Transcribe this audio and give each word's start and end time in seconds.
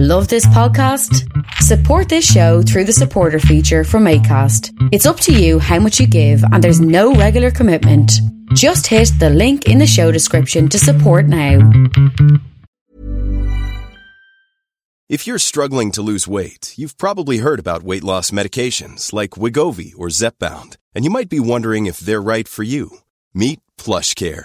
Love 0.00 0.28
this 0.28 0.46
podcast? 0.46 1.26
Support 1.54 2.08
this 2.08 2.24
show 2.24 2.62
through 2.62 2.84
the 2.84 2.92
supporter 2.92 3.40
feature 3.40 3.82
from 3.82 4.04
ACAST. 4.04 4.70
It's 4.92 5.06
up 5.06 5.18
to 5.18 5.32
you 5.32 5.58
how 5.58 5.80
much 5.80 5.98
you 5.98 6.06
give, 6.06 6.40
and 6.52 6.62
there's 6.62 6.80
no 6.80 7.14
regular 7.14 7.50
commitment. 7.50 8.12
Just 8.54 8.86
hit 8.86 9.10
the 9.18 9.28
link 9.28 9.66
in 9.66 9.78
the 9.78 9.88
show 9.88 10.12
description 10.12 10.68
to 10.68 10.78
support 10.78 11.26
now. 11.26 11.68
If 15.08 15.26
you're 15.26 15.40
struggling 15.40 15.90
to 15.90 16.00
lose 16.00 16.28
weight, 16.28 16.74
you've 16.76 16.96
probably 16.96 17.38
heard 17.38 17.58
about 17.58 17.82
weight 17.82 18.04
loss 18.04 18.30
medications 18.30 19.12
like 19.12 19.30
Wegovy 19.30 19.94
or 19.98 20.10
Zepbound, 20.10 20.76
and 20.94 21.04
you 21.04 21.10
might 21.10 21.28
be 21.28 21.40
wondering 21.40 21.86
if 21.86 21.98
they're 21.98 22.22
right 22.22 22.46
for 22.46 22.62
you. 22.62 22.98
Meet 23.34 23.58
PlushCare, 23.76 24.44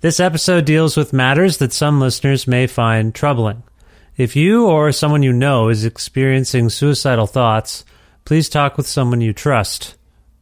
This 0.00 0.18
episode 0.18 0.64
deals 0.64 0.96
with 0.96 1.12
matters 1.12 1.58
that 1.58 1.74
some 1.74 2.00
listeners 2.00 2.46
may 2.46 2.66
find 2.66 3.14
troubling. 3.14 3.62
If 4.16 4.34
you 4.34 4.66
or 4.66 4.92
someone 4.92 5.22
you 5.22 5.30
know 5.30 5.68
is 5.68 5.84
experiencing 5.84 6.70
suicidal 6.70 7.26
thoughts, 7.26 7.84
please 8.24 8.48
talk 8.48 8.78
with 8.78 8.86
someone 8.86 9.20
you 9.20 9.34
trust. 9.34 9.96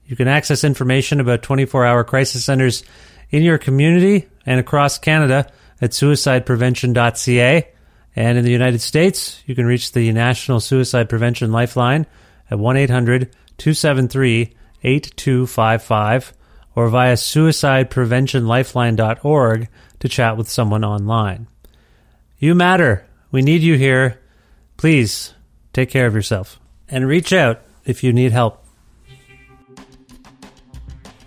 You 0.07 0.15
can 0.15 0.29
access 0.29 0.63
information 0.63 1.19
about 1.19 1.43
24 1.43 1.85
hour 1.85 2.05
crisis 2.05 2.45
centers 2.45 2.85
in 3.31 3.43
your 3.43 3.59
community 3.59 4.29
and 4.47 4.61
across 4.61 4.97
Canada 4.97 5.51
at 5.81 5.91
suicideprevention.ca. 5.91 7.69
And 8.15 8.39
in 8.39 8.45
the 8.45 8.53
United 8.53 8.81
States, 8.81 9.43
you 9.45 9.57
can 9.57 9.67
reach 9.67 9.91
the 9.91 10.13
National 10.13 10.61
Suicide 10.61 11.09
Prevention 11.09 11.51
Lifeline 11.51 12.07
at 12.49 12.61
1 12.61 12.77
800 12.77 13.35
273 13.57 14.55
8255 14.85 16.33
or 16.79 16.89
via 16.89 17.15
suicidepreventionlifeline.org 17.15 19.69
to 19.99 20.09
chat 20.09 20.37
with 20.37 20.49
someone 20.49 20.85
online. 20.85 21.49
You 22.39 22.55
matter. 22.55 23.05
We 23.33 23.43
need 23.43 23.63
you 23.63 23.77
here. 23.77 24.21
Please 24.77 25.35
take 25.73 25.91
care 25.91 26.07
of 26.07 26.15
yourself 26.15 26.61
and 26.89 27.09
reach 27.09 27.33
out 27.33 27.63
if 27.85 28.05
you 28.05 28.13
need 28.13 28.31
help. 28.31 28.65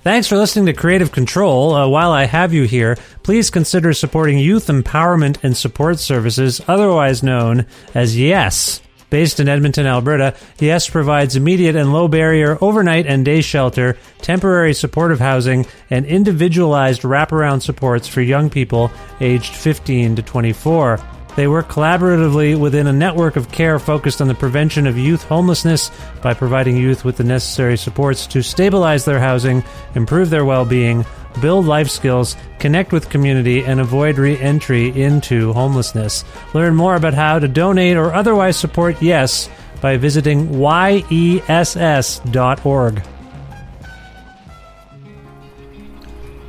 Thanks 0.03 0.29
for 0.29 0.37
listening 0.37 0.67
to 0.67 0.73
Creative 0.73 1.11
Control. 1.11 1.75
Uh, 1.75 1.89
while 1.89 2.13
I 2.13 2.23
have 2.23 2.53
you 2.53 2.63
here, 2.63 2.95
please 3.21 3.49
consider 3.49 3.91
supporting 3.91 4.39
Youth 4.39 4.67
Empowerment 4.67 5.43
and 5.43 5.57
Support 5.57 5.99
Services, 5.99 6.61
otherwise 6.65 7.23
known 7.23 7.65
as 7.93 8.17
YES. 8.17 8.81
Based 9.11 9.41
in 9.41 9.49
Edmonton, 9.49 9.85
Alberta, 9.85 10.35
YES 10.57 10.89
provides 10.89 11.35
immediate 11.35 11.75
and 11.75 11.91
low 11.91 12.07
barrier 12.07 12.57
overnight 12.61 13.05
and 13.05 13.25
day 13.25 13.41
shelter, 13.41 13.97
temporary 14.21 14.73
supportive 14.73 15.19
housing, 15.19 15.65
and 15.89 16.05
individualized 16.05 17.01
wraparound 17.01 17.61
supports 17.61 18.07
for 18.07 18.21
young 18.21 18.49
people 18.49 18.89
aged 19.19 19.53
15 19.53 20.15
to 20.15 20.21
24. 20.21 21.01
They 21.35 21.49
work 21.49 21.67
collaboratively 21.67 22.57
within 22.57 22.87
a 22.87 22.93
network 22.93 23.35
of 23.35 23.51
care 23.51 23.79
focused 23.79 24.21
on 24.21 24.29
the 24.29 24.33
prevention 24.33 24.87
of 24.87 24.97
youth 24.97 25.23
homelessness 25.23 25.91
by 26.21 26.33
providing 26.33 26.77
youth 26.77 27.03
with 27.03 27.17
the 27.17 27.25
necessary 27.25 27.77
supports 27.77 28.25
to 28.27 28.41
stabilize 28.41 29.03
their 29.03 29.19
housing, 29.19 29.61
improve 29.93 30.29
their 30.29 30.45
well 30.45 30.63
being, 30.63 31.05
build 31.39 31.65
life 31.65 31.89
skills, 31.89 32.35
connect 32.59 32.91
with 32.91 33.09
community, 33.09 33.63
and 33.63 33.79
avoid 33.79 34.17
re 34.17 34.37
entry 34.37 34.89
into 35.01 35.53
homelessness. 35.53 36.25
Learn 36.53 36.75
more 36.75 36.95
about 36.95 37.13
how 37.13 37.39
to 37.39 37.47
donate 37.47 37.97
or 37.97 38.13
otherwise 38.13 38.57
support 38.57 39.01
YES 39.01 39.49
by 39.81 39.97
visiting 39.97 40.59
yess.org. 40.59 41.41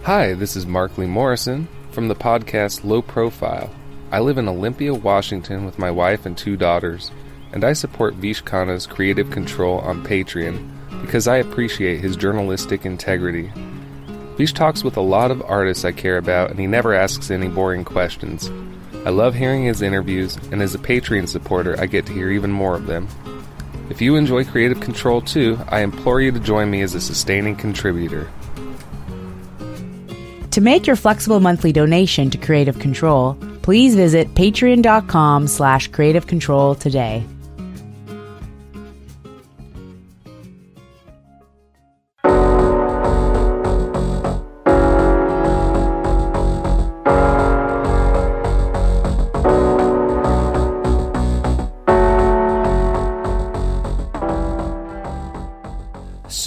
Hi, 0.05 0.35
this 0.35 0.57
is 0.57 0.67
Mark 0.67 0.99
Lee 0.99 1.07
Morrison 1.07 1.69
from 1.93 2.09
the 2.09 2.17
podcast 2.17 2.83
Low 2.83 3.03
Profile. 3.03 3.71
I 4.11 4.19
live 4.19 4.37
in 4.37 4.49
Olympia, 4.49 4.93
Washington 4.93 5.65
with 5.65 5.79
my 5.79 5.91
wife 5.91 6.27
and 6.27 6.37
two 6.37 6.57
daughters, 6.57 7.13
and 7.53 7.65
I 7.65 7.73
support 7.73 8.15
Vish 8.15 8.43
Khanna's 8.43 8.87
creative 8.87 9.31
control 9.31 9.79
on 9.79 10.05
Patreon 10.05 11.01
because 11.03 11.29
I 11.29 11.37
appreciate 11.37 12.01
his 12.01 12.17
journalistic 12.17 12.85
integrity. 12.85 13.53
Vish 14.37 14.53
talks 14.53 14.83
with 14.83 14.97
a 14.97 15.03
lot 15.03 15.31
of 15.31 15.43
artists 15.43 15.85
I 15.85 15.93
care 15.93 16.17
about, 16.17 16.51
and 16.51 16.59
he 16.59 16.67
never 16.67 16.95
asks 16.95 17.31
any 17.31 17.49
boring 17.49 17.85
questions. 17.85 18.51
I 19.05 19.11
love 19.11 19.35
hearing 19.35 19.65
his 19.65 19.83
interviews, 19.83 20.37
and 20.51 20.63
as 20.63 20.75
a 20.75 20.79
Patreon 20.79 21.29
supporter, 21.29 21.79
I 21.79 21.87
get 21.87 22.07
to 22.07 22.13
hear 22.13 22.31
even 22.31 22.51
more 22.51 22.75
of 22.75 22.87
them. 22.87 23.09
If 23.91 24.01
you 24.01 24.17
enjoy 24.17 24.45
creative 24.45 24.81
control 24.81 25.21
too, 25.21 25.59
I 25.69 25.81
implore 25.81 26.21
you 26.21 26.33
to 26.33 26.41
join 26.41 26.71
me 26.71 26.83
as 26.83 26.95
a 26.95 27.01
sustaining 27.01 27.57
contributor. 27.57 28.31
To 30.53 30.61
make 30.61 30.87
your 30.87 30.97
flexible 30.97 31.41
monthly 31.41 31.73
donation 31.73 32.31
to 32.31 32.39
Creative 32.39 32.79
Control, 32.79 33.35
please 33.63 33.95
visit 33.95 34.35
patreon.com 34.35 35.49
slash 35.49 35.89
creative 35.89 36.27
control 36.27 36.75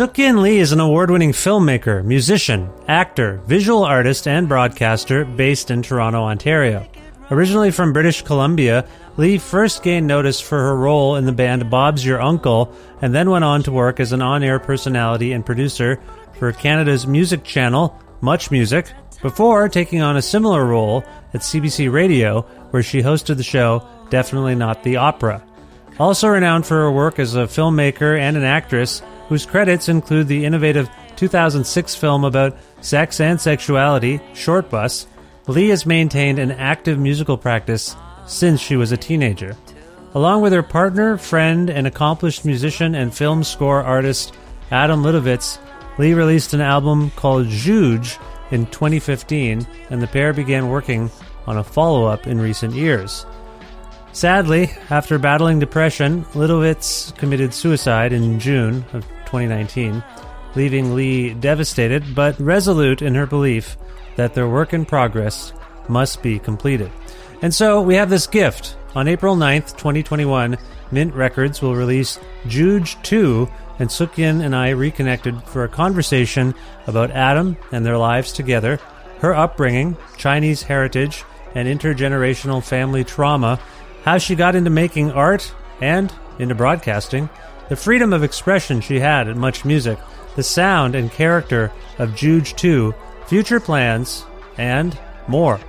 today. 0.07 0.23
Sook-Yin 0.23 0.41
Lee 0.41 0.59
is 0.59 0.71
an 0.71 0.79
award-winning 0.79 1.31
filmmaker, 1.31 2.03
musician, 2.03 2.69
actor, 2.87 3.41
visual 3.47 3.83
artist, 3.83 4.27
and 4.27 4.47
broadcaster 4.47 5.25
based 5.25 5.71
in 5.71 5.81
Toronto, 5.81 6.23
Ontario. 6.23 6.87
Originally 7.31 7.71
from 7.71 7.93
British 7.93 8.21
Columbia, 8.21 8.87
Lee 9.17 9.37
first 9.37 9.81
gained 9.81 10.05
notice 10.05 10.39
for 10.39 10.59
her 10.59 10.75
role 10.75 11.15
in 11.15 11.25
the 11.25 11.31
band 11.31 11.69
Bob's 11.69 12.05
Your 12.05 12.21
Uncle 12.21 12.71
and 13.01 13.15
then 13.15 13.31
went 13.31 13.45
on 13.45 13.63
to 13.63 13.71
work 13.71 13.99
as 13.99 14.11
an 14.11 14.21
on-air 14.21 14.59
personality 14.59 15.31
and 15.31 15.45
producer 15.45 15.99
for 16.37 16.51
Canada's 16.51 17.07
music 17.07 17.43
channel, 17.43 17.99
Much 18.21 18.51
Music, 18.51 18.91
before 19.21 19.69
taking 19.69 20.01
on 20.01 20.17
a 20.17 20.21
similar 20.21 20.65
role 20.65 21.03
at 21.33 21.41
CBC 21.41 21.91
Radio, 21.91 22.41
where 22.71 22.83
she 22.83 23.01
hosted 23.01 23.37
the 23.37 23.43
show 23.43 23.87
Definitely 24.09 24.55
Not 24.55 24.83
the 24.83 24.97
Opera. 24.97 25.41
Also 25.97 26.27
renowned 26.27 26.65
for 26.65 26.75
her 26.75 26.91
work 26.91 27.19
as 27.19 27.35
a 27.35 27.47
filmmaker 27.47 28.19
and 28.19 28.37
an 28.37 28.43
actress, 28.43 29.01
whose 29.27 29.45
credits 29.45 29.89
include 29.89 30.27
the 30.27 30.45
innovative 30.45 30.89
2006 31.15 31.95
film 31.95 32.23
about 32.23 32.57
sex 32.81 33.19
and 33.19 33.39
sexuality, 33.39 34.19
Shortbus, 34.33 35.07
Lee 35.47 35.69
has 35.69 35.85
maintained 35.85 36.39
an 36.39 36.51
active 36.51 36.97
musical 36.99 37.37
practice 37.37 37.95
since 38.25 38.59
she 38.59 38.75
was 38.75 38.91
a 38.91 38.97
teenager. 38.97 39.55
Along 40.13 40.41
with 40.41 40.53
her 40.53 40.63
partner, 40.63 41.17
friend, 41.17 41.69
and 41.69 41.85
accomplished 41.85 42.45
musician 42.45 42.95
and 42.95 43.13
film 43.13 43.43
score 43.43 43.83
artist 43.83 44.33
Adam 44.71 45.03
Litovitz, 45.03 45.59
Lee 45.97 46.13
released 46.13 46.53
an 46.53 46.61
album 46.61 47.11
called 47.11 47.47
JOOJ 47.47 48.17
in 48.51 48.65
2015, 48.67 49.65
and 49.89 50.01
the 50.01 50.07
pair 50.07 50.33
began 50.33 50.69
working 50.69 51.11
on 51.47 51.57
a 51.57 51.63
follow 51.63 52.05
up 52.05 52.27
in 52.27 52.39
recent 52.39 52.73
years. 52.73 53.25
Sadly, 54.13 54.71
after 54.89 55.19
battling 55.19 55.59
depression, 55.59 56.23
Litovitz 56.33 57.15
committed 57.17 57.53
suicide 57.53 58.13
in 58.13 58.39
June 58.39 58.85
of 58.93 59.05
2019, 59.25 60.03
leaving 60.55 60.95
Lee 60.95 61.33
devastated 61.33 62.15
but 62.15 62.39
resolute 62.39 63.01
in 63.01 63.15
her 63.15 63.25
belief 63.25 63.77
that 64.15 64.33
their 64.33 64.47
work 64.47 64.73
in 64.73 64.85
progress 64.85 65.53
must 65.87 66.23
be 66.23 66.39
completed. 66.39 66.91
And 67.41 67.53
so 67.53 67.81
we 67.81 67.95
have 67.95 68.09
this 68.09 68.27
gift. 68.27 68.77
On 68.95 69.07
April 69.07 69.35
9th, 69.35 69.75
2021, 69.77 70.57
Mint 70.91 71.13
Records 71.13 71.61
will 71.61 71.75
release 71.75 72.17
JOOJ 72.45 73.01
2 73.03 73.49
and 73.79 73.91
Sook-Yin 73.91 74.41
and 74.41 74.55
I 74.55 74.69
reconnected 74.69 75.43
for 75.43 75.63
a 75.63 75.69
conversation 75.69 76.55
about 76.87 77.11
Adam 77.11 77.57
and 77.71 77.85
their 77.85 77.97
lives 77.97 78.31
together, 78.31 78.79
her 79.19 79.35
upbringing, 79.35 79.97
Chinese 80.17 80.63
heritage, 80.63 81.23
and 81.55 81.67
intergenerational 81.67 82.63
family 82.63 83.03
trauma, 83.03 83.59
how 84.03 84.17
she 84.17 84.35
got 84.35 84.55
into 84.55 84.69
making 84.69 85.11
art 85.11 85.53
and 85.81 86.13
into 86.39 86.55
broadcasting, 86.55 87.29
the 87.69 87.75
freedom 87.75 88.13
of 88.13 88.23
expression 88.23 88.81
she 88.81 88.99
had 88.99 89.27
at 89.27 89.35
Much 89.37 89.65
Music, 89.65 89.97
the 90.35 90.43
sound 90.43 90.95
and 90.95 91.11
character 91.11 91.71
of 91.97 92.11
JOOJ 92.11 92.55
2, 92.55 92.93
future 93.27 93.59
plans, 93.59 94.25
and 94.57 94.97
more. 95.27 95.59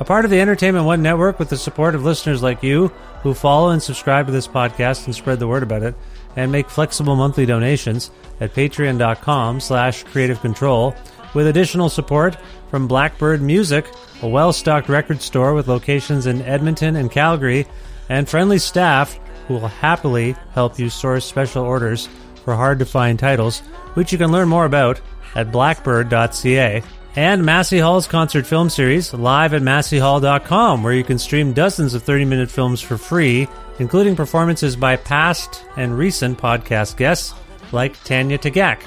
A 0.00 0.04
part 0.04 0.24
of 0.24 0.30
the 0.30 0.40
Entertainment 0.40 0.86
One 0.86 1.02
network 1.02 1.38
with 1.38 1.48
the 1.48 1.56
support 1.56 1.94
of 1.94 2.04
listeners 2.04 2.42
like 2.42 2.62
you 2.62 2.88
who 3.22 3.34
follow 3.34 3.70
and 3.70 3.82
subscribe 3.82 4.26
to 4.26 4.32
this 4.32 4.46
podcast 4.46 5.06
and 5.06 5.14
spread 5.14 5.40
the 5.40 5.48
word 5.48 5.64
about 5.64 5.82
it 5.82 5.94
and 6.36 6.52
make 6.52 6.70
flexible 6.70 7.16
monthly 7.16 7.46
donations 7.46 8.12
at 8.40 8.54
patreon.com 8.54 9.58
slash 9.58 10.04
creative 10.04 10.40
control 10.40 10.94
with 11.34 11.48
additional 11.48 11.88
support 11.88 12.36
from 12.70 12.86
Blackbird 12.86 13.42
Music, 13.42 13.86
a 14.22 14.28
well-stocked 14.28 14.88
record 14.88 15.20
store 15.20 15.52
with 15.52 15.68
locations 15.68 16.26
in 16.26 16.42
Edmonton 16.42 16.94
and 16.96 17.10
Calgary, 17.10 17.66
and 18.08 18.28
friendly 18.28 18.58
staff 18.58 19.18
who 19.48 19.54
will 19.54 19.66
happily 19.66 20.36
help 20.52 20.78
you 20.78 20.88
source 20.88 21.24
special 21.24 21.64
orders 21.64 22.08
for 22.44 22.54
hard-to-find 22.54 23.18
titles, 23.18 23.60
which 23.94 24.12
you 24.12 24.18
can 24.18 24.30
learn 24.30 24.48
more 24.48 24.66
about 24.66 25.00
at 25.34 25.50
blackbird.ca 25.50 26.82
and 27.16 27.44
Massey 27.44 27.78
Hall's 27.78 28.06
concert 28.06 28.46
film 28.46 28.70
series 28.70 29.12
live 29.12 29.52
at 29.52 29.62
masseyhall.com, 29.62 30.84
where 30.84 30.92
you 30.92 31.02
can 31.02 31.18
stream 31.18 31.52
dozens 31.52 31.94
of 31.94 32.04
30 32.04 32.24
minute 32.26 32.48
films 32.48 32.80
for 32.80 32.96
free, 32.96 33.48
including 33.80 34.14
performances 34.14 34.76
by 34.76 34.94
past 34.94 35.64
and 35.76 35.98
recent 35.98 36.38
podcast 36.38 36.96
guests 36.96 37.34
like 37.72 38.00
Tanya 38.04 38.38
Tagaq. 38.38 38.82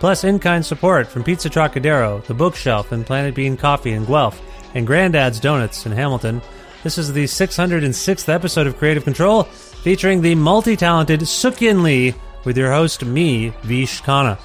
Plus, 0.00 0.24
in 0.24 0.40
kind 0.40 0.66
support 0.66 1.06
from 1.06 1.22
Pizza 1.22 1.48
Trocadero, 1.48 2.26
The 2.26 2.34
Bookshelf, 2.34 2.90
and 2.90 3.06
Planet 3.06 3.36
Bean 3.36 3.56
Coffee 3.56 3.92
in 3.92 4.04
Guelph, 4.04 4.42
and 4.74 4.84
Granddad's 4.84 5.38
Donuts 5.38 5.86
in 5.86 5.92
Hamilton. 5.92 6.42
This 6.82 6.98
is 6.98 7.12
the 7.12 7.24
606th 7.24 8.28
episode 8.28 8.66
of 8.66 8.78
Creative 8.78 9.04
Control, 9.04 9.44
featuring 9.86 10.20
the 10.20 10.34
multi 10.34 10.74
talented 10.74 11.28
Sook-Yin 11.28 11.84
Lee 11.84 12.12
with 12.44 12.58
your 12.58 12.72
host, 12.72 13.04
me, 13.04 13.50
Vish 13.62 14.02
Khanna. 14.02 14.36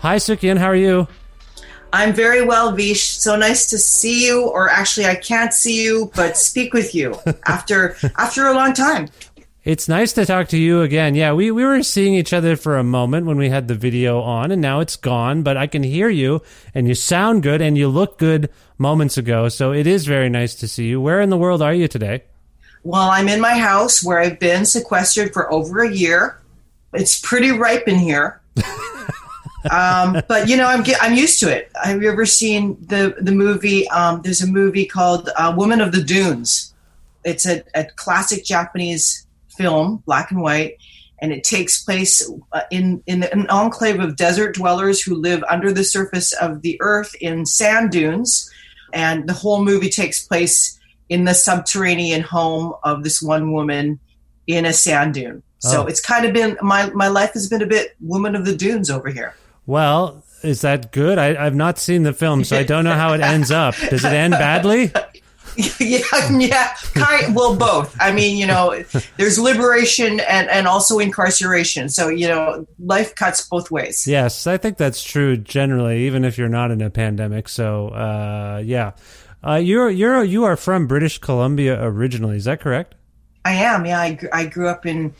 Hi, 0.00 0.16
Sook-Yin. 0.16 0.56
How 0.56 0.68
are 0.68 0.74
you? 0.74 1.06
I'm 1.94 2.12
very 2.12 2.44
well, 2.44 2.72
Vish. 2.72 3.04
So 3.04 3.36
nice 3.36 3.68
to 3.68 3.78
see 3.78 4.26
you, 4.26 4.48
or 4.48 4.68
actually, 4.68 5.06
I 5.06 5.14
can't 5.14 5.54
see 5.54 5.84
you, 5.84 6.10
but 6.16 6.36
speak 6.36 6.74
with 6.74 6.92
you 6.92 7.14
after 7.46 7.96
after 8.18 8.48
a 8.48 8.52
long 8.52 8.72
time. 8.72 9.08
It's 9.62 9.86
nice 9.86 10.12
to 10.14 10.26
talk 10.26 10.48
to 10.48 10.58
you 10.58 10.82
again. 10.82 11.14
Yeah, 11.14 11.34
we, 11.34 11.52
we 11.52 11.64
were 11.64 11.84
seeing 11.84 12.14
each 12.14 12.32
other 12.32 12.56
for 12.56 12.76
a 12.78 12.82
moment 12.82 13.26
when 13.26 13.36
we 13.36 13.48
had 13.48 13.68
the 13.68 13.76
video 13.76 14.20
on, 14.22 14.50
and 14.50 14.60
now 14.60 14.80
it's 14.80 14.96
gone, 14.96 15.44
but 15.44 15.56
I 15.56 15.68
can 15.68 15.84
hear 15.84 16.08
you, 16.08 16.42
and 16.74 16.88
you 16.88 16.96
sound 16.96 17.44
good, 17.44 17.62
and 17.62 17.78
you 17.78 17.86
look 17.86 18.18
good 18.18 18.50
moments 18.76 19.16
ago. 19.16 19.48
So 19.48 19.72
it 19.72 19.86
is 19.86 20.04
very 20.04 20.28
nice 20.28 20.56
to 20.56 20.68
see 20.68 20.86
you. 20.86 21.00
Where 21.00 21.20
in 21.20 21.30
the 21.30 21.38
world 21.38 21.62
are 21.62 21.72
you 21.72 21.86
today? 21.86 22.24
Well, 22.82 23.08
I'm 23.08 23.28
in 23.28 23.40
my 23.40 23.56
house 23.56 24.02
where 24.02 24.18
I've 24.18 24.40
been 24.40 24.66
sequestered 24.66 25.32
for 25.32 25.50
over 25.50 25.84
a 25.84 25.94
year. 25.94 26.42
It's 26.92 27.20
pretty 27.20 27.52
ripe 27.52 27.86
in 27.86 28.00
here. 28.00 28.42
um, 29.70 30.22
but 30.28 30.48
you 30.48 30.56
know, 30.56 30.66
I'm 30.66 30.84
I'm 31.00 31.14
used 31.14 31.40
to 31.40 31.54
it. 31.54 31.70
Have 31.82 32.02
you 32.02 32.10
ever 32.10 32.26
seen 32.26 32.76
the 32.80 33.16
the 33.20 33.32
movie? 33.32 33.88
Um, 33.88 34.22
there's 34.22 34.42
a 34.42 34.46
movie 34.46 34.86
called 34.86 35.30
uh, 35.36 35.52
Woman 35.56 35.80
of 35.80 35.92
the 35.92 36.02
Dunes. 36.02 36.74
It's 37.24 37.46
a, 37.46 37.62
a, 37.74 37.84
classic 37.84 38.44
Japanese 38.44 39.26
film, 39.56 40.02
black 40.04 40.30
and 40.30 40.42
white, 40.42 40.76
and 41.20 41.32
it 41.32 41.42
takes 41.42 41.82
place 41.82 42.30
uh, 42.52 42.60
in 42.70 43.02
in 43.06 43.22
an 43.24 43.48
enclave 43.48 44.00
of 44.00 44.16
desert 44.16 44.54
dwellers 44.54 45.00
who 45.00 45.14
live 45.14 45.42
under 45.48 45.72
the 45.72 45.84
surface 45.84 46.32
of 46.34 46.62
the 46.62 46.76
earth 46.80 47.14
in 47.20 47.46
sand 47.46 47.90
dunes, 47.90 48.50
and 48.92 49.28
the 49.28 49.32
whole 49.32 49.64
movie 49.64 49.90
takes 49.90 50.26
place 50.26 50.78
in 51.08 51.24
the 51.24 51.34
subterranean 51.34 52.22
home 52.22 52.74
of 52.82 53.04
this 53.04 53.22
one 53.22 53.52
woman 53.52 54.00
in 54.46 54.66
a 54.66 54.72
sand 54.72 55.14
dune. 55.14 55.42
So 55.58 55.84
oh. 55.84 55.86
it's 55.86 56.00
kind 56.00 56.26
of 56.26 56.34
been 56.34 56.58
my 56.60 56.90
my 56.90 57.08
life 57.08 57.32
has 57.32 57.48
been 57.48 57.62
a 57.62 57.66
bit 57.66 57.96
woman 58.00 58.36
of 58.36 58.44
the 58.44 58.54
dunes 58.54 58.90
over 58.90 59.08
here. 59.08 59.34
Well, 59.66 60.24
is 60.42 60.60
that 60.60 60.92
good? 60.92 61.18
I, 61.18 61.42
have 61.42 61.54
not 61.54 61.78
seen 61.78 62.02
the 62.02 62.12
film, 62.12 62.44
so 62.44 62.56
I 62.56 62.64
don't 62.64 62.84
know 62.84 62.94
how 62.94 63.14
it 63.14 63.20
ends 63.20 63.50
up. 63.50 63.74
Does 63.76 64.04
it 64.04 64.12
end 64.12 64.32
badly? 64.32 64.92
yeah, 65.80 66.30
yeah. 66.30 66.74
Kind, 66.94 67.34
well, 67.34 67.56
both. 67.56 67.96
I 68.00 68.12
mean, 68.12 68.36
you 68.36 68.46
know, 68.46 68.82
there's 69.16 69.38
liberation 69.38 70.20
and, 70.20 70.48
and 70.50 70.66
also 70.66 70.98
incarceration. 70.98 71.88
So, 71.88 72.08
you 72.08 72.28
know, 72.28 72.66
life 72.78 73.14
cuts 73.14 73.48
both 73.48 73.70
ways. 73.70 74.06
Yes, 74.06 74.46
I 74.46 74.56
think 74.56 74.76
that's 74.76 75.02
true 75.02 75.36
generally, 75.36 76.06
even 76.06 76.24
if 76.24 76.36
you're 76.36 76.48
not 76.48 76.70
in 76.70 76.82
a 76.82 76.90
pandemic. 76.90 77.48
So, 77.48 77.88
uh, 77.88 78.62
yeah. 78.64 78.92
Uh, 79.46 79.56
you're 79.56 79.90
you're 79.90 80.24
you 80.24 80.44
are 80.44 80.56
from 80.56 80.86
British 80.86 81.18
Columbia 81.18 81.78
originally. 81.84 82.38
Is 82.38 82.44
that 82.44 82.60
correct? 82.60 82.94
I 83.44 83.52
am. 83.52 83.84
Yeah, 83.84 84.00
I, 84.00 84.18
I 84.32 84.46
grew 84.46 84.68
up 84.68 84.86
in. 84.86 85.14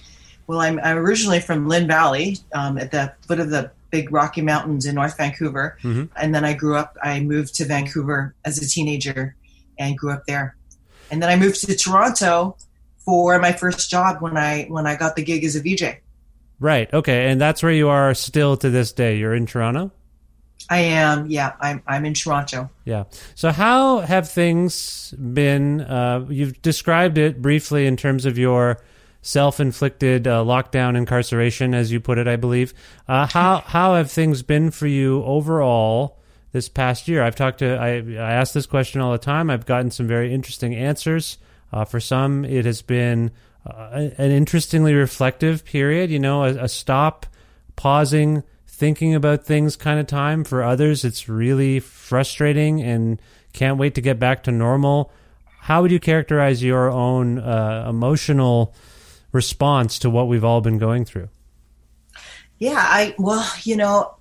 Well, 0.47 0.61
I'm, 0.61 0.79
I'm 0.81 0.97
originally 0.99 1.41
from 1.41 1.69
Lynn 1.69 1.87
Valley, 1.87 2.39
um, 2.55 2.79
at 2.79 2.91
the 2.91 3.13
foot 3.27 3.39
of 3.39 3.51
the 3.51 3.71
big 3.95 4.11
Rocky 4.11 4.43
Mountains 4.43 4.87
in 4.87 4.97
North 4.97 5.17
Vancouver. 5.17 5.79
Mm-hmm. 5.85 6.07
And 6.17 6.35
then 6.35 6.45
I 6.45 6.53
grew 6.53 6.75
up, 6.75 6.97
I 7.01 7.21
moved 7.21 7.55
to 7.57 7.65
Vancouver 7.65 8.35
as 8.45 8.59
a 8.59 8.69
teenager 8.69 9.37
and 9.79 9.97
grew 9.97 10.11
up 10.11 10.27
there. 10.27 10.57
And 11.13 11.23
then 11.23 11.31
I 11.31 11.37
moved 11.37 11.61
to 11.61 11.77
Toronto 11.77 12.57
for 13.05 13.39
my 13.39 13.53
first 13.53 13.89
job 13.89 14.21
when 14.21 14.37
I 14.37 14.65
when 14.65 14.85
I 14.85 14.97
got 14.97 15.15
the 15.15 15.23
gig 15.23 15.45
as 15.45 15.55
a 15.55 15.61
VJ. 15.61 15.99
Right. 16.59 16.93
Okay. 16.93 17.31
And 17.31 17.41
that's 17.41 17.63
where 17.63 17.71
you 17.71 17.89
are 17.89 18.15
still 18.15 18.57
to 18.57 18.69
this 18.69 18.93
day. 18.93 19.17
You're 19.17 19.35
in 19.35 19.47
Toronto? 19.47 19.93
I 20.69 20.81
am. 20.81 21.31
Yeah, 21.31 21.53
I'm 21.61 21.81
I'm 21.87 22.05
in 22.05 22.15
Toronto. 22.15 22.71
Yeah. 22.85 23.05
So 23.37 23.53
how 23.53 24.01
have 24.01 24.29
things 24.29 25.13
been 25.13 25.83
uh, 25.83 26.27
you've 26.29 26.61
described 26.63 27.17
it 27.17 27.41
briefly 27.41 27.87
in 27.87 27.97
terms 27.97 28.27
of 28.27 28.39
your 28.39 28.81
self-inflicted 29.25 30.29
uh, 30.29 30.45
lockdown 30.45 30.97
incarceration, 30.97 31.75
as 31.75 31.91
you 31.91 31.99
put 31.99 32.19
it, 32.19 32.29
I 32.29 32.37
believe. 32.37 32.75
Uh, 33.09 33.27
how 33.27 33.61
how 33.61 33.95
have 33.95 34.11
things 34.11 34.43
been 34.43 34.71
for 34.71 34.87
you 34.87 35.25
overall 35.25 36.19
this 36.53 36.69
past 36.69 37.09
year? 37.09 37.23
I've 37.23 37.35
talked 37.35 37.59
to 37.61 37.77
I, 37.77 37.97
I 37.97 38.33
ask 38.35 38.53
this 38.53 38.67
question 38.67 39.01
all 39.01 39.13
the 39.13 39.19
time. 39.19 39.51
I've 39.51 39.67
gotten 39.67 39.91
some 39.91 40.07
very 40.07 40.33
interesting 40.33 40.75
answers. 40.75 41.39
Uh, 41.73 41.85
for 41.85 41.99
some, 41.99 42.45
it 42.45 42.67
has 42.67 42.83
been 42.83 43.33
uh, 43.67 44.11
an 44.19 44.31
interestingly 44.31 44.95
reflective 44.95 45.65
period. 45.65 46.11
You 46.11 46.19
know, 46.19 46.45
a, 46.45 46.65
a 46.65 46.69
stop, 46.69 47.27
pausing, 47.77 48.45
thinking 48.67 49.15
about 49.15 49.45
things 49.45 49.75
kind 49.75 49.99
of 49.99 50.07
time. 50.07 50.45
For 50.45 50.63
others, 50.63 51.03
it's 51.03 51.31
really 51.31 51.81
frustrating 51.81 52.83
and 52.83 53.21
can't 53.55 53.79
wait 53.79 53.95
to 53.95 54.03
get 54.03 54.19
back 54.19 54.43
to 54.45 54.53
normal. 54.53 55.11
How 55.61 55.81
would 55.81 55.91
you 55.91 55.99
characterize 55.99 56.63
your 56.63 56.91
own 56.91 57.39
uh, 57.39 57.87
emotional? 57.89 58.75
Response 59.35 59.99
to 59.99 60.09
what 60.09 60.29
we've 60.29 60.45
all 60.45 60.61
been 60.61 60.79
going 60.79 61.05
through? 61.05 61.29
Yeah, 62.59 62.79
I 62.79 63.15
well, 63.19 63.47
you 63.65 63.77
know, 63.77 64.15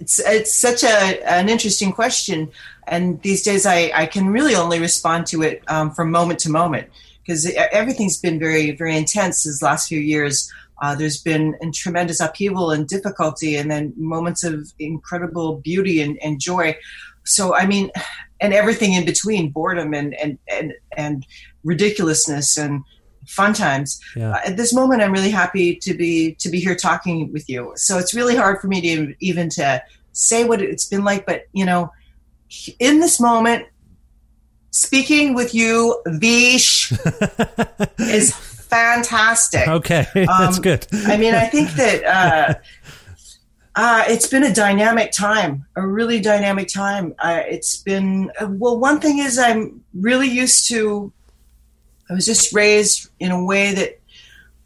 it's 0.00 0.18
it's 0.18 0.54
such 0.54 0.82
a 0.82 1.30
an 1.30 1.48
interesting 1.48 1.92
question, 1.92 2.50
and 2.86 3.22
these 3.22 3.42
days 3.42 3.64
I 3.64 3.90
I 3.94 4.06
can 4.06 4.28
really 4.28 4.54
only 4.54 4.80
respond 4.80 5.26
to 5.28 5.42
it 5.42 5.62
um, 5.68 5.92
from 5.92 6.10
moment 6.10 6.40
to 6.40 6.50
moment 6.50 6.88
because 7.22 7.50
everything's 7.72 8.18
been 8.18 8.38
very 8.38 8.72
very 8.72 8.96
intense 8.96 9.44
these 9.44 9.62
last 9.62 9.88
few 9.88 10.00
years. 10.00 10.52
Uh, 10.82 10.94
there's 10.94 11.22
been 11.22 11.54
tremendous 11.72 12.20
upheaval 12.20 12.72
and 12.72 12.88
difficulty, 12.88 13.56
and 13.56 13.70
then 13.70 13.94
moments 13.96 14.42
of 14.42 14.72
incredible 14.80 15.56
beauty 15.58 16.02
and, 16.02 16.18
and 16.22 16.40
joy. 16.40 16.76
So 17.24 17.54
I 17.54 17.66
mean, 17.66 17.90
and 18.40 18.52
everything 18.52 18.94
in 18.94 19.04
between, 19.04 19.50
boredom 19.50 19.94
and 19.94 20.12
and 20.14 20.38
and, 20.48 20.74
and 20.96 21.24
ridiculousness 21.62 22.58
and 22.58 22.82
fun 23.26 23.52
times. 23.52 24.00
Yeah. 24.16 24.30
Uh, 24.30 24.40
at 24.46 24.56
this 24.56 24.72
moment, 24.72 25.02
I'm 25.02 25.12
really 25.12 25.30
happy 25.30 25.76
to 25.76 25.94
be 25.94 26.34
to 26.36 26.48
be 26.48 26.60
here 26.60 26.74
talking 26.74 27.32
with 27.32 27.48
you. 27.48 27.72
So 27.76 27.98
it's 27.98 28.14
really 28.14 28.36
hard 28.36 28.60
for 28.60 28.68
me 28.68 28.80
to 28.82 29.14
even 29.20 29.48
to 29.50 29.82
say 30.12 30.44
what 30.44 30.62
it's 30.62 30.86
been 30.86 31.04
like. 31.04 31.26
But 31.26 31.46
you 31.52 31.64
know, 31.64 31.92
in 32.78 33.00
this 33.00 33.20
moment, 33.20 33.66
speaking 34.70 35.34
with 35.34 35.54
you, 35.54 36.00
Vish, 36.06 36.92
is 37.98 38.34
fantastic. 38.34 39.68
Okay, 39.68 40.06
that's 40.14 40.56
um, 40.56 40.62
good. 40.62 40.86
I 40.92 41.16
mean, 41.16 41.34
I 41.34 41.46
think 41.46 41.70
that. 41.72 42.04
Uh, 42.04 42.54
uh, 43.76 44.04
it's 44.06 44.26
been 44.28 44.44
a 44.44 44.54
dynamic 44.54 45.10
time, 45.10 45.66
a 45.76 45.86
really 45.86 46.20
dynamic 46.20 46.68
time. 46.68 47.14
Uh, 47.18 47.42
it's 47.46 47.76
been, 47.82 48.30
uh, 48.40 48.46
well, 48.48 48.78
one 48.78 49.00
thing 49.00 49.18
is 49.18 49.36
I'm 49.38 49.82
really 49.94 50.28
used 50.28 50.68
to 50.68 51.12
I 52.08 52.14
was 52.14 52.26
just 52.26 52.54
raised 52.54 53.08
in 53.18 53.30
a 53.30 53.44
way 53.44 53.74
that 53.74 54.00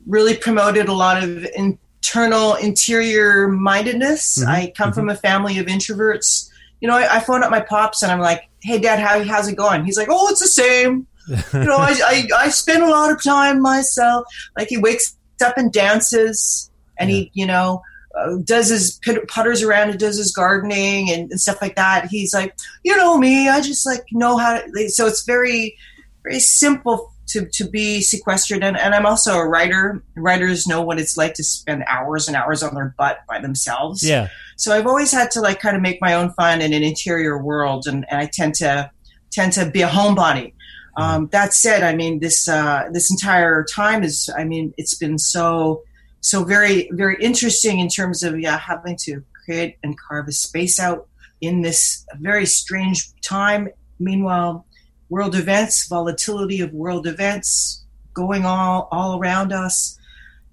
really 0.07 0.37
promoted 0.37 0.89
a 0.89 0.93
lot 0.93 1.23
of 1.23 1.47
internal 1.55 2.55
interior 2.55 3.49
mindedness. 3.49 4.39
Mhm, 4.39 4.47
I 4.47 4.73
come 4.77 4.93
from 4.93 5.09
a 5.09 5.17
family 5.17 5.59
of 5.59 5.67
introverts. 5.67 6.51
You 6.81 6.89
know, 6.89 6.97
I, 6.97 7.17
I 7.17 7.21
phone 7.21 7.43
up 7.43 7.51
my 7.51 7.61
pops 7.61 8.03
and 8.03 8.11
I'm 8.11 8.21
like, 8.21 8.49
"Hey, 8.63 8.79
Dad, 8.79 8.99
how 8.99 9.23
how's 9.25 9.49
it 9.49 9.57
going?" 9.57 9.85
He's 9.85 9.97
like, 9.97 10.09
"Oh, 10.11 10.29
it's 10.31 10.41
the 10.41 10.49
same." 10.49 11.07
you 11.29 11.65
know, 11.65 11.77
I, 11.77 11.95
I 12.05 12.29
I 12.37 12.49
spend 12.49 12.83
a 12.83 12.91
lot 12.91 13.11
of 13.11 13.23
time 13.23 13.61
myself. 13.61 14.27
Like 14.57 14.69
he 14.69 14.79
wakes 14.79 15.17
up 15.45 15.57
and 15.57 15.73
dances, 15.73 16.71
and 16.99 17.11
he 17.11 17.31
you 17.35 17.47
know 17.47 17.83
uh, 18.17 18.37
does 18.45 18.69
his 18.69 19.01
putters 19.29 19.63
around 19.63 19.91
and 19.91 19.99
does 19.99 20.17
his 20.17 20.33
gardening 20.33 21.11
and, 21.11 21.31
and 21.31 21.41
stuff 21.41 21.61
like 21.61 21.77
that. 21.77 22.07
He's 22.07 22.33
like, 22.35 22.57
you 22.83 22.97
know 22.97 23.19
me, 23.19 23.49
I 23.49 23.61
just 23.61 23.87
like 23.87 24.05
know 24.13 24.39
how. 24.39 24.61
To, 24.61 24.89
so 24.89 25.07
it's 25.07 25.25
very 25.25 25.77
very 26.23 26.41
simple 26.41 27.13
to, 27.29 27.47
to 27.47 27.69
be 27.69 28.01
sequestered. 28.01 28.63
And, 28.63 28.77
and 28.77 28.95
i'm 28.95 29.07
also 29.07 29.37
a 29.37 29.47
writer. 29.47 30.03
Writers 30.17 30.67
know 30.67 30.83
what 30.83 30.99
it's 30.99 31.17
like 31.17 31.35
to 31.35 31.45
spend 31.45 31.85
hours 31.87 32.29
and 32.29 32.37
hours 32.37 32.63
on 32.63 32.75
their 32.75 32.95
butt 32.99 33.21
by 33.29 33.41
themselves. 33.41 34.03
Yeah. 34.03 34.29
so 34.57 34.73
i've 34.73 34.87
always 34.87 35.13
had 35.13 35.31
to 35.33 35.41
like 35.41 35.61
kind 35.61 35.77
of 35.77 35.83
make 35.83 36.01
my 36.01 36.15
own 36.15 36.31
fun 36.33 36.61
in 36.61 36.73
an 36.73 36.83
interior 36.83 37.43
world 37.43 37.87
and, 37.87 38.05
and 38.11 38.21
i 38.21 38.27
tend 38.27 38.55
to 38.57 38.91
tend 39.31 39.53
to 39.55 39.71
be 39.71 39.83
a 39.83 39.89
homebody. 39.89 40.53
Um, 40.97 41.29
that 41.29 41.55
said 41.55 41.83
i 41.85 41.95
mean 41.95 42.19
this 42.19 42.49
uh, 42.49 42.89
this 42.93 43.11
entire 43.11 43.65
time 43.65 44.03
is 44.03 44.29
i 44.37 44.45
mean 44.45 44.75
it's 44.77 44.97
been 44.97 45.19
so 45.19 45.83
so 46.21 46.45
very 46.45 46.91
very 46.93 47.17
interesting 47.21 47.79
in 47.79 47.89
terms 47.89 48.23
of 48.23 48.41
yeah 48.41 48.59
having 48.59 48.97
to 49.05 49.23
create 49.45 49.79
and 49.83 49.97
carve 49.99 50.29
a 50.29 50.33
space 50.33 50.79
out 50.79 51.09
in 51.41 51.63
this 51.63 52.05
very 52.21 52.47
strange 52.47 53.11
time. 53.23 53.69
Meanwhile 53.99 54.67
world 55.09 55.35
events, 55.35 55.87
volatility 55.89 56.61
of 56.61 56.73
world 56.73 57.07
events 57.07 57.85
going 58.15 58.45
all 58.45 58.89
all 58.91 59.19
around 59.19 59.53
us, 59.53 59.99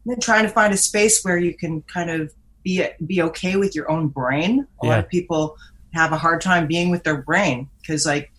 and 0.03 0.13
then 0.13 0.19
trying 0.19 0.43
to 0.43 0.49
find 0.49 0.73
a 0.73 0.77
space 0.77 1.23
where 1.23 1.37
you 1.37 1.53
can 1.53 1.81
kind 1.83 2.09
of 2.09 2.33
be 2.63 2.85
be 3.05 3.21
okay 3.21 3.55
with 3.55 3.75
your 3.75 3.89
own 3.89 4.07
brain. 4.07 4.67
A 4.81 4.85
lot 4.85 4.99
of 4.99 5.09
people 5.09 5.57
have 5.93 6.11
a 6.11 6.17
hard 6.17 6.41
time 6.41 6.67
being 6.67 6.89
with 6.89 7.03
their 7.03 7.21
brain 7.21 7.69
because, 7.81 8.05
like, 8.05 8.31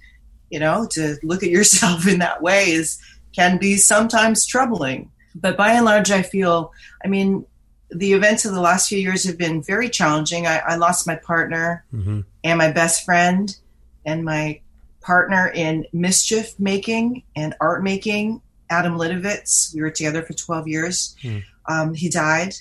you 0.50 0.58
know, 0.58 0.86
to 0.92 1.16
look 1.22 1.42
at 1.42 1.50
yourself 1.50 2.06
in 2.06 2.18
that 2.18 2.42
way 2.42 2.70
is 2.70 3.00
can 3.34 3.58
be 3.58 3.76
sometimes 3.76 4.46
troubling. 4.46 5.10
But 5.34 5.56
by 5.56 5.72
and 5.72 5.84
large, 5.84 6.10
I 6.10 6.22
feel, 6.22 6.72
I 7.04 7.08
mean, 7.08 7.44
the 7.90 8.14
events 8.14 8.44
of 8.44 8.54
the 8.54 8.60
last 8.60 8.88
few 8.88 8.98
years 8.98 9.24
have 9.24 9.36
been 9.36 9.62
very 9.62 9.90
challenging. 9.90 10.46
I, 10.46 10.58
I 10.58 10.76
lost 10.76 11.06
my 11.06 11.16
partner 11.16 11.84
hmm 11.90 12.20
and 12.44 12.58
my 12.58 12.70
best 12.70 13.04
friend 13.04 13.56
and 14.04 14.24
my 14.24 14.60
partner 15.06 15.48
in 15.54 15.86
mischief 15.92 16.58
making 16.58 17.22
and 17.36 17.54
art 17.60 17.82
making, 17.82 18.42
Adam 18.68 18.98
Litovitz. 18.98 19.72
We 19.72 19.80
were 19.80 19.90
together 19.90 20.22
for 20.22 20.32
12 20.32 20.66
years. 20.66 21.16
Hmm. 21.22 21.38
Um, 21.68 21.94
he 21.94 22.08
died. 22.08 22.54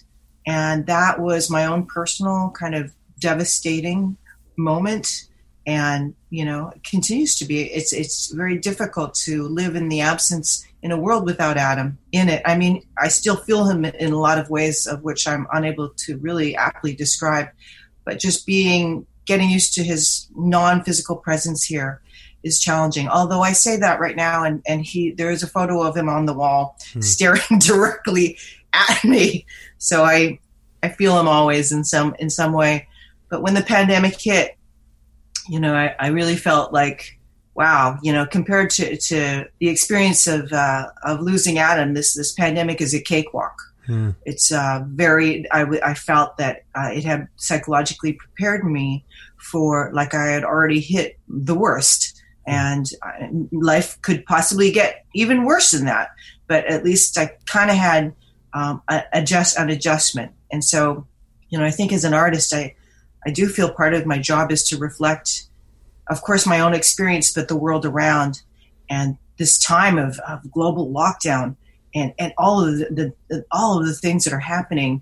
And 0.46 0.86
that 0.86 1.20
was 1.20 1.50
my 1.50 1.66
own 1.66 1.88
personal 1.88 2.52
kind 2.52 2.76
of 2.76 2.94
devastating 3.20 4.16
moment. 4.58 5.28
And, 5.66 6.14
you 6.30 6.46
know, 6.46 6.70
it 6.70 6.84
continues 6.84 7.36
to 7.38 7.46
be. 7.46 7.64
It's, 7.64 7.92
it's 7.92 8.32
very 8.32 8.60
difficult 8.60 9.16
to 9.26 9.48
live 9.48 9.76
in 9.76 9.90
the 9.90 10.02
absence 10.02 10.68
in 10.84 10.92
a 10.92 11.00
world 11.00 11.26
without 11.26 11.58
Adam 11.58 11.98
in 12.12 12.30
it. 12.30 12.44
I 12.46 12.56
mean, 12.56 12.84
I 12.96 13.08
still 13.08 13.38
feel 13.38 13.66
him 13.66 13.86
in 13.86 14.14
a 14.14 14.20
lot 14.20 14.38
of 14.38 14.52
ways 14.52 14.86
of 14.86 15.04
which 15.04 15.28
I'm 15.28 15.48
unable 15.52 15.90
to 16.06 16.18
really 16.18 16.56
aptly 16.56 16.94
describe, 16.94 17.48
but 18.06 18.20
just 18.20 18.46
being 18.46 19.08
getting 19.26 19.50
used 19.50 19.74
to 19.74 19.84
his 19.84 20.30
non-physical 20.36 21.16
presence 21.16 21.64
here 21.64 22.04
is 22.46 22.60
challenging. 22.62 23.10
Although 23.10 23.42
I 23.42 23.52
say 23.52 23.76
that 23.78 24.00
right 24.00 24.16
now, 24.16 24.44
and 24.46 24.62
and 24.66 24.86
he 24.86 25.12
there 25.12 25.32
is 25.32 25.44
a 25.44 25.48
photo 25.48 25.82
of 25.84 25.98
him 25.98 26.08
on 26.08 26.26
the 26.26 26.34
wall 26.34 26.78
Hmm. 26.94 27.02
staring 27.02 27.42
directly 27.60 28.38
at 28.72 29.04
me, 29.04 29.46
so 29.78 30.06
I 30.06 30.40
I 30.82 30.90
feel 30.90 31.20
him 31.20 31.28
always 31.28 31.72
in 31.74 31.84
some 31.84 32.16
in 32.20 32.30
some 32.30 32.54
way. 32.54 32.88
But 33.30 33.42
when 33.42 33.56
the 33.56 33.64
pandemic 33.64 34.22
hit, 34.22 34.56
you 35.50 35.60
know, 35.60 35.74
I, 35.76 35.96
I 36.00 36.08
really 36.08 36.36
felt 36.38 36.72
like 36.72 37.20
wow, 37.56 37.98
you 38.04 38.12
know, 38.12 38.26
compared 38.26 38.70
to, 38.70 38.98
to 38.98 39.46
the 39.60 39.70
experience 39.70 40.28
of 40.28 40.52
uh, 40.54 40.88
of 41.04 41.22
losing 41.22 41.58
Adam, 41.58 41.94
this 41.94 42.14
this 42.14 42.32
pandemic 42.34 42.80
is 42.82 42.94
a 42.94 43.02
cakewalk 43.02 43.56
Hmm. 43.86 44.10
it's 44.26 44.52
uh, 44.52 44.84
very 44.88 45.46
I, 45.52 45.60
w- 45.60 45.80
I 45.86 45.94
felt 45.94 46.38
that 46.38 46.64
uh, 46.74 46.90
it 46.92 47.04
had 47.04 47.28
psychologically 47.36 48.14
prepared 48.14 48.64
me 48.66 49.06
for 49.38 49.92
like 49.94 50.16
i 50.16 50.26
had 50.26 50.44
already 50.44 50.80
hit 50.80 51.20
the 51.28 51.54
worst 51.54 52.15
and 52.48 52.86
uh, 53.02 53.28
life 53.52 54.02
could 54.02 54.26
possibly 54.26 54.72
get 54.72 55.06
even 55.14 55.46
worse 55.46 55.72
than 55.72 55.86
that 55.86 56.10
but 56.48 56.66
at 56.66 56.84
least 56.84 57.18
i 57.18 57.32
kind 57.46 57.70
of 57.70 57.78
had 57.78 58.14
um, 58.54 58.82
a, 58.88 59.04
adjust 59.14 59.58
an 59.58 59.70
adjustment 59.70 60.32
and 60.52 60.64
so 60.64 61.06
you 61.50 61.58
know 61.58 61.66
i 61.66 61.72
think 61.72 61.92
as 61.92 62.04
an 62.04 62.14
artist 62.14 62.54
i 62.54 62.74
i 63.26 63.32
do 63.32 63.48
feel 63.48 63.72
part 63.72 63.94
of 63.94 64.06
my 64.06 64.18
job 64.18 64.52
is 64.52 64.64
to 64.64 64.78
reflect 64.78 65.48
of 66.10 66.22
course 66.22 66.46
my 66.46 66.60
own 66.60 66.74
experience 66.74 67.34
but 67.34 67.48
the 67.48 67.56
world 67.56 67.86
around 67.86 68.42
and 68.90 69.18
this 69.38 69.58
time 69.58 69.98
of, 69.98 70.20
of 70.20 70.50
global 70.52 70.90
lockdown 70.94 71.56
and, 71.94 72.14
and 72.20 72.34
all 72.38 72.64
of 72.64 72.78
the, 72.78 72.86
the, 72.86 73.14
the 73.30 73.46
all 73.52 73.80
of 73.80 73.86
the 73.86 73.94
things 73.94 74.24
that 74.26 74.34
are 74.34 74.40
happening 74.40 75.02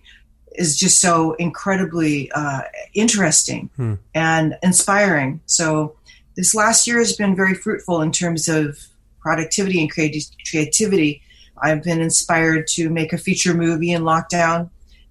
is 0.55 0.77
just 0.77 1.01
so 1.01 1.33
incredibly 1.33 2.31
uh, 2.31 2.61
interesting 2.93 3.69
Hmm. 3.75 3.95
and 4.13 4.55
inspiring. 4.61 5.41
So 5.47 5.95
this 6.35 6.53
last 6.55 6.87
year 6.87 6.99
has 6.99 7.15
been 7.15 7.35
very 7.35 7.53
fruitful 7.53 8.01
in 8.01 8.11
terms 8.11 8.47
of 8.47 8.77
productivity 9.19 9.79
and 9.81 9.93
creati- 9.93 10.31
creativity. 10.49 11.21
I've 11.61 11.83
been 11.83 12.01
inspired 12.01 12.67
to 12.69 12.89
make 12.89 13.13
a 13.13 13.17
feature 13.17 13.53
movie 13.53 13.91
in 13.91 14.01
lockdown. 14.03 14.69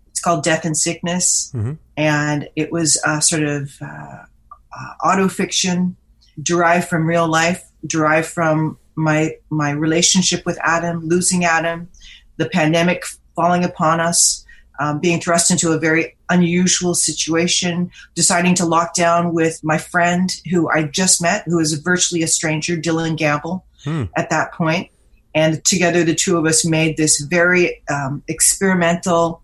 It's 0.08 0.20
called 0.20 0.44
Death 0.44 0.64
and 0.64 0.76
Sickness, 0.76 1.50
Mhm. 1.54 1.78
and 1.96 2.48
it 2.56 2.70
was 2.70 3.00
a 3.06 3.22
sort 3.22 3.42
of 3.44 3.70
uh, 3.80 3.84
uh, 3.86 4.92
auto 5.04 5.28
fiction 5.28 5.96
derived 6.42 6.88
from 6.88 7.06
real 7.06 7.28
life, 7.28 7.62
derived 7.86 8.28
from 8.28 8.78
my 8.94 9.34
my 9.50 9.70
relationship 9.70 10.44
with 10.44 10.58
Adam, 10.62 11.06
losing 11.08 11.44
Adam, 11.44 11.88
the 12.36 12.48
pandemic 12.48 13.04
falling 13.34 13.64
upon 13.64 14.00
us, 14.00 14.44
um, 14.80 15.00
being 15.00 15.20
thrust 15.20 15.50
into 15.50 15.72
a 15.72 15.78
very 15.78 16.16
unusual 16.30 16.94
situation, 16.94 17.90
deciding 18.14 18.54
to 18.56 18.64
lock 18.64 18.94
down 18.94 19.34
with 19.34 19.60
my 19.62 19.78
friend 19.78 20.34
who 20.50 20.68
I 20.70 20.84
just 20.84 21.20
met, 21.22 21.44
who 21.46 21.58
is 21.58 21.72
virtually 21.74 22.22
a 22.22 22.28
stranger, 22.28 22.76
Dylan 22.76 23.16
Gamble, 23.16 23.64
Hmm. 23.84 24.04
at 24.16 24.30
that 24.30 24.52
point. 24.52 24.90
And 25.34 25.64
together, 25.64 26.04
the 26.04 26.14
two 26.14 26.36
of 26.36 26.46
us 26.46 26.64
made 26.64 26.96
this 26.96 27.20
very 27.20 27.82
um, 27.90 28.22
experimental, 28.28 29.42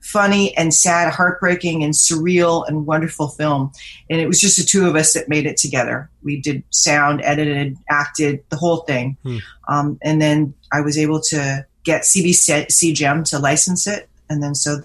funny 0.00 0.56
and 0.56 0.72
sad, 0.72 1.12
heartbreaking 1.12 1.84
and 1.84 1.92
surreal 1.94 2.66
and 2.66 2.86
wonderful 2.86 3.28
film. 3.28 3.70
And 4.08 4.20
it 4.20 4.26
was 4.26 4.40
just 4.40 4.56
the 4.56 4.64
two 4.64 4.86
of 4.86 4.96
us 4.96 5.12
that 5.12 5.28
made 5.28 5.46
it 5.46 5.56
together. 5.56 6.10
We 6.22 6.40
did 6.40 6.62
sound, 6.70 7.20
edited, 7.22 7.76
acted, 7.88 8.42
the 8.50 8.56
whole 8.56 8.78
thing. 8.78 9.16
Hmm. 9.22 9.36
Um, 9.68 9.98
and 10.02 10.20
then 10.22 10.54
I 10.72 10.80
was 10.80 10.96
able 10.98 11.20
to 11.28 11.66
get 11.84 12.02
CBC 12.02 12.94
Gem 12.94 13.24
to 13.24 13.38
license 13.38 13.86
it. 13.86 14.08
And 14.28 14.42
then 14.42 14.54
so 14.54 14.80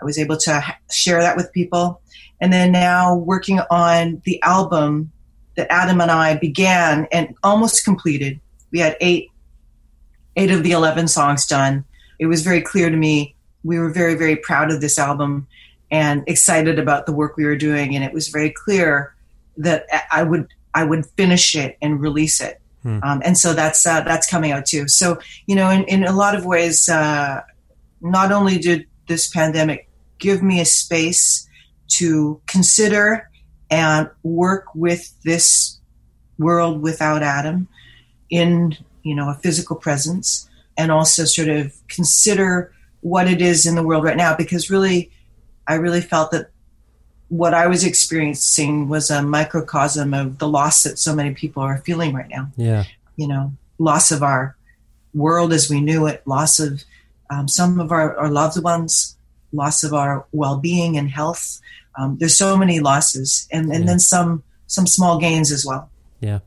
I 0.00 0.04
was 0.04 0.18
able 0.18 0.36
to 0.38 0.62
share 0.90 1.20
that 1.20 1.36
with 1.36 1.52
people. 1.52 2.00
And 2.40 2.52
then 2.52 2.72
now 2.72 3.16
working 3.16 3.60
on 3.70 4.22
the 4.24 4.42
album 4.42 5.12
that 5.56 5.70
Adam 5.70 6.00
and 6.00 6.10
I 6.10 6.36
began 6.36 7.06
and 7.12 7.34
almost 7.42 7.84
completed. 7.84 8.40
We 8.70 8.78
had 8.78 8.96
eight 9.00 9.30
eight 10.36 10.50
of 10.50 10.62
the 10.62 10.72
11 10.72 11.08
songs 11.08 11.46
done. 11.46 11.84
It 12.18 12.26
was 12.26 12.42
very 12.42 12.60
clear 12.60 12.88
to 12.88 12.96
me. 12.96 13.34
We 13.64 13.78
were 13.78 13.90
very, 13.90 14.14
very 14.14 14.36
proud 14.36 14.70
of 14.70 14.80
this 14.80 14.98
album 14.98 15.46
and 15.90 16.22
excited 16.26 16.78
about 16.78 17.06
the 17.06 17.12
work 17.12 17.36
we 17.36 17.44
were 17.44 17.56
doing. 17.56 17.94
And 17.94 18.04
it 18.04 18.12
was 18.12 18.28
very 18.28 18.50
clear 18.50 19.14
that 19.58 19.86
I 20.10 20.22
would, 20.22 20.48
I 20.72 20.84
would 20.84 21.04
finish 21.16 21.54
it 21.54 21.76
and 21.82 22.00
release 22.00 22.40
it. 22.40 22.60
Hmm. 22.82 23.00
Um, 23.02 23.22
and 23.24 23.36
so 23.36 23.52
that's, 23.52 23.86
uh, 23.86 24.02
that's 24.02 24.30
coming 24.30 24.52
out 24.52 24.66
too. 24.66 24.88
So, 24.88 25.18
you 25.46 25.56
know, 25.56 25.68
in, 25.68 25.84
in 25.84 26.04
a 26.04 26.12
lot 26.12 26.34
of 26.34 26.46
ways, 26.46 26.88
uh, 26.88 27.42
not 28.00 28.32
only 28.32 28.58
did 28.58 28.86
this 29.08 29.28
pandemic 29.28 29.88
give 30.18 30.42
me 30.42 30.60
a 30.60 30.64
space 30.64 31.48
to 31.88 32.40
consider 32.46 33.28
and 33.70 34.08
work 34.22 34.66
with 34.74 35.14
this 35.22 35.78
world 36.38 36.82
without 36.82 37.22
Adam 37.22 37.68
in 38.30 38.76
you 39.02 39.14
know 39.14 39.28
a 39.30 39.34
physical 39.34 39.76
presence 39.76 40.48
and 40.76 40.90
also 40.90 41.24
sort 41.24 41.48
of 41.48 41.72
consider 41.88 42.72
what 43.00 43.26
it 43.28 43.40
is 43.42 43.66
in 43.66 43.74
the 43.74 43.82
world 43.82 44.04
right 44.04 44.16
now 44.16 44.36
because 44.36 44.70
really 44.70 45.10
I 45.66 45.74
really 45.74 46.00
felt 46.00 46.30
that 46.32 46.50
what 47.28 47.54
I 47.54 47.66
was 47.66 47.84
experiencing 47.84 48.88
was 48.88 49.08
a 49.10 49.22
microcosm 49.22 50.12
of 50.14 50.38
the 50.38 50.48
loss 50.48 50.82
that 50.82 50.98
so 50.98 51.14
many 51.14 51.32
people 51.32 51.62
are 51.62 51.78
feeling 51.78 52.12
right 52.12 52.28
now 52.28 52.50
Yeah. 52.56 52.84
you 53.16 53.28
know, 53.28 53.52
loss 53.78 54.10
of 54.10 54.22
our 54.22 54.56
world 55.14 55.52
as 55.52 55.70
we 55.70 55.80
knew 55.80 56.06
it, 56.06 56.26
loss 56.26 56.58
of 56.60 56.84
um, 57.30 57.48
some 57.48 57.80
of 57.80 57.92
our, 57.92 58.16
our 58.16 58.28
loved 58.30 58.62
ones, 58.62 59.16
loss 59.52 59.82
of 59.84 59.92
our 59.94 60.26
well-being 60.32 60.96
and 60.96 61.10
health. 61.10 61.60
Um, 61.98 62.16
there's 62.18 62.36
so 62.36 62.56
many 62.56 62.80
losses, 62.80 63.48
and, 63.52 63.70
and 63.72 63.80
Yeah. 63.84 63.86
then 63.90 63.98
some 63.98 64.42
some 64.66 64.86
small 64.86 65.18
gains 65.18 65.50
as 65.50 65.64
well. 65.66 65.90
Yeah. 66.20 66.40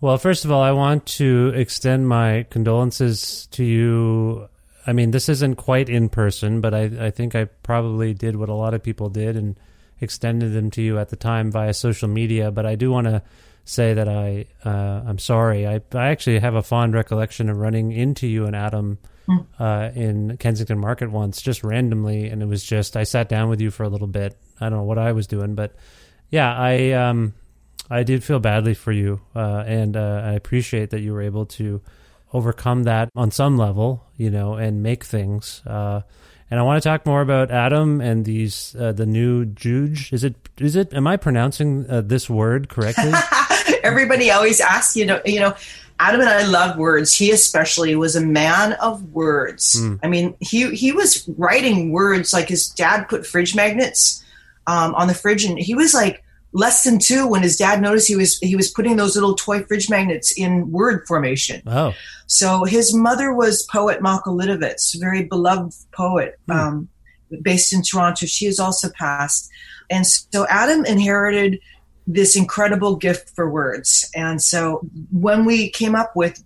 Well, 0.00 0.18
first 0.18 0.44
of 0.44 0.52
all, 0.52 0.62
I 0.62 0.72
want 0.72 1.06
to 1.18 1.52
extend 1.56 2.08
my 2.08 2.46
condolences 2.50 3.46
to 3.52 3.64
you 3.64 4.48
I 4.88 4.92
mean, 4.92 5.10
this 5.10 5.28
isn't 5.28 5.56
quite 5.56 5.88
in 5.88 6.08
person, 6.08 6.60
but 6.60 6.72
I, 6.72 7.06
I 7.06 7.10
think 7.10 7.34
I 7.34 7.46
probably 7.64 8.14
did 8.14 8.36
what 8.36 8.48
a 8.48 8.54
lot 8.54 8.72
of 8.72 8.84
people 8.84 9.08
did 9.08 9.34
and 9.36 9.58
extended 10.00 10.52
them 10.52 10.70
to 10.72 10.82
you 10.82 10.98
at 11.00 11.08
the 11.08 11.16
time 11.16 11.50
via 11.50 11.74
social 11.74 12.06
media. 12.08 12.52
But 12.52 12.66
I 12.66 12.76
do 12.76 12.92
want 12.92 13.08
to 13.08 13.22
say 13.64 13.94
that 13.94 14.08
I 14.08 14.46
uh, 14.64 15.02
I'm 15.04 15.18
sorry. 15.18 15.66
I 15.66 15.80
I 15.92 16.08
actually 16.08 16.38
have 16.38 16.54
a 16.54 16.62
fond 16.62 16.94
recollection 16.94 17.50
of 17.50 17.56
running 17.56 17.90
into 17.90 18.28
you 18.28 18.46
and 18.46 18.54
Adam 18.54 18.98
Hmm. 19.26 19.38
uh, 19.58 19.90
in 19.94 20.36
Kensington 20.36 20.78
Market 20.78 21.10
once, 21.10 21.42
just 21.42 21.64
randomly, 21.64 22.28
and 22.28 22.42
it 22.42 22.46
was 22.46 22.62
just 22.62 22.96
I 22.96 23.02
sat 23.02 23.28
down 23.28 23.48
with 23.48 23.60
you 23.60 23.72
for 23.72 23.82
a 23.82 23.88
little 23.88 24.06
bit. 24.06 24.38
I 24.60 24.68
don't 24.68 24.78
know 24.78 24.84
what 24.84 24.98
I 24.98 25.12
was 25.12 25.26
doing, 25.26 25.54
but 25.54 25.74
yeah, 26.30 26.54
I 26.56 26.92
um 26.92 27.34
I 27.90 28.02
did 28.02 28.24
feel 28.24 28.38
badly 28.38 28.74
for 28.74 28.92
you, 28.92 29.20
uh, 29.34 29.64
and 29.66 29.96
uh, 29.96 30.22
I 30.24 30.32
appreciate 30.32 30.90
that 30.90 31.00
you 31.00 31.12
were 31.12 31.22
able 31.22 31.46
to 31.46 31.80
overcome 32.32 32.84
that 32.84 33.08
on 33.14 33.30
some 33.30 33.56
level, 33.56 34.04
you 34.16 34.30
know, 34.30 34.54
and 34.54 34.82
make 34.82 35.04
things. 35.04 35.62
Uh, 35.66 36.02
and 36.50 36.60
I 36.60 36.62
want 36.62 36.82
to 36.82 36.88
talk 36.88 37.06
more 37.06 37.22
about 37.22 37.50
Adam 37.50 38.00
and 38.00 38.24
these 38.24 38.76
uh, 38.78 38.92
the 38.92 39.06
new 39.06 39.44
JOOJ. 39.44 40.12
Is 40.12 40.22
it 40.22 40.36
is 40.58 40.76
it? 40.76 40.94
Am 40.94 41.06
I 41.06 41.16
pronouncing 41.16 41.86
uh, 41.88 42.02
this 42.02 42.30
word 42.30 42.68
correctly? 42.68 43.12
Everybody 43.82 44.30
always 44.30 44.60
asks, 44.60 44.96
you 44.96 45.06
know, 45.06 45.20
you 45.24 45.40
know, 45.40 45.54
Adam 45.98 46.20
and 46.20 46.28
I 46.28 46.44
love 46.46 46.76
words. 46.76 47.14
He 47.14 47.30
especially 47.30 47.96
was 47.96 48.16
a 48.16 48.20
man 48.20 48.74
of 48.74 49.02
words. 49.12 49.80
I 50.02 50.08
mean, 50.08 50.34
he 50.40 50.74
he 50.74 50.92
was 50.92 51.28
writing 51.36 51.90
words 51.92 52.32
like 52.32 52.48
his 52.48 52.68
dad 52.68 53.08
put 53.08 53.26
fridge 53.26 53.54
magnets 53.54 54.22
um, 54.66 54.94
on 54.94 55.08
the 55.08 55.14
fridge, 55.14 55.44
and 55.44 55.58
he 55.58 55.74
was 55.74 55.94
like 55.94 56.22
less 56.52 56.84
than 56.84 56.98
two 56.98 57.26
when 57.26 57.42
his 57.42 57.56
dad 57.56 57.80
noticed 57.80 58.08
he 58.08 58.16
was 58.16 58.38
he 58.38 58.56
was 58.56 58.70
putting 58.70 58.96
those 58.96 59.14
little 59.14 59.34
toy 59.34 59.62
fridge 59.64 59.88
magnets 59.90 60.32
in 60.36 60.70
word 60.70 61.06
formation. 61.06 61.62
oh, 61.66 61.94
So 62.26 62.64
his 62.64 62.94
mother 62.94 63.32
was 63.32 63.62
poet 63.64 64.02
Malca 64.02 64.30
Litovitz, 64.30 64.98
very 65.00 65.24
beloved 65.24 65.74
poet, 65.92 66.38
um, 66.50 66.88
based 67.42 67.72
in 67.72 67.82
Toronto. 67.82 68.26
She 68.26 68.44
has 68.46 68.58
also 68.58 68.90
passed, 68.98 69.48
and 69.90 70.06
so 70.06 70.46
Adam 70.48 70.84
inherited 70.84 71.58
this 72.06 72.36
incredible 72.36 72.96
gift 72.96 73.30
for 73.34 73.50
words. 73.50 74.08
And 74.14 74.40
so 74.40 74.86
when 75.10 75.44
we 75.44 75.70
came 75.70 75.94
up 75.94 76.14
with 76.14 76.42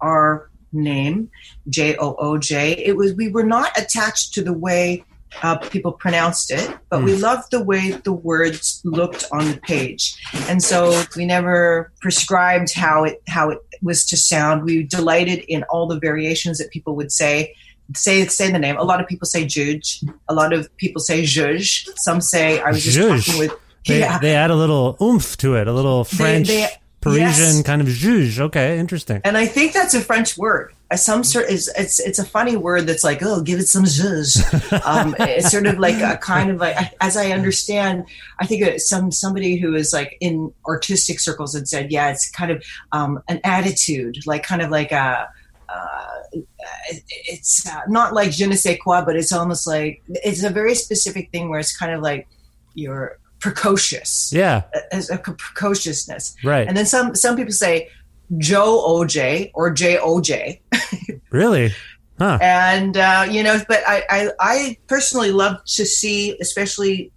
our 0.00 0.50
name, 0.72 1.30
J 1.68 1.96
O 1.96 2.14
O 2.18 2.38
J, 2.38 2.72
it 2.72 2.96
was 2.96 3.14
we 3.14 3.28
were 3.28 3.44
not 3.44 3.76
attached 3.78 4.34
to 4.34 4.42
the 4.42 4.52
way 4.52 5.04
uh, 5.42 5.56
people 5.56 5.92
pronounced 5.92 6.50
it, 6.50 6.76
but 6.88 7.04
we 7.04 7.14
loved 7.14 7.50
the 7.52 7.62
way 7.62 7.92
the 8.04 8.12
words 8.12 8.80
looked 8.84 9.24
on 9.32 9.50
the 9.50 9.58
page, 9.58 10.16
and 10.48 10.62
so 10.62 11.02
we 11.16 11.24
never 11.24 11.92
prescribed 12.00 12.74
how 12.74 13.04
it 13.04 13.22
how 13.28 13.50
it 13.50 13.58
was 13.80 14.04
to 14.06 14.16
sound. 14.16 14.64
We 14.64 14.82
delighted 14.82 15.44
in 15.48 15.62
all 15.64 15.86
the 15.86 15.98
variations 15.98 16.58
that 16.58 16.70
people 16.70 16.96
would 16.96 17.12
say. 17.12 17.54
Say 17.94 18.26
say 18.26 18.50
the 18.50 18.58
name. 18.58 18.76
A 18.76 18.82
lot 18.84 19.00
of 19.00 19.06
people 19.06 19.26
say 19.26 19.44
Juge. 19.46 20.02
A 20.28 20.34
lot 20.34 20.52
of 20.52 20.68
people 20.76 21.00
say 21.00 21.24
Juge. 21.24 21.88
Some 21.96 22.20
say 22.20 22.60
I 22.60 22.70
was 22.70 22.84
just 22.84 22.96
Juge. 22.96 23.26
talking 23.26 23.38
with. 23.38 23.52
They 23.86 24.00
yeah. 24.00 24.18
they 24.18 24.34
add 24.34 24.50
a 24.50 24.56
little 24.56 24.96
oomph 25.00 25.36
to 25.38 25.56
it, 25.56 25.68
a 25.68 25.72
little 25.72 26.04
French 26.04 26.48
they- 26.48 26.68
Parisian 27.00 27.56
yes. 27.56 27.62
kind 27.62 27.80
of 27.80 27.88
juge. 27.88 28.38
Okay, 28.38 28.78
interesting. 28.78 29.22
And 29.24 29.36
I 29.36 29.46
think 29.46 29.72
that's 29.72 29.94
a 29.94 30.00
French 30.00 30.36
word. 30.36 30.74
Uh, 30.90 30.96
Some 30.96 31.24
sort 31.24 31.48
is 31.48 31.72
it's 31.76 31.98
it's 31.98 32.18
a 32.18 32.24
funny 32.24 32.56
word 32.56 32.86
that's 32.86 33.04
like 33.04 33.20
oh 33.22 33.40
give 33.40 33.58
it 33.58 33.68
some 33.68 33.84
zhuzh. 33.84 34.36
um, 34.86 35.14
it's 35.18 35.50
sort 35.50 35.66
of 35.66 35.78
like 35.78 36.00
a 36.02 36.18
kind 36.18 36.50
of 36.50 36.58
like 36.58 36.76
as 37.00 37.16
I 37.16 37.30
understand. 37.30 38.04
I 38.38 38.46
think 38.46 38.80
some 38.80 39.10
somebody 39.10 39.56
who 39.56 39.74
is 39.74 39.94
like 39.94 40.18
in 40.20 40.52
artistic 40.66 41.20
circles 41.20 41.54
had 41.54 41.68
said 41.68 41.90
yeah 41.90 42.10
it's 42.10 42.30
kind 42.30 42.50
of 42.50 42.62
um, 42.92 43.22
an 43.28 43.40
attitude 43.44 44.18
like 44.26 44.42
kind 44.42 44.62
of 44.62 44.70
like 44.70 44.92
a. 44.92 45.28
Uh, 45.68 46.06
it's 47.28 47.66
uh, 47.66 47.80
not 47.88 48.12
like 48.12 48.30
je 48.32 48.46
ne 48.46 48.56
sais 48.56 48.78
quoi, 48.80 49.04
but 49.04 49.16
it's 49.16 49.32
almost 49.32 49.66
like 49.66 50.02
it's 50.08 50.42
a 50.42 50.50
very 50.50 50.74
specific 50.74 51.30
thing 51.30 51.48
where 51.48 51.60
it's 51.60 51.76
kind 51.76 51.92
of 51.92 52.02
like 52.02 52.28
you're 52.74 53.19
precocious, 53.40 54.32
Yeah, 54.32 54.62
as 54.92 55.10
a 55.10 55.18
precociousness. 55.18 56.36
right. 56.44 56.66
And 56.68 56.76
then 56.76 56.86
some 56.86 57.14
some 57.14 57.36
people 57.36 57.52
say 57.52 57.88
Joe 58.38 58.84
OJ 58.86 59.50
or 59.54 59.70
J 59.70 59.96
OJ, 59.96 60.60
really? 61.30 61.74
Huh. 62.18 62.38
and 62.42 62.96
uh, 62.96 63.26
you 63.30 63.42
know, 63.42 63.58
but 63.66 63.82
I, 63.86 64.04
I 64.10 64.28
I 64.38 64.76
personally 64.86 65.32
love 65.32 65.64
to 65.76 65.86
see, 65.86 66.36
especially 66.40 67.10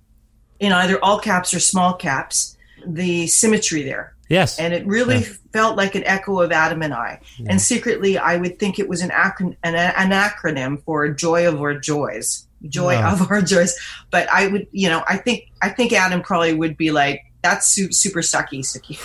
in 0.59 0.71
either 0.71 0.97
all 1.03 1.19
caps 1.19 1.53
or 1.53 1.59
small 1.59 1.93
caps, 1.93 2.55
the 2.87 3.27
symmetry 3.27 3.83
there, 3.83 4.15
Yes. 4.29 4.57
and 4.59 4.73
it 4.73 4.85
really 4.87 5.17
Yeah. 5.19 5.27
felt 5.51 5.75
like 5.75 5.95
an 5.95 6.03
echo 6.05 6.39
of 6.41 6.53
Adam 6.53 6.81
and 6.81 6.93
I. 6.93 7.19
And 7.47 7.61
secretly, 7.61 8.17
I 8.17 8.37
would 8.37 8.59
think 8.59 8.79
it 8.79 8.87
was 8.87 9.01
an 9.01 9.09
acron- 9.09 9.57
an, 9.63 9.75
an 9.75 10.11
acronym 10.11 10.81
for 10.85 11.09
joy 11.09 11.47
of 11.49 11.59
our 11.59 11.77
joys, 11.77 12.47
joy 12.67 12.97
of 12.97 13.29
our 13.29 13.41
joys. 13.41 13.77
But 14.11 14.29
I 14.29 14.47
would, 14.47 14.67
you 14.71 14.89
know, 14.89 15.03
I 15.07 15.17
think 15.17 15.51
I 15.61 15.69
think 15.69 15.93
Adam 15.93 16.21
probably 16.21 16.53
would 16.53 16.77
be 16.77 16.91
like. 16.91 17.25
That's 17.43 17.67
su- 17.67 17.91
super 17.91 18.21
sucky, 18.21 18.59
sucky. 18.59 18.95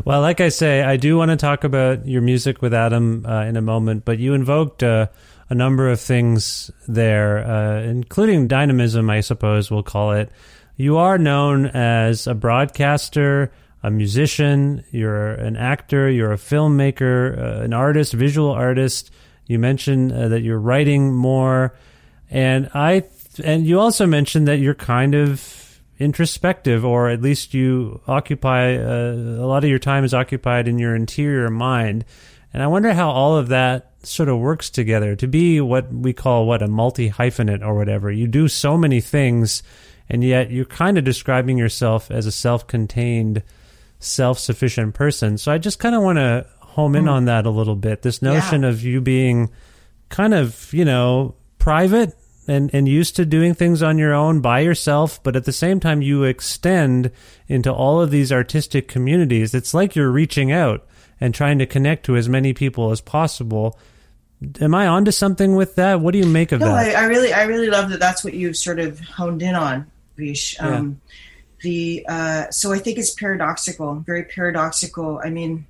well, 0.06 0.22
like 0.22 0.40
I 0.40 0.48
say, 0.48 0.82
I 0.82 0.96
do 0.96 1.18
want 1.18 1.30
to 1.30 1.36
talk 1.36 1.62
about 1.62 2.08
your 2.08 2.22
music 2.22 2.62
with 2.62 2.72
Adam 2.72 3.26
uh, 3.26 3.44
in 3.44 3.58
a 3.58 3.60
moment, 3.60 4.06
but 4.06 4.18
you 4.18 4.32
invoked 4.32 4.82
uh, 4.82 5.08
a 5.48 5.54
number 5.54 5.88
of 5.88 6.00
things 6.00 6.70
there, 6.88 7.46
uh, 7.46 7.82
including 7.82 8.48
dynamism, 8.48 9.08
I 9.10 9.20
suppose 9.20 9.70
we'll 9.70 9.82
call 9.82 10.12
it. 10.12 10.30
You 10.76 10.96
are 10.98 11.18
known 11.18 11.66
as 11.66 12.26
a 12.26 12.34
broadcaster, 12.34 13.52
a 13.82 13.90
musician, 13.90 14.84
you're 14.90 15.32
an 15.34 15.56
actor, 15.56 16.10
you're 16.10 16.32
a 16.32 16.36
filmmaker, 16.36 17.38
uh, 17.38 17.62
an 17.62 17.72
artist, 17.72 18.12
visual 18.12 18.50
artist. 18.50 19.10
You 19.46 19.58
mentioned 19.58 20.12
uh, 20.12 20.28
that 20.28 20.42
you're 20.42 20.58
writing 20.58 21.14
more, 21.14 21.74
and 22.30 22.70
I 22.74 23.04
and 23.44 23.66
you 23.66 23.80
also 23.80 24.06
mentioned 24.06 24.48
that 24.48 24.58
you're 24.58 24.74
kind 24.74 25.14
of 25.14 25.80
introspective, 25.98 26.84
or 26.84 27.08
at 27.08 27.22
least 27.22 27.54
you 27.54 28.00
occupy 28.06 28.76
uh, 28.76 29.12
a 29.12 29.46
lot 29.46 29.64
of 29.64 29.70
your 29.70 29.78
time 29.78 30.04
is 30.04 30.14
occupied 30.14 30.68
in 30.68 30.78
your 30.78 30.94
interior 30.94 31.50
mind. 31.50 32.04
And 32.52 32.62
I 32.62 32.66
wonder 32.66 32.92
how 32.92 33.10
all 33.10 33.36
of 33.36 33.48
that 33.48 33.92
sort 34.02 34.28
of 34.28 34.38
works 34.38 34.70
together 34.70 35.16
to 35.16 35.26
be 35.26 35.60
what 35.60 35.92
we 35.92 36.12
call 36.12 36.46
what 36.46 36.62
a 36.62 36.68
multi 36.68 37.10
hyphenate 37.10 37.62
or 37.64 37.74
whatever. 37.74 38.10
You 38.10 38.26
do 38.26 38.48
so 38.48 38.76
many 38.76 39.00
things, 39.00 39.62
and 40.08 40.22
yet 40.22 40.50
you're 40.50 40.64
kind 40.64 40.96
of 40.98 41.04
describing 41.04 41.58
yourself 41.58 42.10
as 42.10 42.26
a 42.26 42.32
self 42.32 42.66
contained, 42.66 43.42
self 43.98 44.38
sufficient 44.38 44.94
person. 44.94 45.38
So 45.38 45.52
I 45.52 45.58
just 45.58 45.78
kind 45.78 45.94
of 45.94 46.02
want 46.02 46.18
to 46.18 46.46
home 46.60 46.94
in 46.94 47.08
on 47.08 47.24
that 47.24 47.46
a 47.46 47.50
little 47.50 47.74
bit. 47.74 48.02
This 48.02 48.20
notion 48.20 48.62
of 48.62 48.82
you 48.82 49.00
being 49.00 49.50
kind 50.10 50.34
of, 50.34 50.72
you 50.74 50.84
know, 50.84 51.34
private 51.66 52.16
and, 52.46 52.70
and 52.72 52.86
used 52.86 53.16
to 53.16 53.26
doing 53.26 53.52
things 53.52 53.82
on 53.82 53.98
your 53.98 54.14
own 54.14 54.40
by 54.40 54.60
yourself, 54.60 55.20
but 55.24 55.34
at 55.34 55.44
the 55.46 55.52
same 55.52 55.80
time 55.80 56.00
you 56.00 56.22
extend 56.22 57.10
into 57.48 57.72
all 57.72 58.00
of 58.00 58.12
these 58.12 58.30
artistic 58.30 58.86
communities. 58.86 59.52
It's 59.52 59.74
like 59.74 59.96
you're 59.96 60.12
reaching 60.12 60.52
out 60.52 60.86
and 61.20 61.34
trying 61.34 61.58
to 61.58 61.66
connect 61.66 62.06
to 62.06 62.16
as 62.16 62.28
many 62.28 62.52
people 62.52 62.92
as 62.92 63.00
possible. 63.00 63.76
Am 64.60 64.76
I 64.76 64.86
onto 64.86 65.10
something 65.10 65.56
with 65.56 65.74
that? 65.74 66.00
What 66.00 66.12
do 66.12 66.18
you 66.18 66.26
make 66.26 66.52
of 66.52 66.60
No, 66.60 66.70
I, 66.72 66.84
that? 66.84 66.96
I 66.98 67.06
really, 67.06 67.32
I 67.32 67.42
really 67.46 67.68
love 67.68 67.90
that. 67.90 67.98
That's 67.98 68.22
what 68.22 68.34
you've 68.34 68.56
sort 68.56 68.78
of 68.78 69.00
honed 69.00 69.42
in 69.42 69.56
on, 69.56 69.90
Vish. 70.16 70.54
Um, 70.60 71.00
The 71.62 72.06
uh, 72.08 72.50
so 72.50 72.72
I 72.72 72.78
think 72.78 72.96
it's 72.96 73.12
paradoxical, 73.14 74.04
very 74.06 74.22
paradoxical. 74.22 75.20
I 75.24 75.30
mean, 75.30 75.66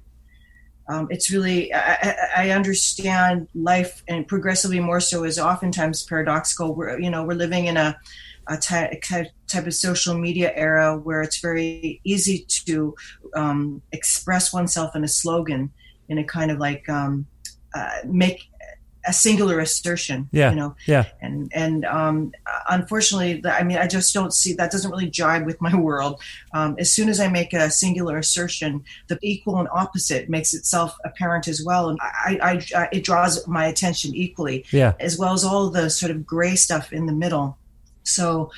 um, 0.88 1.08
it's 1.10 1.30
really 1.30 1.72
I, 1.74 2.16
I, 2.36 2.50
understand 2.50 3.48
life 3.54 4.04
and 4.06 4.26
progressively 4.26 4.78
more 4.78 5.00
so 5.00 5.24
is 5.24 5.38
oftentimes 5.38 6.04
paradoxical. 6.04 6.74
We're 6.74 7.00
you 7.00 7.10
know 7.10 7.24
we're 7.24 7.34
living 7.34 7.66
in 7.66 7.76
a 7.76 7.98
a 8.48 8.56
ty- 8.56 9.00
type 9.48 9.66
of 9.66 9.74
social 9.74 10.16
media 10.16 10.52
era 10.54 10.96
where 10.96 11.22
it's 11.22 11.40
very 11.40 12.00
easy 12.04 12.46
to 12.66 12.94
um, 13.34 13.82
express 13.92 14.52
oneself 14.52 14.94
in 14.94 15.02
a 15.02 15.08
slogan 15.08 15.72
in 16.08 16.18
a 16.18 16.24
kind 16.24 16.52
of 16.52 16.58
like 16.58 16.88
um, 16.88 17.26
uh, 17.74 17.90
make 18.04 18.48
a 19.06 19.12
singular 19.12 19.60
assertion. 19.60 20.28
Yeah. 20.32 20.50
You 20.50 20.56
know, 20.56 20.76
Yeah. 20.86 21.04
and 21.20 21.50
and 21.54 21.84
um, 21.84 22.32
unfortunately, 22.68 23.42
I 23.48 23.62
mean, 23.62 23.78
I 23.78 23.86
just 23.86 24.12
don't 24.12 24.32
see 24.34 24.52
that 24.54 24.70
doesn't 24.70 24.90
really 24.90 25.08
jibe 25.08 25.46
with 25.46 25.60
my 25.60 25.74
world. 25.88 26.20
Um, 26.52 26.74
as 26.78 26.92
soon 26.92 27.08
as 27.08 27.20
I 27.20 27.28
make 27.28 27.52
a 27.52 27.70
singular 27.70 28.18
assertion, 28.18 28.84
the 29.08 29.18
equal 29.22 29.58
and 29.58 29.68
opposite 29.72 30.28
makes 30.28 30.54
itself 30.54 30.96
apparent 31.04 31.48
as 31.48 31.62
well, 31.64 31.88
and 31.88 31.98
I, 32.02 32.38
I, 32.42 32.80
I 32.82 32.88
it 32.92 33.04
draws 33.04 33.46
my 33.46 33.66
attention 33.66 34.14
equally, 34.14 34.64
Yeah. 34.72 34.94
as 35.00 35.18
well 35.18 35.32
as 35.34 35.44
all 35.44 35.70
the 35.70 35.88
sort 35.90 36.10
of 36.10 36.26
gray 36.26 36.56
stuff 36.56 36.92
in 36.92 37.06
the 37.06 37.12
middle. 37.12 37.56
So, 38.02 38.50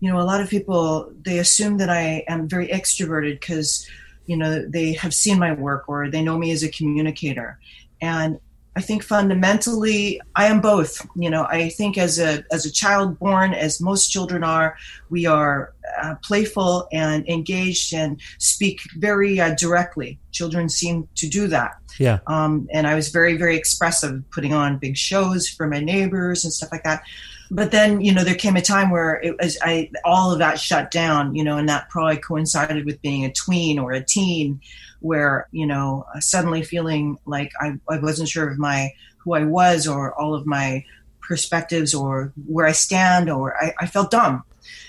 you 0.00 0.10
know, 0.10 0.20
a 0.20 0.22
lot 0.24 0.40
of 0.40 0.48
people 0.50 1.10
they 1.22 1.38
assume 1.38 1.78
that 1.78 1.88
I 1.90 2.24
am 2.28 2.48
very 2.48 2.68
extroverted 2.68 3.40
because, 3.40 3.88
you 4.26 4.36
know, 4.36 4.64
they 4.68 4.92
have 4.94 5.14
seen 5.14 5.38
my 5.38 5.52
work 5.52 5.88
or 5.88 6.10
they 6.10 6.22
know 6.22 6.36
me 6.38 6.50
as 6.52 6.62
a 6.62 6.68
communicator, 6.68 7.58
and 8.00 8.38
I 8.76 8.80
think 8.80 9.04
fundamentally 9.04 10.20
I 10.34 10.46
am 10.46 10.60
both. 10.60 11.06
You 11.14 11.30
know, 11.30 11.44
I 11.44 11.68
think 11.68 11.96
as 11.96 12.18
a 12.18 12.44
as 12.50 12.66
a 12.66 12.72
child 12.72 13.18
born, 13.18 13.54
as 13.54 13.80
most 13.80 14.08
children 14.08 14.42
are, 14.42 14.76
we 15.10 15.26
are 15.26 15.72
uh, 16.02 16.16
playful 16.22 16.88
and 16.92 17.28
engaged 17.28 17.94
and 17.94 18.20
speak 18.38 18.80
very 18.96 19.40
uh, 19.40 19.54
directly. 19.54 20.18
Children 20.32 20.68
seem 20.68 21.08
to 21.16 21.28
do 21.28 21.46
that. 21.48 21.76
Yeah. 21.98 22.18
Um, 22.26 22.68
and 22.72 22.86
I 22.86 22.94
was 22.96 23.08
very, 23.10 23.36
very 23.36 23.56
expressive, 23.56 24.22
putting 24.30 24.52
on 24.52 24.78
big 24.78 24.96
shows 24.96 25.48
for 25.48 25.68
my 25.68 25.78
neighbors 25.78 26.42
and 26.42 26.52
stuff 26.52 26.72
like 26.72 26.82
that. 26.82 27.04
But 27.50 27.70
then, 27.70 28.00
you 28.00 28.12
know, 28.12 28.24
there 28.24 28.34
came 28.34 28.56
a 28.56 28.62
time 28.62 28.90
where 28.90 29.20
it 29.22 29.36
was 29.40 29.58
I 29.62 29.90
all 30.04 30.32
of 30.32 30.38
that 30.38 30.58
shut 30.58 30.90
down, 30.90 31.36
you 31.36 31.44
know, 31.44 31.58
and 31.58 31.68
that 31.68 31.88
probably 31.90 32.16
coincided 32.16 32.84
with 32.84 33.00
being 33.02 33.24
a 33.24 33.32
tween 33.32 33.78
or 33.78 33.92
a 33.92 34.02
teen, 34.02 34.60
where 35.04 35.46
you 35.52 35.66
know 35.66 36.06
suddenly 36.20 36.62
feeling 36.62 37.18
like 37.26 37.52
I, 37.60 37.78
I 37.90 37.98
wasn't 37.98 38.30
sure 38.30 38.48
of 38.48 38.58
my 38.58 38.90
who 39.18 39.34
I 39.34 39.44
was 39.44 39.86
or 39.86 40.18
all 40.18 40.34
of 40.34 40.46
my 40.46 40.82
perspectives 41.20 41.94
or 41.94 42.32
where 42.46 42.66
I 42.66 42.72
stand 42.72 43.28
or 43.30 43.54
I, 43.62 43.74
I 43.80 43.86
felt 43.86 44.10
dumb 44.10 44.44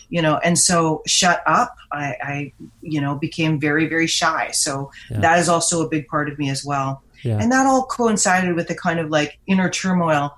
you 0.09 0.21
know 0.21 0.37
and 0.37 0.57
so 0.57 1.01
shut 1.05 1.43
up 1.45 1.75
I, 1.91 2.15
I 2.21 2.53
you 2.81 3.01
know 3.01 3.15
became 3.15 3.59
very 3.59 3.87
very 3.89 4.07
shy 4.07 4.51
so 4.51 4.89
Yeah. 5.11 5.19
that 5.19 5.39
is 5.39 5.49
also 5.49 5.85
a 5.85 5.89
big 5.89 6.07
part 6.07 6.29
of 6.29 6.37
me 6.39 6.49
as 6.49 6.63
well 6.63 7.03
Yeah. 7.23 7.39
and 7.41 7.51
that 7.51 7.65
all 7.65 7.85
coincided 7.85 8.55
with 8.55 8.67
the 8.69 8.75
kind 8.75 8.99
of 9.01 9.09
like 9.09 9.37
inner 9.47 9.69
turmoil 9.69 10.33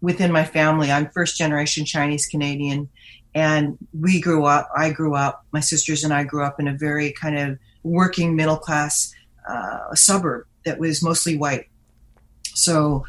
within 0.00 0.30
my 0.30 0.44
family 0.44 0.92
i'm 0.92 1.08
first 1.10 1.36
generation 1.38 1.84
chinese 1.84 2.26
canadian 2.26 2.88
and 3.34 3.78
we 3.98 4.20
grew 4.20 4.44
up 4.44 4.68
i 4.76 4.90
grew 4.90 5.14
up 5.16 5.44
my 5.52 5.60
sisters 5.60 6.04
and 6.04 6.12
i 6.12 6.22
grew 6.22 6.44
up 6.44 6.60
in 6.60 6.68
a 6.68 6.76
very 6.76 7.10
kind 7.12 7.38
of 7.38 7.58
working 7.82 8.36
middle 8.36 8.58
class 8.58 9.14
uh, 9.46 9.94
suburb 9.94 10.46
that 10.64 10.78
was 10.78 11.02
mostly 11.02 11.36
white 11.36 11.66
so 12.54 13.04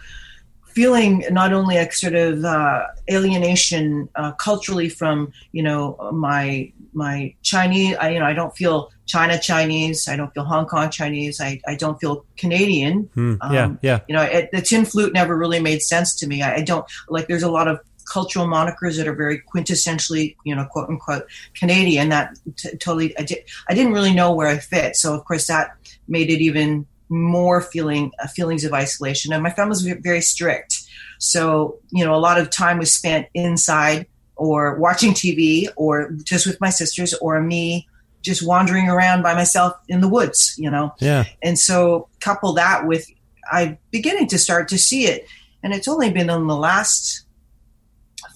feeling 0.67 1.23
not 1.31 1.53
only 1.53 1.75
a 1.77 1.91
sort 1.91 2.13
of 2.13 2.45
uh, 2.45 2.83
alienation 3.09 4.07
uh, 4.15 4.31
culturally 4.33 4.89
from 4.89 5.31
you 5.51 5.63
know 5.63 5.97
my 6.13 6.71
my 6.93 7.33
Chinese 7.41 7.95
I, 7.99 8.09
you 8.11 8.19
know 8.19 8.25
I 8.25 8.33
don't 8.33 8.55
feel 8.55 8.91
China 9.07 9.39
Chinese 9.39 10.07
I 10.07 10.15
don't 10.15 10.31
feel 10.33 10.43
Hong 10.43 10.65
Kong 10.67 10.89
Chinese 10.91 11.41
I, 11.41 11.59
I 11.67 11.75
don't 11.75 11.99
feel 11.99 12.25
Canadian 12.37 13.09
Hmm. 13.13 13.35
yeah. 13.51 13.63
Um, 13.65 13.79
Yeah. 13.81 13.99
you 14.07 14.15
know 14.15 14.21
it, 14.23 14.49
the 14.51 14.61
tin 14.61 14.85
flute 14.85 15.13
never 15.13 15.35
really 15.35 15.59
made 15.59 15.81
sense 15.81 16.13
to 16.17 16.27
me 16.27 16.41
I, 16.43 16.55
I 16.57 16.61
don't 16.61 16.85
like 17.09 17.27
there's 17.27 17.43
a 17.43 17.51
lot 17.51 17.67
of 17.67 17.79
cultural 18.11 18.47
monikers 18.47 18.97
that 18.97 19.07
are 19.07 19.15
very 19.15 19.41
quintessentially 19.53 20.35
you 20.43 20.55
know 20.55 20.65
quote 20.65 20.89
unquote 20.89 21.27
Canadian 21.53 22.09
that 22.09 22.37
t- 22.55 22.75
totally 22.77 23.17
I, 23.17 23.23
di- 23.23 23.43
I 23.69 23.73
didn't 23.73 23.93
really 23.93 24.13
know 24.13 24.33
where 24.33 24.47
I 24.47 24.57
fit. 24.57 24.95
So 24.95 25.13
of 25.13 25.25
course 25.25 25.47
that 25.47 25.75
made 26.07 26.29
it 26.29 26.41
even 26.41 26.85
more 27.09 27.61
feeling 27.61 28.11
uh, 28.21 28.27
feelings 28.27 28.63
of 28.63 28.73
isolation. 28.73 29.31
And 29.31 29.41
my 29.41 29.49
family 29.49 29.69
was 29.69 29.81
very 29.81 30.21
strict. 30.21 30.83
So 31.19 31.79
you 31.91 32.05
know 32.05 32.15
a 32.15 32.17
lot 32.19 32.39
of 32.39 32.49
time 32.49 32.77
was 32.77 32.93
spent 32.93 33.27
inside 33.33 34.07
or 34.35 34.75
watching 34.75 35.13
tv 35.13 35.67
or 35.75 36.11
just 36.23 36.45
with 36.45 36.61
my 36.61 36.69
sisters 36.69 37.13
or 37.15 37.41
me 37.41 37.87
just 38.21 38.45
wandering 38.45 38.87
around 38.87 39.23
by 39.23 39.33
myself 39.33 39.73
in 39.87 39.99
the 39.99 40.07
woods 40.07 40.53
you 40.59 40.69
know? 40.69 40.93
Yeah. 40.99 41.25
and 41.41 41.57
so 41.57 42.07
couple 42.19 42.53
that 42.53 42.85
with 42.85 43.07
I'm 43.51 43.77
beginning 43.91 44.27
to 44.27 44.37
start 44.37 44.67
to 44.69 44.77
see 44.77 45.05
it, 45.05 45.27
and 45.63 45.73
it's 45.73 45.87
only 45.87 46.11
been 46.11 46.29
in 46.29 46.47
the 46.47 46.55
last 46.55 47.23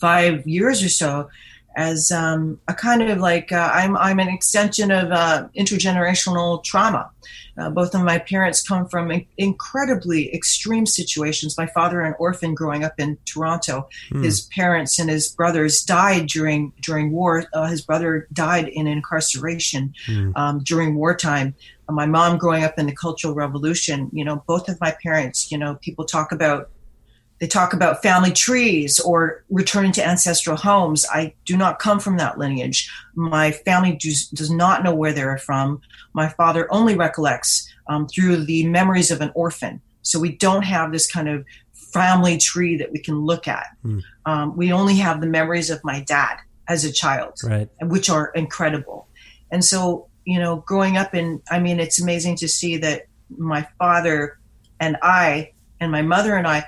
five 0.01 0.45
years 0.45 0.83
or 0.83 0.89
so 0.89 1.29
as 1.75 2.11
um, 2.11 2.59
a 2.67 2.73
kind 2.73 3.01
of 3.01 3.19
like 3.19 3.51
uh, 3.51 3.71
I'm 3.73 3.95
I'm 3.95 4.19
an 4.19 4.27
extension 4.27 4.91
of 4.91 5.11
uh, 5.11 5.47
intergenerational 5.57 6.63
trauma. 6.63 7.11
Uh, 7.57 7.69
both 7.69 7.93
of 7.93 8.01
my 8.01 8.17
parents 8.17 8.65
come 8.65 8.87
from 8.87 9.11
in- 9.11 9.25
incredibly 9.37 10.33
extreme 10.33 10.85
situations. 10.85 11.57
My 11.57 11.67
father, 11.67 12.01
an 12.01 12.15
orphan 12.17 12.55
growing 12.55 12.83
up 12.83 12.93
in 12.97 13.17
Toronto, 13.25 13.89
his 14.23 14.41
parents 14.41 14.99
and 14.99 15.09
his 15.09 15.27
brothers 15.29 15.83
died 15.83 16.27
during 16.27 16.73
during 16.81 17.11
war. 17.11 17.45
Uh, 17.53 17.67
his 17.67 17.81
brother 17.81 18.27
died 18.33 18.67
in 18.67 18.87
incarceration 18.87 19.93
um, 20.35 20.59
during 20.63 20.95
wartime. 20.95 21.53
Uh, 21.87 21.93
my 21.93 22.05
mom, 22.05 22.37
growing 22.37 22.63
up 22.63 22.77
in 22.79 22.85
the 22.85 22.95
Cultural 22.95 23.33
Revolution, 23.33 24.09
you 24.11 24.25
know, 24.25 24.43
both 24.47 24.67
of 24.69 24.79
my 24.81 24.95
parents, 25.03 25.51
you 25.51 25.57
know, 25.57 25.75
people 25.75 26.05
talk 26.05 26.31
about 26.31 26.69
they 27.41 27.47
talk 27.47 27.73
about 27.73 28.03
family 28.03 28.31
trees 28.31 28.99
or 28.99 29.43
returning 29.49 29.91
to 29.93 30.07
ancestral 30.07 30.55
homes. 30.55 31.07
I 31.11 31.33
do 31.45 31.57
not 31.57 31.79
come 31.79 31.99
from 31.99 32.17
that 32.17 32.37
lineage. 32.37 32.87
My 33.15 33.51
family 33.51 33.93
does, 33.99 34.27
does 34.27 34.51
not 34.51 34.83
know 34.83 34.93
where 34.93 35.11
they're 35.11 35.39
from. 35.39 35.81
My 36.13 36.29
father 36.29 36.71
only 36.71 36.95
recollects 36.95 37.67
um, 37.87 38.07
through 38.07 38.45
the 38.45 38.67
memories 38.67 39.09
of 39.09 39.21
an 39.21 39.31
orphan. 39.33 39.81
So 40.03 40.19
we 40.19 40.37
don't 40.37 40.61
have 40.61 40.91
this 40.91 41.11
kind 41.11 41.27
of 41.27 41.43
family 41.73 42.37
tree 42.37 42.77
that 42.77 42.91
we 42.91 42.99
can 42.99 43.15
look 43.15 43.47
at. 43.47 43.65
Um, 44.27 44.55
we 44.55 44.71
only 44.71 44.97
have 44.97 45.19
the 45.19 45.27
memories 45.27 45.71
of 45.71 45.83
my 45.83 45.99
dad 46.01 46.37
as 46.67 46.85
a 46.85 46.91
child 46.91 47.33
Right. 47.43 47.67
which 47.81 48.07
are 48.07 48.27
incredible. 48.35 49.07
And 49.49 49.65
so, 49.65 50.07
you 50.25 50.37
know, 50.37 50.57
growing 50.57 50.95
up 50.95 51.15
in, 51.15 51.41
I 51.49 51.59
mean, 51.59 51.79
it's 51.79 51.99
amazing 51.99 52.35
to 52.37 52.47
see 52.47 52.77
that 52.77 53.07
my 53.35 53.67
father 53.79 54.37
and 54.79 54.95
I 55.01 55.53
and 55.79 55.91
my 55.91 56.03
mother 56.03 56.35
and 56.35 56.47
I, 56.47 56.65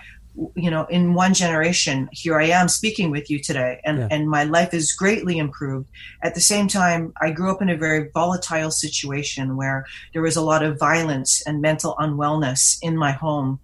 you 0.56 0.72
know, 0.72 0.86
in 0.86 1.14
one 1.14 1.34
generation, 1.34 2.10
here 2.12 2.40
I 2.40 2.46
am 2.46 2.68
speaking 2.68 3.12
with 3.12 3.30
you 3.30 3.40
today, 3.40 3.80
and, 3.86 4.00
Yeah. 4.00 4.08
and 4.10 4.28
my 4.30 4.44
life 4.44 4.74
is 4.74 4.92
greatly 4.92 5.38
improved. 5.38 5.88
At 6.24 6.34
the 6.34 6.42
same 6.42 6.68
time, 6.68 7.14
I 7.22 7.32
grew 7.32 7.52
up 7.52 7.62
in 7.62 7.70
a 7.70 7.78
very 7.78 8.10
volatile 8.14 8.72
situation 8.72 9.56
where 9.56 9.86
there 10.14 10.22
was 10.24 10.36
a 10.36 10.42
lot 10.42 10.64
of 10.64 10.80
violence 10.80 11.44
and 11.46 11.62
mental 11.62 11.96
unwellness 12.00 12.78
in 12.82 12.98
my 12.98 13.12
home. 13.12 13.60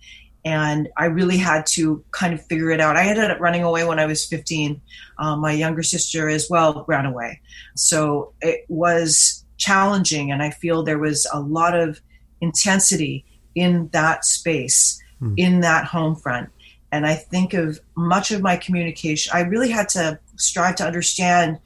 And 0.46 0.88
I 0.96 1.06
really 1.06 1.38
had 1.38 1.66
to 1.68 2.04
kind 2.12 2.34
of 2.34 2.46
figure 2.46 2.72
it 2.72 2.80
out. 2.80 2.96
I 2.96 3.08
ended 3.08 3.30
up 3.30 3.40
running 3.40 3.64
away 3.64 3.84
when 3.84 4.00
I 4.00 4.06
was 4.06 4.26
15. 4.26 4.80
Um, 5.18 5.42
my 5.42 5.52
younger 5.52 5.84
sister 5.84 6.30
as 6.30 6.48
well 6.50 6.86
ran 6.88 7.06
away. 7.06 7.42
So 7.76 8.34
it 8.42 8.66
was 8.70 9.44
challenging, 9.58 10.32
and 10.32 10.42
I 10.42 10.52
feel 10.52 10.84
there 10.84 11.00
was 11.00 11.28
a 11.34 11.40
lot 11.40 11.78
of 11.78 12.00
intensity 12.42 13.26
in 13.56 13.90
that 13.92 14.24
space, 14.24 15.02
in 15.36 15.60
that 15.60 15.84
home 15.86 16.16
front. 16.16 16.50
And 16.92 17.06
I 17.06 17.16
think 17.16 17.54
of 17.54 17.80
much 17.96 18.32
of 18.32 18.42
my 18.42 18.58
communication, 18.58 19.32
I 19.34 19.42
really 19.42 19.70
had 19.70 19.90
to 19.90 20.20
strive 20.38 20.76
to 20.78 20.86
understand 20.86 21.60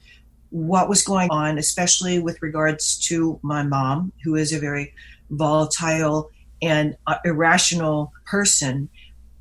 what 0.50 0.88
was 0.88 1.02
going 1.02 1.30
on, 1.30 1.58
especially 1.58 2.18
with 2.18 2.40
regards 2.42 2.98
to 3.08 3.40
my 3.42 3.62
mom, 3.62 4.12
who 4.22 4.36
is 4.36 4.52
a 4.52 4.58
very 4.60 4.92
volatile 5.30 6.30
and 6.62 6.96
uh, 7.06 7.16
irrational 7.24 8.12
person. 8.26 8.88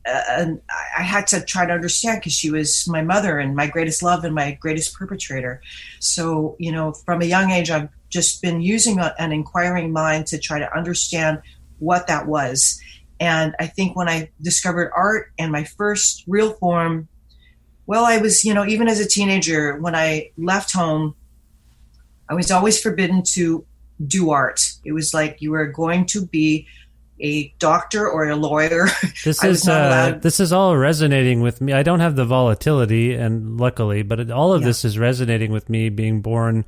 Uh, 0.06 0.22
and 0.30 0.62
I- 0.98 1.04
had 1.04 1.28
to 1.28 1.42
try 1.42 1.66
to 1.66 1.72
understand 1.72 2.20
because 2.20 2.34
she 2.34 2.50
was 2.50 2.88
my 2.88 3.02
mother 3.02 3.38
and 3.38 3.56
my 3.56 3.68
greatest 3.68 4.02
love 4.02 4.24
and 4.24 4.34
my 4.34 4.54
greatest 4.60 4.96
perpetrator. 4.96 5.62
So, 6.00 6.56
you 6.60 6.72
know, 6.72 6.94
from 6.94 7.22
a 7.22 7.26
young 7.26 7.52
age, 7.52 7.70
I've 7.70 7.90
just 8.10 8.42
been 8.42 8.62
using 8.62 9.00
an 9.00 9.32
inquiring 9.32 9.92
mind 9.92 10.28
to 10.28 10.40
try 10.40 10.60
to 10.60 10.76
understand 10.76 11.42
what 11.80 12.08
that 12.08 12.28
was. 12.28 12.82
And 13.24 13.56
I 13.58 13.68
think 13.68 13.96
when 13.96 14.10
I 14.10 14.30
discovered 14.42 14.92
art 14.94 15.32
and 15.40 15.50
my 15.50 15.64
first 15.64 16.26
real 16.28 16.52
form, 16.52 17.08
well, 17.86 18.04
I 18.04 18.18
was, 18.18 18.44
you 18.44 18.54
know, 18.54 18.66
even 18.66 18.90
as 18.90 19.00
a 19.00 19.08
teenager, 19.08 19.78
when 19.80 19.96
I 19.96 20.32
left 20.38 20.74
home, 20.74 21.16
I 22.30 22.34
was 22.34 22.52
always 22.52 22.82
forbidden 22.82 23.24
to 23.36 23.66
do 24.06 24.32
art. 24.32 24.60
It 24.84 24.92
was 24.92 25.14
like 25.14 25.38
you 25.42 25.52
were 25.52 25.68
going 25.68 26.06
to 26.08 26.26
be 26.26 26.68
a 27.22 27.54
doctor 27.60 28.10
or 28.10 28.28
a 28.28 28.36
lawyer. 28.36 28.88
This 29.24 29.42
is 29.42 29.70
uh, 29.70 30.20
this 30.22 30.42
is 30.42 30.52
all 30.52 30.76
resonating 30.76 31.40
with 31.42 31.62
me. 31.62 31.72
I 31.72 31.82
don't 31.84 32.02
have 32.02 32.18
the 32.18 32.26
volatility, 32.26 33.14
and 33.14 33.58
luckily, 33.58 34.04
but 34.04 34.20
it, 34.20 34.32
all 34.32 34.52
of 34.52 34.62
Yeah. 34.62 34.68
this 34.68 34.84
is 34.84 35.00
resonating 35.00 35.54
with 35.54 35.70
me. 35.70 35.88
Being 35.88 36.20
born 36.22 36.66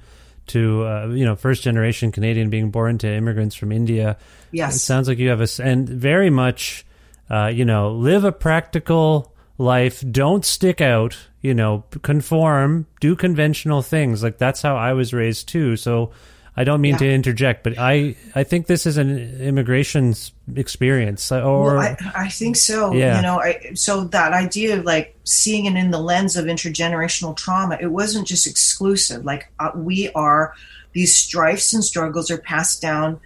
to 0.47 0.85
uh, 0.85 1.07
you 1.07 1.25
know 1.25 1.35
first 1.35 1.63
generation 1.63 2.11
Canadian, 2.11 2.49
being 2.49 2.71
born 2.71 2.97
to 2.99 3.11
immigrants 3.11 3.55
from 3.55 3.71
India. 3.71 4.17
Yes. 4.51 4.75
it 4.75 4.79
sounds 4.79 5.07
like 5.07 5.17
you 5.17 5.29
have 5.29 5.41
a 5.41 5.47
and 5.61 5.87
very 5.87 6.29
much 6.29 6.85
uh, 7.29 7.47
you 7.47 7.65
know 7.65 7.91
live 7.91 8.23
a 8.23 8.31
practical 8.31 9.33
life. 9.57 10.03
Don't 10.09 10.45
stick 10.45 10.81
out. 10.81 11.17
You 11.41 11.53
know, 11.53 11.83
conform, 12.01 12.87
do 12.99 13.15
conventional 13.15 13.81
things. 13.81 14.23
Like 14.23 14.37
that's 14.37 14.61
how 14.61 14.75
I 14.75 14.93
was 14.93 15.13
raised 15.13 15.47
too. 15.47 15.75
So. 15.75 16.11
I 16.57 16.63
don't 16.63 16.79
mean 16.81 16.93
Yeah. 16.93 16.99
to 16.99 17.13
interject, 17.13 17.63
but 17.63 17.77
I, 17.77 18.15
I 18.33 18.43
think 18.43 18.67
this 18.67 18.85
is 18.85 18.97
an 18.97 19.09
immigration 19.41 20.13
experience, 20.55 21.31
uh, 21.31 21.41
or 21.43 21.75
Well, 21.75 21.79
I, 21.79 21.97
I 22.15 22.29
think 22.29 22.55
so. 22.55 22.93
Yeah. 22.93 23.17
You 23.17 23.21
know, 23.23 23.39
I, 23.41 23.71
so 23.73 24.05
that 24.05 24.31
idea 24.33 24.77
of 24.79 24.85
like 24.85 25.15
seeing 25.25 25.65
it 25.65 25.75
in 25.75 25.91
the 25.91 25.99
lens 25.99 26.37
of 26.37 26.45
intergenerational 26.45 27.35
trauma, 27.35 27.77
it 27.81 27.87
wasn't 27.91 28.25
just 28.27 28.47
exclusive. 28.47 29.25
Like 29.25 29.51
uh, 29.59 29.71
we 29.75 30.09
are, 30.15 30.53
these 30.93 31.13
strifes 31.15 31.73
and 31.73 31.83
struggles 31.83 32.31
are 32.31 32.37
passed 32.37 32.81
down 32.81 33.19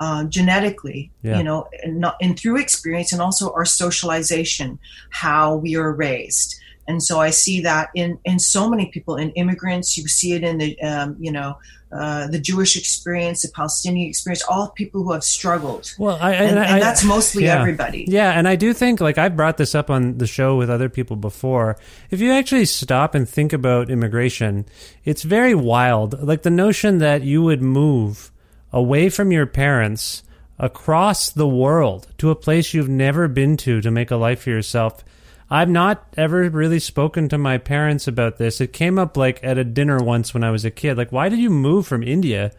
uh, 0.00 0.24
genetically, 0.24 1.10
Yeah. 1.22 1.38
you 1.38 1.44
know, 1.44 1.68
and, 1.82 2.00
not, 2.00 2.16
and 2.20 2.38
through 2.38 2.58
experience 2.58 3.12
and 3.12 3.22
also 3.22 3.50
our 3.52 3.64
socialization, 3.64 4.78
how 5.10 5.56
we 5.56 5.74
are 5.76 5.90
raised. 5.92 6.54
and 6.86 7.02
so 7.02 7.20
I 7.20 7.30
see 7.30 7.60
that 7.62 7.90
in 7.94 8.18
in 8.24 8.38
so 8.38 8.68
many 8.68 8.86
people, 8.86 9.16
in 9.16 9.30
immigrants. 9.32 9.98
You 9.98 10.08
see 10.08 10.32
it 10.32 10.42
in 10.42 10.56
the 10.58 10.80
um, 10.80 11.16
you 11.20 11.30
know 11.32 11.58
uh, 11.90 12.26
the 12.26 12.38
Jewish 12.38 12.76
experience, 12.76 13.42
the 13.42 13.48
Palestinian 13.48 14.08
experience, 14.08 14.42
all 14.48 14.68
people 14.70 15.02
who 15.02 15.12
have 15.12 15.24
struggled. 15.24 15.94
Well, 15.98 16.18
I, 16.20 16.34
and, 16.34 16.58
I, 16.58 16.64
and 16.64 16.82
that's 16.82 17.04
mostly 17.04 17.44
yeah. 17.44 17.58
everybody. 17.60 18.04
Yeah, 18.06 18.30
and 18.32 18.46
I 18.46 18.56
do 18.56 18.74
think 18.74 19.00
like 19.00 19.16
I've 19.16 19.36
brought 19.36 19.56
this 19.56 19.74
up 19.74 19.88
on 19.88 20.18
the 20.18 20.26
show 20.26 20.56
with 20.56 20.68
other 20.68 20.88
people 20.88 21.16
before. 21.16 21.78
If 22.10 22.20
you 22.20 22.32
actually 22.32 22.66
stop 22.66 23.14
and 23.14 23.28
think 23.28 23.52
about 23.52 23.90
immigration, 23.90 24.66
it's 25.04 25.22
very 25.22 25.54
wild. 25.54 26.22
Like 26.22 26.42
the 26.42 26.50
notion 26.50 26.98
that 26.98 27.22
you 27.22 27.42
would 27.42 27.62
move 27.62 28.30
away 28.72 29.08
from 29.08 29.32
your 29.32 29.46
parents 29.46 30.22
across 30.58 31.30
the 31.30 31.48
world 31.48 32.08
to 32.18 32.30
a 32.30 32.36
place 32.36 32.74
you've 32.74 32.88
never 32.88 33.28
been 33.28 33.56
to 33.56 33.80
to 33.80 33.90
make 33.90 34.10
a 34.10 34.16
life 34.16 34.42
for 34.42 34.50
yourself. 34.50 35.04
I've 35.50 35.68
not 35.70 36.06
ever 36.16 36.48
really 36.50 36.78
spoken 36.78 37.28
to 37.30 37.38
my 37.38 37.58
parents 37.58 38.06
about 38.06 38.36
this. 38.36 38.60
It 38.60 38.72
came 38.72 38.98
up 38.98 39.16
like 39.16 39.42
at 39.42 39.56
a 39.58 39.64
dinner 39.64 39.98
once 39.98 40.34
when 40.34 40.44
I 40.44 40.50
was 40.50 40.64
a 40.64 40.70
kid. 40.70 40.96
Like, 40.98 41.10
why 41.12 41.28
did 41.28 41.38
you 41.38 41.50
move 41.50 41.86
from 41.86 42.02
India 42.02 42.52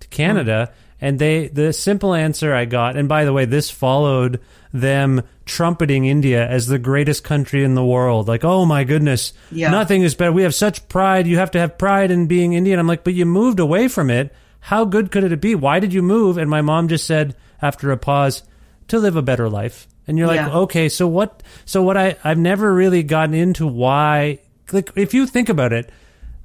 to 0.00 0.08
Canada? 0.08 0.72
And 1.00 1.18
they, 1.18 1.48
the 1.48 1.72
simple 1.72 2.14
answer 2.14 2.54
I 2.54 2.64
got, 2.66 2.96
and 2.96 3.08
by 3.08 3.24
the 3.24 3.32
way, 3.32 3.44
this 3.46 3.70
followed 3.70 4.40
them 4.72 5.22
trumpeting 5.44 6.04
India 6.06 6.46
as 6.46 6.66
the 6.66 6.78
greatest 6.78 7.24
country 7.24 7.64
in 7.64 7.74
the 7.74 7.84
world. 7.84 8.28
Like, 8.28 8.44
oh 8.44 8.64
my 8.64 8.84
goodness, 8.84 9.32
Yeah. 9.50 9.70
nothing 9.70 10.02
is 10.02 10.14
better. 10.14 10.32
We 10.32 10.44
have 10.44 10.54
such 10.54 10.88
pride. 10.88 11.26
You 11.26 11.38
have 11.38 11.50
to 11.52 11.58
have 11.58 11.76
pride 11.78 12.10
in 12.10 12.26
being 12.26 12.52
Indian. 12.54 12.78
I'm 12.78 12.86
like, 12.86 13.04
but 13.04 13.14
you 13.14 13.26
moved 13.26 13.60
away 13.60 13.88
from 13.88 14.08
it. 14.10 14.34
How 14.60 14.84
good 14.86 15.10
could 15.10 15.24
it 15.30 15.40
be? 15.40 15.54
Why 15.54 15.78
did 15.78 15.92
you 15.92 16.02
move? 16.02 16.38
And 16.38 16.48
my 16.48 16.62
mom 16.62 16.88
just 16.88 17.06
said 17.06 17.36
after 17.60 17.90
a 17.90 17.96
pause, 17.98 18.42
to 18.88 18.98
live 18.98 19.16
a 19.16 19.22
better 19.22 19.48
life. 19.48 19.86
And 20.06 20.18
you're 20.18 20.26
like, 20.26 20.36
Yeah. 20.40 20.58
okay, 20.58 20.88
so 20.88 21.06
what? 21.08 21.42
So 21.64 21.82
what? 21.82 21.96
I 21.96 22.16
I've 22.24 22.38
never 22.38 22.72
really 22.74 23.02
gotten 23.02 23.34
into 23.34 23.66
why. 23.66 24.40
Like, 24.72 24.90
if 24.96 25.14
you 25.14 25.26
think 25.26 25.48
about 25.48 25.72
it, 25.72 25.90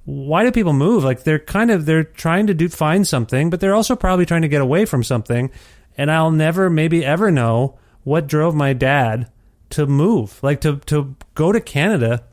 why 0.05 0.43
do 0.43 0.51
people 0.51 0.73
move? 0.73 1.03
Like, 1.03 1.23
they're 1.23 1.39
kind 1.39 1.71
of 1.71 1.85
they're 1.85 2.03
trying 2.03 2.47
to 2.47 2.53
do 2.53 2.69
find 2.69 3.07
something, 3.07 3.49
but 3.49 3.59
they're 3.59 3.75
also 3.75 3.95
probably 3.95 4.25
trying 4.25 4.41
to 4.43 4.47
get 4.47 4.61
away 4.61 4.85
from 4.85 5.03
something. 5.03 5.51
And 5.97 6.11
I'll 6.11 6.31
never, 6.31 6.69
maybe 6.69 7.05
ever 7.05 7.31
know 7.31 7.77
what 8.03 8.27
drove 8.27 8.55
my 8.55 8.73
dad 8.73 9.29
to 9.71 9.85
move, 9.85 10.41
like 10.41 10.61
to 10.61 10.77
to 10.87 11.15
go 11.35 11.51
to 11.51 11.59
Canada 11.59 12.23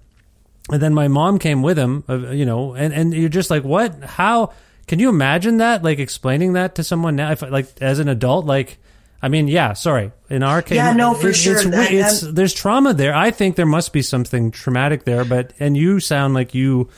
and 0.72 0.82
then 0.82 0.94
my 0.94 1.08
mom 1.08 1.38
came 1.38 1.62
with 1.62 1.78
him 1.78 2.02
uh, 2.08 2.30
you 2.30 2.44
know 2.44 2.74
and 2.74 2.92
and 2.92 3.14
you're 3.14 3.28
just 3.28 3.50
like 3.50 3.62
what 3.62 4.02
how 4.02 4.52
can 4.86 4.98
you 4.98 5.08
imagine 5.08 5.58
that 5.58 5.82
like 5.82 5.98
explaining 5.98 6.54
that 6.54 6.74
to 6.74 6.82
someone 6.82 7.16
now 7.16 7.30
if 7.30 7.42
like 7.42 7.68
as 7.80 7.98
an 7.98 8.08
adult 8.08 8.46
like 8.46 8.78
i 9.22 9.28
mean 9.28 9.48
yeah 9.48 9.72
sorry 9.72 10.12
in 10.28 10.42
our 10.42 10.62
case 10.62 10.76
Yeah, 10.76 10.92
no, 10.92 11.14
for 11.14 11.32
sure. 11.32 11.56
it's, 11.56 11.64
That- 11.64 11.92
it's 11.92 12.20
there's 12.20 12.54
trauma 12.54 12.94
there 12.94 13.14
i 13.14 13.30
think 13.30 13.56
there 13.56 13.66
must 13.66 13.92
be 13.92 14.02
something 14.02 14.50
traumatic 14.50 15.04
there 15.04 15.24
but 15.24 15.52
and 15.58 15.76
you 15.76 16.00
sound 16.00 16.34
like 16.34 16.54
you 16.54 16.88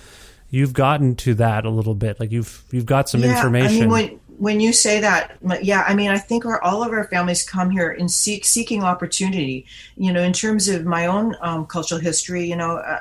you've 0.50 0.72
gotten 0.72 1.14
to 1.16 1.35
that 1.35 1.64
a 1.64 1.70
little 1.70 1.94
bit 1.94 2.18
like 2.20 2.33
you've 2.33 2.64
you've 2.70 2.87
got 2.87 3.09
some 3.09 3.22
yeah, 3.22 3.31
information 3.37 3.76
I 3.76 3.81
mean, 3.81 3.90
when 3.90 4.20
when 4.38 4.61
you 4.61 4.72
say 4.72 5.00
that, 5.00 5.37
yeah, 5.62 5.85
I 5.88 5.96
mean, 5.96 6.11
I 6.11 6.18
think 6.18 6.46
our, 6.46 6.62
all 6.62 6.85
of 6.85 6.92
our 6.92 7.09
families 7.09 7.42
come 7.44 7.70
here 7.70 7.90
in 7.90 8.09
seek, 8.09 8.44
seeking 8.44 8.85
opportunity. 8.85 9.66
You 9.96 10.12
know, 10.12 10.22
in 10.22 10.33
terms 10.33 10.68
of 10.68 10.85
my 10.87 11.07
own 11.07 11.35
um, 11.40 11.66
cultural 11.66 12.00
history, 12.00 12.44
you 12.48 12.54
know. 12.54 12.76
Uh, 12.76 13.00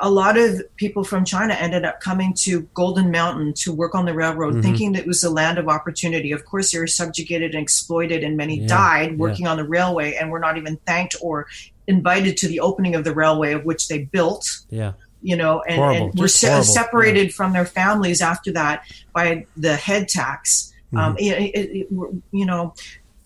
a 0.00 0.10
lot 0.10 0.36
of 0.36 0.60
people 0.76 1.04
from 1.04 1.24
China 1.24 1.54
ended 1.54 1.84
up 1.84 2.00
coming 2.00 2.34
to 2.34 2.62
Golden 2.74 3.10
Mountain 3.10 3.54
to 3.54 3.72
work 3.72 3.94
on 3.94 4.04
the 4.04 4.14
railroad, 4.14 4.52
Mm-hmm. 4.54 4.62
thinking 4.62 4.92
that 4.92 5.00
it 5.02 5.06
was 5.06 5.24
a 5.24 5.30
land 5.30 5.58
of 5.58 5.68
opportunity. 5.68 6.32
Of 6.32 6.44
course, 6.44 6.70
they 6.72 6.78
were 6.78 6.86
subjugated 6.86 7.54
and 7.54 7.62
exploited, 7.62 8.22
and 8.22 8.36
many 8.36 8.60
Yeah, 8.60 8.66
died 8.68 9.10
yeah. 9.12 9.16
working 9.16 9.46
on 9.46 9.56
the 9.56 9.64
railway 9.64 10.14
and 10.14 10.30
were 10.30 10.38
not 10.40 10.56
even 10.58 10.76
thanked 10.86 11.16
or 11.22 11.46
invited 11.86 12.36
to 12.38 12.48
the 12.48 12.60
opening 12.60 12.94
of 12.94 13.04
the 13.04 13.14
railway, 13.14 13.52
of 13.52 13.64
which 13.64 13.88
they 13.88 14.04
built 14.04 14.46
yeah 14.70 14.92
you 15.22 15.36
know, 15.36 15.60
and, 15.68 15.80
and 15.82 16.18
were 16.18 16.28
se- 16.28 16.62
separated 16.62 17.34
from 17.34 17.52
their 17.52 17.66
families 17.66 18.22
after 18.22 18.50
that 18.52 18.82
by 19.12 19.44
the 19.54 19.76
head 19.76 20.08
tax. 20.08 20.72
Um, 20.96 21.14
Mm-hmm. 21.16 21.18
it, 21.18 21.54
it, 21.54 21.76
it- 21.76 21.88
you 22.32 22.46
know, 22.46 22.72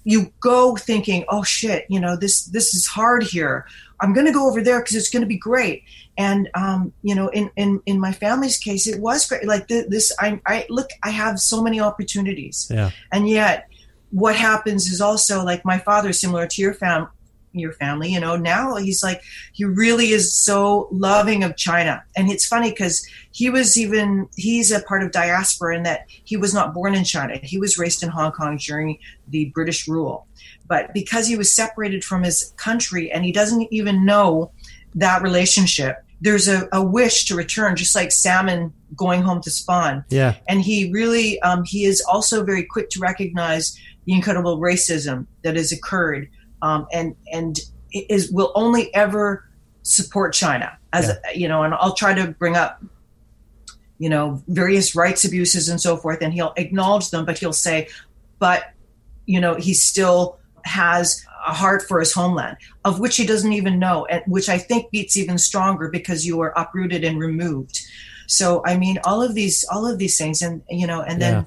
you 0.02 0.32
go 0.40 0.74
thinking, 0.76 1.24
"Oh 1.28 1.42
shit, 1.44 1.86
you 1.88 2.00
know 2.00 2.16
this 2.16 2.46
this 2.46 2.74
is 2.74 2.84
hard 2.86 3.22
here. 3.22 3.64
I'm 4.00 4.12
going 4.12 4.26
to 4.26 4.32
go 4.32 4.48
over 4.48 4.60
there 4.60 4.80
because 4.80 4.96
it's 4.96 5.08
going 5.08 5.22
to 5.22 5.26
be 5.28 5.38
great." 5.38 5.84
And 6.16 6.48
um, 6.54 6.92
you 7.02 7.14
know, 7.14 7.28
in, 7.28 7.50
in 7.56 7.80
in 7.86 7.98
my 7.98 8.12
family's 8.12 8.58
case, 8.58 8.86
it 8.86 9.00
was 9.00 9.26
great. 9.26 9.46
Like 9.46 9.68
th- 9.68 9.86
this, 9.88 10.12
I 10.18 10.40
I 10.46 10.66
look, 10.68 10.90
I 11.02 11.10
have 11.10 11.40
so 11.40 11.62
many 11.62 11.80
opportunities, 11.80 12.68
yeah 12.70 12.90
and 13.12 13.28
yet 13.28 13.68
what 14.10 14.36
happens 14.36 14.86
is 14.86 15.00
also 15.00 15.44
like 15.44 15.64
my 15.64 15.78
father, 15.78 16.12
similar 16.12 16.46
to 16.46 16.62
your 16.62 16.74
fam 16.74 17.08
your 17.52 17.72
family, 17.72 18.12
you 18.12 18.18
know, 18.18 18.34
now 18.34 18.74
he's 18.74 19.02
like 19.02 19.22
he 19.52 19.64
really 19.64 20.08
is 20.08 20.34
so 20.34 20.88
loving 20.90 21.44
of 21.44 21.56
China. 21.56 22.02
And 22.16 22.28
it's 22.28 22.46
funny 22.46 22.70
because 22.70 23.06
he 23.30 23.48
was 23.48 23.78
even 23.78 24.28
he's 24.34 24.72
a 24.72 24.82
part 24.82 25.04
of 25.04 25.12
diaspora 25.12 25.76
in 25.76 25.84
that 25.84 26.06
he 26.08 26.36
was 26.36 26.52
not 26.52 26.74
born 26.74 26.94
in 26.94 27.04
China. 27.04 27.38
He 27.42 27.58
was 27.58 27.78
raised 27.78 28.02
in 28.02 28.08
Hong 28.08 28.32
Kong 28.32 28.56
during 28.56 28.98
the 29.28 29.46
British 29.54 29.86
rule. 29.86 30.26
But 30.66 30.92
because 30.92 31.28
he 31.28 31.36
was 31.36 31.54
separated 31.54 32.04
from 32.04 32.24
his 32.24 32.52
country 32.56 33.12
and 33.12 33.24
he 33.24 33.30
doesn't 33.30 33.72
even 33.72 34.04
know 34.04 34.50
that 34.96 35.22
relationship, 35.22 36.03
there's 36.24 36.48
a, 36.48 36.66
a 36.72 36.82
wish 36.82 37.26
to 37.26 37.36
return, 37.36 37.76
just 37.76 37.94
like 37.94 38.10
salmon 38.10 38.72
going 38.96 39.20
home 39.20 39.42
to 39.42 39.50
spawn. 39.50 40.04
Yeah. 40.08 40.36
And 40.48 40.62
he 40.62 40.90
really 40.90 41.38
um, 41.42 41.64
he 41.64 41.84
is 41.84 42.02
also 42.10 42.42
very 42.42 42.64
quick 42.64 42.88
to 42.90 43.00
recognize 43.00 43.78
the 44.06 44.14
incredible 44.14 44.58
racism 44.58 45.26
that 45.42 45.54
has 45.54 45.70
occurred 45.70 46.30
um, 46.62 46.86
and 46.92 47.14
and 47.30 47.60
is 47.92 48.32
will 48.32 48.52
only 48.54 48.92
ever 48.94 49.46
support 49.82 50.32
China 50.32 50.76
as 50.94 51.12
you 51.34 51.46
know 51.46 51.62
and 51.62 51.74
I'll 51.74 51.94
try 51.94 52.14
to 52.14 52.28
bring 52.28 52.56
up 52.56 52.82
you 53.98 54.08
know 54.08 54.42
various 54.48 54.96
rights 54.96 55.24
abuses 55.24 55.68
and 55.68 55.78
so 55.78 55.98
forth 55.98 56.22
and 56.22 56.32
he'll 56.32 56.54
acknowledge 56.56 57.10
them 57.10 57.26
but 57.26 57.38
he'll 57.38 57.52
say 57.52 57.88
but 58.38 58.72
you 59.26 59.40
know 59.40 59.54
he 59.56 59.74
still 59.74 60.38
has 60.64 61.24
a 61.46 61.52
heart 61.52 61.82
for 61.82 62.00
his 62.00 62.12
homeland 62.12 62.56
of 62.84 63.00
which 63.00 63.16
he 63.16 63.26
doesn't 63.26 63.52
even 63.52 63.78
know 63.78 64.06
and 64.06 64.22
which 64.26 64.48
I 64.48 64.58
think 64.58 64.90
beats 64.90 65.16
even 65.16 65.38
stronger 65.38 65.88
because 65.88 66.26
you 66.26 66.40
are 66.40 66.52
uprooted 66.56 67.04
and 67.04 67.18
removed. 67.18 67.80
So 68.26 68.62
I 68.64 68.76
mean, 68.76 68.98
all 69.04 69.22
of 69.22 69.34
these, 69.34 69.64
all 69.70 69.86
of 69.86 69.98
these 69.98 70.16
things, 70.16 70.42
and 70.42 70.62
you 70.70 70.86
know, 70.86 71.02
and 71.02 71.20
then 71.20 71.46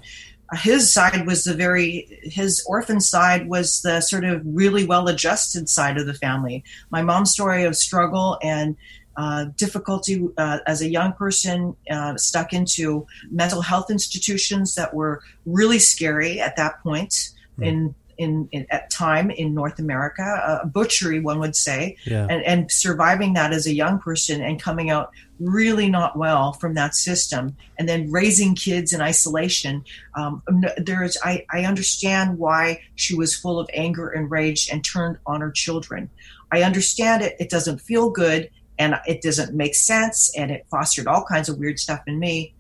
his 0.53 0.93
side 0.93 1.25
was 1.27 1.43
the 1.43 1.53
very 1.53 2.19
his 2.23 2.63
orphan 2.67 3.01
side 3.01 3.47
was 3.49 3.81
the 3.81 3.99
sort 4.01 4.23
of 4.23 4.41
really 4.45 4.85
well 4.85 5.07
adjusted 5.07 5.67
side 5.69 5.97
of 5.97 6.05
the 6.05 6.13
family. 6.13 6.63
My 6.89 7.01
mom's 7.01 7.31
story 7.31 7.63
of 7.63 7.75
struggle 7.75 8.37
and 8.41 8.77
uh, 9.17 9.45
difficulty 9.57 10.27
uh, 10.37 10.59
as 10.67 10.81
a 10.81 10.89
young 10.89 11.11
person 11.13 11.75
uh, 11.89 12.15
stuck 12.17 12.53
into 12.53 13.05
mental 13.31 13.61
health 13.61 13.89
institutions 13.89 14.75
that 14.75 14.93
were 14.93 15.21
really 15.45 15.79
scary 15.79 16.39
at 16.39 16.55
that 16.55 16.81
point 16.81 17.31
in, 17.59 17.95
in 18.17 18.49
in 18.51 18.65
at 18.69 18.89
time 18.89 19.29
in 19.31 19.53
North 19.53 19.79
America, 19.79 20.23
uh, 20.23 20.65
butchery 20.65 21.19
one 21.19 21.39
would 21.39 21.55
say, 21.55 21.97
yeah. 22.05 22.27
And, 22.29 22.43
and 22.43 22.71
surviving 22.71 23.33
that 23.33 23.53
as 23.53 23.65
a 23.65 23.73
young 23.73 23.99
person 23.99 24.41
and 24.41 24.61
coming 24.61 24.89
out 24.89 25.11
really 25.39 25.89
not 25.89 26.17
well 26.17 26.53
from 26.53 26.73
that 26.73 26.95
system 26.95 27.55
and 27.77 27.87
then 27.87 28.11
raising 28.11 28.55
kids 28.55 28.91
in 28.91 29.01
isolation 29.01 29.83
um, 30.15 30.41
there's 30.77 31.17
I, 31.23 31.45
I 31.51 31.65
understand 31.65 32.37
why 32.39 32.81
she 32.95 33.15
was 33.15 33.35
full 33.35 33.59
of 33.59 33.69
anger 33.73 34.09
and 34.09 34.29
rage 34.31 34.69
and 34.71 34.83
turned 34.83 35.17
on 35.25 35.41
her 35.41 35.51
children. 35.51 36.09
I 36.51 36.63
understand 36.63 37.23
it 37.23 37.35
it 37.39 37.49
doesn't 37.49 37.79
feel 37.79 38.09
good 38.09 38.49
and 38.79 38.95
it 39.07 39.21
doesn't 39.21 39.55
make 39.55 39.75
sense 39.75 40.31
and 40.35 40.51
it 40.51 40.65
fostered 40.69 41.07
all 41.07 41.23
kinds 41.23 41.49
of 41.49 41.57
weird 41.57 41.79
stuff 41.79 42.01
in 42.07 42.19
me. 42.19 42.53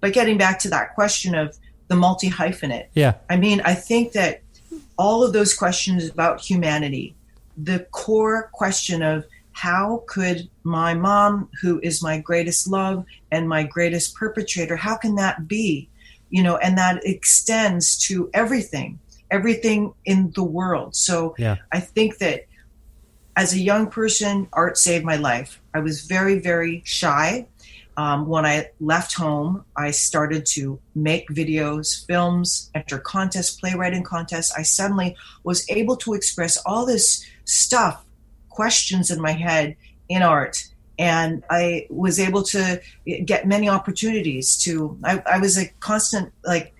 But 0.00 0.12
getting 0.12 0.38
back 0.38 0.58
to 0.60 0.70
that 0.70 0.94
question 0.94 1.34
of 1.34 1.56
the 1.88 1.96
multi 1.96 2.30
hyphenate 2.30 2.88
yeah. 2.94 3.14
I 3.30 3.36
mean, 3.36 3.62
I 3.64 3.74
think 3.74 4.12
that 4.12 4.42
all 4.98 5.22
of 5.22 5.32
those 5.32 5.54
questions 5.54 6.08
about 6.08 6.40
humanity, 6.40 7.14
the 7.56 7.80
core 7.92 8.50
question 8.52 9.02
of 9.02 9.24
how 9.52 10.04
could 10.06 10.48
my 10.62 10.94
mom, 10.94 11.48
who 11.60 11.80
is 11.82 12.02
my 12.02 12.18
greatest 12.18 12.68
love 12.68 13.04
and 13.32 13.48
my 13.48 13.62
greatest 13.62 14.14
perpetrator, 14.14 14.76
how 14.76 14.96
can 14.96 15.14
that 15.16 15.48
be? 15.48 15.88
You 16.30 16.42
know, 16.42 16.56
and 16.58 16.76
that 16.78 17.04
extends 17.04 17.96
to 18.06 18.30
everything, 18.34 18.98
everything 19.30 19.94
in 20.04 20.30
the 20.32 20.44
world. 20.44 20.94
So 20.94 21.34
Yeah. 21.38 21.56
I 21.72 21.80
think 21.80 22.18
that 22.18 22.44
as 23.36 23.52
a 23.52 23.58
young 23.58 23.88
person, 23.88 24.48
art 24.52 24.76
saved 24.76 25.04
my 25.04 25.16
life. 25.16 25.60
I 25.72 25.78
was 25.78 26.02
very, 26.02 26.40
very 26.40 26.82
shy. 26.84 27.46
Um, 27.98 28.28
when 28.28 28.46
I 28.46 28.70
left 28.78 29.14
home, 29.14 29.64
I 29.76 29.90
started 29.90 30.46
to 30.50 30.78
make 30.94 31.28
videos, 31.30 32.06
films, 32.06 32.70
enter 32.72 33.00
contests, 33.00 33.58
playwriting 33.58 34.04
contests. 34.04 34.52
I 34.56 34.62
suddenly 34.62 35.16
was 35.42 35.68
able 35.68 35.96
to 35.96 36.14
express 36.14 36.56
all 36.64 36.86
this 36.86 37.26
stuff, 37.44 38.04
questions 38.50 39.10
in 39.10 39.20
my 39.20 39.32
head 39.32 39.76
in 40.08 40.22
art. 40.22 40.64
And 40.96 41.42
I 41.50 41.88
was 41.90 42.20
able 42.20 42.44
to 42.44 42.80
get 43.24 43.48
many 43.48 43.68
opportunities 43.68 44.56
to, 44.58 44.96
I, 45.02 45.20
I 45.26 45.38
was 45.40 45.58
a 45.58 45.66
constant, 45.80 46.32
like, 46.44 46.72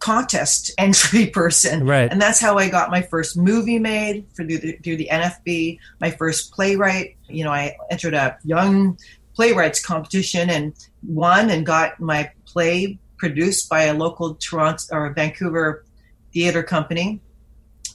contest 0.00 0.72
entry 0.78 1.26
person. 1.26 1.86
Right. 1.86 2.10
And 2.10 2.20
that's 2.20 2.40
how 2.40 2.58
I 2.58 2.68
got 2.68 2.90
my 2.90 3.02
first 3.02 3.36
movie 3.36 3.78
made 3.78 4.26
for 4.34 4.44
through 4.44 4.58
the, 4.58 4.72
through 4.82 4.96
the 4.96 5.08
NFB, 5.12 5.78
my 6.00 6.10
first 6.10 6.50
playwright. 6.50 7.16
You 7.28 7.44
know, 7.44 7.52
I 7.52 7.76
entered 7.90 8.14
a 8.14 8.38
young 8.42 8.98
playwrights 9.34 9.84
competition 9.84 10.50
and 10.50 10.74
won 11.06 11.50
and 11.50 11.66
got 11.66 12.00
my 12.00 12.30
play 12.46 12.98
produced 13.16 13.68
by 13.68 13.84
a 13.84 13.94
local 13.94 14.34
Toronto 14.34 14.84
or 14.92 15.12
Vancouver 15.12 15.84
theater 16.32 16.62
company. 16.62 17.20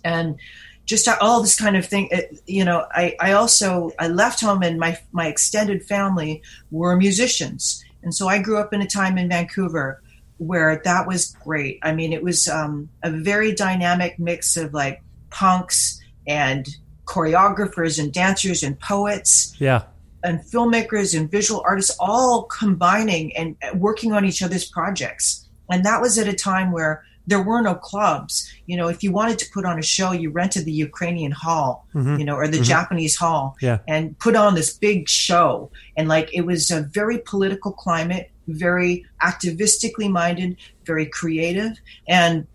And 0.03 0.37
just 0.89 1.07
all 1.21 1.41
this 1.41 1.57
kind 1.57 1.77
of 1.77 1.85
thing. 1.85 2.07
It, 2.09 2.41
you 2.47 2.65
know, 2.65 2.85
I, 2.91 3.15
I 3.19 3.33
also 3.33 3.91
I 3.99 4.07
left 4.07 4.41
home 4.41 4.63
and 4.63 4.79
my 4.79 4.97
my 5.11 5.27
extended 5.27 5.83
family 5.83 6.41
were 6.71 6.95
musicians, 6.95 7.83
and 8.01 8.13
so 8.13 8.27
I 8.27 8.39
grew 8.41 8.57
up 8.57 8.73
in 8.73 8.81
a 8.81 8.87
time 8.87 9.19
in 9.19 9.29
Vancouver 9.29 10.01
where 10.39 10.81
that 10.85 11.05
was 11.05 11.35
great. 11.43 11.79
I 11.83 11.93
mean, 11.93 12.11
it 12.11 12.23
was 12.23 12.47
um, 12.47 12.89
a 13.03 13.11
very 13.11 13.53
dynamic 13.53 14.17
mix 14.17 14.57
of 14.57 14.73
like 14.73 15.03
punks 15.29 16.01
and 16.25 16.67
choreographers 17.05 17.99
and 17.99 18.11
dancers 18.11 18.63
and 18.63 18.79
poets. 18.79 19.55
Yeah. 19.59 19.83
And 20.23 20.41
filmmakers 20.41 21.17
and 21.17 21.31
visual 21.31 21.63
artists 21.65 21.95
all 21.99 22.43
combining 22.43 23.35
and 23.35 23.55
working 23.75 24.11
on 24.11 24.25
each 24.25 24.41
other's 24.41 24.65
projects. 24.65 25.47
And 25.69 25.85
that 25.85 26.01
was 26.01 26.17
at 26.17 26.27
a 26.27 26.33
time 26.33 26.71
where 26.71 27.03
there 27.29 27.41
were 27.41 27.61
no 27.61 27.75
clubs. 27.75 28.51
You 28.65 28.75
know, 28.75 28.87
if 28.87 29.03
you 29.03 29.11
wanted 29.11 29.37
to 29.39 29.49
put 29.53 29.63
on 29.63 29.77
a 29.77 29.83
show, 29.83 30.11
you 30.11 30.31
rented 30.31 30.65
the 30.65 30.71
Ukrainian 30.71 31.31
hall, 31.31 31.87
mm-hmm. 31.93 32.17
you 32.17 32.25
know, 32.25 32.35
or 32.35 32.47
the 32.47 32.57
mm-hmm. 32.57 32.63
Japanese 32.63 33.15
hall 33.15 33.55
yeah. 33.61 33.77
and 33.87 34.17
put 34.17 34.35
on 34.35 34.55
this 34.55 34.75
big 34.75 35.07
show. 35.07 35.71
And 35.95 36.07
like 36.07 36.29
it 36.33 36.41
was 36.41 36.71
a 36.71 36.81
very 36.81 37.19
political 37.19 37.71
climate, 37.71 38.31
very 38.47 39.05
activistically 39.21 40.09
minded, 40.09 40.57
very 40.85 41.05
creative. 41.05 41.77
And 42.07 42.47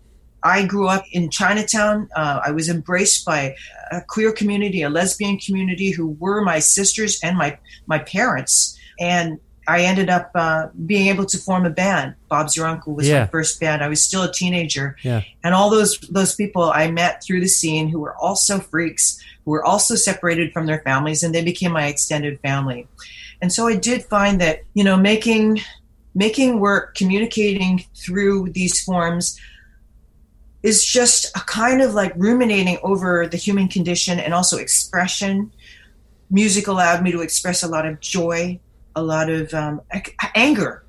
I 0.45 0.63
grew 0.63 0.87
up 0.87 1.03
in 1.11 1.31
Chinatown. 1.31 2.07
Uh, 2.15 2.39
I 2.45 2.51
was 2.51 2.69
embraced 2.69 3.25
by 3.25 3.55
a 3.91 4.01
queer 4.01 4.31
community, 4.31 4.83
a 4.83 4.89
lesbian 4.89 5.39
community 5.39 5.89
who 5.89 6.09
were 6.19 6.41
my 6.41 6.59
sisters 6.59 7.19
and 7.23 7.35
my, 7.35 7.57
my 7.87 7.97
parents. 7.97 8.79
And 8.99 9.39
I 9.67 9.81
ended 9.81 10.07
up 10.11 10.29
uh, 10.35 10.67
being 10.85 11.07
able 11.07 11.25
to 11.25 11.39
form 11.39 11.65
a 11.65 11.71
band. 11.71 12.13
Bob's 12.29 12.55
Your 12.55 12.67
Uncle 12.67 12.93
was 12.93 13.07
yeah. 13.09 13.21
my 13.21 13.27
first 13.27 13.59
band. 13.59 13.83
I 13.83 13.87
was 13.87 14.03
still 14.03 14.21
a 14.21 14.31
teenager, 14.31 14.95
yeah. 15.01 15.23
and 15.43 15.55
all 15.55 15.71
those 15.71 15.99
those 16.11 16.35
people 16.35 16.61
I 16.61 16.91
met 16.91 17.23
through 17.23 17.39
the 17.41 17.47
scene 17.47 17.89
who 17.89 17.99
were 17.99 18.15
also 18.15 18.59
freaks, 18.59 19.19
who 19.43 19.49
were 19.49 19.65
also 19.65 19.95
separated 19.95 20.53
from 20.53 20.67
their 20.67 20.81
families, 20.81 21.23
and 21.23 21.33
they 21.33 21.43
became 21.43 21.71
my 21.71 21.87
extended 21.87 22.39
family. 22.41 22.87
And 23.41 23.51
so 23.51 23.67
I 23.67 23.75
did 23.75 24.03
find 24.03 24.39
that 24.39 24.59
you 24.75 24.83
know 24.83 24.97
making 24.97 25.61
making 26.13 26.59
work, 26.59 26.93
communicating 26.93 27.83
through 27.95 28.51
these 28.51 28.83
forms 28.83 29.39
is 30.65 30.85
just 30.85 31.25
a 31.37 31.41
kind 31.41 31.81
of 31.81 31.93
like 31.93 32.13
ruminating 32.15 32.77
over 32.83 33.27
the 33.27 33.37
human 33.37 33.67
condition 33.67 34.19
and 34.19 34.33
also 34.33 34.57
expression. 34.57 35.51
Music 36.29 36.67
allowed 36.67 37.03
me 37.03 37.11
to 37.11 37.21
express 37.21 37.63
a 37.63 37.67
lot 37.67 37.85
of 37.85 37.99
joy 37.99 38.59
a 38.95 39.03
lot 39.03 39.29
of 39.29 39.53
um, 39.53 39.81
anger. 40.33 40.83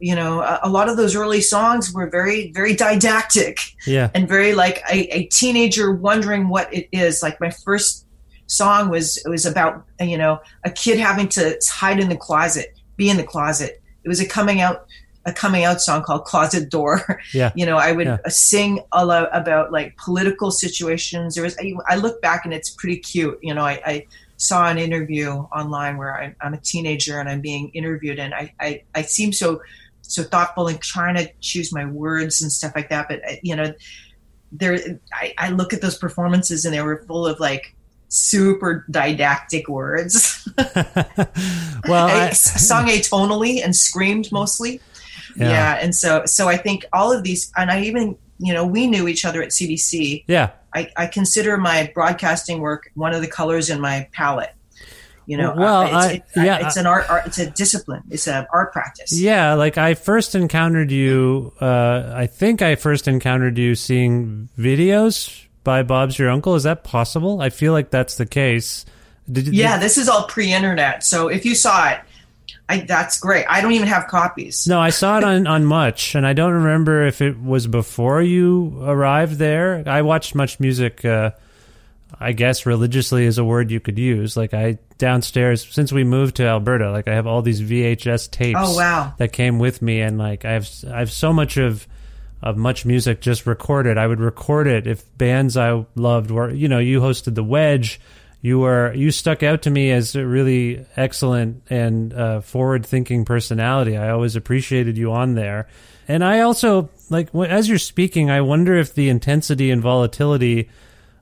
You 0.00 0.14
know, 0.14 0.40
a, 0.40 0.60
a, 0.64 0.68
lot 0.68 0.88
of 0.88 0.96
those 0.96 1.16
early 1.16 1.40
songs 1.40 1.92
were 1.92 2.10
very, 2.10 2.50
very 2.52 2.74
didactic. 2.74 3.58
Yeah. 3.86 4.10
And 4.14 4.28
very 4.28 4.54
like 4.54 4.82
a, 4.90 5.16
a 5.16 5.26
teenager 5.26 5.92
wondering 5.92 6.48
what 6.48 6.72
it 6.74 6.88
is. 6.92 7.22
Like 7.22 7.40
my 7.40 7.50
first 7.50 8.06
song 8.46 8.90
was 8.90 9.16
it 9.24 9.28
was 9.28 9.46
about 9.46 9.86
you 9.98 10.18
know 10.18 10.38
a 10.64 10.70
kid 10.70 10.98
having 10.98 11.28
to 11.28 11.58
hide 11.70 12.00
in 12.00 12.08
the 12.08 12.16
closet, 12.16 12.76
be 12.96 13.08
in 13.08 13.16
the 13.16 13.24
closet. 13.24 13.80
It 14.02 14.08
was 14.08 14.20
a 14.20 14.26
coming 14.26 14.60
out 14.60 14.86
a 15.26 15.32
coming 15.32 15.64
out 15.64 15.80
song 15.80 16.02
called 16.02 16.24
Closet 16.24 16.70
Door. 16.70 17.20
Yeah. 17.32 17.50
You 17.56 17.66
know, 17.66 17.76
I 17.78 17.92
would 17.92 18.06
yeah. 18.06 18.18
sing 18.28 18.80
a 18.92 19.04
lot 19.04 19.28
about 19.32 19.72
like 19.72 19.96
political 19.96 20.50
situations. 20.50 21.34
There 21.34 21.42
was 21.42 21.56
I, 21.58 21.74
I 21.88 21.96
look 21.96 22.20
back 22.22 22.44
and 22.44 22.54
it's 22.54 22.70
pretty 22.70 22.98
cute. 22.98 23.38
You 23.42 23.54
know, 23.54 23.64
I, 23.64 23.80
I 23.84 24.06
saw 24.36 24.68
an 24.68 24.78
interview 24.78 25.30
online 25.30 25.96
where 25.96 26.14
I'm, 26.14 26.36
I'm 26.40 26.54
a 26.54 26.60
teenager 26.60 27.18
and 27.18 27.28
I'm 27.28 27.40
being 27.40 27.70
interviewed, 27.70 28.18
and 28.18 28.34
I, 28.34 28.52
I, 28.60 28.82
I 28.94 29.02
seem 29.02 29.32
so 29.32 29.62
so 30.02 30.22
thoughtful 30.22 30.68
and 30.68 30.80
trying 30.80 31.16
to 31.16 31.30
choose 31.40 31.72
my 31.72 31.84
words 31.86 32.42
and 32.42 32.52
stuff 32.52 32.72
like 32.76 32.90
that. 32.90 33.08
But 33.08 33.20
uh, 33.28 33.36
you 33.42 33.56
know, 33.56 33.72
there 34.52 34.78
I, 35.12 35.34
I 35.38 35.50
look 35.50 35.72
at 35.72 35.80
those 35.80 35.96
performances 35.96 36.64
and 36.64 36.74
they 36.74 36.82
were 36.82 37.04
full 37.08 37.26
of 37.26 37.40
like 37.40 37.74
super 38.08 38.84
didactic 38.90 39.68
words. 39.68 40.48
well, 41.88 42.06
I, 42.06 42.28
I 42.28 42.30
sung 42.30 42.86
atonally 42.86 43.62
and 43.64 43.74
screamed 43.74 44.30
mostly. 44.30 44.80
Yeah. 45.36 45.48
yeah. 45.48 45.78
and 45.80 45.94
so 45.94 46.26
so 46.26 46.48
I 46.48 46.56
think 46.56 46.84
all 46.92 47.12
of 47.12 47.22
these, 47.22 47.52
and 47.56 47.70
I 47.70 47.82
even 47.82 48.16
you 48.38 48.52
know 48.52 48.66
we 48.66 48.86
knew 48.86 49.08
each 49.08 49.24
other 49.24 49.42
at 49.42 49.50
CBC. 49.50 50.24
Yeah, 50.26 50.50
I, 50.74 50.90
I 50.96 51.06
consider 51.06 51.56
my 51.56 51.90
broadcasting 51.94 52.60
work 52.60 52.90
one 52.94 53.14
of 53.14 53.20
the 53.20 53.28
colors 53.28 53.70
in 53.70 53.80
my 53.80 54.08
palette. 54.12 54.54
You 55.26 55.38
know, 55.38 55.54
well, 55.56 55.82
it's, 55.82 55.92
I, 55.92 56.12
it's, 56.12 56.36
yeah, 56.36 56.66
it's 56.66 56.76
an 56.76 56.86
art, 56.86 57.08
art, 57.08 57.26
it's 57.26 57.38
a 57.38 57.48
discipline, 57.48 58.02
it's 58.10 58.28
an 58.28 58.46
art 58.52 58.74
practice. 58.74 59.10
Yeah, 59.10 59.54
like 59.54 59.78
I 59.78 59.94
first 59.94 60.34
encountered 60.34 60.90
you. 60.90 61.52
Uh, 61.60 62.12
I 62.14 62.26
think 62.26 62.60
I 62.60 62.74
first 62.74 63.08
encountered 63.08 63.56
you 63.56 63.74
seeing 63.74 64.50
videos 64.58 65.46
by 65.62 65.82
Bob's 65.82 66.18
Your 66.18 66.28
Uncle. 66.28 66.56
Is 66.56 66.64
that 66.64 66.84
possible? 66.84 67.40
I 67.40 67.48
feel 67.48 67.72
like 67.72 67.90
that's 67.90 68.16
the 68.16 68.26
case. 68.26 68.84
Did, 69.30 69.48
yeah, 69.48 69.78
did, 69.78 69.84
this 69.84 69.96
is 69.96 70.10
all 70.10 70.24
pre-internet. 70.24 71.02
So 71.02 71.28
if 71.28 71.46
you 71.46 71.54
saw 71.54 71.88
it, 71.88 72.00
I, 72.68 72.78
that's 72.80 73.20
great. 73.20 73.44
I 73.48 73.60
don't 73.60 73.72
even 73.72 73.88
have 73.88 74.06
copies. 74.06 74.66
No, 74.66 74.80
I 74.80 74.90
saw 74.90 75.18
it 75.18 75.24
on, 75.24 75.46
on 75.46 75.66
Much, 75.66 76.14
and 76.14 76.26
I 76.26 76.32
don't 76.32 76.54
remember 76.54 77.06
if 77.06 77.20
it 77.20 77.38
was 77.40 77.66
before 77.66 78.22
you 78.22 78.82
arrived 78.82 79.36
there. 79.36 79.82
I 79.86 80.02
watched 80.02 80.34
Much 80.34 80.58
Music, 80.60 81.04
uh, 81.04 81.32
I 82.18 82.32
guess 82.32 82.64
religiously 82.64 83.26
is 83.26 83.38
a 83.38 83.44
word 83.44 83.70
you 83.70 83.80
could 83.80 83.98
use. 83.98 84.36
Like 84.36 84.54
I 84.54 84.78
downstairs 84.98 85.66
since 85.70 85.92
we 85.92 86.04
moved 86.04 86.36
to 86.36 86.46
Alberta, 86.46 86.90
like 86.90 87.08
I 87.08 87.14
have 87.14 87.26
all 87.26 87.42
these 87.42 87.60
VHS 87.60 88.30
tapes. 88.30 88.60
Oh 88.62 88.76
wow! 88.76 89.12
That 89.18 89.32
came 89.32 89.58
with 89.58 89.82
me, 89.82 90.00
and 90.00 90.16
like 90.16 90.44
I 90.44 90.52
have 90.52 90.68
I 90.90 91.00
have 91.00 91.12
so 91.12 91.32
much 91.32 91.56
of 91.56 91.86
of 92.42 92.56
much 92.56 92.84
music 92.84 93.20
just 93.20 93.46
recorded. 93.46 93.98
I 93.98 94.06
would 94.06 94.20
record 94.20 94.66
it 94.66 94.86
if 94.86 95.04
bands 95.18 95.56
I 95.56 95.84
loved 95.96 96.30
were 96.30 96.50
you 96.50 96.68
know 96.68 96.78
you 96.78 97.00
hosted 97.00 97.34
the 97.34 97.44
Wedge 97.44 98.00
you 98.44 98.58
were 98.58 98.92
you 98.92 99.10
stuck 99.10 99.42
out 99.42 99.62
to 99.62 99.70
me 99.70 99.90
as 99.90 100.14
a 100.14 100.26
really 100.26 100.84
excellent 100.98 101.62
and 101.70 102.12
uh, 102.12 102.42
forward 102.42 102.84
thinking 102.84 103.24
personality. 103.24 103.96
I 103.96 104.10
always 104.10 104.36
appreciated 104.36 104.98
you 104.98 105.12
on 105.12 105.32
there, 105.32 105.66
and 106.08 106.22
I 106.22 106.40
also 106.40 106.90
like 107.08 107.34
as 107.34 107.70
you're 107.70 107.78
speaking. 107.78 108.30
I 108.30 108.42
wonder 108.42 108.74
if 108.74 108.94
the 108.94 109.08
intensity 109.08 109.70
and 109.70 109.80
volatility 109.80 110.68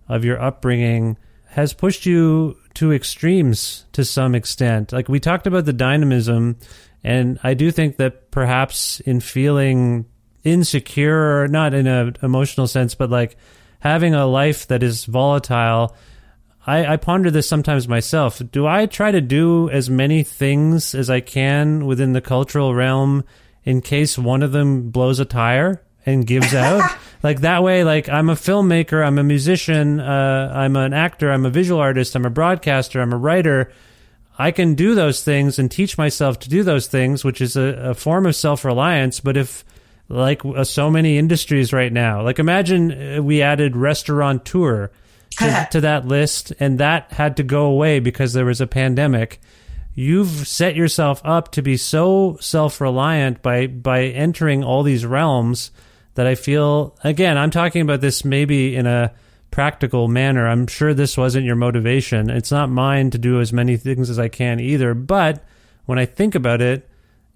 of 0.08 0.24
your 0.24 0.42
upbringing 0.42 1.16
has 1.50 1.72
pushed 1.72 2.06
you 2.06 2.56
to 2.74 2.92
extremes 2.92 3.84
to 3.92 4.04
some 4.04 4.34
extent. 4.34 4.90
Like 4.90 5.08
we 5.08 5.20
talked 5.20 5.46
about 5.46 5.64
the 5.64 5.72
dynamism, 5.72 6.56
and 7.04 7.38
I 7.44 7.54
do 7.54 7.70
think 7.70 7.98
that 7.98 8.32
perhaps 8.32 8.98
in 8.98 9.20
feeling 9.20 10.06
insecure, 10.42 11.46
not 11.46 11.72
in 11.72 11.86
an 11.86 12.16
emotional 12.20 12.66
sense, 12.66 12.96
but 12.96 13.10
like 13.10 13.36
having 13.78 14.12
a 14.12 14.26
life 14.26 14.66
that 14.66 14.82
is 14.82 15.04
volatile 15.04 15.94
I, 16.66 16.92
I 16.92 16.96
ponder 16.96 17.30
this 17.30 17.48
sometimes 17.48 17.88
myself. 17.88 18.40
Do 18.52 18.66
I 18.66 18.86
try 18.86 19.10
to 19.10 19.20
do 19.20 19.68
as 19.70 19.90
many 19.90 20.22
things 20.22 20.94
as 20.94 21.10
I 21.10 21.20
can 21.20 21.86
within 21.86 22.12
the 22.12 22.20
cultural 22.20 22.74
realm 22.74 23.24
in 23.64 23.80
case 23.80 24.16
one 24.16 24.42
of 24.42 24.52
them 24.52 24.90
blows 24.90 25.18
a 25.18 25.24
tire 25.24 25.82
and 26.06 26.26
gives 26.26 26.54
out? 26.54 26.88
like 27.22 27.40
that 27.40 27.62
way, 27.64 27.82
like 27.82 28.08
I'm 28.08 28.30
a 28.30 28.34
filmmaker, 28.34 29.04
I'm 29.04 29.18
a 29.18 29.24
musician, 29.24 29.98
uh, 29.98 30.52
I'm 30.54 30.76
an 30.76 30.92
actor, 30.92 31.32
I'm 31.32 31.46
a 31.46 31.50
visual 31.50 31.80
artist, 31.80 32.14
I'm 32.14 32.26
a 32.26 32.30
broadcaster, 32.30 33.00
I'm 33.00 33.12
a 33.12 33.18
writer. 33.18 33.72
I 34.38 34.50
can 34.50 34.74
do 34.74 34.94
those 34.94 35.22
things 35.22 35.58
and 35.58 35.70
teach 35.70 35.98
myself 35.98 36.38
to 36.40 36.48
do 36.48 36.62
those 36.62 36.86
things, 36.86 37.24
which 37.24 37.40
is 37.40 37.56
a, 37.56 37.90
a 37.90 37.94
form 37.94 38.24
of 38.24 38.36
self 38.36 38.64
reliance. 38.64 39.18
But 39.18 39.36
if 39.36 39.64
like 40.08 40.44
uh, 40.44 40.62
so 40.62 40.90
many 40.90 41.18
industries 41.18 41.72
right 41.72 41.92
now, 41.92 42.22
like 42.22 42.38
imagine 42.38 43.16
uh, 43.18 43.22
we 43.22 43.42
added 43.42 43.76
restaurateur 43.76 44.90
to, 45.36 45.68
to 45.72 45.80
that 45.82 46.06
list, 46.06 46.52
and 46.60 46.78
that 46.78 47.12
had 47.12 47.36
to 47.36 47.42
go 47.42 47.66
away 47.66 47.98
because 48.00 48.32
there 48.32 48.44
was 48.44 48.60
a 48.60 48.66
pandemic. 48.66 49.40
You've 49.94 50.48
set 50.48 50.74
yourself 50.74 51.20
up 51.24 51.52
to 51.52 51.62
be 51.62 51.76
so 51.76 52.38
self 52.40 52.80
reliant 52.80 53.42
by 53.42 53.66
by 53.66 54.04
entering 54.04 54.64
all 54.64 54.82
these 54.82 55.04
realms 55.04 55.70
that 56.14 56.26
I 56.26 56.34
feel 56.34 56.96
again. 57.04 57.36
I'm 57.36 57.50
talking 57.50 57.82
about 57.82 58.00
this 58.00 58.24
maybe 58.24 58.74
in 58.74 58.86
a 58.86 59.12
practical 59.50 60.08
manner. 60.08 60.48
I'm 60.48 60.66
sure 60.66 60.94
this 60.94 61.16
wasn't 61.16 61.46
your 61.46 61.56
motivation. 61.56 62.30
It's 62.30 62.50
not 62.50 62.70
mine 62.70 63.10
to 63.10 63.18
do 63.18 63.40
as 63.40 63.52
many 63.52 63.76
things 63.76 64.10
as 64.10 64.18
I 64.18 64.28
can 64.28 64.58
either. 64.58 64.94
But 64.94 65.44
when 65.84 65.98
I 65.98 66.06
think 66.06 66.34
about 66.34 66.62
it, 66.62 66.88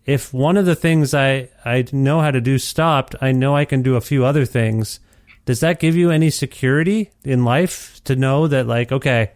if 0.06 0.32
one 0.32 0.56
of 0.56 0.66
the 0.66 0.74
things 0.74 1.14
I, 1.14 1.50
I 1.64 1.84
know 1.92 2.20
how 2.20 2.30
to 2.30 2.40
do 2.40 2.58
stopped, 2.58 3.14
I 3.20 3.32
know 3.32 3.54
I 3.54 3.64
can 3.64 3.82
do 3.82 3.96
a 3.96 4.00
few 4.00 4.24
other 4.24 4.44
things 4.44 4.98
does 5.46 5.60
that 5.60 5.80
give 5.80 5.96
you 5.96 6.10
any 6.10 6.28
security 6.28 7.10
in 7.24 7.44
life 7.44 8.00
to 8.04 8.14
know 8.14 8.46
that 8.46 8.66
like 8.66 8.92
okay 8.92 9.30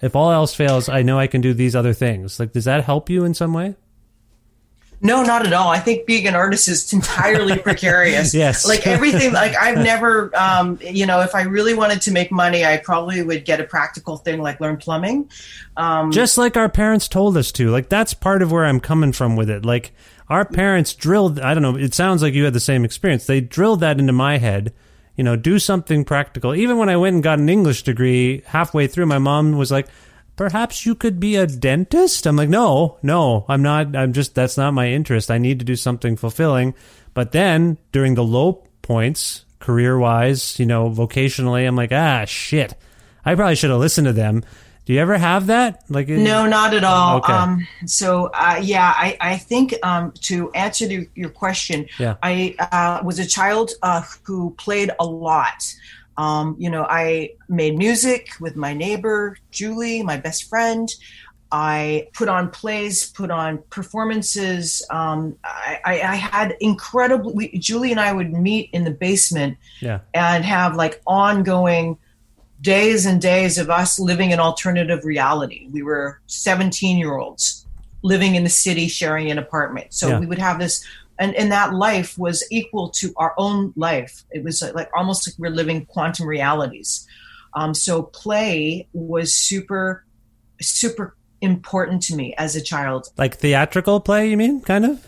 if 0.00 0.14
all 0.14 0.30
else 0.30 0.54
fails 0.54 0.88
i 0.88 1.02
know 1.02 1.18
i 1.18 1.26
can 1.26 1.40
do 1.40 1.52
these 1.52 1.74
other 1.74 1.92
things 1.92 2.38
like 2.38 2.52
does 2.52 2.64
that 2.66 2.84
help 2.84 3.10
you 3.10 3.24
in 3.24 3.34
some 3.34 3.52
way 3.52 3.74
No, 5.04 5.24
not 5.24 5.44
at 5.44 5.52
all. 5.52 5.66
I 5.68 5.80
think 5.80 6.06
being 6.06 6.28
an 6.28 6.36
artist 6.36 6.68
is 6.68 6.92
entirely 6.92 7.58
precarious. 7.68 8.32
Yes. 8.32 8.64
Like 8.64 8.86
everything, 8.86 9.32
like 9.32 9.56
I've 9.60 9.78
never, 9.78 10.30
um, 10.38 10.78
you 10.80 11.06
know, 11.06 11.22
if 11.22 11.34
I 11.34 11.42
really 11.42 11.74
wanted 11.74 12.02
to 12.02 12.12
make 12.12 12.30
money, 12.30 12.64
I 12.64 12.76
probably 12.76 13.20
would 13.20 13.44
get 13.44 13.58
a 13.60 13.64
practical 13.64 14.16
thing 14.16 14.40
like 14.40 14.60
learn 14.60 14.76
plumbing. 14.76 15.28
Um, 15.76 16.12
Just 16.12 16.38
like 16.38 16.56
our 16.56 16.68
parents 16.68 17.08
told 17.08 17.36
us 17.36 17.50
to. 17.58 17.68
Like 17.70 17.88
that's 17.88 18.14
part 18.14 18.42
of 18.42 18.52
where 18.52 18.64
I'm 18.64 18.78
coming 18.78 19.10
from 19.10 19.34
with 19.34 19.50
it. 19.50 19.64
Like 19.64 19.90
our 20.28 20.44
parents 20.44 20.94
drilled. 20.94 21.40
I 21.40 21.52
don't 21.52 21.64
know. 21.64 21.76
It 21.76 21.94
sounds 21.94 22.22
like 22.22 22.34
you 22.34 22.44
had 22.44 22.54
the 22.54 22.60
same 22.60 22.84
experience. 22.84 23.26
They 23.26 23.40
drilled 23.40 23.80
that 23.80 23.98
into 23.98 24.12
my 24.12 24.38
head. 24.38 24.72
You 25.16 25.24
know, 25.24 25.36
do 25.36 25.58
something 25.58 26.04
practical. 26.04 26.54
Even 26.54 26.78
when 26.78 26.88
I 26.88 26.96
went 26.96 27.14
and 27.14 27.22
got 27.22 27.38
an 27.38 27.48
English 27.48 27.82
degree, 27.82 28.42
halfway 28.46 28.86
through, 28.86 29.06
my 29.06 29.18
mom 29.18 29.52
was 29.58 29.70
like, 29.70 29.88
perhaps 30.36 30.86
you 30.86 30.94
could 30.94 31.20
be 31.20 31.36
a 31.36 31.46
dentist. 31.46 32.26
I'm 32.26 32.36
like, 32.36 32.48
no, 32.48 32.98
no, 33.02 33.44
I'm 33.48 33.62
not. 33.62 33.94
I'm 33.94 34.12
just, 34.12 34.34
that's 34.34 34.56
not 34.56 34.74
my 34.74 34.88
interest. 34.88 35.30
I 35.30 35.38
need 35.38 35.58
to 35.58 35.64
do 35.64 35.76
something 35.76 36.16
fulfilling. 36.16 36.74
But 37.14 37.32
then 37.32 37.78
during 37.92 38.14
the 38.14 38.24
low 38.24 38.66
points, 38.80 39.44
career 39.60 39.98
wise, 39.98 40.58
you 40.58 40.66
know, 40.66 40.90
vocationally, 40.90 41.66
I'm 41.66 41.76
like, 41.76 41.92
ah, 41.92 42.24
shit. 42.24 42.74
I 43.24 43.34
probably 43.34 43.54
should 43.54 43.70
have 43.70 43.80
listened 43.80 44.06
to 44.06 44.12
them. 44.12 44.42
Do 44.84 44.92
you 44.92 45.00
ever 45.00 45.16
have 45.16 45.46
that? 45.46 45.84
Like, 45.88 46.08
no, 46.08 46.46
not 46.46 46.74
at 46.74 46.82
all. 46.82 47.18
Okay. 47.18 47.32
Um, 47.32 47.66
so, 47.86 48.26
uh, 48.34 48.60
yeah, 48.60 48.92
I, 48.96 49.16
I 49.20 49.36
think 49.36 49.74
um, 49.84 50.12
to 50.22 50.50
answer 50.52 50.86
the, 50.86 51.08
your 51.14 51.30
question, 51.30 51.86
Yeah. 51.98 52.16
I 52.22 52.56
uh, 52.58 53.00
was 53.04 53.20
a 53.20 53.26
child 53.26 53.70
uh, 53.82 54.02
who 54.24 54.54
played 54.58 54.90
a 54.98 55.04
lot. 55.04 55.72
Um, 56.16 56.56
you 56.58 56.68
know, 56.68 56.84
I 56.88 57.30
made 57.48 57.78
music 57.78 58.30
with 58.40 58.56
my 58.56 58.74
neighbor, 58.74 59.36
Julie, 59.50 60.02
my 60.02 60.16
best 60.16 60.48
friend. 60.48 60.92
I 61.52 62.08
put 62.14 62.28
on 62.28 62.50
plays, 62.50 63.10
put 63.10 63.30
on 63.30 63.62
performances. 63.70 64.84
Um, 64.90 65.36
I, 65.44 65.80
I, 65.84 65.92
I 66.00 66.14
had 66.14 66.56
incredible. 66.60 67.38
Julie 67.58 67.90
and 67.90 68.00
I 68.00 68.12
would 68.12 68.32
meet 68.32 68.70
in 68.72 68.84
the 68.84 68.90
basement 68.90 69.58
yeah, 69.80 70.00
and 70.14 70.44
have 70.44 70.76
like 70.76 71.02
ongoing 71.06 71.98
days 72.62 73.04
and 73.06 73.20
days 73.20 73.58
of 73.58 73.68
us 73.68 73.98
living 73.98 74.30
in 74.30 74.40
alternative 74.40 75.04
reality. 75.04 75.68
We 75.70 75.82
were 75.82 76.20
17 76.26 76.96
year 76.96 77.16
olds 77.18 77.66
living 78.02 78.34
in 78.34 78.42
the 78.44 78.50
city, 78.50 78.88
sharing 78.88 79.30
an 79.30 79.38
apartment. 79.38 79.92
So 79.92 80.08
Yeah. 80.08 80.18
we 80.20 80.26
would 80.26 80.38
have 80.38 80.58
this, 80.58 80.84
and, 81.18 81.34
and 81.36 81.52
that 81.52 81.74
life 81.74 82.16
was 82.18 82.44
equal 82.50 82.88
to 82.90 83.12
our 83.16 83.34
own 83.36 83.72
life. 83.76 84.24
It 84.30 84.42
was 84.42 84.62
like 84.74 84.90
almost 84.96 85.28
like 85.28 85.34
we're 85.38 85.50
living 85.54 85.84
quantum 85.86 86.26
realities. 86.26 87.06
Um, 87.54 87.74
so 87.74 88.02
play 88.02 88.88
was 88.92 89.34
super, 89.34 90.04
super 90.60 91.14
important 91.40 92.02
to 92.04 92.16
me 92.16 92.34
as 92.38 92.56
a 92.56 92.60
child. 92.62 93.08
like 93.18 93.36
theatrical 93.36 94.00
play. 94.00 94.30
You 94.30 94.36
mean 94.36 94.60
kind 94.62 94.84
of 94.84 95.06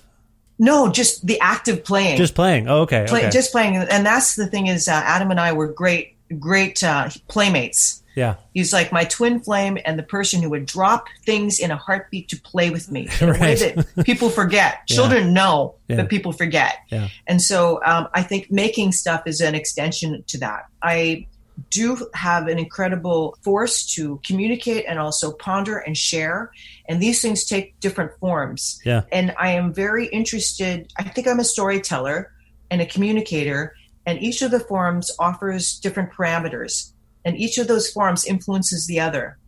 No, 0.59 0.91
just 0.91 1.27
the 1.27 1.39
act 1.41 1.69
of 1.69 1.85
playing. 1.85 2.17
just 2.17 2.35
playing? 2.35 2.69
Oh, 2.69 2.83
okay, 2.83 3.07
play, 3.09 3.21
okay. 3.23 3.31
just 3.31 3.51
playing. 3.53 3.77
And 3.77 4.05
that's 4.07 4.35
the 4.37 4.47
thing 4.47 4.67
is, 4.69 4.87
uh, 4.89 4.93
Adam 4.93 5.31
and 5.31 5.41
I 5.41 5.53
were 5.53 5.69
great, 5.73 6.14
great 6.41 6.83
uh, 6.85 7.09
playmates. 7.29 8.03
yeah, 8.17 8.35
He's 8.53 8.73
like 8.73 8.93
my 8.93 9.05
twin 9.05 9.41
flame 9.41 9.77
and 9.85 9.99
the 9.99 10.03
person 10.05 10.41
who 10.43 10.51
would 10.51 10.67
drop 10.67 11.07
things 11.27 11.59
in 11.59 11.71
a 11.71 11.77
heartbeat 11.77 12.29
to 12.29 12.41
play 12.41 12.71
with 12.71 12.91
me 12.91 13.09
in 13.21 13.29
a 13.29 13.33
way 13.33 13.39
Right. 13.41 13.75
that 13.97 14.05
people 14.07 14.29
forget. 14.31 14.79
Yeah. 14.89 14.95
Children 14.97 15.33
know, 15.35 15.75
Yeah. 15.89 15.97
but 15.97 16.09
people 16.09 16.33
forget. 16.33 16.77
Yeah. 16.91 17.09
And 17.27 17.41
so 17.43 17.81
um, 17.85 18.07
I 18.15 18.23
think 18.23 18.51
making 18.51 18.93
stuff 18.93 19.23
is 19.27 19.41
an 19.41 19.55
extension 19.55 20.23
to 20.29 20.39
that. 20.39 20.67
I 20.83 21.27
do 21.71 22.09
have 22.15 22.49
an 22.49 22.59
incredible 22.59 23.37
force 23.43 23.87
to 23.95 24.21
communicate 24.27 24.85
and 24.89 24.99
also 24.99 25.31
ponder 25.33 25.79
and 25.79 25.97
share. 25.97 26.51
And 26.89 27.01
these 27.01 27.23
things 27.23 27.45
take 27.45 27.79
different 27.81 28.11
forms. 28.21 28.81
Yeah. 28.85 29.03
And 29.13 29.33
I 29.39 29.51
am 29.53 29.73
very 29.73 30.07
interested. 30.07 30.93
I 30.99 31.05
think 31.05 31.27
I'm 31.29 31.39
a 31.41 31.45
storyteller 31.45 32.33
and 32.73 32.81
a 32.81 32.87
communicator, 32.87 33.75
and 34.07 34.23
each 34.23 34.43
of 34.43 34.51
the 34.51 34.61
forms 34.61 35.11
offers 35.19 35.79
different 35.79 36.13
parameters, 36.13 36.93
and 37.25 37.37
each 37.37 37.59
of 37.59 37.69
those 37.69 37.91
forms 37.91 38.25
influences 38.25 38.87
the 38.87 39.01
other. 39.01 39.39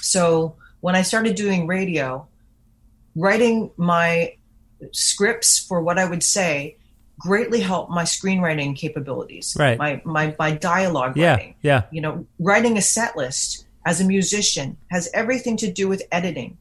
So 0.00 0.56
when 0.80 0.94
I 0.94 1.02
started 1.02 1.34
doing 1.34 1.66
radio, 1.66 2.28
writing 3.16 3.70
my 3.76 4.34
scripts 4.92 5.58
for 5.58 5.82
what 5.82 5.98
I 5.98 6.04
would 6.04 6.22
say 6.22 6.76
greatly 7.18 7.60
helped 7.60 7.90
my 7.90 8.02
screenwriting 8.02 8.76
capabilities. 8.76 9.56
Right. 9.58 9.78
My 9.78 10.02
my 10.04 10.34
my 10.38 10.52
dialogue 10.52 11.16
yeah, 11.16 11.34
writing. 11.36 11.54
yeah, 11.62 11.82
You 11.90 12.00
know, 12.00 12.26
writing 12.38 12.76
a 12.76 12.82
set 12.82 13.16
list 13.16 13.66
as 13.86 14.00
a 14.00 14.04
musician 14.04 14.76
has 14.90 15.08
everything 15.14 15.56
to 15.58 15.70
do 15.70 15.88
with 15.88 16.02
editing. 16.10 16.58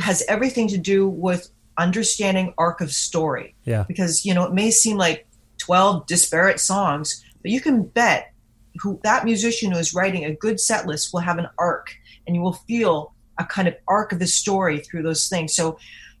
Has 0.00 0.22
everything 0.28 0.68
to 0.68 0.78
do 0.78 1.08
with 1.08 1.50
understanding 1.76 2.52
arc 2.58 2.80
of 2.80 2.92
story 2.92 3.54
yeah. 3.64 3.84
because 3.88 4.24
you 4.24 4.34
know 4.34 4.44
it 4.44 4.52
may 4.52 4.70
seem 4.70 4.96
like 4.96 5.26
12 5.60 6.06
disparate 6.06 6.58
songs 6.58 7.24
but 7.42 7.50
you 7.50 7.60
can 7.60 7.82
bet 7.82 8.32
who 8.80 9.00
that 9.02 9.24
musician 9.24 9.72
who 9.72 9.78
is 9.78 9.94
writing 9.94 10.24
a 10.24 10.34
good 10.34 10.60
set 10.60 10.86
list 10.86 11.12
will 11.12 11.20
have 11.20 11.38
an 11.38 11.48
arc 11.58 11.94
and 12.26 12.36
you 12.36 12.42
will 12.42 12.52
feel 12.52 13.12
a 13.38 13.44
kind 13.44 13.66
of 13.66 13.74
arc 13.88 14.12
of 14.12 14.18
the 14.18 14.26
story 14.26 14.78
through 14.78 15.02
those 15.02 15.28
things. 15.28 15.54
So 15.54 15.78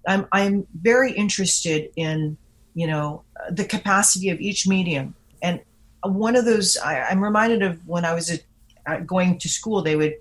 i'm 0.08 0.26
i'm 0.32 0.66
very 0.74 1.12
interested 1.12 1.90
in 1.94 2.36
you 2.74 2.86
know 2.86 3.22
the 3.50 3.64
capacity 3.64 4.30
of 4.30 4.40
each 4.40 4.66
medium. 4.66 5.14
And 5.42 5.60
one 6.02 6.34
of 6.36 6.44
those 6.44 6.76
I, 6.78 7.02
i'm 7.02 7.22
reminded 7.22 7.62
of 7.62 7.86
when 7.86 8.06
i 8.06 8.14
was 8.14 8.30
a, 8.30 8.38
uh, 8.86 9.00
going 9.00 9.38
to 9.38 9.48
school 9.48 9.82
they 9.82 9.96
would 9.96 10.14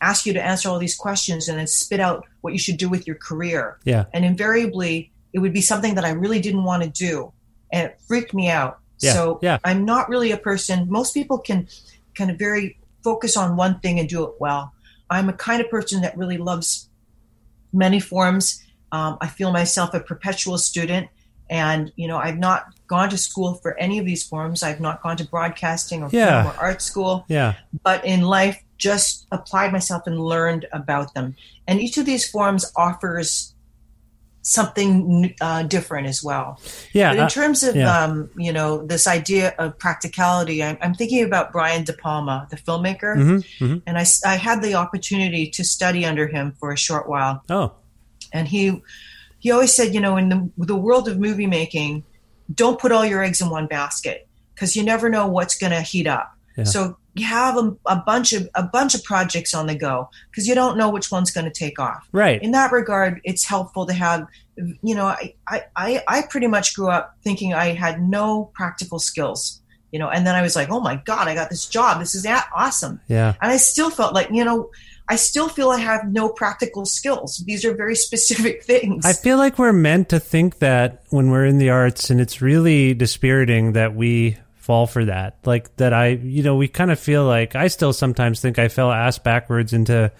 ask 0.00 0.24
you 0.26 0.32
to 0.32 0.42
answer 0.42 0.68
all 0.68 0.78
these 0.78 0.96
questions 0.96 1.48
and 1.48 1.58
then 1.58 1.66
spit 1.66 2.00
out 2.00 2.26
what 2.40 2.52
you 2.52 2.58
should 2.58 2.76
do 2.76 2.88
with 2.88 3.06
your 3.06 3.16
career. 3.16 3.78
Yeah. 3.84 4.04
and 4.12 4.24
invariably 4.24 5.10
it 5.32 5.40
would 5.40 5.52
be 5.52 5.60
something 5.60 5.94
that 5.96 6.04
I 6.04 6.10
really 6.10 6.40
didn't 6.40 6.64
want 6.64 6.82
to 6.82 6.88
do, 6.88 7.30
and 7.72 7.88
it 7.88 8.00
freaked 8.06 8.32
me 8.34 8.48
out. 8.48 8.78
Yeah, 8.98 9.12
So 9.12 9.38
yeah. 9.42 9.58
I'm 9.64 9.84
not 9.84 10.08
really 10.08 10.32
a 10.32 10.38
person. 10.38 10.86
Most 10.90 11.12
people 11.14 11.38
can 11.38 11.68
kind 12.14 12.30
of 12.30 12.38
very 12.38 12.78
focus 13.04 13.36
on 13.36 13.56
one 13.56 13.78
thing 13.80 13.98
and 14.00 14.08
do 14.08 14.24
it 14.24 14.32
well. 14.40 14.72
I'm 15.10 15.28
a 15.28 15.32
kind 15.32 15.60
of 15.60 15.70
person 15.70 16.00
that 16.02 16.16
really 16.16 16.38
loves 16.38 16.88
many 17.72 18.00
forms. 18.00 18.62
Um, 18.92 19.18
I 19.20 19.26
feel 19.28 19.52
myself 19.52 19.92
a 19.94 20.00
perpetual 20.00 20.58
student, 20.58 21.08
and 21.50 21.92
you 21.96 22.08
know 22.08 22.16
I've 22.16 22.38
not 22.38 22.66
gone 22.86 23.10
to 23.10 23.18
school 23.18 23.54
for 23.54 23.78
any 23.78 23.98
of 23.98 24.06
these 24.06 24.24
forms. 24.26 24.62
I've 24.62 24.80
not 24.80 25.02
gone 25.02 25.16
to 25.18 25.24
broadcasting 25.24 26.02
or 26.02 26.08
Yeah. 26.10 26.42
film 26.44 26.54
or 26.54 26.58
art 26.60 26.82
school 26.82 27.24
Yeah. 27.28 27.54
but 27.84 28.04
in 28.04 28.22
life 28.22 28.62
just 28.78 29.26
applied 29.32 29.72
myself 29.72 30.06
and 30.06 30.18
learned 30.20 30.66
about 30.72 31.14
them 31.14 31.34
and 31.66 31.80
each 31.80 31.96
of 31.98 32.04
these 32.04 32.28
forms 32.28 32.70
offers 32.76 33.54
something 34.46 35.34
uh, 35.40 35.64
different 35.64 36.06
as 36.06 36.22
well 36.22 36.60
Yeah. 36.92 37.10
but 37.12 37.18
in 37.22 37.28
terms 37.28 37.64
of 37.64 37.74
yeah. 37.74 38.04
um, 38.04 38.30
you 38.36 38.52
know 38.52 38.86
this 38.86 39.08
idea 39.08 39.54
of 39.58 39.76
practicality 39.76 40.62
I'm, 40.62 40.78
I'm 40.80 40.94
thinking 40.94 41.24
about 41.24 41.50
brian 41.50 41.82
de 41.82 41.92
palma 41.92 42.46
the 42.50 42.56
filmmaker 42.56 43.16
mhm, 43.16 43.44
mhm. 43.58 43.82
and 43.86 43.98
I, 43.98 44.04
I 44.24 44.36
had 44.36 44.62
the 44.62 44.74
opportunity 44.74 45.50
to 45.50 45.64
study 45.64 46.04
under 46.06 46.28
him 46.28 46.54
for 46.60 46.70
a 46.72 46.76
short 46.78 47.08
while 47.08 47.42
Oh, 47.50 47.72
and 48.32 48.46
he 48.46 48.80
he 49.40 49.50
always 49.50 49.74
said 49.74 49.92
you 49.92 50.00
know 50.00 50.16
in 50.16 50.28
the, 50.28 50.50
the 50.58 50.76
world 50.76 51.08
of 51.08 51.18
movie 51.18 51.46
making 51.48 52.04
don't 52.54 52.78
put 52.78 52.92
all 52.92 53.04
your 53.04 53.24
eggs 53.24 53.40
in 53.40 53.50
one 53.50 53.66
basket 53.66 54.28
because 54.54 54.76
you 54.76 54.84
never 54.84 55.08
know 55.08 55.26
what's 55.26 55.58
going 55.58 55.72
to 55.72 55.80
heat 55.80 56.06
up 56.06 56.32
Yeah. 56.56 56.64
so 56.64 56.96
have 57.20 57.56
a, 57.56 57.76
a 57.86 57.96
bunch 57.96 58.32
of 58.32 58.48
a 58.54 58.62
bunch 58.62 58.94
of 58.94 59.02
projects 59.04 59.54
on 59.54 59.66
the 59.66 59.74
go 59.74 60.08
because 60.30 60.46
you 60.46 60.54
don't 60.54 60.76
know 60.76 60.90
which 60.90 61.10
one's 61.10 61.30
going 61.30 61.44
to 61.44 61.50
take 61.50 61.78
off 61.78 62.06
right. 62.12 62.42
in 62.42 62.50
that 62.50 62.72
regard 62.72 63.20
it's 63.24 63.44
helpful 63.44 63.86
to 63.86 63.92
have 63.92 64.26
you 64.82 64.94
know 64.94 65.06
I, 65.06 65.34
I 65.48 65.62
i 65.76 66.02
i 66.08 66.22
pretty 66.22 66.46
much 66.46 66.74
grew 66.74 66.88
up 66.88 67.16
thinking 67.22 67.54
i 67.54 67.74
had 67.74 68.00
no 68.00 68.50
practical 68.54 68.98
skills 68.98 69.60
you 69.92 69.98
know 69.98 70.08
and 70.08 70.26
then 70.26 70.34
i 70.34 70.42
was 70.42 70.56
like 70.56 70.70
oh 70.70 70.80
my 70.80 70.96
god 70.96 71.28
i 71.28 71.34
got 71.34 71.50
this 71.50 71.66
job 71.66 72.00
this 72.00 72.14
is 72.14 72.26
awesome 72.54 73.00
Yeah. 73.08 73.34
and 73.40 73.52
I 73.52 73.56
still 73.56 73.90
felt 73.90 74.14
like, 74.14 74.28
you 74.30 74.44
know, 74.44 74.70
I 75.08 75.16
still 75.16 75.48
feel 75.48 75.70
I 75.70 75.78
have 75.78 76.10
no 76.10 76.28
practical 76.28 76.84
skills. 76.84 77.42
These 77.46 77.64
are 77.64 77.74
very 77.74 77.94
specific 78.06 78.64
things. 78.64 79.06
I 79.06 79.12
feel 79.12 79.38
like 79.38 79.58
we're 79.58 79.72
meant 79.72 80.08
to 80.10 80.20
think 80.20 80.58
that 80.58 81.04
when 81.10 81.30
we're 81.30 81.46
in 81.46 81.58
the 81.58 81.70
arts, 81.70 82.10
and 82.10 82.20
it's 82.20 82.42
really 82.42 82.94
dispiriting 82.94 83.72
that 83.72 83.94
we 83.94 84.36
fall 84.66 84.88
for 84.88 85.04
that. 85.04 85.38
Like 85.44 85.74
that, 85.76 85.92
I, 85.92 86.08
you 86.08 86.42
know, 86.42 86.56
we 86.56 86.66
kind 86.66 86.90
of 86.90 86.98
feel 86.98 87.24
like 87.24 87.54
I 87.54 87.68
still 87.68 87.92
sometimes 87.92 88.40
think 88.40 88.58
I 88.58 88.66
fell 88.66 88.90
ass 88.90 89.16
backwards 89.20 89.72
into 89.72 90.10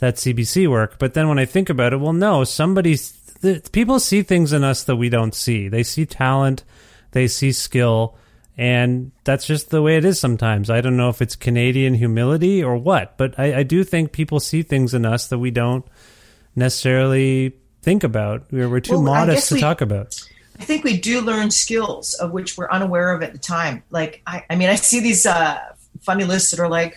that 0.00 0.16
CBC 0.16 0.68
work. 0.68 0.98
But 0.98 1.14
then 1.14 1.28
when 1.28 1.38
I 1.38 1.44
think 1.44 1.70
about 1.70 1.92
it, 1.92 1.98
well, 1.98 2.12
no, 2.12 2.42
somebody, 2.42 2.96
the, 3.42 3.62
people 3.70 4.00
see 4.00 4.22
things 4.22 4.52
in 4.52 4.64
us 4.64 4.82
that 4.84 4.96
we 4.96 5.08
don't 5.08 5.36
see. 5.36 5.68
They 5.68 5.84
see 5.84 6.04
talent, 6.04 6.64
they 7.12 7.28
see 7.28 7.52
skill. 7.52 8.16
And 8.58 9.12
that's 9.22 9.46
just 9.46 9.70
the 9.70 9.80
way 9.80 9.96
it 9.96 10.04
is 10.04 10.18
sometimes. 10.18 10.68
I 10.68 10.80
don't 10.80 10.96
know 10.96 11.08
if 11.08 11.22
it's 11.22 11.36
Canadian 11.36 11.94
humility 11.94 12.62
or 12.62 12.76
what, 12.76 13.16
but 13.16 13.38
I, 13.38 13.58
I 13.58 13.62
do 13.62 13.84
think 13.84 14.10
people 14.10 14.40
see 14.40 14.62
things 14.64 14.94
in 14.94 15.06
us 15.06 15.28
that 15.28 15.38
we 15.38 15.52
don't 15.52 15.84
necessarily 16.56 17.54
think 17.82 18.04
about. 18.04 18.46
We're, 18.50 18.68
we're 18.68 18.80
too 18.80 18.94
Well, 18.94 19.02
modest 19.02 19.48
to 19.48 19.54
we- 19.54 19.60
talk 19.60 19.80
about. 19.80 20.20
I 20.62 20.64
think 20.64 20.84
we 20.84 20.96
do 20.96 21.20
learn 21.20 21.50
skills 21.50 22.14
of 22.14 22.30
which 22.30 22.56
we're 22.56 22.70
unaware 22.70 23.12
of 23.12 23.20
at 23.20 23.32
the 23.32 23.38
time. 23.38 23.82
Like, 23.90 24.22
I, 24.28 24.44
I 24.48 24.54
mean, 24.54 24.68
I 24.68 24.76
see 24.76 25.00
these 25.00 25.26
uh, 25.26 25.58
funny 26.02 26.22
lists 26.22 26.52
that 26.52 26.60
are 26.60 26.68
like 26.68 26.96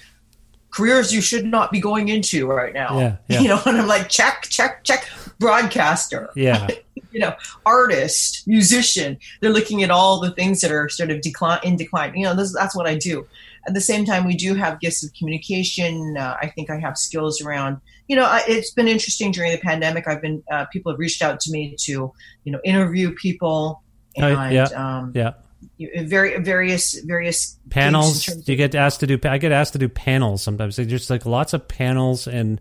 careers 0.69 1.11
you 1.11 1.19
should 1.19 1.45
not 1.45 1.71
be 1.71 1.79
going 1.79 2.09
into 2.09 2.45
right 2.45 2.75
now. 2.75 2.99
Yeah, 2.99 3.15
yeah. 3.27 3.39
You 3.41 3.47
know, 3.47 3.61
and 3.65 3.77
I'm 3.77 3.87
like, 3.87 4.07
check, 4.07 4.43
check, 4.43 4.83
check. 4.83 5.09
broadcaster, 5.39 6.29
Yeah. 6.35 6.67
you 7.15 7.21
know, 7.21 7.33
artist, 7.65 8.43
musician. 8.45 9.17
They're 9.39 9.53
looking 9.53 9.83
at 9.83 9.89
all 9.89 10.19
the 10.19 10.31
things 10.31 10.59
that 10.59 10.69
are 10.71 10.89
sort 10.89 11.11
of 11.11 11.21
decline 11.21 11.61
in 11.63 11.77
decline. 11.77 12.13
You 12.13 12.25
know, 12.25 12.35
this, 12.35 12.53
that's 12.53 12.75
what 12.75 12.87
I 12.87 12.95
do. 12.95 13.25
At 13.67 13.73
the 13.73 13.79
same 13.81 14.03
time, 14.05 14.27
we 14.27 14.35
do 14.35 14.53
have 14.53 14.81
gifts 14.81 15.01
of 15.03 15.13
communication. 15.13 16.17
Uh, 16.17 16.35
I 16.41 16.47
think 16.47 16.69
I 16.69 16.77
have 16.77 16.97
skills 16.97 17.41
around. 17.41 17.79
You 18.09 18.17
know, 18.17 18.25
I, 18.25 18.43
it's 18.47 18.71
been 18.71 18.89
interesting 18.89 19.31
during 19.31 19.51
the 19.53 19.57
pandemic. 19.57 20.07
I've 20.09 20.21
been 20.21 20.43
uh, 20.51 20.65
people 20.65 20.91
have 20.91 20.99
reached 20.99 21.21
out 21.21 21.39
to 21.39 21.51
me 21.51 21.75
to 21.85 22.11
you 22.43 22.51
know 22.51 22.59
interview 22.65 23.13
people 23.15 23.81
Oh, 24.17 24.23
and 24.27 24.53
yeah. 24.53 24.63
um, 24.75 25.11
Yeah. 25.15 25.31
very 26.03 26.37
various 26.39 26.99
various 27.05 27.57
Panels. 27.69 28.27
you 28.47 28.55
get 28.57 28.75
asked 28.75 28.99
to 28.99 29.07
do? 29.07 29.17
I 29.27 29.37
get 29.37 29.51
asked 29.53 29.73
to 29.73 29.79
do 29.79 29.87
panels 29.89 30.43
sometimes. 30.43 30.75
They 30.75 30.85
just 30.85 31.09
like 31.09 31.25
lots 31.25 31.53
of 31.53 31.67
panels 31.67 32.27
and 32.27 32.59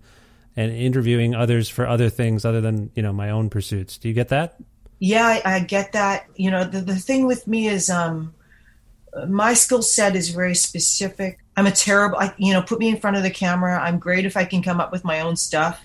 and 0.57 0.73
interviewing 0.73 1.35
others 1.35 1.69
for 1.69 1.87
other 1.87 2.09
things 2.09 2.45
other 2.45 2.61
than 2.61 2.91
you 2.95 3.03
know 3.03 3.13
my 3.13 3.31
own 3.31 3.51
pursuits. 3.51 3.99
Do 3.99 4.09
you 4.09 4.15
get 4.15 4.29
that? 4.29 4.57
Yeah, 4.99 5.27
I, 5.27 5.43
I 5.45 5.61
get 5.61 5.93
that. 5.93 6.27
You 6.37 6.51
know, 6.51 6.65
the, 6.65 6.81
the 6.81 6.97
thing 6.97 7.27
with 7.27 7.47
me 7.47 7.69
is 7.69 7.91
um, 7.91 8.35
my 9.29 9.55
skill 9.55 9.83
set 9.83 10.17
is 10.17 10.31
very 10.31 10.55
specific. 10.55 11.39
I'm 11.57 11.67
a 11.67 11.71
terrible, 11.71 12.19
I, 12.19 12.35
you 12.37 12.53
know, 12.53 12.63
put 12.63 12.79
me 12.79 12.89
in 12.89 12.99
front 12.99 13.17
of 13.17 13.23
the 13.23 13.31
camera. 13.31 13.79
I'm 13.79 13.99
great 13.99 14.25
if 14.25 14.37
I 14.37 14.45
can 14.45 14.63
come 14.63 14.81
up 14.81 14.93
with 14.93 15.05
my 15.05 15.21
own 15.21 15.37
stuff. 15.37 15.85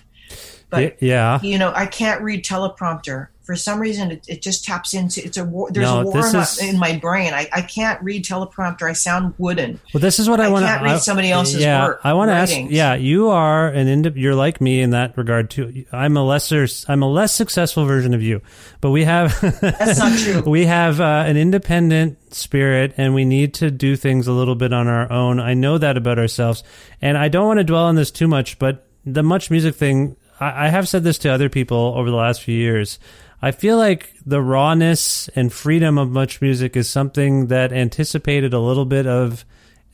But, 0.68 1.02
yeah. 1.02 1.40
you 1.42 1.58
know, 1.58 1.72
I 1.74 1.86
can't 1.86 2.22
read 2.22 2.44
teleprompter. 2.44 3.28
For 3.50 3.56
some 3.56 3.80
reason, 3.80 4.12
it, 4.12 4.24
it 4.28 4.42
just 4.42 4.64
taps 4.64 4.94
into 4.94 5.24
it's 5.24 5.36
a 5.36 5.44
war. 5.44 5.72
There's 5.72 5.84
No, 5.84 6.02
a 6.02 6.04
war 6.04 6.24
in, 6.24 6.32
my- 6.32 6.42
is- 6.42 6.58
in 6.62 6.78
my 6.78 6.96
brain. 6.98 7.34
I, 7.34 7.48
I 7.52 7.62
can't 7.62 8.00
read 8.00 8.24
teleprompter. 8.24 8.88
I 8.88 8.92
sound 8.92 9.34
wooden. 9.38 9.80
Well, 9.92 10.00
this 10.00 10.20
is 10.20 10.28
what 10.28 10.38
I, 10.38 10.44
I 10.44 10.48
want 10.50 10.64
can't 10.66 10.84
read 10.84 11.00
somebody 11.00 11.32
else's 11.32 11.60
yeah, 11.60 11.84
work- 11.84 12.00
I 12.04 12.12
want 12.12 12.28
to 12.28 12.34
ask. 12.34 12.54
Yeah, 12.56 12.94
you 12.94 13.30
are 13.30 13.66
an 13.66 13.88
indi- 13.88 14.20
You're 14.20 14.36
like 14.36 14.60
me 14.60 14.80
in 14.82 14.90
that 14.90 15.18
regard 15.18 15.50
too. 15.50 15.84
I'm 15.90 16.16
a 16.16 16.24
lesser. 16.24 16.68
I'm 16.86 17.02
a 17.02 17.10
less 17.10 17.34
successful 17.34 17.86
version 17.86 18.14
of 18.14 18.22
you, 18.22 18.40
but 18.80 18.90
we 18.92 19.02
have. 19.02 19.36
That's 19.60 19.98
not 19.98 20.16
true. 20.16 20.42
we 20.48 20.66
have 20.66 21.00
uh, 21.00 21.24
an 21.26 21.36
independent 21.36 22.32
spirit, 22.32 22.94
and 22.98 23.14
we 23.16 23.24
need 23.24 23.54
to 23.54 23.72
do 23.72 23.96
things 23.96 24.28
a 24.28 24.32
little 24.32 24.54
bit 24.54 24.72
on 24.72 24.86
our 24.86 25.10
own. 25.10 25.40
I 25.40 25.54
know 25.54 25.76
that 25.76 25.96
about 25.96 26.20
ourselves, 26.20 26.62
and 27.02 27.18
I 27.18 27.26
don't 27.26 27.48
want 27.48 27.58
to 27.58 27.64
dwell 27.64 27.86
on 27.86 27.96
this 27.96 28.12
too 28.12 28.28
much. 28.28 28.60
But 28.60 28.86
the 29.04 29.24
much 29.24 29.50
music 29.50 29.74
thing, 29.74 30.14
I 30.38 30.68
have 30.68 30.88
said 30.88 31.02
this 31.02 31.18
to 31.18 31.30
other 31.30 31.48
people 31.48 31.94
over 31.96 32.08
the 32.10 32.16
last 32.16 32.42
few 32.42 32.56
years. 32.56 33.00
I 33.42 33.52
feel 33.52 33.76
like 33.76 34.12
the 34.24 34.42
rawness 34.42 35.28
and 35.28 35.52
freedom 35.52 35.98
of 35.98 36.10
much 36.10 36.40
music 36.40 36.76
is 36.76 36.88
something 36.88 37.46
that 37.46 37.72
anticipated 37.72 38.52
a 38.52 38.58
little 38.58 38.84
bit 38.84 39.06
of 39.06 39.44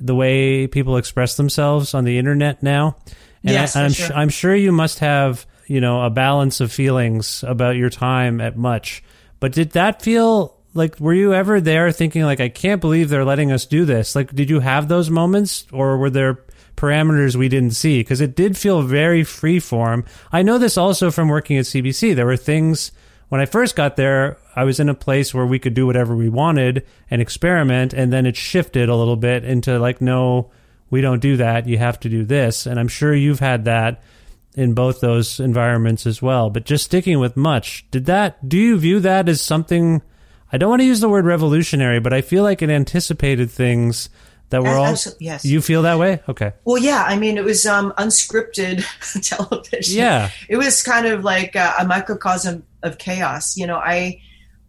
the 0.01 0.15
way 0.15 0.67
people 0.67 0.97
express 0.97 1.37
themselves 1.37 1.95
on 1.95 2.05
the 2.05 2.19
internet 2.19 2.63
now. 2.63 2.97
And 3.43 3.53
Yes, 3.53 3.77
I, 3.77 3.85
am 3.85 3.93
sure. 3.93 4.17
I'm 4.17 4.29
sure 4.29 4.55
you 4.55 4.73
must 4.73 4.99
have, 4.99 5.47
you 5.67 5.81
know, 5.81 6.03
a 6.03 6.11
balance 6.11 6.61
of 6.61 6.73
feelings 6.73 7.45
about 7.47 7.77
your 7.77 7.91
time 7.91 8.41
at 8.41 8.57
Much. 8.57 9.03
But 9.39 9.53
did 9.53 9.71
that 9.73 10.03
feel 10.03 10.57
like 10.75 10.99
were 10.99 11.15
you 11.15 11.33
ever 11.33 11.61
there 11.61 11.91
thinking 11.93 12.25
like 12.25 12.41
I 12.41 12.49
can't 12.49 12.81
believe 12.81 13.09
they're 13.09 13.25
letting 13.25 13.53
us 13.53 13.65
do 13.65 13.85
this? 13.85 14.15
Like 14.17 14.35
did 14.35 14.51
you 14.51 14.61
have 14.61 14.89
those 14.89 15.09
moments 15.09 15.67
or 15.73 15.97
were 15.97 16.11
there 16.11 16.45
parameters 16.77 17.37
we 17.37 17.49
didn't 17.49 17.73
see 17.73 18.01
because 18.01 18.21
it 18.21 18.37
did 18.37 18.57
feel 18.57 18.83
very 18.83 19.25
free 19.25 19.59
form. 19.59 20.05
I 20.31 20.43
know 20.43 20.59
this 20.59 20.77
also 20.77 21.11
from 21.11 21.29
working 21.29 21.57
at 21.57 21.65
CBC. 21.65 22.15
There 22.15 22.27
were 22.27 22.37
things 22.37 22.93
when 23.29 23.41
I 23.41 23.47
first 23.47 23.75
got 23.75 23.97
there, 23.97 24.39
I 24.55 24.65
was 24.65 24.79
in 24.79 24.89
a 24.89 24.95
place 24.95 25.35
where 25.35 25.47
we 25.47 25.59
could 25.59 25.75
do 25.75 25.87
whatever 25.87 26.15
we 26.15 26.29
wanted 26.29 26.87
and 27.11 27.21
experiment, 27.21 27.93
and 27.93 28.13
then 28.13 28.27
it 28.27 28.37
shifted 28.37 28.89
a 28.89 28.97
little 28.97 29.17
bit 29.17 29.45
into 29.45 29.79
like, 29.79 30.01
no, 30.01 30.51
we 30.91 31.01
don't 31.01 31.21
do 31.21 31.37
that. 31.39 31.67
You 31.67 31.79
have 31.79 31.99
to 32.01 32.09
do 32.09 32.25
this. 32.25 32.67
And 32.67 32.79
I'm 32.79 32.89
sure 32.89 33.15
you've 33.15 33.41
had 33.41 33.65
that 33.65 34.03
in 34.55 34.75
both 34.75 35.01
those 35.01 35.41
environments 35.41 36.07
as 36.07 36.23
well. 36.23 36.51
But 36.51 36.65
just 36.65 36.85
sticking 36.85 37.19
with 37.19 37.37
much, 37.37 37.85
did 37.91 38.07
that, 38.07 38.49
do 38.49 38.57
you 38.57 38.79
view 38.79 39.01
that 39.01 39.29
as 39.29 39.41
something? 39.41 40.03
I 40.53 40.59
don't 40.59 40.71
want 40.71 40.81
to 40.81 40.87
use 40.87 41.01
the 41.01 41.09
word 41.09 41.25
revolutionary, 41.25 41.99
but 41.99 42.13
I 42.13 42.21
feel 42.21 42.45
like 42.45 42.63
it 42.63 42.71
anticipated 42.71 43.51
things 43.51 44.09
that 44.51 44.63
were 44.63 44.71
all. 44.71 44.95
Yes. 45.19 45.45
You 45.45 45.61
feel 45.61 45.83
that 45.83 45.99
way? 45.99 46.21
Okay. 46.29 46.53
Well, 46.65 46.79
yeah. 46.81 47.05
I 47.07 47.19
mean, 47.19 47.37
it 47.37 47.45
was 47.45 47.67
um, 47.67 47.93
unscripted 47.99 48.85
television. 49.23 49.99
Yeah. 49.99 50.31
it 50.49 50.57
was 50.57 50.83
kind 50.83 51.07
of 51.07 51.25
like 51.25 51.57
a, 51.57 51.75
a 51.81 51.87
microcosm 51.87 52.65
of 52.83 52.99
chaos. 52.99 53.57
You 53.57 53.67
know, 53.67 53.77
I 53.77 54.21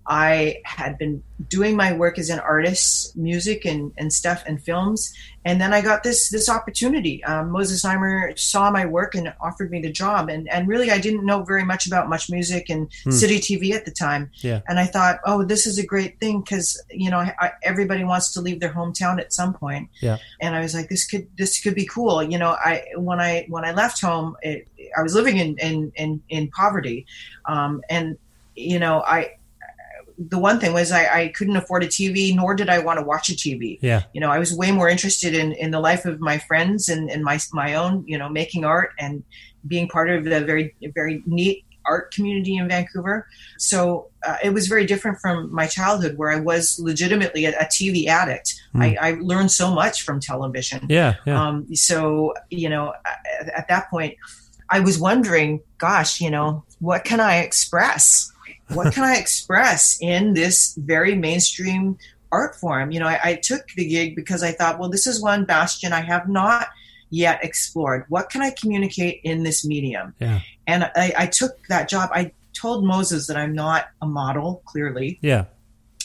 I 0.10 0.62
had 0.64 0.98
been 0.98 1.22
doing 1.50 1.76
my 1.76 1.92
work 1.92 2.18
as 2.18 2.30
an 2.30 2.40
artist, 2.40 3.16
music 3.18 3.66
and, 3.66 3.92
and 3.98 4.12
stuff 4.12 4.42
and 4.48 4.64
films, 4.64 5.14
and 5.44 5.60
then 5.60 5.74
I 5.74 5.82
got 5.82 6.04
this 6.04 6.30
this 6.30 6.48
opportunity. 6.50 7.22
Um, 7.26 7.52
Moses 7.52 7.84
Znaimer 7.84 8.38
saw 8.40 8.72
my 8.72 8.86
work 8.86 9.16
and 9.16 9.34
offered 9.42 9.70
me 9.70 9.82
the 9.82 9.92
job, 9.92 10.30
and 10.30 10.48
and 10.50 10.66
really 10.66 10.92
I 10.92 10.98
didn't 11.00 11.26
know 11.26 11.44
very 11.44 11.66
much 11.66 11.88
about 11.88 12.08
much 12.08 12.30
music 12.30 12.70
and 12.70 12.90
city 13.10 13.40
TV 13.40 13.74
at 13.74 13.84
the 13.84 13.92
time. 13.92 14.32
Yeah. 14.36 14.62
And 14.70 14.80
I 14.80 14.86
thought, 14.86 15.20
oh, 15.26 15.44
this 15.44 15.68
is 15.68 15.78
a 15.78 15.86
great 15.86 16.22
thing 16.22 16.40
because 16.40 16.82
you 16.90 17.12
know 17.12 17.20
I, 17.20 17.52
everybody 17.64 18.06
wants 18.06 18.32
to 18.34 18.42
leave 18.42 18.62
their 18.62 18.74
hometown 18.74 19.20
at 19.20 19.34
some 19.34 19.54
point 19.54 19.90
Yeah. 20.02 20.18
and 20.40 20.56
I 20.56 20.62
was 20.62 20.74
like, 20.74 20.88
this 20.88 21.06
could 21.06 21.28
this 21.38 21.62
could 21.62 21.76
be 21.76 21.86
cool. 21.86 22.24
You 22.24 22.38
know, 22.38 22.52
I 22.52 22.84
when 22.96 23.20
I 23.20 23.46
when 23.50 23.66
I 23.66 23.74
left 23.74 24.00
home, 24.02 24.38
it, 24.42 24.70
I 24.98 25.04
was 25.04 25.16
living 25.16 25.38
in 25.38 25.58
in 25.58 25.92
in, 25.96 26.22
in 26.30 26.50
poverty, 26.50 27.06
um, 27.46 27.82
and 27.90 28.18
you 28.56 28.80
know, 28.80 29.04
I 29.04 29.32
the 30.18 30.40
one 30.40 30.60
thing 30.60 30.74
was 30.74 30.92
I, 30.92 31.22
I 31.22 31.28
couldn't 31.30 31.56
afford 31.56 31.84
a 31.84 31.88
TV, 31.88 32.36
nor 32.36 32.56
did 32.56 32.70
I 32.70 32.80
want 32.80 33.00
to 33.00 33.06
watch 33.06 33.30
a 33.30 33.34
TV. 33.34 33.78
Yeah. 33.82 34.04
You 34.14 34.22
know, 34.22 34.32
I 34.32 34.40
was 34.40 34.52
way 34.52 34.72
more 34.72 34.90
interested 34.90 35.36
in 35.36 35.52
in 35.54 35.72
the 35.72 35.80
life 35.80 36.06
of 36.06 36.20
my 36.20 36.38
friends 36.40 36.90
and 36.90 37.10
and 37.10 37.24
my 37.24 37.40
my 37.54 37.76
own, 37.76 38.04
you 38.08 38.18
know, 38.18 38.28
making 38.28 38.66
art 38.66 38.92
and 38.98 39.24
being 39.68 39.88
part 39.88 40.10
of 40.10 40.24
the 40.24 40.42
very 40.42 40.74
very 40.94 41.22
neat 41.26 41.64
art 41.86 42.12
community 42.12 42.58
in 42.58 42.68
Vancouver. 42.68 43.28
So 43.58 44.10
uh, 44.26 44.38
it 44.44 44.50
was 44.50 44.68
very 44.68 44.86
different 44.86 45.20
from 45.20 45.54
my 45.54 45.68
childhood, 45.68 46.18
where 46.18 46.30
I 46.30 46.40
was 46.40 46.80
legitimately 46.80 47.46
a, 47.46 47.58
a 47.58 47.66
TV 47.66 48.08
addict. 48.08 48.62
I, 48.76 48.98
I 49.00 49.12
learned 49.22 49.52
so 49.52 49.74
much 49.74 50.04
from 50.04 50.20
television. 50.20 50.86
Yeah. 50.90 51.16
Yeah. 51.26 51.42
Um, 51.42 51.74
so, 51.74 52.34
you 52.50 52.70
know, 52.70 52.94
at, 53.06 53.50
at 53.50 53.68
that 53.70 53.90
point, 53.90 54.16
I 54.70 54.80
was 54.82 55.00
wondering, 55.00 55.62
gosh, 55.78 56.20
you 56.22 56.30
know, 56.30 56.64
what 56.80 57.04
can 57.04 57.20
I 57.20 57.38
express? 57.40 58.32
What 58.70 58.94
can 58.94 59.04
I 59.04 59.16
express 59.20 59.98
in 60.02 60.34
this 60.34 60.76
very 60.76 61.16
mainstream 61.16 61.98
art 62.32 62.56
form? 62.56 62.92
You 62.92 63.00
know, 63.00 63.08
I, 63.08 63.20
I 63.24 63.36
took 63.36 63.68
the 63.76 63.88
gig 63.88 64.16
because 64.16 64.44
I 64.44 64.52
thought, 64.52 64.80
well, 64.80 64.90
this 64.90 65.08
is 65.08 65.22
one 65.22 65.46
bastion 65.46 65.94
I 65.94 66.02
have 66.02 66.28
not 66.28 66.68
yet 67.10 67.44
explored. 67.44 68.04
What 68.10 68.30
can 68.30 68.42
I 68.42 68.52
communicate 68.52 69.22
in 69.24 69.44
this 69.44 69.64
medium? 69.66 70.14
yeah. 70.20 70.42
And 70.68 70.84
I, 70.96 71.14
I 71.18 71.26
took 71.28 71.66
that 71.68 71.88
job. 71.88 72.10
I 72.14 72.34
told 72.54 72.84
Moses 72.84 73.28
that 73.28 73.38
I'm 73.38 73.54
not 73.56 73.88
a 74.02 74.06
model, 74.06 74.62
clearly 74.66 75.18
Yeah. 75.22 75.46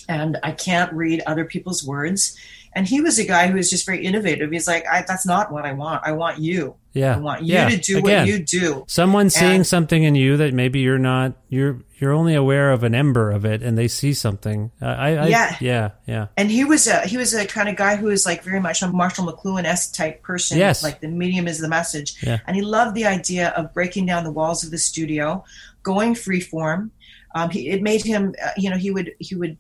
and 0.08 0.38
I 0.44 0.52
can't 0.52 0.92
read 0.92 1.22
other 1.26 1.44
people's 1.44 1.84
words. 1.84 2.36
And 2.74 2.86
he 2.86 3.00
was 3.00 3.18
a 3.18 3.24
guy 3.24 3.48
who 3.48 3.54
was 3.56 3.68
just 3.70 3.84
very 3.84 4.04
innovative. 4.04 4.52
He's 4.52 4.68
like, 4.68 4.84
I, 4.86 5.02
that's 5.08 5.26
not 5.26 5.50
what 5.52 5.66
I 5.66 5.72
want. 5.72 6.02
I 6.06 6.12
want 6.12 6.38
you. 6.38 6.76
Yeah. 6.94 7.16
I 7.16 7.18
want 7.18 7.42
you 7.42 7.54
yeah. 7.54 7.68
to 7.68 7.76
do 7.76 7.98
Again, 7.98 8.20
what 8.20 8.28
you 8.28 8.38
do. 8.44 8.84
Someone 8.86 9.30
seeing 9.30 9.56
And- 9.56 9.66
something 9.66 10.02
in 10.02 10.14
you 10.14 10.36
that 10.36 10.52
maybe 10.52 10.80
you're 10.80 10.98
not. 10.98 11.34
You're 11.48 11.78
you're 11.98 12.12
only 12.12 12.34
aware 12.34 12.72
of 12.72 12.82
an 12.82 12.94
ember 12.94 13.30
of 13.30 13.44
it, 13.44 13.62
and 13.62 13.78
they 13.78 13.86
see 13.88 14.12
something. 14.12 14.72
Uh, 14.80 14.86
I, 14.86 15.08
I 15.10 15.26
Yeah. 15.28 15.56
yeah 15.60 15.90
yeah 16.06 16.26
And 16.36 16.50
he 16.50 16.64
was 16.64 16.86
a 16.86 17.00
he 17.06 17.16
was 17.16 17.32
a 17.32 17.46
kind 17.46 17.68
of 17.68 17.76
guy 17.76 17.96
who 17.96 18.06
was 18.06 18.26
like 18.26 18.42
very 18.42 18.60
much 18.60 18.82
a 18.82 18.88
Marshall 18.88 19.26
McLuhan 19.26 19.64
esque 19.64 19.94
type 19.94 20.22
person. 20.22 20.58
Yes. 20.58 20.82
Like 20.82 21.00
the 21.00 21.08
medium 21.08 21.46
is 21.46 21.58
the 21.60 21.68
message. 21.68 22.16
Yeah. 22.22 22.38
And 22.46 22.56
he 22.56 22.62
loved 22.62 22.94
the 22.94 23.06
idea 23.06 23.50
of 23.50 23.72
breaking 23.72 24.06
down 24.06 24.24
the 24.24 24.32
walls 24.32 24.64
of 24.64 24.70
the 24.70 24.78
studio, 24.78 25.44
going 25.82 26.14
freeform. 26.14 26.90
Um, 27.34 27.48
he, 27.50 27.70
it 27.70 27.82
made 27.82 28.02
him, 28.04 28.34
uh, 28.44 28.50
you 28.58 28.68
know, 28.68 28.76
he 28.76 28.90
would 28.90 29.12
he 29.18 29.34
would 29.34 29.56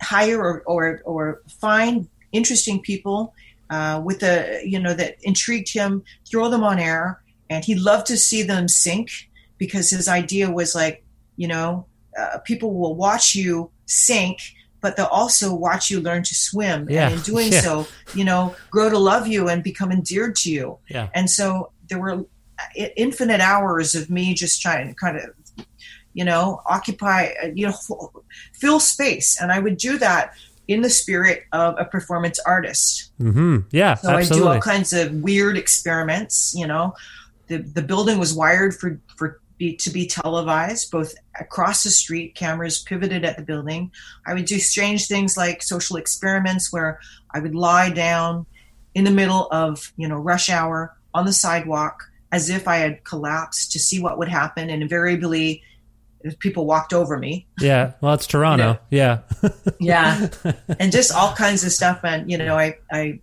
hire 0.00 0.38
or 0.38 0.62
or, 0.66 1.00
or 1.04 1.42
find 1.60 2.08
interesting 2.32 2.80
people 2.80 3.34
uh, 3.72 3.96
with 4.06 4.20
a 4.22 4.34
you 4.72 4.78
know 4.84 4.94
that 5.00 5.12
intrigued 5.30 5.70
him, 5.78 5.90
throw 6.30 6.46
them 6.50 6.64
on 6.70 6.78
air, 6.78 7.04
and 7.50 7.60
he 7.64 7.74
loved 7.74 8.06
to 8.12 8.16
see 8.28 8.42
them 8.52 8.64
sink 8.68 9.08
because 9.62 9.86
his 9.96 10.08
idea 10.20 10.46
was 10.60 10.74
like, 10.74 10.96
you 11.36 11.48
know, 11.52 11.86
uh, 12.20 12.38
people 12.50 12.70
will 12.80 12.96
watch 13.06 13.26
you 13.34 13.70
sink, 13.86 14.38
but 14.82 14.90
they'll 14.96 15.06
also 15.22 15.46
watch 15.68 15.84
you 15.90 15.98
learn 16.08 16.22
to 16.30 16.34
swim, 16.34 16.80
Yeah. 16.90 17.06
and 17.08 17.14
in 17.16 17.20
doing 17.32 17.52
Yeah. 17.52 17.60
so, 17.62 17.86
you 18.18 18.24
know, 18.24 18.42
grow 18.74 18.88
to 18.90 18.98
love 19.12 19.26
you 19.34 19.48
and 19.50 19.62
become 19.62 19.90
endeared 19.98 20.34
to 20.42 20.48
you. 20.56 20.66
yeah 20.94 21.08
And 21.14 21.26
so 21.30 21.44
there 21.88 22.00
were 22.04 22.16
infinite 22.96 23.40
hours 23.52 23.94
of 23.94 24.04
me 24.10 24.24
just 24.34 24.60
trying 24.64 24.88
to 24.88 24.94
kind 25.04 25.16
of, 25.22 25.24
you 26.18 26.24
know, 26.24 26.60
occupy, 26.66 27.20
uh, 27.42 27.48
you 27.54 27.66
know, 27.68 27.74
fill 28.60 28.80
space. 28.80 29.28
And 29.40 29.48
I 29.56 29.58
would 29.64 29.76
do 29.88 29.92
that 29.98 30.24
in 30.72 30.82
the 30.82 30.90
spirit 30.90 31.44
of 31.52 31.74
a 31.78 31.84
performance 31.84 32.38
artist. 32.40 33.12
hmm 33.18 33.58
yeah 33.70 33.94
So 33.94 34.14
I 34.14 34.24
do 34.24 34.46
all 34.48 34.60
kinds 34.60 34.92
of 34.92 35.12
weird 35.14 35.56
experiments. 35.56 36.54
You 36.56 36.66
know, 36.66 36.94
the 37.48 37.58
the 37.58 37.82
building 37.82 38.18
was 38.18 38.34
wired 38.34 38.74
for 38.74 39.00
for 39.16 39.40
be, 39.58 39.76
to 39.76 39.90
be 39.90 40.06
televised, 40.06 40.90
both 40.90 41.14
across 41.38 41.84
the 41.84 41.90
street, 41.90 42.34
cameras 42.34 42.82
pivoted 42.82 43.24
at 43.24 43.36
the 43.36 43.44
building. 43.44 43.92
I 44.26 44.34
would 44.34 44.46
do 44.46 44.58
strange 44.58 45.06
things 45.06 45.36
like 45.36 45.62
social 45.62 45.96
experiments 45.96 46.72
where 46.72 46.98
I 47.32 47.38
would 47.38 47.54
lie 47.54 47.90
down 47.90 48.46
in 48.94 49.04
the 49.04 49.10
middle 49.10 49.46
of 49.52 49.92
you 49.96 50.08
know 50.08 50.16
rush 50.16 50.50
hour 50.50 50.96
on 51.14 51.26
the 51.26 51.32
sidewalk 51.32 52.02
as 52.32 52.48
if 52.48 52.66
I 52.66 52.76
had 52.76 53.04
collapsed 53.04 53.72
to 53.72 53.78
see 53.78 54.00
what 54.00 54.18
would 54.18 54.28
happen, 54.28 54.70
and 54.70 54.82
invariably 54.82 55.62
people 56.38 56.66
walked 56.66 56.92
over 56.92 57.18
me. 57.18 57.46
Yeah, 57.60 57.92
well, 58.00 58.14
it's 58.14 58.26
Toronto. 58.26 58.78
Yeah, 58.90 59.20
yeah, 59.78 60.28
and 60.80 60.92
just 60.92 61.12
all 61.12 61.34
kinds 61.34 61.64
of 61.64 61.72
stuff. 61.72 62.00
And 62.04 62.30
you 62.30 62.38
know, 62.38 62.56
I, 62.56 62.78
I, 62.90 63.20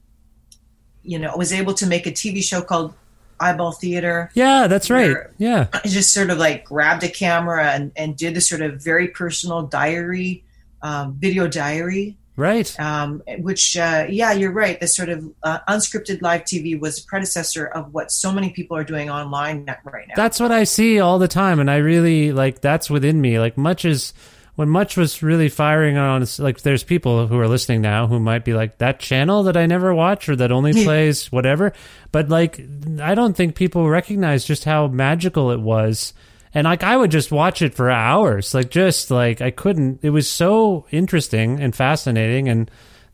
you 1.04 1.20
know, 1.20 1.36
was 1.36 1.54
able 1.54 1.74
to 1.76 1.88
make 1.88 2.08
a 2.08 2.12
TV 2.12 2.43
show 2.43 2.62
called 2.62 2.93
Eyeball 3.39 3.74
Theater. 3.74 4.30
Yeah, 4.34 4.68
that's 4.68 4.89
right. 4.89 5.16
Yeah, 5.38 5.68
I 5.74 5.88
just 5.88 6.14
sort 6.14 6.30
of 6.30 6.38
like 6.38 6.66
grabbed 6.66 7.04
a 7.04 7.10
camera 7.10 7.72
and 7.72 7.91
and 7.95 8.16
did 8.16 8.34
this 8.34 8.47
sort 8.50 8.62
of 8.62 8.82
very 8.84 9.08
personal 9.08 9.64
diary, 9.64 10.43
um, 10.82 11.16
video 11.16 11.47
diary. 11.47 12.18
Right. 12.40 12.80
Um, 12.80 13.22
which, 13.40 13.76
uh, 13.76 14.08
yeah, 14.10 14.32
you're 14.32 14.54
right. 14.54 14.80
This 14.80 14.96
sort 14.96 15.10
of 15.10 15.30
uh, 15.44 15.60
unscripted 15.68 16.22
live 16.22 16.44
TV 16.44 16.80
was 16.80 17.04
a 17.04 17.06
predecessor 17.06 17.66
of 17.66 17.94
what 17.94 18.14
so 18.14 18.32
many 18.32 18.52
people 18.52 18.78
are 18.78 18.86
doing 18.86 19.10
online 19.10 19.66
right 19.84 20.08
now. 20.08 20.14
That's 20.16 20.40
what 20.40 20.50
I 20.50 20.64
see 20.64 21.02
all 21.02 21.20
the 21.20 21.28
time, 21.28 21.60
and 21.60 21.70
I 21.70 21.78
really 21.78 22.32
like. 22.32 22.62
That's 22.62 22.90
within 22.90 23.20
me. 23.20 23.40
Like 23.40 23.58
much 23.58 23.84
is 23.84 24.14
when 24.56 24.70
much 24.70 24.96
was 24.96 25.22
really 25.22 25.50
firing 25.50 25.98
on. 25.98 26.26
Like 26.38 26.62
there's 26.62 26.86
people 26.86 27.28
who 27.28 27.38
are 27.40 27.48
listening 27.50 27.82
now 27.82 28.08
who 28.08 28.22
might 28.22 28.46
be 28.46 28.54
like 28.54 28.78
that 28.78 29.02
channel 29.02 29.44
that 29.44 29.58
I 29.58 29.66
never 29.66 29.94
watch 29.94 30.30
or 30.30 30.38
that 30.38 30.54
only 30.54 30.72
plays 30.86 31.30
whatever. 31.34 31.74
But 32.14 32.30
like, 32.30 32.66
I 33.02 33.16
don't 33.16 33.36
think 33.36 33.56
people 33.56 33.90
recognize 33.90 34.46
just 34.46 34.64
how 34.64 34.88
magical 34.88 35.52
it 35.52 35.60
was 35.60 36.14
and 36.54 36.66
like 36.66 36.84
I 36.84 36.97
would 36.97 37.12
just 37.12 37.32
watch 37.32 37.62
it 37.62 37.74
for 37.74 37.89
hours, 37.89 38.54
like 38.54 38.70
just 38.70 39.12
like 39.12 39.41
I 39.41 39.52
couldn't. 39.52 40.00
It 40.02 40.10
was 40.10 40.30
so 40.30 40.86
interesting 40.91 41.60
and 41.60 41.76
fascinating, 41.76 42.50
and 42.50 42.70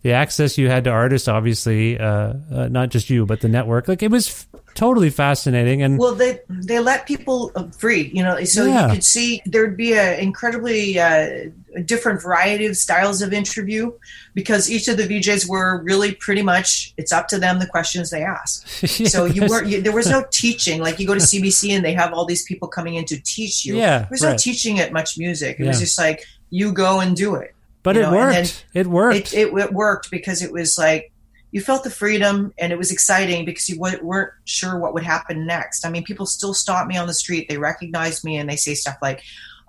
the 0.06 0.12
access 0.12 0.56
you 0.56 0.70
had 0.70 0.84
to 0.84 0.92
artists, 0.92 1.28
obviously, 1.28 1.98
uh, 1.98 2.34
uh, 2.54 2.68
not 2.70 2.90
just 2.90 3.10
you, 3.10 3.26
but 3.26 3.42
the 3.42 3.50
network. 3.50 3.88
Like 3.88 4.04
it 4.04 4.12
was 4.12 4.28
f- 4.28 4.62
totally 4.76 5.10
fascinating. 5.10 5.82
And 5.82 5.98
well, 5.98 6.14
they 6.14 6.42
they 6.48 6.78
let 6.78 7.08
people 7.08 7.52
uh, 7.56 7.70
free, 7.72 8.12
you 8.14 8.22
know, 8.22 8.44
so 8.44 8.66
yeah. 8.68 8.86
you 8.86 8.94
could 8.94 9.04
see 9.04 9.42
there'd 9.48 9.76
be 9.76 9.96
an 9.98 10.20
incredibly 10.20 11.00
uh, 11.00 11.50
different 11.86 12.22
variety 12.22 12.68
of 12.68 12.78
styles 12.78 13.24
of 13.24 13.34
interview 13.34 13.92
because 14.36 14.70
each 14.70 14.88
of 14.88 14.98
the 14.98 15.08
VJs 15.08 15.50
were 15.50 15.82
really 15.82 16.14
pretty 16.14 16.44
much 16.44 16.94
it's 16.98 17.12
up 17.12 17.28
to 17.30 17.40
them 17.40 17.58
the 17.58 17.66
questions 17.66 18.12
they 18.12 18.22
ask. 18.24 18.64
yeah, 19.00 19.08
so 19.08 19.26
you 19.26 19.48
weren't 19.48 19.66
you, 19.66 19.82
there 19.82 19.92
was 19.92 20.08
no 20.08 20.24
teaching 20.30 20.82
like 20.82 21.00
you 21.00 21.08
go 21.08 21.16
to 21.16 21.20
CBC 21.20 21.72
and 21.72 21.84
they 21.84 21.94
have 21.94 22.14
all 22.14 22.26
these 22.26 22.44
people 22.44 22.68
coming 22.68 22.94
in 22.94 23.06
to 23.06 23.20
teach 23.24 23.66
you. 23.66 23.76
Yeah, 23.76 23.98
there 24.02 24.08
was 24.12 24.22
right. 24.22 24.34
no 24.34 24.38
teaching 24.38 24.80
at 24.80 24.94
Much 24.94 25.18
Music. 25.18 25.60
It 25.60 25.64
yeah. 25.64 25.70
was 25.70 25.80
just 25.80 25.98
like 25.98 26.28
you 26.52 26.72
go 26.74 27.00
and 27.00 27.16
do 27.16 27.34
it. 27.34 27.55
But 27.86 27.98
it 27.98 28.02
know? 28.02 28.14
worked. 28.14 28.66
It 28.74 28.88
worked. 28.88 29.34
It, 29.34 29.34
it, 29.34 29.54
it 29.54 29.72
worked 29.72 30.10
because 30.10 30.42
it 30.42 30.52
was 30.52 30.76
like 30.76 31.14
you 31.52 31.62
felt 31.62 31.84
the 31.84 31.92
freedom 31.92 32.52
and 32.58 32.74
it 32.74 32.78
was 32.78 32.92
exciting 32.92 33.46
because 33.46 33.70
you 33.70 33.80
weren't 33.80 34.34
sure 34.44 34.80
what 34.80 34.96
would 34.96 35.04
happen 35.04 35.46
next. 35.46 35.86
I 35.86 35.92
mean, 35.92 36.04
people 36.04 36.26
still 36.26 36.56
stop 36.56 36.88
me 36.88 36.98
on 36.98 37.06
the 37.06 37.14
street, 37.14 37.48
they 37.48 37.60
recognize 37.60 38.24
me, 38.24 38.38
and 38.38 38.50
they 38.50 38.56
say 38.56 38.74
stuff 38.74 38.98
like, 39.04 39.22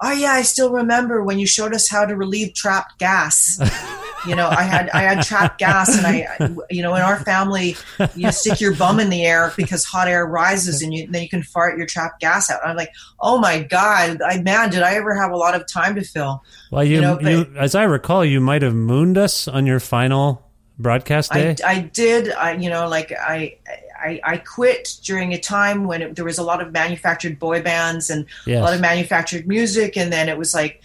"Oh 0.03 0.13
yeah, 0.13 0.33
I 0.33 0.43
still 0.43 0.73
remember 0.73 1.23
when 1.23 1.39
you 1.39 1.47
showed 1.47 1.75
us 1.75 1.91
how 1.91 2.07
to 2.07 2.17
relieve 2.17 2.55
trapped 2.55 2.99
gas." 2.99 3.61
you 4.27 4.35
know, 4.35 4.49
I 4.49 4.63
had 4.63 4.91
I 4.91 5.03
had 5.03 5.23
trapped 5.23 5.59
gas, 5.59 5.97
and 5.97 6.07
I, 6.07 6.27
you 6.71 6.83
know, 6.83 6.95
in 6.95 7.03
our 7.03 7.21
family, 7.25 7.77
you 8.15 8.33
stick 8.33 8.61
your 8.61 8.75
bum 8.75 9.01
in 9.01 9.11
the 9.11 9.25
air 9.25 9.53
because 9.57 9.85
hot 9.85 10.09
air 10.09 10.27
rises, 10.27 10.83
and 10.83 10.95
you, 10.95 11.07
then 11.07 11.23
you 11.23 11.29
can 11.29 11.43
fart 11.43 11.77
your 11.77 11.87
trapped 11.87 12.21
gas 12.21 12.51
out. 12.51 12.61
I'm 12.65 12.77
like, 12.77 12.93
oh 13.21 13.39
my 13.39 13.63
god, 13.63 14.21
I 14.23 14.41
man, 14.41 14.71
did 14.71 14.83
I 14.83 14.95
ever 14.95 15.15
have 15.15 15.33
a 15.33 15.37
lot 15.37 15.55
of 15.55 15.67
time 15.67 15.95
to 15.97 16.03
fill? 16.03 16.43
Well, 16.71 16.85
you, 16.85 16.97
you, 16.97 17.01
know, 17.01 17.17
but, 17.17 17.31
you 17.31 17.53
as 17.57 17.75
I 17.75 17.85
recall, 17.85 18.25
you 18.25 18.41
might 18.41 18.63
have 18.63 18.75
mooned 18.75 19.19
us 19.19 19.49
on 19.49 19.67
your 19.67 19.81
final 19.81 20.43
broadcast 20.79 21.33
day? 21.33 21.57
I, 21.65 21.73
I 21.73 21.81
did. 21.81 22.33
I, 22.33 22.53
you 22.53 22.71
know, 22.71 22.89
like 22.89 23.13
I, 23.13 23.57
I, 23.99 24.21
I 24.25 24.37
quit 24.39 24.99
during 25.03 25.33
a 25.33 25.39
time 25.39 25.85
when 25.85 26.03
it, 26.03 26.17
there 26.17 26.25
was 26.25 26.39
a 26.39 26.43
lot 26.43 26.61
of 26.61 26.73
manufactured 26.73 27.39
boy 27.39 27.63
bands 27.63 28.11
and 28.11 28.27
yes. 28.47 28.61
a 28.61 28.63
lot 28.63 28.75
of 28.75 28.81
manufactured 28.81 29.47
music, 29.47 29.97
and 29.97 30.13
then 30.13 30.29
it 30.29 30.39
was 30.39 30.55
like, 30.55 30.83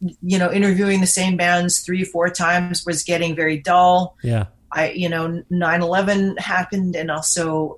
you 0.00 0.38
know, 0.38 0.52
interviewing 0.52 1.00
the 1.00 1.06
same 1.06 1.36
bands 1.36 1.80
three, 1.80 2.04
four 2.04 2.30
times 2.30 2.84
was 2.86 3.02
getting 3.02 3.34
very 3.34 3.58
dull. 3.58 4.16
Yeah. 4.22 4.46
I, 4.72 4.90
you 4.90 5.08
know, 5.08 5.42
9-11 5.50 6.38
happened, 6.38 6.94
and 6.94 7.10
also 7.10 7.76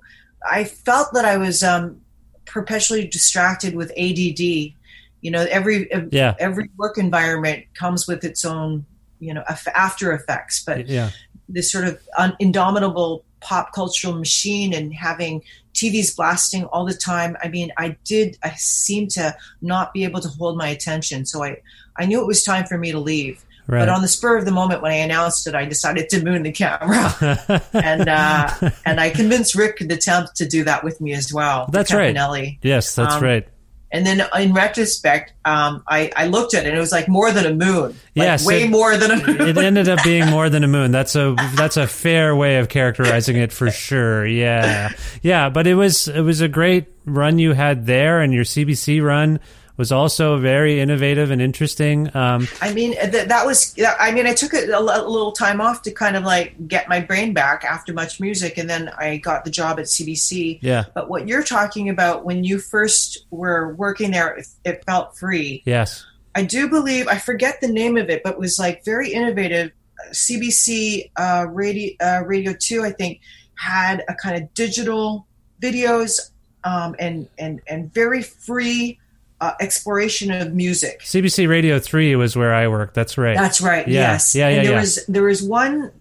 I 0.49 0.65
felt 0.65 1.13
that 1.13 1.25
I 1.25 1.37
was 1.37 1.63
um, 1.63 2.01
perpetually 2.45 3.07
distracted 3.07 3.75
with 3.75 3.91
ADD. 3.91 4.39
You 4.39 5.31
know, 5.31 5.45
every 5.49 5.89
yeah. 6.11 6.35
every 6.39 6.69
work 6.77 6.97
environment 6.97 7.65
comes 7.75 8.07
with 8.07 8.23
its 8.23 8.43
own 8.43 8.85
you 9.19 9.35
know 9.35 9.43
after 9.75 10.11
effects 10.13 10.65
but 10.65 10.87
yeah 10.87 11.11
this 11.47 11.71
sort 11.71 11.85
of 11.85 11.99
un- 12.17 12.35
indomitable 12.39 13.23
pop 13.39 13.73
cultural 13.73 14.13
machine 14.13 14.73
and 14.73 14.93
having 14.93 15.43
TVs 15.73 16.15
blasting 16.15 16.65
all 16.65 16.85
the 16.85 16.93
time. 16.93 17.35
I 17.41 17.47
mean, 17.47 17.71
I 17.77 17.97
did, 18.03 18.37
I 18.43 18.51
seemed 18.51 19.11
to 19.11 19.35
not 19.61 19.93
be 19.93 20.03
able 20.03 20.21
to 20.21 20.27
hold 20.27 20.57
my 20.57 20.67
attention. 20.67 21.25
So 21.25 21.43
I, 21.43 21.57
I 21.97 22.05
knew 22.05 22.21
it 22.21 22.27
was 22.27 22.43
time 22.43 22.65
for 22.65 22.77
me 22.77 22.91
to 22.91 22.99
leave. 22.99 23.43
Right. 23.67 23.79
But 23.79 23.89
on 23.89 24.01
the 24.01 24.07
spur 24.07 24.37
of 24.37 24.45
the 24.45 24.51
moment 24.51 24.81
when 24.81 24.91
I 24.91 24.95
announced 24.95 25.47
it, 25.47 25.55
I 25.55 25.65
decided 25.65 26.09
to 26.09 26.23
moon 26.23 26.43
the 26.43 26.51
camera, 26.51 27.61
and 27.73 28.09
uh, 28.09 28.71
and 28.85 28.99
I 28.99 29.11
convinced 29.11 29.55
Rick 29.55 29.77
to 29.77 29.85
attempt 29.85 30.35
to 30.37 30.47
do 30.47 30.63
that 30.63 30.83
with 30.83 30.99
me 30.99 31.13
as 31.13 31.31
well. 31.31 31.67
That's 31.71 31.93
right. 31.93 32.13
Nelly. 32.13 32.59
Yes, 32.63 32.95
that's 32.95 33.15
um, 33.15 33.23
right. 33.23 33.47
And 33.93 34.05
then 34.05 34.21
in 34.39 34.53
retrospect, 34.53 35.33
um, 35.43 35.83
I, 35.85 36.11
I 36.15 36.27
looked 36.27 36.53
at 36.53 36.63
it 36.63 36.69
and 36.69 36.77
it 36.77 36.79
was 36.79 36.93
like 36.93 37.09
more 37.09 37.29
than 37.31 37.45
a 37.45 37.53
moon. 37.53 37.89
Like 37.89 37.97
yes, 38.15 38.45
way 38.45 38.63
it, 38.63 38.69
more 38.69 38.95
than 38.95 39.11
a 39.11 39.15
moon. 39.27 39.41
It 39.41 39.57
ended 39.57 39.89
up 39.89 40.01
being 40.03 40.29
more 40.29 40.49
than 40.49 40.63
a 40.63 40.67
moon. 40.67 40.91
That's 40.91 41.15
a 41.15 41.35
that's 41.55 41.77
a 41.77 41.87
fair 41.87 42.35
way 42.35 42.57
of 42.57 42.69
characterizing 42.69 43.35
it 43.35 43.51
for 43.51 43.69
sure. 43.69 44.25
Yeah, 44.25 44.93
yeah. 45.21 45.49
But 45.49 45.67
it 45.67 45.75
was 45.75 46.07
it 46.07 46.21
was 46.21 46.39
a 46.39 46.47
great 46.47 46.87
run 47.05 47.37
you 47.37 47.51
had 47.51 47.85
there, 47.85 48.21
and 48.21 48.33
your 48.33 48.45
CBC 48.45 49.03
run 49.03 49.41
was 49.81 49.91
also 49.91 50.37
very 50.37 50.79
innovative 50.79 51.31
and 51.31 51.41
interesting. 51.41 52.15
Um, 52.15 52.47
I 52.61 52.71
mean, 52.71 52.91
th- 52.91 53.29
that 53.29 53.47
was, 53.47 53.75
I 53.99 54.11
mean, 54.11 54.27
I 54.27 54.35
took 54.35 54.53
a, 54.53 54.63
a, 54.67 54.79
little 54.79 55.31
time 55.31 55.59
off 55.59 55.81
to 55.81 55.91
kind 55.91 56.15
of 56.15 56.23
like 56.23 56.67
get 56.67 56.87
my 56.87 56.99
brain 56.99 57.33
back 57.33 57.63
after 57.63 57.91
much 57.91 58.19
music, 58.19 58.59
and 58.59 58.69
then 58.69 58.89
I 58.89 59.17
got 59.17 59.43
the 59.43 59.49
job 59.49 59.79
at 59.79 59.85
CBC. 59.85 60.59
Yeah. 60.61 60.85
But 60.93 61.09
what 61.09 61.27
you're 61.27 61.41
talking 61.41 61.89
about 61.89 62.25
when 62.25 62.43
you 62.43 62.59
first 62.59 63.25
were 63.31 63.73
working 63.73 64.11
there, 64.11 64.35
it, 64.35 64.47
it 64.63 64.85
felt 64.85 65.17
free. 65.17 65.63
Yes. 65.65 66.05
I 66.35 66.43
do 66.43 66.69
believe, 66.69 67.07
I 67.07 67.17
forget 67.17 67.59
the 67.59 67.67
name 67.67 67.97
of 67.97 68.11
it, 68.11 68.21
but 68.23 68.37
was 68.37 68.59
like 68.59 68.85
very 68.85 69.11
innovative. 69.11 69.71
CBC 70.11 71.09
uh, 71.15 71.47
Radio, 71.49 71.95
uh, 71.99 72.21
Radio 72.23 72.53
2, 72.53 72.83
I 72.83 72.91
think, 72.91 73.19
had 73.55 74.03
a 74.07 74.13
kind 74.13 74.43
of 74.43 74.53
digital 74.53 75.25
videos 75.59 76.19
um, 76.63 76.95
and, 76.99 77.27
and, 77.39 77.61
and 77.65 77.91
very 77.91 78.21
free 78.21 78.99
uh, 79.41 79.53
exploration 79.59 80.31
of 80.31 80.53
music. 80.53 81.01
CBC 81.01 81.49
Radio 81.49 81.79
Three 81.79 82.15
was 82.15 82.35
where 82.35 82.53
I 82.53 82.67
worked. 82.67 82.93
That's 82.93 83.17
right. 83.17 83.35
That's 83.35 83.59
right. 83.59 83.87
Yeah. 83.87 84.11
Yes. 84.11 84.35
Yeah. 84.35 84.47
Yeah. 84.47 84.55
And 84.55 84.65
there 84.67 84.73
yeah. 84.73 84.79
was 84.79 85.05
there 85.07 85.23
was 85.23 85.43
one. 85.43 85.91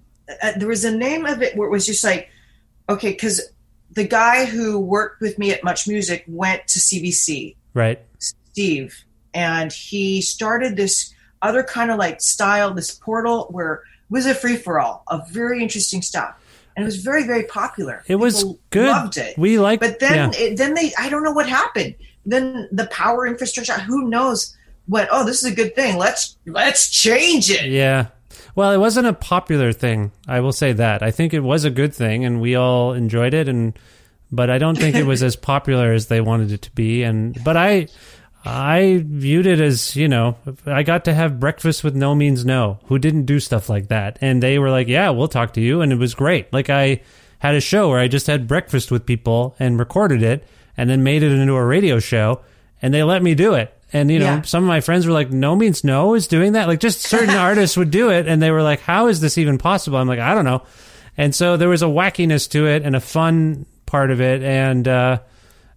Uh, 0.43 0.53
there 0.57 0.69
was 0.69 0.85
a 0.85 0.97
name 0.97 1.27
of 1.27 1.43
it 1.43 1.57
where 1.57 1.67
it 1.67 1.73
was 1.73 1.87
just 1.87 2.05
like, 2.05 2.29
okay, 2.89 3.11
because 3.11 3.41
the 3.91 4.07
guy 4.07 4.45
who 4.45 4.79
worked 4.79 5.21
with 5.21 5.39
me 5.39 5.51
at 5.51 5.65
Much 5.65 5.89
Music 5.89 6.25
went 6.29 6.69
to 6.69 6.79
CBC. 6.79 7.57
Right. 7.75 8.01
Steve, 8.19 9.05
and 9.35 9.73
he 9.73 10.21
started 10.21 10.77
this 10.77 11.13
other 11.43 11.63
kind 11.63 11.91
of 11.91 11.99
like 11.99 12.21
style, 12.21 12.75
this 12.75 12.95
portal 12.95 13.49
where 13.51 13.75
it 13.75 13.81
was 14.11 14.27
a 14.27 14.35
free 14.35 14.57
for 14.57 14.79
all 14.79 15.03
of 15.09 15.29
very 15.31 15.63
interesting 15.63 16.03
stuff 16.03 16.37
and 16.77 16.85
it 16.85 16.87
was 16.87 16.97
very 16.97 17.27
very 17.27 17.45
popular. 17.45 17.97
It 17.97 18.09
People 18.09 18.21
was 18.21 18.45
good. 18.71 18.89
Loved 18.89 19.17
it. 19.17 19.37
We 19.37 19.59
liked. 19.59 19.83
It. 19.83 19.91
But 19.91 20.01
then 20.01 20.33
yeah. 20.33 20.39
it, 20.39 20.57
then 20.57 20.75
they 20.75 20.93
I 20.99 21.09
don't 21.09 21.23
know 21.23 21.33
what 21.33 21.49
happened. 21.49 21.95
Then 22.27 22.69
the 22.71 22.87
power 22.87 23.27
infrastructure. 23.27 23.73
Who 23.81 24.09
knows? 24.09 24.57
What? 24.87 25.09
Oh, 25.11 25.25
this 25.25 25.43
is 25.43 25.53
a 25.53 25.55
good 25.55 25.75
thing. 25.75 25.97
Let's 25.97 26.37
let's 26.47 26.91
change 26.91 27.51
it. 27.51 27.71
Yeah. 27.71 28.09
Well, 28.55 28.73
it 28.73 28.79
wasn't 28.79 29.07
a 29.07 29.13
popular 29.13 29.73
thing. 29.73 30.13
I 30.27 30.41
will 30.41 30.53
say 30.53 30.73
that. 30.73 31.03
I 31.03 31.11
think 31.11 31.33
it 31.33 31.41
was 31.41 31.65
a 31.65 31.71
good 31.71 31.95
thing, 31.95 32.25
and 32.25 32.41
we 32.41 32.57
all 32.57 32.93
enjoyed 32.93 33.35
it. 33.35 33.49
And 33.49 33.79
but 34.31 34.51
I 34.51 34.59
don't 34.59 34.77
think 34.77 34.97
it 34.97 35.07
was 35.07 35.23
as 35.23 35.37
popular 35.53 35.93
as 35.93 36.07
they 36.07 36.21
wanted 36.21 36.53
it 36.53 36.63
to 36.63 36.71
be. 36.73 37.03
And 37.03 37.43
but 37.45 37.57
I 37.57 37.89
I 38.45 39.05
viewed 39.07 39.47
it 39.47 39.61
as, 39.61 39.97
you 39.97 40.09
know, 40.09 40.37
I 40.65 40.83
got 40.83 41.05
to 41.05 41.15
have 41.15 41.41
breakfast 41.41 41.85
with 41.85 41.95
No 41.95 42.15
Means 42.15 42.45
No, 42.45 42.81
who 42.87 42.99
didn't 42.99 43.27
do 43.27 43.39
stuff 43.39 43.69
like 43.69 43.89
that. 43.89 44.19
And 44.21 44.43
they 44.43 44.59
were 44.59 44.71
like, 44.71 44.89
yeah, 44.89 45.11
we'll 45.11 45.29
talk 45.29 45.53
to 45.55 45.61
you. 45.61 45.83
And 45.83 45.93
it 45.93 45.99
was 45.99 46.15
great. 46.15 46.51
Like, 46.53 46.71
I 46.71 47.03
had 47.39 47.55
a 47.55 47.61
show 47.61 47.91
where 47.91 47.99
I 47.99 48.09
just 48.09 48.27
had 48.27 48.49
breakfast 48.49 48.91
with 48.91 49.05
people 49.05 49.55
and 49.59 49.79
recorded 49.79 50.23
it 50.23 50.47
and 50.81 50.89
then 50.89 51.03
made 51.03 51.23
it 51.23 51.31
into 51.31 51.55
a 51.57 51.63
radio 51.63 51.99
show. 51.99 52.41
And 52.81 52.95
they 52.95 53.03
let 53.03 53.23
me 53.23 53.35
do 53.35 53.53
it. 53.53 53.71
And, 53.93 54.11
you 54.11 54.19
know, 54.19 54.37
yeah. 54.37 54.43
some 54.43 54.65
of 54.65 54.69
my 54.69 54.81
friends 54.81 55.07
were 55.07 55.13
like, 55.13 55.31
No 55.31 55.55
Means 55.55 55.85
No 55.85 56.15
is 56.15 56.27
doing 56.27 56.53
that. 56.53 56.69
Like, 56.69 56.81
just 56.81 57.03
certain 57.03 57.35
artists 57.37 57.77
would 57.77 57.91
do 57.91 58.09
it. 58.09 58.27
And 58.27 58.41
they 58.41 58.51
were 58.51 58.63
like, 58.63 58.81
How 58.81 59.09
is 59.09 59.21
this 59.21 59.37
even 59.37 59.59
possible? 59.59 59.99
I'm 59.99 60.09
like, 60.09 60.21
I 60.21 60.35
don't 60.35 60.47
know. 60.47 60.63
And 61.19 61.35
so 61.35 61.59
there 61.59 61.69
was 61.69 61.83
a 61.83 61.87
wackiness 61.87 62.49
to 62.53 62.67
it 62.67 62.83
and 62.83 62.97
a 62.97 63.01
fun 63.01 63.67
part 63.85 64.11
of 64.11 64.23
it. 64.23 64.43
And, 64.43 64.89
uh, 64.89 65.19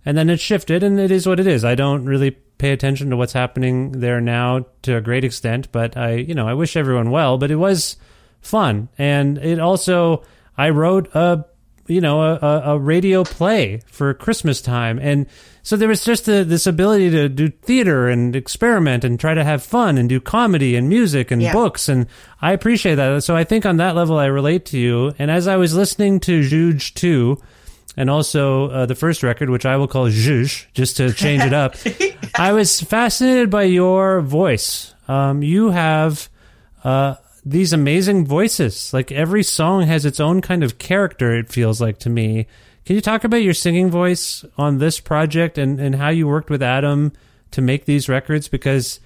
and 0.06 0.18
then 0.18 0.30
it 0.30 0.40
shifted 0.40 0.84
and 0.84 0.98
it 0.98 1.12
is 1.12 1.28
what 1.28 1.42
it 1.42 1.48
is. 1.48 1.66
I 1.66 1.76
don't 1.76 2.06
really 2.06 2.32
pay 2.32 2.72
attention 2.72 3.10
to 3.10 3.18
what's 3.18 3.34
happening 3.34 3.92
there 3.92 4.22
now 4.22 4.68
to 4.84 4.96
a 4.96 5.02
great 5.02 5.26
extent, 5.26 5.70
but 5.74 5.98
I, 5.98 6.14
you 6.14 6.34
know, 6.34 6.48
I 6.48 6.54
wish 6.54 6.78
everyone 6.78 7.12
well, 7.12 7.38
but 7.38 7.52
it 7.52 7.58
was 7.58 7.98
fun. 8.40 8.88
And 8.98 9.38
it 9.38 9.60
also, 9.60 10.24
I 10.58 10.70
wrote 10.70 11.14
a 11.14 11.44
you 11.88 12.02
know 12.02 12.22
a, 12.22 12.62
a 12.66 12.80
radio 12.80 13.24
play 13.24 13.82
for 13.88 14.14
Christmas 14.14 14.62
time, 14.62 15.00
and 15.00 15.26
so 15.62 15.76
there 15.78 15.88
was 15.88 16.04
just 16.04 16.28
a, 16.28 16.44
this 16.44 16.68
ability 16.68 17.10
to 17.12 17.30
do 17.30 17.50
theater 17.50 18.10
and 18.10 18.36
experiment 18.36 19.04
and 19.04 19.20
try 19.20 19.34
to 19.34 19.44
have 19.44 19.64
fun 19.64 19.98
and 19.98 20.10
do 20.10 20.20
comedy 20.20 20.76
and 20.76 20.90
music 20.90 21.32
and 21.32 21.42
Yeah. 21.42 21.54
books, 21.54 21.88
and 21.90 22.08
I 22.42 22.52
appreciate 22.54 22.96
that. 22.96 23.24
So 23.24 23.36
I 23.36 23.44
think 23.46 23.66
on 23.66 23.78
that 23.78 23.96
level 23.96 24.18
I 24.18 24.26
relate 24.26 24.66
to 24.68 24.78
you. 24.78 25.14
And 25.20 25.32
as 25.32 25.48
I 25.48 25.56
was 25.56 25.74
listening 25.76 26.20
to 26.22 26.42
JOOJ 26.42 26.94
two. 26.94 27.38
And 27.96 28.10
also 28.10 28.72
uh, 28.72 28.86
the 28.88 28.96
first 28.96 29.22
record, 29.22 29.52
which 29.52 29.68
I 29.68 29.78
will 29.78 29.88
call 29.88 30.08
JOOJ, 30.10 30.66
just 30.74 30.98
to 30.98 31.14
change 31.14 31.44
it 31.44 31.54
up. 31.54 31.76
I 32.36 32.52
was 32.54 32.82
fascinated 32.82 33.52
by 33.52 33.64
your 33.64 34.20
voice. 34.22 34.96
Um, 35.08 35.44
you 35.44 35.70
have 35.70 36.28
uh, 36.84 37.16
these 37.46 37.74
amazing 37.74 38.26
voices. 38.26 38.94
Like 38.94 39.12
every 39.12 39.44
song 39.44 39.84
has 39.84 40.06
its 40.06 40.20
own 40.20 40.42
kind 40.42 40.64
of 40.64 40.78
character. 40.78 41.34
It 41.34 41.50
feels 41.50 41.82
like 41.82 42.00
to 42.00 42.10
me. 42.10 42.48
Can 42.86 42.96
you 42.96 43.02
talk 43.02 43.24
about 43.24 43.38
your 43.38 43.54
singing 43.54 43.90
voice 43.90 44.44
on 44.58 44.78
this 44.78 45.00
project 45.00 45.58
and, 45.58 45.80
and 45.80 45.96
how 45.96 46.10
you 46.10 46.28
worked 46.28 46.50
with 46.50 46.62
Adam 46.62 47.14
to 47.52 47.62
make 47.62 47.86
these 47.86 48.10
records? 48.10 48.48
Because 48.48 49.00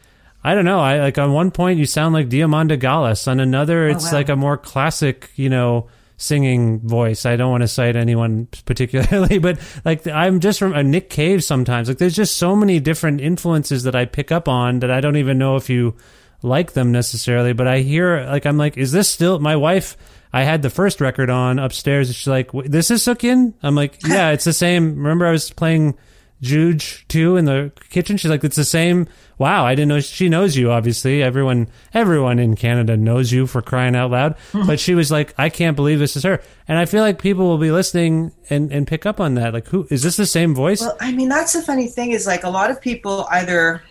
I 0.43 0.55
don't 0.55 0.65
know. 0.65 0.79
I 0.79 0.99
like 0.99 1.17
on 1.17 1.33
one 1.33 1.51
point 1.51 1.79
you 1.79 1.85
sound 1.85 2.13
like 2.13 2.29
Diamanda 2.29 2.79
Gallas. 2.79 3.27
On 3.27 3.39
another, 3.39 3.87
oh, 3.87 3.91
it's 3.91 4.05
wow. 4.05 4.17
like 4.17 4.29
a 4.29 4.35
more 4.35 4.57
classic, 4.57 5.29
you 5.35 5.49
know, 5.49 5.87
singing 6.17 6.79
voice. 6.79 7.25
I 7.25 7.35
don't 7.35 7.51
want 7.51 7.61
to 7.61 7.67
cite 7.67 7.95
anyone 7.95 8.47
particularly, 8.65 9.37
but 9.37 9.59
like 9.85 10.07
I'm 10.07 10.39
just 10.39 10.59
from 10.59 10.73
a 10.73 10.83
Nick 10.83 11.09
Cave 11.09 11.43
sometimes. 11.43 11.87
Like 11.87 11.99
there's 11.99 12.15
just 12.15 12.37
so 12.37 12.55
many 12.55 12.79
different 12.79 13.21
influences 13.21 13.83
that 13.83 13.95
I 13.95 14.05
pick 14.05 14.31
up 14.31 14.47
on 14.47 14.79
that 14.79 14.91
I 14.91 15.01
don't 15.01 15.17
even 15.17 15.37
know 15.37 15.55
if 15.55 15.69
you 15.69 15.95
like 16.41 16.73
them 16.73 16.91
necessarily, 16.91 17.53
but 17.53 17.67
I 17.67 17.79
hear 17.79 18.25
like 18.25 18.45
I'm 18.45 18.57
like, 18.57 18.77
is 18.77 18.91
this 18.91 19.09
still 19.09 19.39
my 19.39 19.55
wife? 19.55 19.97
I 20.33 20.43
had 20.43 20.61
the 20.61 20.69
first 20.69 21.01
record 21.01 21.29
on 21.29 21.59
upstairs. 21.59 22.09
And 22.09 22.15
she's 22.15 22.27
like, 22.27 22.51
"This 22.51 22.91
is 22.91 23.03
Sook-Yin." 23.03 23.53
I'm 23.63 23.75
like, 23.75 23.97
"Yeah, 24.05 24.31
it's 24.31 24.45
the 24.45 24.53
same." 24.53 24.95
Remember, 24.95 25.25
I 25.25 25.31
was 25.31 25.49
playing 25.51 25.97
JOOJ 26.43 27.07
too 27.07 27.37
in 27.37 27.45
the 27.45 27.71
kitchen. 27.89 28.17
She's 28.17 28.29
like, 28.29 28.43
"It's 28.43 28.55
the 28.55 28.65
same." 28.65 29.07
Wow, 29.39 29.65
I 29.65 29.75
didn't 29.75 29.89
know 29.89 29.99
she 29.99 30.29
knows 30.29 30.55
you. 30.55 30.71
Obviously, 30.71 31.23
everyone 31.23 31.69
everyone 31.93 32.39
in 32.39 32.55
Canada 32.55 32.97
knows 32.97 33.31
you 33.31 33.47
for 33.47 33.61
crying 33.61 33.95
out 33.95 34.11
loud. 34.11 34.35
but 34.53 34.79
she 34.79 34.95
was 34.95 35.11
like, 35.11 35.33
"I 35.37 35.49
can't 35.49 35.75
believe 35.75 35.99
this 35.99 36.15
is 36.15 36.23
her." 36.23 36.41
And 36.67 36.77
I 36.77 36.85
feel 36.85 37.01
like 37.01 37.19
people 37.19 37.47
will 37.47 37.57
be 37.57 37.71
listening 37.71 38.31
and 38.49 38.71
and 38.71 38.85
pick 38.85 39.05
up 39.05 39.19
on 39.19 39.35
that. 39.35 39.53
Like, 39.53 39.67
who 39.67 39.87
is 39.89 40.03
this? 40.03 40.17
The 40.17 40.25
same 40.25 40.53
voice? 40.53 40.81
Well, 40.81 40.97
I 40.99 41.11
mean, 41.13 41.29
that's 41.29 41.53
the 41.53 41.61
funny 41.61 41.87
thing 41.87 42.11
is 42.11 42.27
like 42.27 42.43
a 42.43 42.49
lot 42.49 42.69
of 42.69 42.81
people 42.81 43.27
either 43.31 43.81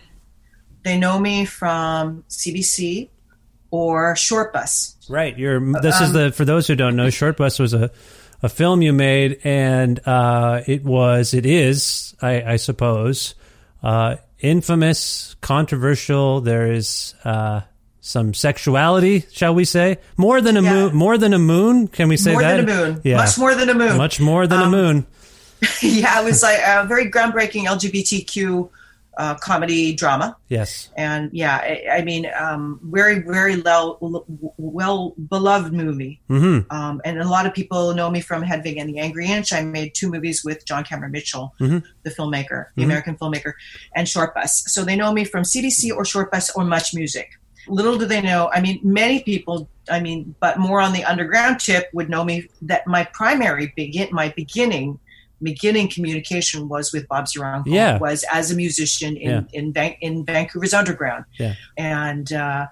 they 0.87 0.97
know 0.97 1.19
me 1.19 1.45
from 1.45 2.23
CBC 2.29 3.09
or 3.71 4.13
Shortbus. 4.15 4.95
Right. 5.09 5.37
You're. 5.37 5.59
This 5.81 5.95
is 6.01 6.09
Um, 6.09 6.13
the 6.13 6.31
for 6.31 6.45
those 6.45 6.67
who 6.67 6.75
don't 6.75 6.95
know, 6.95 7.07
Shortbus 7.07 7.59
was 7.59 7.73
a 7.73 7.91
a 8.43 8.49
film 8.49 8.81
you 8.81 8.93
made, 8.93 9.39
and 9.43 9.99
uh, 10.07 10.61
it 10.67 10.83
was 10.83 11.33
it 11.33 11.45
is 11.45 12.15
I, 12.21 12.53
I 12.53 12.55
suppose 12.57 13.35
uh, 13.83 14.15
infamous, 14.39 15.35
controversial. 15.41 16.41
There 16.41 16.71
is 16.71 17.13
uh, 17.25 17.61
some 17.99 18.33
sexuality, 18.33 19.25
shall 19.31 19.53
we 19.55 19.65
say? 19.65 19.97
More 20.17 20.39
than 20.41 20.55
a 20.57 20.61
Yeah. 20.61 20.73
moon. 20.73 20.95
More 20.95 21.17
than 21.17 21.33
a 21.33 21.39
moon. 21.39 21.87
Can 21.87 22.07
we 22.09 22.17
say 22.17 22.33
more 22.33 22.41
that? 22.41 22.57
More 22.57 22.65
than 22.65 22.69
a 22.69 22.91
moon. 22.93 23.01
Yeah. 23.03 23.17
Much 23.17 23.37
more 23.37 23.55
than 23.55 23.69
a 23.69 23.73
moon. 23.73 23.97
Much 23.97 24.19
more 24.19 24.47
than 24.47 24.59
a 24.59 24.63
Um, 24.65 24.71
moon. 24.71 25.05
yeah, 25.81 26.21
it 26.21 26.23
was 26.25 26.43
like 26.43 26.59
a 26.59 26.85
very 26.87 27.09
groundbreaking 27.09 27.65
LGBTQ 27.65 28.69
uh, 29.17 29.35
comedy 29.35 29.93
drama. 29.95 30.37
Yes. 30.47 30.89
And 30.95 31.29
yeah, 31.33 31.57
I, 31.57 31.97
I 31.97 32.01
mean, 32.03 32.29
um, 32.39 32.79
very, 32.83 33.19
very 33.19 33.59
well, 33.61 33.97
well 34.57 35.13
beloved 35.29 35.73
movie. 35.73 36.21
Mm-hmm. 36.29 36.71
Um, 36.75 37.01
and 37.03 37.19
a 37.19 37.27
lot 37.27 37.45
of 37.45 37.53
people 37.53 37.93
know 37.93 38.09
me 38.09 38.21
from 38.21 38.43
Hedwig 38.43 38.77
and 38.77 38.89
the 38.89 38.99
Angry 38.99 39.27
Inch. 39.27 39.51
I 39.53 39.61
made 39.63 39.93
two 39.95 40.09
movies 40.09 40.43
with 40.43 40.65
John 40.65 40.83
Cameron 40.83 41.11
Mitchell, 41.11 41.53
Mhm. 41.59 41.83
the 42.03 42.09
filmmaker, 42.11 42.65
the 42.75 42.81
Mhm. 42.83 42.85
American 42.85 43.17
filmmaker, 43.17 43.53
and 43.95 44.07
Shortbus. 44.07 44.49
So 44.69 44.83
they 44.85 44.95
know 44.95 45.11
me 45.11 45.23
from 45.25 45.43
CBC 45.43 45.91
or 45.91 46.03
Shortbus 46.03 46.51
or 46.55 46.63
Much 46.63 46.93
Music. 46.93 47.29
Little 47.67 47.97
do 47.97 48.05
they 48.05 48.21
know, 48.21 48.49
I 48.53 48.61
mean, 48.61 48.79
many 48.83 49.21
people, 49.23 49.67
I 49.91 49.99
mean, 49.99 50.35
but 50.39 50.57
more 50.57 50.79
on 50.79 50.93
the 50.93 51.03
underground 51.03 51.59
tip 51.59 51.89
would 51.91 52.09
know 52.09 52.23
me 52.23 52.47
that 52.61 52.87
my 52.87 53.03
primary 53.13 53.73
begin, 53.75 54.07
my 54.11 54.29
beginning, 54.37 54.99
beginning 55.41 55.89
communication 55.89 56.67
was 56.67 56.91
with 56.91 57.07
Bob's 57.07 57.35
Your 57.35 57.45
Uncle, 57.45 57.73
Yeah. 57.73 57.97
was 57.99 58.23
as 58.33 58.51
a 58.51 58.55
musician 58.55 59.15
in, 59.17 59.29
Yeah. 59.29 59.41
in, 59.53 59.73
Van- 59.73 59.95
in 60.01 60.25
Vancouver's 60.25 60.73
underground. 60.73 61.25
Yeah. 61.39 61.53
And, 61.77 62.31
uh, 62.33 62.67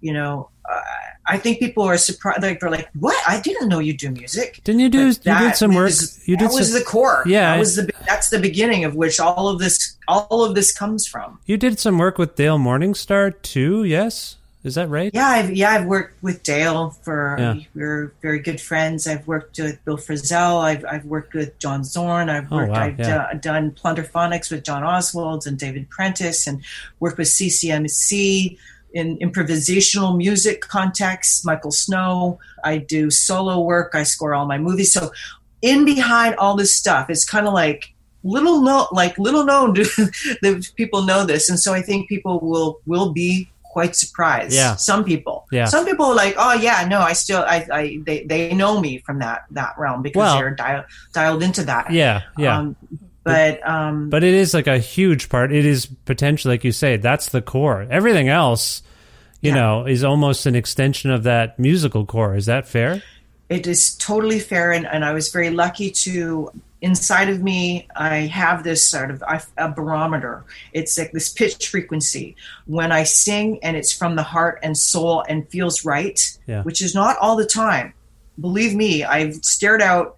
you 0.00 0.12
know, 0.12 0.50
uh, 0.70 0.80
I 1.26 1.36
think 1.38 1.58
people 1.58 1.84
are 1.84 1.96
surprised. 1.98 2.42
Like 2.42 2.58
they're 2.60 2.70
like, 2.70 2.88
"What? 2.98 3.16
I 3.28 3.40
didn't 3.40 3.68
know 3.68 3.78
you 3.80 3.92
do 3.96 4.10
music." 4.10 4.60
Didn't 4.64 4.80
you 4.80 4.88
do? 4.88 5.12
But 5.14 5.26
you 5.26 5.38
did 5.48 5.56
some 5.56 5.74
work. 5.74 5.86
was- 5.86 6.26
you 6.26 6.36
did 6.36 6.48
that 6.50 6.54
was 6.54 6.70
some, 6.72 6.78
the 6.78 6.84
core. 6.84 7.22
Yeah, 7.26 7.52
that 7.52 7.58
was 7.58 7.76
the 7.76 7.90
that's 8.06 8.30
the 8.30 8.38
beginning 8.38 8.84
of 8.84 8.94
which 8.96 9.20
all 9.20 9.48
of 9.48 9.58
this 9.60 9.96
all 10.08 10.44
of 10.44 10.54
this 10.54 10.72
comes 10.72 11.06
from. 11.06 11.38
you 11.46 11.56
did 11.56 11.78
some 11.78 11.98
work 11.98 12.18
with 12.18 12.34
Dale 12.34 12.58
Morningstar 12.58 13.34
too. 13.42 13.84
Yes. 13.84 14.36
Is 14.62 14.74
that 14.74 14.88
right? 14.90 15.10
Yeah, 15.14 15.26
I've 15.26 15.52
yeah 15.56 15.70
I've 15.70 15.86
worked 15.86 16.22
with 16.22 16.42
Dale 16.42 16.90
for 17.02 17.34
Yeah. 17.38 17.54
we're 17.74 18.12
very 18.20 18.40
good 18.40 18.60
friends. 18.60 19.06
I've 19.06 19.26
worked 19.26 19.58
with 19.58 19.82
Bill 19.86 19.96
Frisell. 19.96 20.60
I've 20.62 20.84
I've 20.84 21.06
worked 21.06 21.32
with 21.32 21.58
John 21.58 21.82
Zorn. 21.82 22.28
I've 22.28 22.52
Oh, 22.52 22.56
worked 22.56 22.72
wow, 22.72 22.82
I've 22.82 22.98
yeah. 22.98 23.32
do- 23.32 23.38
done 23.38 23.70
Plunderphonics 23.70 24.50
with 24.50 24.62
John 24.64 24.84
Oswald 24.84 25.46
and 25.46 25.58
David 25.58 25.88
Prentice, 25.88 26.46
and 26.46 26.62
worked 27.00 27.16
with 27.16 27.28
CCMC 27.28 28.58
in 28.92 29.16
improvisational 29.18 30.16
music 30.16 30.60
contexts. 30.62 31.42
Michael 31.44 31.70
Snow. 31.72 32.38
I 32.62 32.76
do 32.78 33.10
solo 33.10 33.60
work. 33.60 33.92
I 33.94 34.02
score 34.02 34.34
all 34.34 34.46
my 34.46 34.58
movies. 34.58 34.92
So 34.92 35.10
in 35.62 35.84
behind 35.86 36.34
all 36.36 36.54
this 36.56 36.74
stuff, 36.76 37.08
it's 37.08 37.24
kind 37.24 37.46
of 37.46 37.54
like 37.54 37.94
little 38.24 38.60
known, 38.60 38.86
like 38.92 39.16
little 39.18 39.44
known. 39.44 39.72
that 40.42 40.70
people 40.76 41.02
know 41.04 41.24
this, 41.24 41.48
and 41.48 41.58
so 41.58 41.72
I 41.72 41.80
think 41.80 42.10
people 42.10 42.40
will 42.40 42.80
will 42.86 43.12
be 43.12 43.48
quite 43.70 43.94
surprised. 43.96 44.52
Yeah. 44.54 44.76
Some 44.76 45.04
people. 45.04 45.46
Yeah. 45.50 45.66
Some 45.66 45.84
people 45.86 46.06
are 46.06 46.14
like, 46.14 46.34
oh 46.38 46.54
yeah, 46.54 46.86
no, 46.88 47.00
I 47.00 47.12
still, 47.14 47.40
I, 47.42 47.66
I 47.72 47.98
they, 48.04 48.24
they 48.24 48.52
know 48.52 48.80
me 48.80 48.98
from 48.98 49.20
that 49.20 49.44
that 49.52 49.74
realm 49.78 50.02
because 50.02 50.18
Well- 50.20 50.36
they're 50.38 50.50
dial, 50.54 50.84
dialed 51.12 51.42
into 51.42 51.62
that. 51.64 51.90
Yeah. 51.92 52.22
Yeah. 52.36 52.58
Um, 52.58 52.76
but 53.22 53.66
um, 53.68 54.10
But 54.10 54.24
it 54.24 54.34
is 54.34 54.54
like 54.54 54.66
a 54.66 54.78
huge 54.78 55.28
part. 55.28 55.52
It 55.52 55.64
is 55.64 55.86
potentially, 56.04 56.54
like 56.54 56.64
you 56.64 56.72
say, 56.72 56.96
that's 56.96 57.28
the 57.28 57.42
core. 57.42 57.86
Everything 57.90 58.28
else, 58.28 58.82
you 59.40 59.50
Yeah. 59.50 59.56
know, 59.56 59.86
is 59.86 60.02
almost 60.04 60.46
an 60.46 60.54
extension 60.56 61.10
of 61.10 61.22
that 61.24 61.58
musical 61.58 62.04
core. 62.06 62.34
Is 62.34 62.46
that 62.46 62.66
fair? 62.66 63.02
it 63.48 63.66
is 63.66 63.96
totally 63.96 64.38
fair 64.38 64.70
and, 64.70 64.86
and 64.86 65.04
i 65.04 65.12
was 65.12 65.32
very 65.32 65.50
lucky 65.50 65.90
to 65.90 66.48
inside 66.82 67.28
of 67.28 67.42
me 67.42 67.86
i 67.96 68.16
have 68.20 68.64
this 68.64 68.82
sort 68.84 69.10
of 69.10 69.22
a 69.58 69.68
barometer. 69.70 70.44
It's 70.72 70.96
like 70.98 71.12
this 71.12 71.28
pitch 71.28 71.68
frequency. 71.68 72.36
When 72.66 72.90
i 72.92 73.02
sing 73.04 73.58
and 73.62 73.76
it's 73.76 73.92
from 73.92 74.16
the 74.16 74.22
heart 74.22 74.58
and 74.62 74.76
soul 74.76 75.24
and 75.28 75.48
feels 75.50 75.84
right 75.84 76.18
Yeah. 76.46 76.62
which 76.62 76.80
is 76.80 76.94
not 76.94 77.16
all 77.20 77.36
the 77.36 77.46
time. 77.46 77.92
Believe 78.40 78.74
me 78.74 79.04
i've 79.04 79.34
stared 79.44 79.82
out 79.82 80.16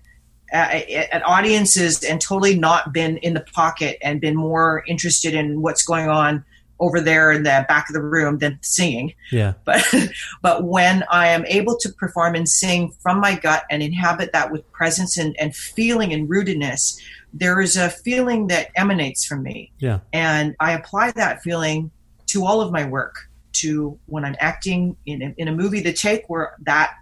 at, 0.52 0.88
at 0.88 1.22
audiences 1.26 2.04
and 2.04 2.20
totally 2.20 2.56
not 2.58 2.92
been 2.92 3.16
in 3.18 3.34
the 3.34 3.40
pocket 3.40 3.96
and 4.02 4.20
been 4.20 4.36
more 4.36 4.84
interested 4.86 5.34
in 5.34 5.62
what's 5.62 5.82
going 5.82 6.08
on 6.08 6.44
over 6.82 7.00
there 7.00 7.32
in 7.32 7.44
the 7.44 7.64
back 7.68 7.88
of 7.88 7.94
the 7.94 8.02
room 8.02 8.38
than 8.38 8.58
singing 8.60 9.14
Yeah. 9.30 9.54
but 9.64 9.82
but 10.42 10.64
when 10.64 11.04
I 11.10 11.28
am 11.28 11.46
able 11.46 11.78
to 11.78 11.88
perform 11.92 12.34
and 12.34 12.46
sing 12.48 12.92
from 13.00 13.20
my 13.20 13.36
gut 13.36 13.62
and 13.70 13.82
inhabit 13.82 14.32
that 14.32 14.50
with 14.52 14.70
presence 14.72 15.16
and, 15.16 15.34
and 15.38 15.56
feeling 15.56 16.12
and 16.12 16.28
rootedness, 16.28 17.00
there 17.32 17.60
is 17.60 17.76
a 17.76 17.88
feeling 17.88 18.48
that 18.48 18.68
emanates 18.76 19.24
from 19.24 19.42
me. 19.42 19.72
Yeah. 19.78 20.00
And 20.12 20.54
I 20.60 20.72
apply 20.72 21.12
that 21.12 21.42
feeling 21.42 21.90
to 22.26 22.44
all 22.44 22.60
of 22.60 22.72
my 22.72 22.84
work, 22.84 23.14
to 23.52 23.98
when 24.06 24.24
I'm 24.24 24.36
acting 24.40 24.96
in 25.06 25.22
a, 25.22 25.34
in 25.36 25.48
a 25.48 25.52
movie, 25.52 25.80
the 25.80 25.92
take 25.92 26.28
where 26.28 26.54
that 26.64 26.94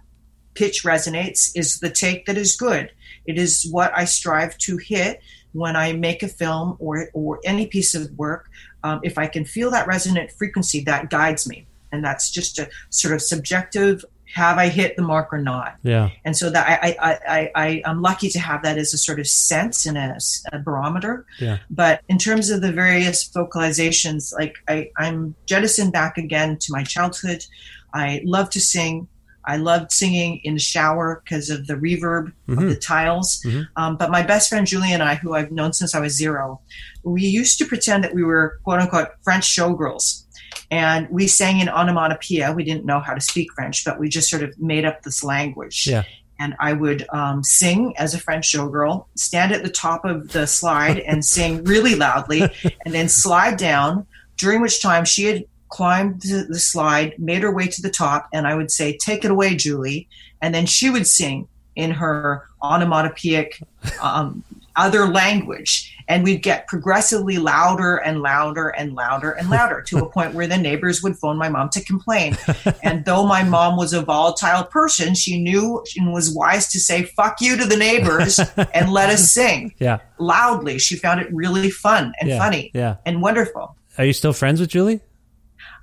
pitch 0.53 0.83
resonates 0.83 1.49
is 1.55 1.79
the 1.79 1.89
take 1.89 2.25
that 2.27 2.37
is 2.37 2.55
good. 2.55 2.91
It 3.25 3.37
is 3.37 3.67
what 3.71 3.91
I 3.97 4.05
strive 4.05 4.57
to 4.59 4.77
hit 4.77 5.21
when 5.53 5.75
I 5.75 5.93
make 5.93 6.23
a 6.23 6.27
film 6.27 6.77
or, 6.79 7.09
or 7.13 7.39
any 7.43 7.67
piece 7.67 7.95
of 7.95 8.09
work. 8.17 8.49
Um, 8.83 8.99
if 9.03 9.17
I 9.17 9.27
can 9.27 9.45
feel 9.45 9.71
that 9.71 9.87
resonant 9.87 10.31
frequency, 10.31 10.83
that 10.85 11.09
guides 11.09 11.47
me. 11.47 11.67
And 11.91 12.03
that's 12.03 12.29
just 12.29 12.57
a 12.57 12.69
sort 12.89 13.13
of 13.13 13.21
subjective 13.21 14.05
have 14.33 14.57
I 14.57 14.69
hit 14.69 14.95
the 14.95 15.01
mark 15.01 15.33
or 15.33 15.37
not? 15.39 15.75
Yeah. 15.83 16.09
And 16.23 16.35
so 16.35 16.49
that 16.49 16.67
I, 16.67 16.95
I, 17.01 17.19
I, 17.27 17.51
I, 17.55 17.81
I'm 17.85 18.01
lucky 18.01 18.29
to 18.29 18.39
have 18.39 18.63
that 18.63 18.77
as 18.77 18.93
a 18.93 18.97
sort 18.97 19.19
of 19.19 19.27
sense 19.27 19.85
and 19.85 19.97
a, 19.97 20.17
a 20.53 20.59
barometer. 20.59 21.25
Yeah. 21.39 21.57
But 21.69 22.01
in 22.07 22.17
terms 22.17 22.49
of 22.49 22.61
the 22.61 22.71
various 22.71 23.27
vocalizations, 23.27 24.33
like 24.33 24.55
I, 24.67 24.89
I'm 24.97 25.35
jettisoned 25.45 25.91
back 25.91 26.17
again 26.17 26.57
to 26.59 26.71
my 26.71 26.83
childhood. 26.83 27.45
I 27.93 28.21
love 28.23 28.49
to 28.51 28.61
sing. 28.61 29.07
I 29.45 29.57
loved 29.57 29.91
singing 29.91 30.39
in 30.43 30.53
the 30.55 30.59
shower 30.59 31.21
because 31.23 31.49
of 31.49 31.67
the 31.67 31.73
reverb 31.75 32.27
of 32.47 32.57
Mhm. 32.57 32.69
the 32.69 32.75
tiles. 32.75 33.41
Mhm. 33.45 33.67
Um, 33.75 33.97
but 33.97 34.11
my 34.11 34.21
best 34.23 34.49
friend 34.49 34.65
Julie 34.67 34.93
and 34.93 35.01
I, 35.03 35.15
who 35.15 35.33
I've 35.35 35.51
known 35.51 35.73
since 35.73 35.95
I 35.95 35.99
was 35.99 36.15
zero, 36.15 36.61
we 37.03 37.23
used 37.23 37.57
to 37.59 37.65
pretend 37.65 38.03
that 38.03 38.13
we 38.13 38.23
were 38.23 38.59
quote 38.63 38.79
unquote 38.79 39.09
French 39.23 39.45
showgirls. 39.45 40.23
And 40.69 41.07
we 41.09 41.27
sang 41.27 41.59
in 41.59 41.67
onomatopoeia. 41.69 42.53
We 42.53 42.63
didn't 42.63 42.85
know 42.85 42.99
how 42.99 43.13
to 43.13 43.21
speak 43.21 43.51
French, 43.53 43.83
but 43.83 43.99
we 43.99 44.07
just 44.09 44.29
sort 44.29 44.43
of 44.43 44.57
made 44.59 44.85
up 44.85 45.03
this 45.03 45.23
language. 45.23 45.85
Yeah. 45.87 46.03
and 46.39 46.55
I 46.59 46.73
would 46.73 47.05
um, 47.13 47.43
sing 47.43 47.93
as 47.99 48.15
a 48.15 48.17
French 48.17 48.51
showgirl, 48.51 49.05
stand 49.15 49.51
at 49.51 49.61
the 49.63 49.69
top 49.69 50.03
of 50.05 50.29
the 50.29 50.47
slide 50.47 50.97
and 50.97 51.23
sing 51.23 51.63
really 51.65 51.93
loudly, 51.93 52.41
and 52.83 52.95
then 52.95 53.09
slide 53.09 53.57
down. 53.57 54.07
During 54.39 54.59
which 54.59 54.81
time 54.81 55.05
she 55.05 55.25
had 55.25 55.43
climbed 55.71 56.21
the 56.21 56.59
slide, 56.59 57.15
made 57.17 57.41
her 57.41 57.51
way 57.51 57.65
to 57.67 57.81
the 57.81 57.89
top, 57.89 58.27
and 58.31 58.45
I 58.45 58.53
would 58.55 58.69
say, 58.69 58.95
"Take 58.97 59.25
it 59.25 59.31
away, 59.31 59.55
Julie," 59.55 60.07
and 60.41 60.53
then 60.53 60.65
she 60.67 60.89
would 60.91 61.07
sing 61.07 61.47
in 61.75 61.89
her 61.91 62.43
onomatopoeic 62.61 63.61
um, 64.01 64.43
other 64.75 65.05
language, 65.07 65.93
and 66.07 66.23
we'd 66.23 66.41
get 66.41 66.67
progressively 66.67 67.37
louder 67.37 67.97
and 67.97 68.21
louder 68.21 68.69
and 68.69 68.93
louder 68.93 69.31
and 69.31 69.49
louder 69.49 69.81
to 69.81 69.97
a 69.99 70.09
point 70.09 70.33
where 70.33 70.47
the 70.47 70.57
neighbors 70.57 71.01
would 71.03 71.15
phone 71.17 71.37
my 71.37 71.49
mom 71.49 71.69
to 71.69 71.83
complain. 71.83 72.37
and 72.83 73.03
though 73.05 73.25
my 73.25 73.43
mom 73.43 73.75
was 73.77 73.91
a 73.93 74.01
volatile 74.01 74.63
person, 74.65 75.13
she 75.15 75.41
knew 75.41 75.83
and 75.97 76.13
was 76.13 76.33
wise 76.33 76.67
to 76.71 76.79
say 76.79 77.03
"fuck 77.03 77.41
you" 77.41 77.57
to 77.57 77.65
the 77.65 77.77
neighbors 77.77 78.39
and 78.73 78.91
let 78.91 79.09
us 79.09 79.31
sing 79.31 79.73
Yeah. 79.79 79.99
loudly. 80.19 80.79
She 80.79 80.95
found 80.97 81.19
it 81.21 81.33
really 81.33 81.69
fun 81.69 82.13
and 82.19 82.29
Yeah, 82.29 82.37
funny 82.37 82.71
yeah. 82.73 82.95
and 83.05 83.21
wonderful. 83.21 83.75
Are 83.97 84.05
you 84.05 84.13
still 84.13 84.33
friends 84.33 84.59
with 84.61 84.69
Julie? 84.69 85.01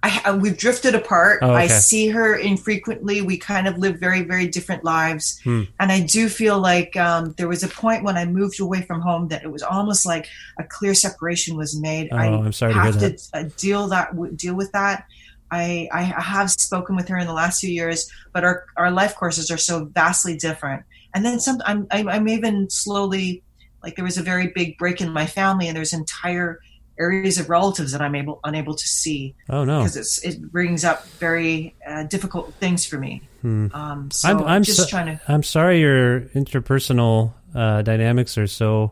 I, 0.03 0.33
we've 0.33 0.57
drifted 0.57 0.95
apart. 0.95 1.41
Oh, 1.43 1.53
I 1.53 1.67
see 1.67 2.09
her 2.09 2.37
infrequently. 2.37 3.21
We 3.21 3.37
kind 3.37 3.67
of 3.67 3.79
live 3.79 3.99
very, 3.99 4.23
very 4.23 4.47
different 4.47 4.85
lives. 4.85 5.41
Hmm. 5.43 5.65
And 5.81 5.91
I 5.91 6.01
do 6.01 6.29
feel 6.29 6.61
like 6.61 6.97
um, 6.97 7.35
there 7.37 7.49
was 7.49 7.63
a 7.63 7.69
point 7.69 8.05
when 8.05 8.17
I 8.17 8.25
moved 8.25 8.61
away 8.61 8.83
from 8.83 9.01
home 9.01 9.29
that 9.29 9.43
it 9.43 9.51
was 9.51 9.63
almost 9.63 10.07
like 10.07 10.29
a 10.59 10.65
clear 10.65 10.95
separation 10.95 11.57
was 11.57 11.79
made. 11.79 12.11
Oh, 12.13 12.17
I 12.17 12.27
I'm 12.27 12.53
sorry 12.53 12.75
to 12.75 12.81
have 12.81 13.01
that. 13.01 13.19
to 13.19 13.39
uh, 13.39 13.49
deal 13.57 13.89
that 13.89 14.37
deal 14.37 14.55
with 14.55 14.71
that. 14.73 15.07
I, 15.51 15.89
I 15.93 16.03
have 16.03 16.51
spoken 16.51 16.95
with 16.95 17.09
her 17.09 17.17
in 17.17 17.27
the 17.27 17.33
last 17.33 17.61
few 17.61 17.71
years, 17.71 18.11
but 18.33 18.45
our, 18.45 18.67
our 18.77 18.91
life 18.91 19.17
courses 19.17 19.51
are 19.51 19.59
so 19.59 19.87
vastly 19.87 20.37
different. 20.37 20.85
And 21.15 21.25
then 21.25 21.41
some, 21.41 21.61
I'm, 21.65 21.87
I'm, 21.91 22.09
I'm 22.09 22.29
even 22.29 22.69
slowly, 22.69 23.43
like 23.83 23.97
there 23.97 24.05
was 24.05 24.19
a 24.19 24.23
very 24.23 24.49
big 24.49 24.77
break 24.77 25.01
in 25.01 25.11
my 25.11 25.27
family, 25.27 25.67
and 25.67 25.77
there's 25.77 25.95
entire 25.95 26.61
areas 26.99 27.39
of 27.39 27.49
relatives 27.49 27.93
that 27.93 28.01
I'm 28.01 28.15
able 28.15 28.41
unable 28.45 28.75
to 28.75 28.87
see 28.89 29.35
Oh 29.49 29.65
no. 29.65 29.79
because 29.79 29.97
it's 29.97 30.19
it 30.25 30.41
brings 30.51 30.85
up 30.85 31.07
very 31.21 31.75
uh, 31.87 32.03
difficult 32.05 32.53
things 32.55 32.85
for 32.87 32.99
me. 32.99 33.23
Um, 33.45 34.11
so 34.11 34.29
Hmm. 34.33 34.39
I'm, 34.41 34.45
I'm 34.47 34.63
just 34.63 34.79
so- 34.81 34.87
trying 34.87 35.07
to. 35.07 35.21
I'm 35.29 35.43
sorry 35.43 35.81
your 35.81 36.21
interpersonal 36.35 37.33
uh, 37.55 37.83
dynamics 37.83 38.37
are 38.37 38.47
so 38.49 38.91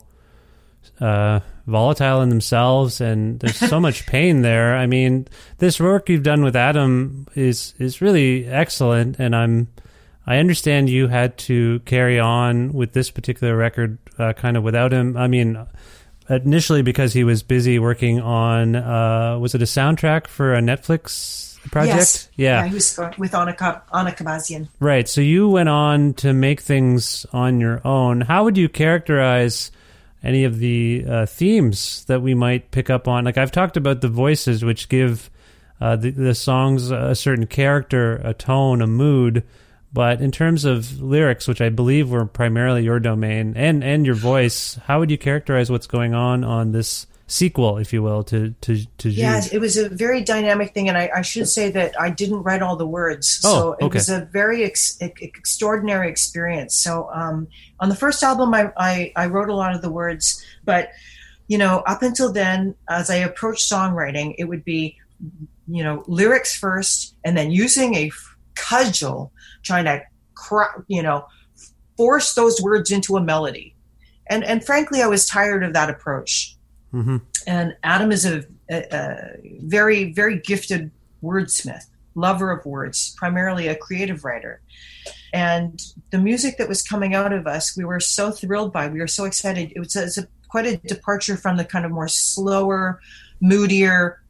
uh, 1.01 1.41
volatile 1.67 2.23
in 2.23 2.29
themselves, 2.29 3.01
and 3.01 3.39
there's 3.41 3.57
so 3.57 3.81
much 3.81 4.07
pain 4.17 4.43
there. 4.43 4.77
I 4.77 4.87
mean, 4.87 5.27
this 5.59 5.81
work 5.81 6.09
you've 6.09 6.23
done 6.23 6.43
with 6.45 6.57
Adam 6.57 7.27
is 7.35 7.75
is 7.79 8.01
really 8.01 8.47
excellent, 8.47 9.19
and 9.19 9.35
I'm 9.35 9.69
I 10.27 10.39
understand 10.39 10.89
you 10.89 11.09
had 11.09 11.37
to 11.39 11.81
carry 11.81 12.19
on 12.19 12.73
with 12.73 12.93
this 12.93 13.11
particular 13.11 13.57
record 13.57 13.99
uh, 14.19 14.33
kind 14.33 14.57
of 14.57 14.63
without 14.63 14.93
him. 14.93 15.17
I 15.17 15.27
mean. 15.27 15.59
Initially, 16.29 16.83
because 16.83 17.12
he 17.12 17.22
was 17.24 17.43
busy 17.43 17.79
working 17.79 18.20
on, 18.20 18.74
uh, 18.74 19.39
was 19.39 19.55
it 19.55 19.62
a 19.62 19.66
soundtrack 19.66 20.27
for 20.27 20.55
a 20.55 20.61
Netflix 20.61 21.59
project? 21.70 21.97
Yes. 21.97 22.29
yeah. 22.37 22.66
he 22.66 22.74
was 22.74 22.99
with 23.16 23.35
Anna, 23.35 23.55
Anna 23.93 24.11
Kabazian. 24.11 24.68
Right. 24.81 25.09
So 25.09 25.20
you 25.20 25.49
went 25.49 25.68
on 25.68 26.14
to 26.14 26.33
make 26.33 26.61
things 26.61 27.27
on 27.33 27.61
your 27.61 27.81
own. 27.87 28.22
How 28.22 28.45
would 28.45 28.57
you 28.57 28.68
characterize 28.68 29.70
any 30.22 30.45
of 30.45 30.59
the 30.59 31.05
uh, 31.09 31.27
themes 31.27 32.05
that 32.07 32.22
we 32.22 32.35
might 32.35 32.70
pick 32.72 32.91
up 32.91 33.07
on? 33.07 33.24
Like 33.24 33.39
I've 33.39 33.53
talked 33.53 33.77
about 33.77 34.01
the 34.01 34.09
voices, 34.09 34.64
which 34.64 34.89
give 34.89 35.31
uh, 35.81 35.97
the, 35.97 36.11
the 36.11 36.35
songs 36.35 36.91
a 36.91 37.14
certain 37.14 37.47
character, 37.47 38.16
a 38.24 38.35
tone, 38.35 38.83
a 38.83 38.87
mood. 38.87 39.45
But 39.97 40.21
in 40.21 40.31
terms 40.31 40.67
of 40.67 41.01
lyrics, 41.01 41.49
which 41.49 41.63
I 41.63 41.71
believe 41.71 42.11
were 42.11 42.27
primarily 42.27 42.85
your 42.85 43.01
domain, 43.01 43.55
and 43.57 43.83
and 43.83 44.05
your 44.05 44.15
voice, 44.15 44.79
how 44.85 44.99
would 45.01 45.11
you 45.11 45.17
characterize 45.17 45.71
what's 45.71 45.87
going 45.87 46.13
on 46.13 46.45
on 46.45 46.73
this 46.73 47.07
sequel, 47.29 47.79
if 47.79 47.95
you 47.95 48.03
will, 48.03 48.23
to 48.25 48.51
to 48.61 48.85
to 48.99 49.09
Yeah, 49.09 49.41
it 49.51 49.59
was 49.59 49.79
a 49.79 49.89
very 49.89 50.23
dynamic 50.23 50.75
thing, 50.75 50.91
and 50.91 50.99
I, 50.99 51.11
I 51.17 51.23
should 51.23 51.49
say 51.49 51.71
that 51.71 51.99
I 51.99 52.11
didn't 52.11 52.43
write 52.43 52.61
all 52.61 52.77
the 52.77 52.87
words, 52.87 53.41
Oh, 53.43 53.55
so 53.55 53.73
it 53.81 53.85
okay. 53.87 53.95
was 53.97 54.11
a 54.11 54.29
very 54.31 54.65
ex- 54.65 54.99
ex- 55.01 55.23
extraordinary 55.23 56.11
experience. 56.11 56.77
So 56.77 57.09
um, 57.15 57.49
on 57.81 57.89
the 57.89 57.97
first 57.97 58.23
album, 58.23 58.53
I, 58.53 58.71
I 58.77 59.13
I 59.17 59.27
wrote 59.29 59.49
a 59.49 59.55
lot 59.57 59.75
of 59.75 59.81
the 59.81 59.91
words, 59.91 60.45
but 60.67 60.91
you 61.49 61.57
know, 61.57 61.79
up 61.87 62.03
until 62.03 62.31
then, 62.33 62.75
as 62.87 63.09
I 63.09 63.17
approached 63.17 63.65
songwriting, 63.73 64.35
it 64.37 64.45
would 64.45 64.63
be 64.63 64.99
you 65.67 65.83
know 65.83 66.05
lyrics 66.07 66.55
first, 66.55 67.17
and 67.25 67.35
then 67.35 67.51
using 67.51 67.95
a 67.95 68.09
f- 68.09 68.37
cudgel, 68.55 69.31
trying 69.67 69.85
to 69.85 70.01
you 70.89 71.03
know 71.03 71.27
force 71.97 72.35
those 72.35 72.61
words 72.62 72.91
into 72.91 73.17
a 73.17 73.21
melody. 73.21 73.75
And 74.29 74.45
and 74.45 74.64
frankly, 74.64 75.03
I 75.03 75.07
was 75.07 75.27
tired 75.27 75.62
of 75.64 75.73
that 75.75 75.91
approach 75.91 76.57
hmm 76.93 77.19
and 77.47 77.77
Adam 77.83 78.11
is 78.12 78.27
a, 78.27 78.45
a, 78.71 78.85
a 78.93 79.37
very, 79.62 80.12
very 80.12 80.39
gifted 80.41 80.91
wordsmith, 81.23 81.85
lover 82.14 82.51
of 82.51 82.67
words, 82.67 83.14
primarily 83.17 83.69
a 83.69 83.77
creative 83.77 84.25
writer. 84.25 84.61
And 85.33 85.81
the 86.11 86.19
music 86.19 86.59
that 86.59 86.69
was 86.69 86.83
coming 86.83 87.14
out 87.14 87.33
of 87.33 87.47
us, 87.47 87.77
we 87.77 87.85
were 87.85 88.01
so 88.01 88.33
thrilled 88.33 88.73
by. 88.73 88.89
We 88.89 88.99
were 88.99 89.07
so 89.07 89.25
excited. 89.25 89.73
It 89.77 89.79
was, 89.79 89.95
it 89.95 90.03
was 90.03 90.19
a, 90.19 90.29
quite 90.49 90.67
a 90.67 90.77
departure 90.79 91.37
from 91.37 91.57
the 91.57 91.64
kind 91.64 91.85
of 91.85 91.93
more 91.93 92.09
slower, 92.09 93.01
moodier, 93.41 94.23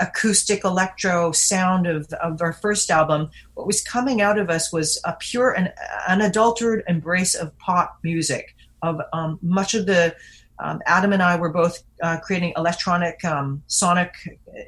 acoustic 0.00 0.64
electro 0.64 1.32
sound 1.32 1.86
of, 1.86 2.06
of 2.22 2.40
our 2.42 2.52
first 2.52 2.90
album. 2.90 3.30
What 3.54 3.66
was 3.66 3.82
coming 3.82 4.20
out 4.20 4.38
of 4.38 4.50
us 4.50 4.72
was 4.72 5.00
a 5.04 5.14
pure 5.18 5.52
and 5.52 5.72
unadulterated 6.08 6.84
embrace 6.88 7.34
of 7.34 7.56
pop 7.58 7.98
music. 8.02 8.54
Of 8.82 9.00
um, 9.12 9.38
much 9.40 9.74
of 9.74 9.86
the 9.86 10.14
um, 10.58 10.80
Adam 10.86 11.12
and 11.12 11.22
I 11.22 11.36
were 11.36 11.50
both 11.50 11.82
uh, 12.02 12.18
creating 12.18 12.52
electronic 12.56 13.24
um, 13.24 13.62
sonic 13.66 14.12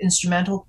instrumental 0.01 0.67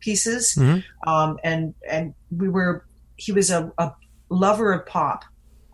pieces, 0.00 0.54
Mhm. 0.56 0.82
um, 1.06 1.38
and 1.44 1.74
and 1.88 2.14
we 2.30 2.48
were. 2.48 2.84
He 3.16 3.32
was 3.32 3.50
a, 3.50 3.70
a 3.78 3.92
lover 4.30 4.72
of 4.72 4.86
pop. 4.86 5.24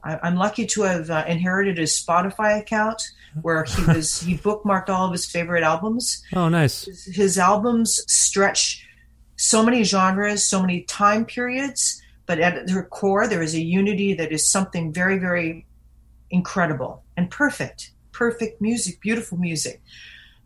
I, 0.04 0.18
I'm 0.22 0.36
lucky 0.36 0.66
to 0.66 0.82
have 0.82 1.10
uh, 1.10 1.24
inherited 1.26 1.78
his 1.78 1.92
Spotify 1.92 2.60
account 2.60 3.02
where 3.42 3.64
he 3.64 3.84
was 3.94 4.20
he 4.20 4.36
bookmarked 4.36 4.88
all 4.88 5.06
of 5.06 5.12
his 5.12 5.26
favorite 5.26 5.62
albums. 5.62 6.22
Oh, 6.34 6.48
nice. 6.48 6.84
His 7.06 7.38
albums 7.38 8.00
stretch 8.10 8.86
so 9.36 9.62
many 9.64 9.82
genres, 9.84 10.42
so 10.44 10.60
many 10.60 10.82
time 10.82 11.24
periods, 11.26 12.00
but 12.26 12.38
at 12.40 12.66
their 12.66 12.84
core 12.84 13.26
there 13.28 13.42
is 13.42 13.54
a 13.54 13.60
unity 13.60 14.14
that 14.14 14.32
is 14.32 14.50
something 14.50 14.92
very, 14.92 15.18
very 15.18 15.66
incredible 16.30 17.02
and 17.16 17.30
perfect. 17.30 17.92
Perfect 18.12 18.60
music, 18.62 19.00
beautiful 19.00 19.36
music. 19.38 19.82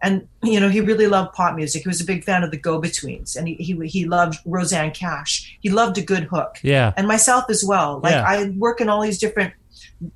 And 0.02 0.26
you 0.42 0.58
know, 0.58 0.68
he 0.70 0.80
really 0.80 1.06
loved 1.06 1.34
pop 1.34 1.54
music. 1.54 1.82
He 1.82 1.88
was 1.88 2.00
a 2.00 2.04
big 2.06 2.24
fan 2.24 2.42
of 2.42 2.50
the 2.50 2.56
Go 2.56 2.80
Betweens, 2.80 3.36
and 3.36 3.46
he, 3.46 3.54
he 3.56 3.78
he 3.86 4.06
loved 4.06 4.38
Rosanne 4.46 4.92
Cash. 4.92 5.56
He 5.60 5.68
loved 5.68 5.98
a 5.98 6.02
good 6.02 6.24
hook 6.24 6.56
Yeah. 6.62 6.94
and 6.96 7.06
myself 7.06 7.44
as 7.50 7.62
well. 7.64 8.00
Like 8.02 8.12
Yeah. 8.14 8.24
I 8.26 8.48
work 8.56 8.80
in 8.80 8.88
all 8.88 9.02
these 9.02 9.18
different, 9.18 9.52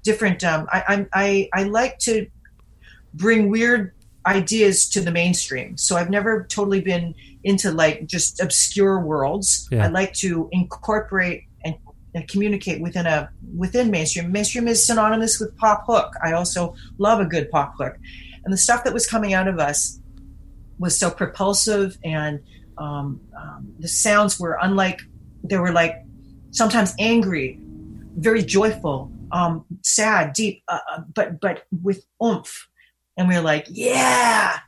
different. 0.03 0.43
Um, 0.43 0.67
I, 0.73 0.85
I'm 0.89 1.09
I 1.13 1.49
I 1.53 1.65
like 1.65 1.99
to 2.01 2.27
bring 3.15 3.51
weird 3.51 3.93
ideas 4.27 4.89
to 4.91 5.01
the 5.01 5.11
mainstream. 5.11 5.77
So 5.77 5.97
I've 5.97 6.11
never 6.11 6.45
totally 6.45 6.81
been 6.81 7.15
into 7.43 7.71
like 7.71 8.07
just 8.07 8.41
obscure 8.41 9.01
worlds. 9.01 9.69
Yeah. 9.71 9.85
I 9.85 9.89
like 9.89 10.15
to 10.15 10.49
incorporate 10.53 11.45
and, 11.65 11.77
and 12.15 12.27
communicate 12.29 12.81
within 12.81 13.07
a 13.07 13.31
within 13.57 13.91
mainstream. 13.91 14.33
Mainstream 14.33 14.69
is 14.69 14.85
synonymous 14.85 15.39
with 15.39 15.57
pop 15.59 15.85
hook. 15.87 16.15
I 16.23 16.33
also 16.33 16.75
love 16.99 17.21
a 17.21 17.27
good 17.27 17.51
pop 17.51 17.75
hook, 17.79 17.97
and 18.45 18.53
the 18.53 18.59
stuff 18.59 18.85
that 18.85 18.95
was 18.95 19.07
coming 19.07 19.35
out 19.35 19.49
of 19.49 19.59
us 19.59 20.01
was 20.79 20.99
so 20.99 21.11
propulsive 21.11 21.99
and 22.05 22.41
um, 22.79 23.21
um, 23.41 23.73
the 23.79 23.89
sounds 23.89 24.41
were 24.41 24.59
unlike 24.61 25.01
they 25.45 25.57
were 25.57 25.73
like 25.73 26.03
sometimes 26.51 26.93
angry 26.99 27.59
very 28.17 28.43
joyful 28.43 29.11
um, 29.33 29.65
sad 29.83 30.33
deep 30.33 30.63
uh, 30.69 30.81
uh, 30.93 31.01
but 31.15 31.41
but 31.41 31.65
with 31.83 32.05
oomph 32.23 32.69
and 33.17 33.29
we 33.29 33.35
were 33.35 33.41
like 33.41 33.67
yeah. 33.71 34.59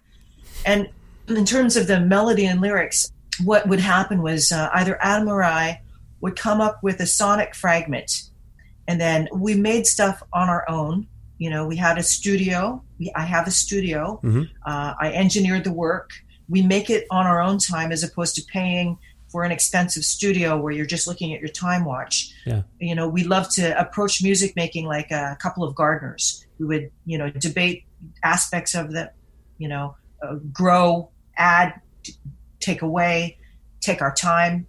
And 0.64 0.88
in 1.28 1.44
terms 1.44 1.76
of 1.76 1.86
the 1.86 2.00
melody 2.00 2.46
and 2.46 2.60
lyrics 2.60 3.12
what 3.44 3.68
would 3.68 3.80
happen 3.80 4.22
was 4.22 4.50
uh, 4.50 4.70
either 4.72 4.96
adam 5.02 5.28
or 5.28 5.42
i 5.44 5.80
would 6.22 6.36
come 6.36 6.60
up 6.62 6.82
with 6.82 6.98
a 7.00 7.06
sonic 7.06 7.54
fragment. 7.54 8.22
And 8.88 8.98
then 8.98 9.28
we 9.34 9.54
made 9.54 9.86
stuff 9.86 10.22
on 10.32 10.48
our 10.48 10.64
own. 10.68 11.06
You 11.38 11.50
know 11.50 11.66
we 11.66 11.76
had 11.76 11.98
a 11.98 12.02
studio. 12.02 12.82
We, 12.98 13.12
i 13.14 13.22
have 13.22 13.46
a 13.46 13.50
studio. 13.50 14.20
Mhm. 14.24 14.48
uh, 14.64 14.94
i 15.00 15.12
engineered 15.12 15.64
the 15.64 15.72
work. 15.72 16.10
We 16.48 16.62
make 16.62 16.88
it 16.88 17.06
on 17.10 17.26
our 17.26 17.42
own 17.42 17.58
time 17.58 17.92
as 17.92 18.02
opposed 18.02 18.36
to 18.36 18.42
paying 18.50 18.96
for 19.28 19.42
an 19.42 19.50
expensive 19.50 20.04
studio 20.04 20.56
where 20.56 20.72
you're 20.72 20.86
just 20.86 21.06
looking 21.08 21.34
at 21.34 21.40
your 21.40 21.48
time 21.50 21.84
watch. 21.84 22.32
Yeah. 22.46 22.62
you 22.80 22.94
know 22.94 23.06
we 23.08 23.24
love 23.24 23.50
to 23.54 23.78
approach 23.78 24.22
music 24.22 24.54
making 24.56 24.86
like 24.86 25.10
a 25.10 25.36
couple 25.42 25.62
of 25.64 25.74
gardeners. 25.74 26.46
We 26.58 26.64
would 26.66 26.90
you 27.04 27.18
know 27.18 27.28
debate 27.30 27.84
aspects 28.22 28.74
of 28.74 28.92
the 28.92 29.10
you 29.58 29.68
know 29.68 29.96
uh, 30.22 30.34
grow 30.52 31.10
add 31.36 31.80
t- 32.02 32.14
take 32.60 32.82
away 32.82 33.38
take 33.80 34.02
our 34.02 34.14
time 34.14 34.66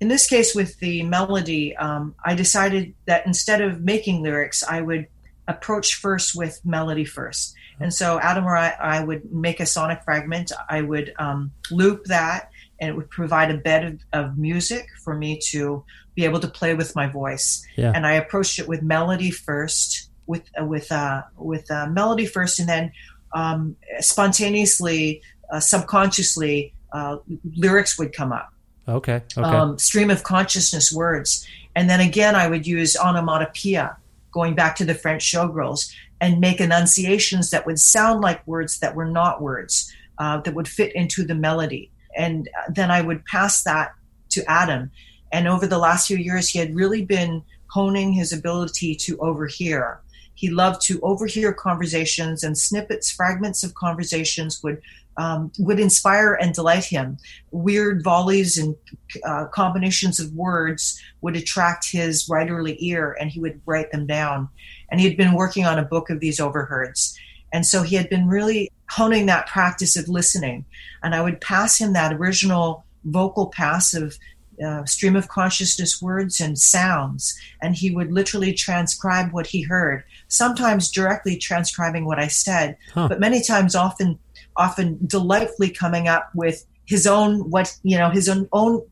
in 0.00 0.08
this 0.08 0.28
case 0.28 0.54
with 0.54 0.78
the 0.78 1.02
melody, 1.02 1.76
um, 1.76 2.14
I 2.24 2.34
decided 2.34 2.94
that 3.06 3.26
instead 3.26 3.60
of 3.60 3.80
making 3.80 4.22
lyrics, 4.22 4.62
I 4.62 4.80
would 4.80 5.08
approach 5.48 5.94
first 5.94 6.36
with 6.36 6.60
melody 6.64 7.04
first. 7.04 7.54
And 7.80 7.92
so 7.92 8.20
Adam 8.20 8.44
or 8.44 8.56
I, 8.56 8.70
I 8.80 9.02
would 9.02 9.32
make 9.32 9.60
a 9.60 9.66
sonic 9.66 10.02
fragment. 10.04 10.52
I 10.68 10.82
would 10.82 11.14
um, 11.18 11.52
loop 11.70 12.04
that, 12.04 12.50
and 12.80 12.90
it 12.90 12.96
would 12.96 13.10
provide 13.10 13.50
a 13.50 13.56
bed 13.56 13.84
of, 14.12 14.26
of, 14.26 14.38
music 14.38 14.86
for 15.02 15.16
me 15.16 15.40
to 15.50 15.84
be 16.14 16.24
able 16.24 16.40
to 16.40 16.48
play 16.48 16.74
with 16.74 16.94
my 16.94 17.06
voice. 17.06 17.64
Yeah. 17.76 17.92
And 17.94 18.06
I 18.06 18.12
approached 18.14 18.58
it 18.58 18.68
with 18.68 18.82
melody 18.82 19.30
first, 19.30 20.07
with 20.28 20.48
uh, 20.60 20.64
with 20.64 20.92
uh, 20.92 21.22
with 21.36 21.68
uh, 21.70 21.88
melody 21.88 22.26
first, 22.26 22.60
and 22.60 22.68
then 22.68 22.92
um, 23.32 23.74
spontaneously, 23.98 25.22
uh, 25.50 25.58
subconsciously, 25.58 26.72
uh, 26.92 27.16
lyrics 27.56 27.98
would 27.98 28.12
come 28.12 28.32
up. 28.32 28.52
Okay. 28.86 29.22
Okay. 29.36 29.42
Um, 29.42 29.78
stream 29.78 30.10
of 30.10 30.22
consciousness 30.22 30.92
words, 30.92 31.46
and 31.74 31.90
then 31.90 32.00
again, 32.00 32.36
I 32.36 32.46
would 32.46 32.66
use 32.66 32.96
onomatopoeia, 32.96 33.96
going 34.30 34.54
back 34.54 34.76
to 34.76 34.84
the 34.84 34.94
French 34.94 35.24
showgirls, 35.24 35.92
and 36.20 36.40
make 36.40 36.60
enunciations 36.60 37.50
that 37.50 37.66
would 37.66 37.80
sound 37.80 38.20
like 38.20 38.46
words 38.46 38.78
that 38.80 38.94
were 38.94 39.06
not 39.06 39.42
words, 39.42 39.92
uh, 40.18 40.40
that 40.42 40.54
would 40.54 40.68
fit 40.68 40.94
into 40.94 41.24
the 41.24 41.34
melody. 41.34 41.90
And 42.16 42.48
then 42.68 42.90
I 42.90 43.00
would 43.00 43.24
pass 43.24 43.62
that 43.64 43.92
to 44.30 44.44
Adam. 44.50 44.90
And 45.32 45.46
over 45.46 45.66
the 45.66 45.78
last 45.78 46.06
few 46.06 46.16
years, 46.16 46.48
he 46.48 46.58
had 46.58 46.74
really 46.74 47.04
been 47.04 47.42
honing 47.68 48.12
his 48.12 48.32
ability 48.32 48.94
to 48.94 49.18
overhear. 49.18 50.00
He 50.38 50.50
loved 50.50 50.80
to 50.82 51.00
overhear 51.00 51.52
conversations 51.52 52.44
and 52.44 52.56
snippets, 52.56 53.10
fragments 53.10 53.64
of 53.64 53.74
conversations 53.74 54.62
would 54.62 54.80
um, 55.16 55.50
would 55.58 55.80
inspire 55.80 56.34
and 56.34 56.54
delight 56.54 56.84
him. 56.84 57.18
Weird 57.50 58.04
volleys 58.04 58.56
and 58.56 58.76
uh, 59.24 59.46
combinations 59.46 60.20
of 60.20 60.32
words 60.34 61.02
would 61.22 61.34
attract 61.34 61.90
his 61.90 62.28
writerly 62.28 62.76
ear, 62.78 63.16
and 63.18 63.32
he 63.32 63.40
would 63.40 63.60
write 63.66 63.90
them 63.90 64.06
down. 64.06 64.48
And 64.88 65.00
he 65.00 65.08
had 65.08 65.16
been 65.16 65.34
working 65.34 65.66
on 65.66 65.76
a 65.76 65.84
book 65.84 66.08
of 66.08 66.20
these 66.20 66.38
overheards. 66.38 67.18
And 67.52 67.66
so 67.66 67.82
he 67.82 67.96
had 67.96 68.08
been 68.08 68.28
really 68.28 68.70
honing 68.90 69.26
that 69.26 69.48
practice 69.48 69.96
of 69.96 70.08
listening. 70.08 70.66
And 71.02 71.16
I 71.16 71.20
would 71.20 71.40
pass 71.40 71.80
him 71.80 71.94
that 71.94 72.12
original 72.12 72.84
vocal 73.02 73.48
pass 73.48 73.92
of 73.92 74.16
uh, 74.64 74.84
stream 74.84 75.16
of 75.16 75.28
consciousness 75.28 76.02
words 76.02 76.40
and 76.40 76.58
sounds, 76.58 77.38
and 77.62 77.74
he 77.74 77.90
would 77.90 78.12
literally 78.12 78.52
transcribe 78.52 79.32
what 79.32 79.46
he 79.46 79.62
heard. 79.62 80.04
Sometimes 80.28 80.90
directly 80.90 81.36
transcribing 81.36 82.04
what 82.04 82.18
I 82.18 82.28
said, 82.28 82.76
huh. 82.94 83.08
but 83.08 83.20
many 83.20 83.42
times, 83.42 83.74
often, 83.74 84.18
often 84.56 84.98
delightfully 85.06 85.70
coming 85.70 86.08
up 86.08 86.30
with 86.34 86.66
his 86.86 87.06
own 87.06 87.50
what 87.50 87.76
you 87.82 87.98
know 87.98 88.08
his 88.08 88.28
own 88.28 88.48
own 88.52 88.82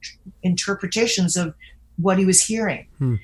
interpretations 0.42 1.34
of 1.36 1.54
what 1.96 2.18
he 2.18 2.24
was 2.24 2.44
hearing. 2.44 2.86
Hmm. 2.98 3.16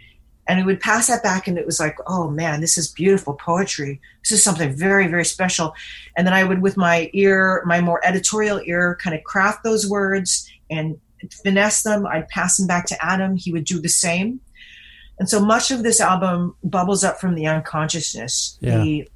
And 0.48 0.58
he 0.58 0.64
would 0.64 0.80
pass 0.80 1.06
that 1.06 1.22
back, 1.22 1.46
and 1.46 1.56
it 1.56 1.64
was 1.64 1.78
like, 1.78 1.96
oh 2.08 2.28
man, 2.28 2.60
this 2.60 2.76
is 2.76 2.88
beautiful 2.88 3.34
poetry. 3.34 4.00
This 4.24 4.32
is 4.32 4.42
something 4.42 4.74
very, 4.74 5.06
very 5.06 5.24
special. 5.24 5.72
And 6.16 6.26
then 6.26 6.34
I 6.34 6.42
would, 6.42 6.60
with 6.60 6.76
my 6.76 7.10
ear, 7.12 7.62
my 7.64 7.80
more 7.80 8.04
editorial 8.04 8.60
ear, 8.64 8.98
kind 9.00 9.16
of 9.16 9.22
craft 9.22 9.62
those 9.62 9.88
words 9.88 10.50
and 10.68 10.98
finesse 11.30 11.82
them. 11.82 12.06
I'd 12.06 12.28
pass 12.28 12.56
them 12.56 12.66
back 12.66 12.86
to 12.86 13.04
Adam. 13.04 13.36
He 13.36 13.52
would 13.52 13.64
do 13.64 13.80
the 13.80 13.88
same. 13.88 14.40
And 15.18 15.28
so 15.28 15.44
much 15.44 15.70
of 15.70 15.82
this 15.82 16.00
album 16.00 16.56
bubbles 16.64 17.04
up 17.04 17.20
from 17.20 17.34
the 17.34 17.46
unconsciousness. 17.46 18.58
Yeah. 18.60 18.82
We, 18.82 19.08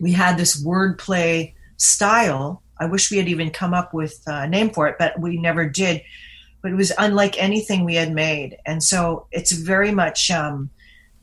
we 0.00 0.12
had 0.12 0.36
this 0.36 0.64
wordplay 0.64 1.54
style. 1.76 2.62
I 2.78 2.86
wish 2.86 3.10
we 3.10 3.18
had 3.18 3.28
even 3.28 3.50
come 3.50 3.74
up 3.74 3.94
with 3.94 4.20
a 4.26 4.48
name 4.48 4.70
for 4.70 4.88
it, 4.88 4.96
but 4.98 5.20
we 5.20 5.36
never 5.36 5.68
did. 5.68 6.02
But 6.62 6.72
it 6.72 6.76
was 6.76 6.92
unlike 6.98 7.40
anything 7.40 7.84
we 7.84 7.94
had 7.94 8.12
made. 8.12 8.56
And 8.66 8.82
so 8.82 9.28
it's 9.30 9.52
very 9.52 9.92
much, 9.92 10.30
um, 10.30 10.70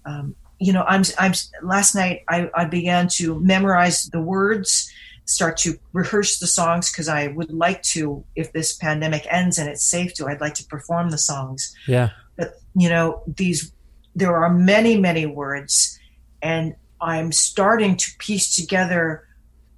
um, 0.05 0.35
you 0.59 0.71
know, 0.71 0.83
I'm, 0.83 1.03
I'm, 1.17 1.33
last 1.63 1.95
night 1.95 2.21
I, 2.29 2.49
I 2.53 2.65
began 2.65 3.07
to 3.13 3.39
memorize 3.39 4.05
the 4.05 4.21
words 4.21 4.89
start 5.31 5.57
to 5.57 5.79
rehearse 5.93 6.39
the 6.39 6.47
songs 6.47 6.91
because 6.91 7.07
I 7.07 7.27
would 7.27 7.51
like 7.51 7.81
to, 7.83 8.23
if 8.35 8.51
this 8.51 8.73
pandemic 8.73 9.25
ends 9.29 9.57
and 9.57 9.69
it's 9.69 9.83
safe 9.83 10.13
to, 10.15 10.27
I'd 10.27 10.41
like 10.41 10.55
to 10.55 10.65
perform 10.65 11.09
the 11.09 11.17
songs. 11.17 11.73
Yeah. 11.87 12.09
But, 12.37 12.55
you 12.75 12.89
know, 12.89 13.23
these, 13.27 13.71
there 14.15 14.35
are 14.35 14.49
many, 14.53 14.97
many 14.97 15.25
words, 15.25 15.99
and 16.41 16.75
I'm 16.99 17.31
starting 17.31 17.95
to 17.97 18.11
piece 18.19 18.55
together 18.55 19.27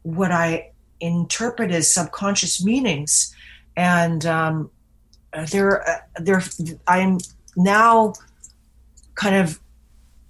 what 0.02 0.32
I 0.32 0.72
interpret 1.00 1.72
as 1.72 1.94
subconscious 1.94 2.64
meanings. 2.64 3.34
And 3.76 4.26
um, 4.26 4.72
there, 5.52 5.88
uh, 5.88 6.00
there, 6.18 6.42
I'm 6.88 7.20
now 7.56 8.14
kind 9.16 9.36
of 9.36 9.60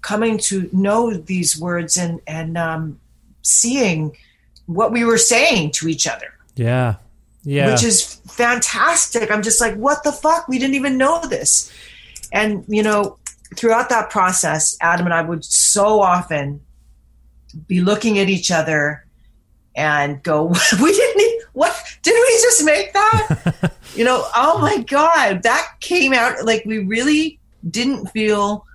coming 0.02 0.38
to 0.38 0.70
know 0.74 1.14
these 1.14 1.60
words 1.60 1.98
and, 1.98 2.20
and 2.28 2.58
um, 2.58 3.00
seeing 3.42 4.16
what 4.66 4.92
we 4.92 5.04
were 5.04 5.18
saying 5.18 5.72
to 5.72 5.88
each 5.88 6.08
other. 6.08 6.34
Yeah. 6.56 6.96
Yeah. 7.44 7.72
Which 7.72 7.84
is 7.84 8.16
fantastic. 8.28 9.30
I'm 9.30 9.42
just 9.42 9.60
like, 9.60 9.76
what 9.76 10.04
the 10.04 10.12
fuck? 10.12 10.48
We 10.48 10.60
didn't 10.60 10.76
even 10.76 10.98
know 10.98 11.22
this. 11.26 11.72
And, 12.32 12.64
you 12.68 12.84
know, 12.84 13.18
throughout 13.56 13.90
that 13.90 14.10
process, 14.10 14.78
Adam 14.82 15.06
and 15.06 15.14
I 15.14 15.22
would 15.22 15.44
so 15.44 16.02
often 16.02 16.62
be 17.68 17.82
looking 17.82 18.18
at 18.20 18.30
each 18.30 18.50
other 18.50 19.06
and 19.76 20.24
go, 20.24 20.46
we 20.82 20.92
didn't, 20.92 21.44
what, 21.54 21.76
Didn't 22.04 22.22
we 22.22 22.34
just 22.42 22.64
make 22.66 22.94
that? 22.94 23.74
you 23.96 24.04
know, 24.04 24.28
oh 24.36 24.60
my 24.60 24.84
God, 24.84 25.44
that 25.44 25.76
came 25.80 26.14
out 26.14 26.46
like 26.46 26.64
we 26.66 26.80
really 26.80 27.40
didn't 27.70 28.08
feel 28.08 28.66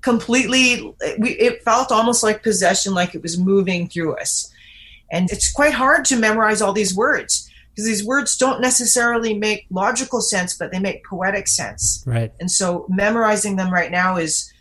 completely, 0.00 0.92
we, 1.18 1.30
it 1.30 1.62
felt 1.62 1.92
almost 1.92 2.22
like 2.22 2.42
possession, 2.42 2.94
like 2.94 3.14
it 3.14 3.22
was 3.22 3.38
moving 3.38 3.88
through 3.88 4.16
us. 4.16 4.51
And 5.12 5.30
it's 5.30 5.52
quite 5.52 5.74
hard 5.74 6.04
to 6.06 6.16
memorize 6.16 6.60
all 6.60 6.72
these 6.72 6.96
words 6.96 7.48
because 7.70 7.86
these 7.86 8.04
words 8.04 8.36
don't 8.36 8.60
necessarily 8.60 9.34
make 9.34 9.66
logical 9.70 10.20
sense, 10.20 10.56
but 10.56 10.72
they 10.72 10.80
make 10.80 11.04
poetic 11.04 11.46
sense. 11.46 12.02
Right. 12.06 12.32
And 12.40 12.50
so 12.50 12.86
memorizing 12.88 13.56
them 13.56 13.72
right 13.72 13.90
now 13.90 14.16
is 14.16 14.52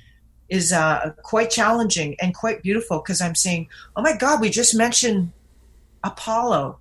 is 0.49 0.73
uh, 0.73 1.13
quite 1.23 1.49
challenging 1.49 2.17
and 2.19 2.35
quite 2.35 2.61
beautiful 2.61 2.99
because 2.99 3.21
I'm 3.21 3.35
saying, 3.35 3.69
oh 3.95 4.01
my 4.01 4.17
God, 4.17 4.41
we 4.41 4.49
just 4.49 4.75
mentioned 4.75 5.31
Apollo. 6.03 6.77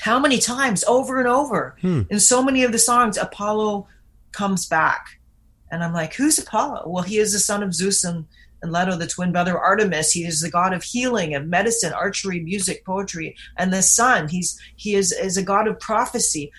How 0.00 0.18
many 0.18 0.38
times 0.38 0.82
over 0.84 1.20
and 1.20 1.28
over 1.28 1.76
hmm. 1.80 2.02
in 2.10 2.18
so 2.18 2.42
many 2.42 2.64
of 2.64 2.72
the 2.72 2.80
songs, 2.80 3.16
Apollo 3.16 3.86
comes 4.32 4.66
back. 4.66 5.20
And 5.70 5.84
I'm 5.84 5.92
like, 5.92 6.14
who's 6.14 6.36
Apollo? 6.36 6.82
Well, 6.86 7.04
he 7.04 7.18
is 7.18 7.32
the 7.32 7.38
son 7.38 7.62
of 7.62 7.72
Zeus 7.72 8.02
and 8.02 8.26
and 8.64 8.72
Leto, 8.72 8.96
the 8.96 9.06
twin 9.06 9.30
brother 9.30 9.58
Artemis. 9.58 10.10
He 10.10 10.24
is 10.24 10.40
the 10.40 10.50
god 10.50 10.72
of 10.72 10.82
healing, 10.82 11.34
of 11.34 11.46
medicine, 11.46 11.92
archery, 11.92 12.40
music, 12.40 12.84
poetry, 12.84 13.36
and 13.56 13.72
the 13.72 13.82
sun. 13.82 14.28
He's 14.28 14.58
he 14.74 14.94
is 14.94 15.12
is 15.12 15.36
a 15.36 15.42
god 15.42 15.68
of 15.68 15.78
prophecy. 15.78 16.50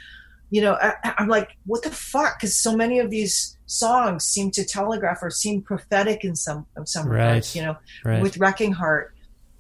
You 0.52 0.62
know, 0.62 0.78
I, 0.80 0.94
am 1.18 1.28
like, 1.28 1.58
what 1.66 1.82
the 1.82 1.90
fuck? 1.90 2.38
Because 2.40 2.56
so 2.56 2.78
many 2.78 3.00
of 3.00 3.10
these 3.10 3.58
songs 3.66 4.24
seem 4.24 4.52
to 4.52 4.64
telegraph 4.64 5.18
or 5.22 5.32
seem 5.32 5.64
prophetic 5.64 6.24
in 6.24 6.36
some 6.36 6.68
in 6.78 6.86
some 6.86 7.08
right. 7.08 7.18
regards. 7.18 7.56
You 7.56 7.64
know, 7.64 7.78
right. 8.06 8.22
with 8.22 8.38
Wrecking 8.38 8.72
Heart, 8.72 9.16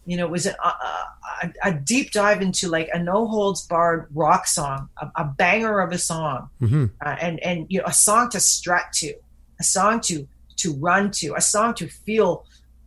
you 0.05 0.15
know, 0.17 0.25
it 0.25 0.31
was 0.31 0.45
a, 0.45 0.55
a, 0.63 1.53
a, 1.63 1.73
deep 1.73 2.11
dive 2.11 2.41
into 2.41 2.69
like 2.69 2.89
a 2.93 3.01
no 3.01 3.27
holds 3.27 3.65
barred 3.65 4.07
rock 4.13 4.45
song, 4.45 4.89
a, 5.01 5.09
a 5.15 5.25
banger 5.25 5.79
of 5.79 5.91
a 5.91 5.97
song, 5.97 6.49
mm-hmm. 6.61 6.85
uh, 7.03 7.15
and 7.19 7.39
and 7.39 7.65
you 7.69 7.79
know, 7.79 7.85
a 7.87 7.93
song 7.93 8.29
to 8.29 8.39
strut 8.39 8.93
to, 8.93 9.15
a 9.59 9.63
song 9.63 9.99
to 10.01 10.27
to 10.57 10.73
run 10.75 11.11
to, 11.11 11.33
a 11.35 11.41
song 11.41 11.73
to 11.75 11.87
feel 11.87 12.45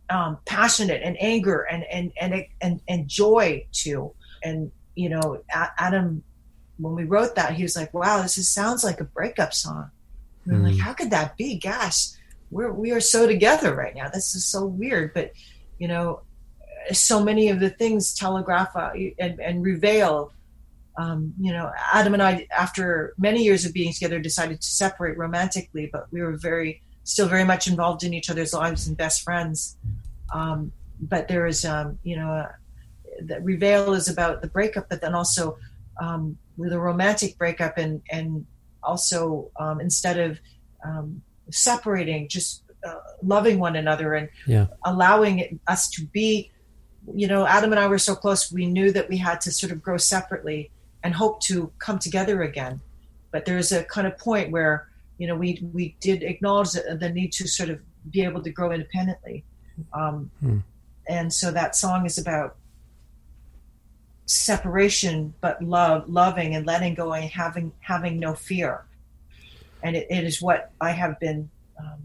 um, 0.09 0.37
passionate 0.45 1.01
and 1.03 1.17
anger 1.21 1.61
and, 1.61 1.83
and, 1.85 2.11
and, 2.19 2.45
and, 2.61 2.81
and 2.87 3.07
joy 3.07 3.65
to. 3.71 4.11
And, 4.43 4.71
you 4.95 5.09
know, 5.09 5.41
Adam, 5.51 6.23
when 6.77 6.95
we 6.95 7.03
wrote 7.03 7.35
that, 7.35 7.53
he 7.53 7.63
was 7.63 7.75
like, 7.75 7.93
wow, 7.93 8.21
this 8.21 8.37
is, 8.37 8.49
sounds 8.51 8.83
like 8.83 8.99
a 8.99 9.05
breakup 9.05 9.53
song. 9.53 9.91
And 10.45 10.53
mm. 10.53 10.57
we're 10.57 10.69
like, 10.69 10.77
mm. 10.77 10.81
how 10.81 10.93
could 10.93 11.11
that 11.11 11.37
be? 11.37 11.59
Gosh, 11.59 12.07
we're, 12.51 12.71
we 12.71 12.91
are 12.91 13.01
so 13.01 13.27
together 13.27 13.75
right 13.75 13.95
now. 13.95 14.09
This 14.09 14.35
is 14.35 14.45
so 14.45 14.65
weird. 14.65 15.13
But, 15.13 15.33
you 15.77 15.87
know, 15.87 16.21
so 16.91 17.23
many 17.23 17.49
of 17.49 17.59
the 17.59 17.69
things 17.69 18.13
telegraph 18.13 18.75
uh, 18.75 18.91
and, 19.19 19.39
and 19.39 19.63
reveal 19.63 20.31
um, 20.99 21.33
you 21.39 21.53
know, 21.53 21.71
Adam 21.93 22.13
and 22.13 22.21
I, 22.21 22.45
after 22.55 23.13
many 23.17 23.43
years 23.43 23.63
of 23.65 23.73
being 23.73 23.93
together, 23.93 24.19
decided 24.19 24.59
to 24.59 24.67
separate 24.67 25.17
romantically, 25.17 25.89
but 25.91 26.11
we 26.11 26.21
were 26.21 26.35
very 26.35 26.81
still 27.09 27.27
very 27.27 27.43
much 27.43 27.67
involved 27.67 28.03
in 28.03 28.13
each 28.13 28.29
other's 28.29 28.53
lives 28.53 28.87
and 28.87 28.95
best 28.95 29.23
friends. 29.23 29.77
Um, 30.31 30.71
but 31.01 31.27
there 31.27 31.47
is, 31.47 31.65
um, 31.65 31.97
you 32.03 32.15
know, 32.15 32.29
uh, 32.31 32.51
the 33.25 33.41
Reveal 33.41 33.93
is 33.93 34.07
about 34.07 34.43
the 34.43 34.47
breakup, 34.47 34.89
but 34.89 35.01
then 35.01 35.15
also 35.15 35.57
um, 35.99 36.37
with 36.55 36.71
a 36.71 36.79
romantic 36.79 37.37
breakup, 37.37 37.77
and 37.77 38.01
and 38.11 38.45
also 38.83 39.49
um, 39.59 39.81
instead 39.81 40.19
of 40.19 40.39
um, 40.85 41.21
separating, 41.49 42.27
just 42.27 42.63
uh, 42.85 42.99
loving 43.23 43.59
one 43.59 43.75
another 43.75 44.13
and 44.13 44.29
yeah. 44.45 44.67
allowing 44.85 45.59
us 45.67 45.89
to 45.91 46.05
be. 46.05 46.51
You 47.15 47.27
know, 47.27 47.47
Adam 47.47 47.71
and 47.71 47.79
I 47.79 47.87
were 47.87 47.97
so 47.97 48.13
close. 48.13 48.51
We 48.51 48.67
knew 48.67 48.91
that 48.91 49.09
we 49.09 49.17
had 49.17 49.41
to 49.41 49.51
sort 49.51 49.71
of 49.71 49.81
grow 49.81 49.97
separately 49.97 50.69
and 51.01 51.15
hope 51.15 51.41
to 51.41 51.71
come 51.79 51.97
together 51.97 52.43
again. 52.43 52.81
But 53.31 53.45
there's 53.45 53.71
a 53.71 53.83
kind 53.83 54.05
of 54.05 54.17
point 54.17 54.51
where 54.51 54.88
you 55.19 55.27
know, 55.27 55.35
we 55.35 55.61
we 55.73 55.95
did 55.99 56.23
acknowledge 56.23 56.71
the, 56.71 56.97
the 56.99 57.09
need 57.09 57.31
to 57.33 57.47
sort 57.47 57.69
of 57.69 57.79
be 58.09 58.23
able 58.23 58.41
to 58.41 58.49
grow 58.49 58.71
independently, 58.71 59.43
um, 59.93 60.31
Hmm. 60.39 60.59
and 61.07 61.31
so 61.31 61.51
that 61.51 61.75
song 61.75 62.05
is 62.07 62.17
about 62.17 62.55
separation, 64.25 65.33
but 65.41 65.61
love, 65.61 66.09
loving, 66.09 66.55
and 66.55 66.65
letting 66.65 66.95
go, 66.95 67.13
and 67.13 67.29
having 67.29 67.71
having 67.81 68.19
no 68.19 68.33
fear, 68.33 68.85
and 69.83 69.95
it, 69.95 70.07
it 70.09 70.23
is 70.23 70.41
what 70.41 70.71
I 70.79 70.91
have 70.91 71.19
been, 71.19 71.49
um, 71.79 71.99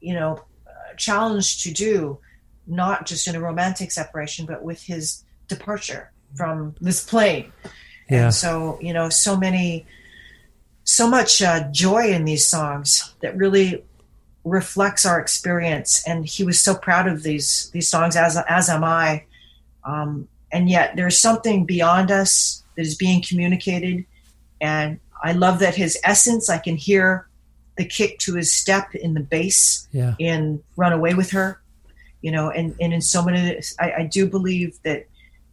you 0.00 0.14
know, 0.14 0.42
uh, 0.66 0.94
challenged 0.96 1.62
to 1.64 1.72
do, 1.72 2.18
not 2.66 3.06
just 3.06 3.26
in 3.28 3.34
a 3.36 3.40
romantic 3.40 3.90
separation, 3.90 4.46
but 4.46 4.62
with 4.62 4.82
his 4.82 5.24
departure 5.48 6.10
from 6.36 6.74
this 6.80 7.04
plane. 7.04 7.52
Yeah. 8.08 8.24
And 8.24 8.34
so, 8.34 8.78
you 8.80 8.92
know, 8.92 9.08
so 9.08 9.36
many, 9.36 9.86
so 10.84 11.06
much 11.08 11.40
uh, 11.42 11.68
joy 11.70 12.06
in 12.08 12.24
these 12.24 12.46
songs 12.46 13.14
that 13.20 13.36
really 13.36 13.84
reflects 14.44 15.06
our 15.06 15.20
experience. 15.20 16.02
And 16.06 16.26
he 16.26 16.44
was 16.44 16.58
so 16.58 16.74
proud 16.74 17.06
of 17.06 17.22
these 17.22 17.70
these 17.72 17.88
songs, 17.88 18.16
as 18.16 18.36
as 18.48 18.68
am 18.68 18.84
I. 18.84 19.24
Um, 19.84 20.28
and 20.50 20.68
yet, 20.68 20.96
there's 20.96 21.18
something 21.18 21.64
beyond 21.64 22.10
us 22.10 22.62
that 22.76 22.82
is 22.82 22.94
being 22.94 23.22
communicated. 23.22 24.04
And 24.60 24.98
I 25.22 25.32
love 25.32 25.60
that 25.60 25.74
his 25.76 25.98
essence. 26.04 26.50
I 26.50 26.58
can 26.58 26.76
hear 26.76 27.26
the 27.78 27.84
kick 27.84 28.18
to 28.20 28.34
his 28.34 28.52
step 28.52 28.94
in 28.94 29.14
the 29.14 29.20
bass 29.20 29.88
Yeah. 29.92 30.14
in 30.18 30.62
"Run 30.76 30.92
Away 30.92 31.14
with 31.14 31.30
Her." 31.30 31.60
You 32.20 32.32
know, 32.32 32.50
and 32.50 32.74
and 32.80 32.92
in 32.92 33.00
so 33.00 33.24
many, 33.24 33.60
I, 33.80 33.92
I 33.98 34.02
do 34.04 34.28
believe 34.28 34.78
that 34.84 35.06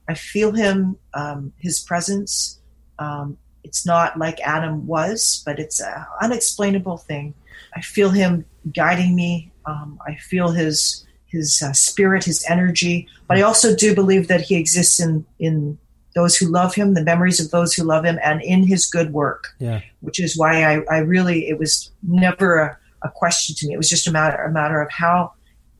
I 0.08 0.16
feel 0.16 0.52
him, 0.52 0.98
um, 1.14 1.54
his 1.60 1.80
presence. 1.80 2.60
Um, 2.98 3.38
it's 3.64 3.86
not 3.86 4.18
like 4.18 4.39
Adam 4.41 4.88
was, 4.88 5.43
but 5.45 5.60
it's 5.60 5.80
an 5.80 6.05
unexplainable 6.22 6.97
thing. 6.97 7.34
I 7.76 7.82
feel 7.82 8.10
him 8.10 8.45
guiding 8.74 9.16
me. 9.16 9.51
Um, 9.66 9.99
I 10.07 10.16
feel 10.16 10.49
his 10.49 11.05
his 11.28 11.62
uh, 11.62 11.74
spirit, 11.74 12.24
his 12.24 12.43
energy. 12.49 13.07
But 13.28 13.38
I 13.38 13.41
also 13.41 13.76
do 13.76 13.93
believe 13.93 14.28
that 14.28 14.41
he 14.41 14.55
exists 14.55 14.99
in 14.99 15.26
in 15.38 15.78
those 16.16 16.36
who 16.36 16.47
love 16.47 16.74
him, 16.74 16.95
the 16.95 17.03
memories 17.03 17.39
of 17.39 17.51
those 17.51 17.74
who 17.74 17.84
love 17.84 18.03
him, 18.03 18.20
and 18.24 18.41
in 18.41 18.64
his 18.64 18.88
good 18.88 19.14
work. 19.14 19.49
Yeah. 19.60 19.82
Which 20.01 20.20
is 20.20 20.38
why 20.38 20.64
I, 20.64 20.82
I 20.89 20.97
really 20.99 21.47
it 21.47 21.60
was 21.60 21.91
never 22.01 22.57
a, 22.57 22.78
a 23.03 23.10
question 23.10 23.55
to 23.57 23.68
me. 23.68 23.74
It 23.74 23.78
was 23.78 23.89
just 23.89 24.07
a 24.07 24.12
matter 24.12 24.41
a 24.41 24.51
matter 24.51 24.82
of 24.82 24.89
how, 24.91 25.34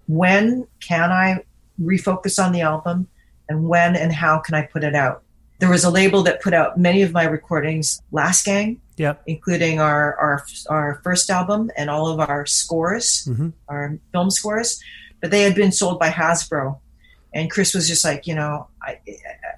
when 0.08 0.68
can 0.80 1.12
I 1.12 1.44
refocus 1.82 2.44
on 2.44 2.52
the 2.52 2.62
album, 2.62 3.08
and 3.48 3.68
when 3.68 3.96
and 3.96 4.14
how 4.14 4.40
can 4.40 4.54
I 4.54 4.64
put 4.64 4.84
it 4.84 4.96
out. 4.96 5.24
There 5.60 5.70
was 5.70 5.84
a 5.84 5.90
label 5.90 6.24
that 6.24 6.42
put 6.42 6.54
out 6.54 6.78
many 6.80 7.02
of 7.02 7.12
my 7.12 7.24
recordings, 7.26 8.02
Last 8.12 8.46
Gang, 8.46 8.80
Yep. 8.98 9.24
including 9.28 9.80
our, 9.80 10.16
our 10.16 10.46
our 10.70 11.02
first 11.04 11.30
album 11.30 11.70
and 11.78 11.90
all 11.90 12.08
of 12.08 12.20
our 12.20 12.46
scores, 12.46 13.28
Mhm. 13.30 13.54
our 13.68 13.98
film 14.12 14.30
scores, 14.32 14.82
but 15.22 15.32
they 15.32 15.42
had 15.42 15.56
been 15.56 15.72
sold 15.72 16.00
by 16.00 16.10
Hasbro, 16.10 16.78
and 17.34 17.50
Chris 17.52 17.74
was 17.74 17.88
just 17.88 18.04
like, 18.06 18.26
you 18.28 18.36
know, 18.36 18.68
I, 18.82 19.00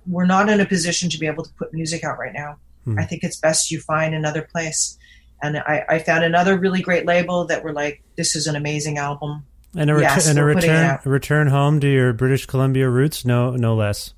we're 0.07 0.25
not 0.25 0.49
in 0.49 0.59
a 0.59 0.65
position 0.65 1.09
to 1.09 1.19
be 1.19 1.27
able 1.27 1.43
to 1.43 1.51
put 1.53 1.73
music 1.73 2.03
out 2.03 2.17
right 2.19 2.33
now. 2.33 2.57
Hmm. 2.85 2.97
I 2.99 3.05
think 3.05 3.23
it's 3.23 3.37
best 3.37 3.69
you 3.71 3.79
find 3.79 4.13
another 4.15 4.41
place. 4.41 4.97
And 5.43 5.57
I, 5.57 5.85
I 5.89 5.99
found 5.99 6.23
another 6.23 6.57
really 6.57 6.81
great 6.81 7.05
label 7.07 7.45
that 7.45 7.63
were 7.63 7.73
like, 7.73 8.03
this 8.15 8.35
is 8.35 8.45
an 8.47 8.55
amazing 8.55 8.97
album. 8.99 9.43
And 9.75 9.89
a, 9.89 9.93
ret- 9.95 10.01
Yes, 10.03 10.27
and 10.27 10.37
a 10.37 10.43
we're 10.43 10.53
putting 10.55 10.69
it 10.69 10.73
return 10.73 10.99
a 11.05 11.09
return 11.09 11.47
home 11.47 11.79
to 11.79 11.87
your 11.87 12.13
British 12.13 12.45
Columbia 12.45 12.89
roots, 12.89 13.23
no 13.25 13.55
no 13.55 13.73
less. 13.75 14.13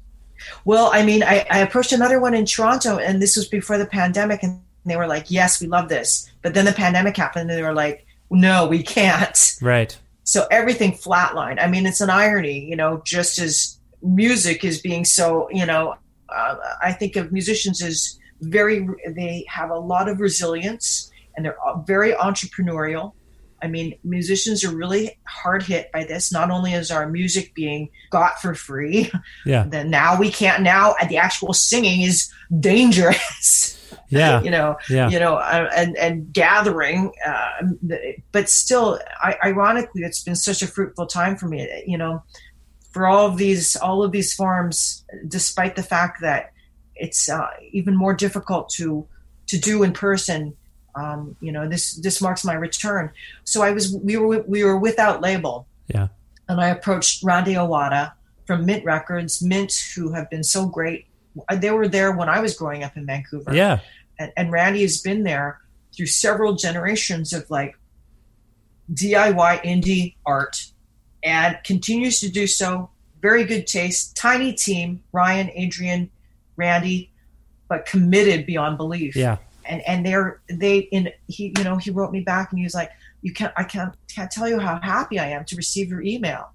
Well, 0.66 0.90
I 0.94 1.04
mean, 1.06 1.24
I, 1.24 1.46
I 1.50 1.60
approached 1.60 1.92
another 1.92 2.20
one 2.20 2.34
in 2.34 2.46
Toronto, 2.46 2.98
and 2.98 3.22
this 3.22 3.36
was 3.36 3.48
before 3.48 3.78
the 3.78 3.86
pandemic, 3.86 4.44
and 4.44 4.62
they 4.86 4.96
were 4.98 5.08
like, 5.08 5.30
yes, 5.30 5.62
we 5.62 5.68
love 5.68 5.90
this. 5.90 6.32
But 6.42 6.54
then 6.54 6.66
the 6.66 6.74
pandemic 6.74 7.18
happened, 7.18 7.50
and 7.50 7.58
they 7.58 7.64
were 7.64 7.74
like, 7.74 8.06
no, 8.30 8.68
we 8.68 8.84
can't. 8.84 9.58
Right. 9.62 9.98
So 10.24 10.48
everything 10.52 10.94
flatlined. 10.94 11.62
I 11.62 11.68
mean, 11.68 11.86
it's 11.86 12.02
an 12.02 12.10
irony, 12.10 12.66
you 12.66 12.76
know, 12.76 13.02
just 13.06 13.40
as 13.40 13.78
music 14.02 14.64
is 14.64 14.82
being 14.82 15.06
so, 15.06 15.50
you 15.52 15.66
know, 15.66 15.96
uh, 16.30 16.56
I 16.82 16.94
think 16.94 17.16
of 17.16 17.32
musicians 17.32 17.82
as 17.82 18.20
very, 18.42 18.88
they 19.08 19.46
have 19.48 19.70
a 19.70 19.78
lot 19.78 20.10
of 20.10 20.20
resilience 20.20 21.12
and 21.36 21.46
they're 21.46 21.58
very 21.86 22.14
entrepreneurial. 22.14 23.14
I 23.64 23.68
mean, 23.68 23.96
musicians 24.04 24.64
are 24.66 24.76
really 24.76 25.18
hard 25.26 25.64
hit 25.64 25.92
by 25.94 26.04
this. 26.04 26.32
Not 26.34 26.52
only 26.52 26.74
is 26.74 26.92
our 26.92 27.08
music 27.10 27.56
being 27.56 27.90
got 28.12 28.42
for 28.42 28.54
free, 28.54 29.10
Yeah. 29.46 29.64
then 29.68 29.90
now 29.90 30.20
we 30.20 30.30
can't, 30.32 30.62
now 30.64 30.96
the 31.10 31.18
actual 31.18 31.54
singing 31.54 32.02
is 32.02 32.32
dangerous. 32.60 33.80
Yeah. 34.10 34.42
you 34.44 34.52
know, 34.52 34.78
Yeah. 34.90 35.10
you 35.10 35.20
know, 35.20 35.36
uh, 35.38 35.70
and 35.76 35.96
and 35.98 36.32
gathering, 36.34 37.12
uh, 37.26 37.50
but 38.32 38.48
still, 38.50 39.00
I, 39.22 39.38
ironically, 39.44 40.04
it's 40.04 40.24
been 40.24 40.36
such 40.36 40.62
a 40.62 40.68
fruitful 40.68 41.08
time 41.08 41.36
for 41.36 41.48
me. 41.48 41.68
You 41.88 41.98
know, 41.98 42.24
for 42.92 43.08
all 43.08 43.26
of 43.28 43.38
these 43.38 43.76
all 43.76 44.04
of 44.04 44.12
these 44.12 44.34
forms, 44.34 45.04
despite 45.28 45.76
the 45.76 45.84
fact 45.84 46.22
that 46.22 46.52
it's 46.96 47.28
uh, 47.30 47.48
even 47.72 47.96
more 47.96 48.14
difficult 48.14 48.70
to 48.78 49.08
to 49.48 49.58
do 49.60 49.82
in 49.84 49.94
person. 49.94 50.56
Um, 50.96 51.36
you 51.42 51.52
know, 51.52 51.68
this 51.68 51.96
this 51.96 52.22
marks 52.22 52.44
my 52.46 52.54
return. 52.54 53.12
So 53.46 53.62
I 53.64 53.72
was 53.72 53.96
we 53.96 54.18
were 54.18 54.42
we 54.48 54.64
were 54.64 54.78
without 54.78 55.22
label, 55.22 55.68
Yeah. 55.88 56.08
and 56.48 56.62
I 56.62 56.68
approached 56.70 57.24
Randy 57.24 57.54
Iwata 57.56 58.14
from 58.46 58.66
Mint 58.66 58.86
Records. 58.86 59.42
Mint, 59.42 59.74
who 59.96 60.12
have 60.14 60.30
been 60.30 60.44
so 60.44 60.68
great. 60.68 61.08
They 61.52 61.72
were 61.72 61.88
there 61.88 62.12
when 62.12 62.30
I 62.30 62.40
was 62.40 62.56
growing 62.56 62.84
up 62.84 62.96
in 62.96 63.06
Vancouver 63.08 63.56
Yeah. 63.56 63.80
and, 64.20 64.32
and 64.38 64.52
Randy 64.52 64.82
has 64.84 65.02
been 65.02 65.24
there 65.24 65.60
through 65.96 66.06
several 66.08 66.54
generations 66.54 67.34
of 67.34 67.50
like 67.50 67.76
DIY 68.94 69.64
indie 69.64 70.16
art 70.26 70.66
and 71.24 71.58
continues 71.64 72.20
to 72.20 72.30
do 72.30 72.46
so. 72.48 72.90
Very 73.22 73.46
good 73.46 73.66
taste, 73.66 74.16
tiny 74.18 74.52
team, 74.54 75.02
Ryan, 75.14 75.50
Adrian, 75.56 76.10
Randy, 76.58 77.12
but 77.70 77.86
committed 77.86 78.46
beyond 78.46 78.78
belief. 78.78 79.16
Yeah. 79.16 79.38
And 79.66 79.82
and 79.88 80.06
they're 80.06 80.42
they 80.50 80.80
in 80.80 81.10
he 81.28 81.54
you 81.58 81.64
know 81.64 81.78
he 81.78 81.92
wrote 81.92 82.12
me 82.12 82.22
back 82.22 82.52
and 82.52 82.60
he 82.60 82.66
was 82.66 82.74
like 82.74 82.92
you 83.22 83.34
can't 83.34 83.54
I 83.58 83.64
can't 83.64 83.94
can't 84.14 84.30
tell 84.32 84.48
you 84.48 84.60
how 84.60 84.80
happy 84.82 85.20
I 85.20 85.30
am 85.30 85.46
to 85.46 85.56
receive 85.56 85.90
your 85.90 86.02
email. 86.02 86.50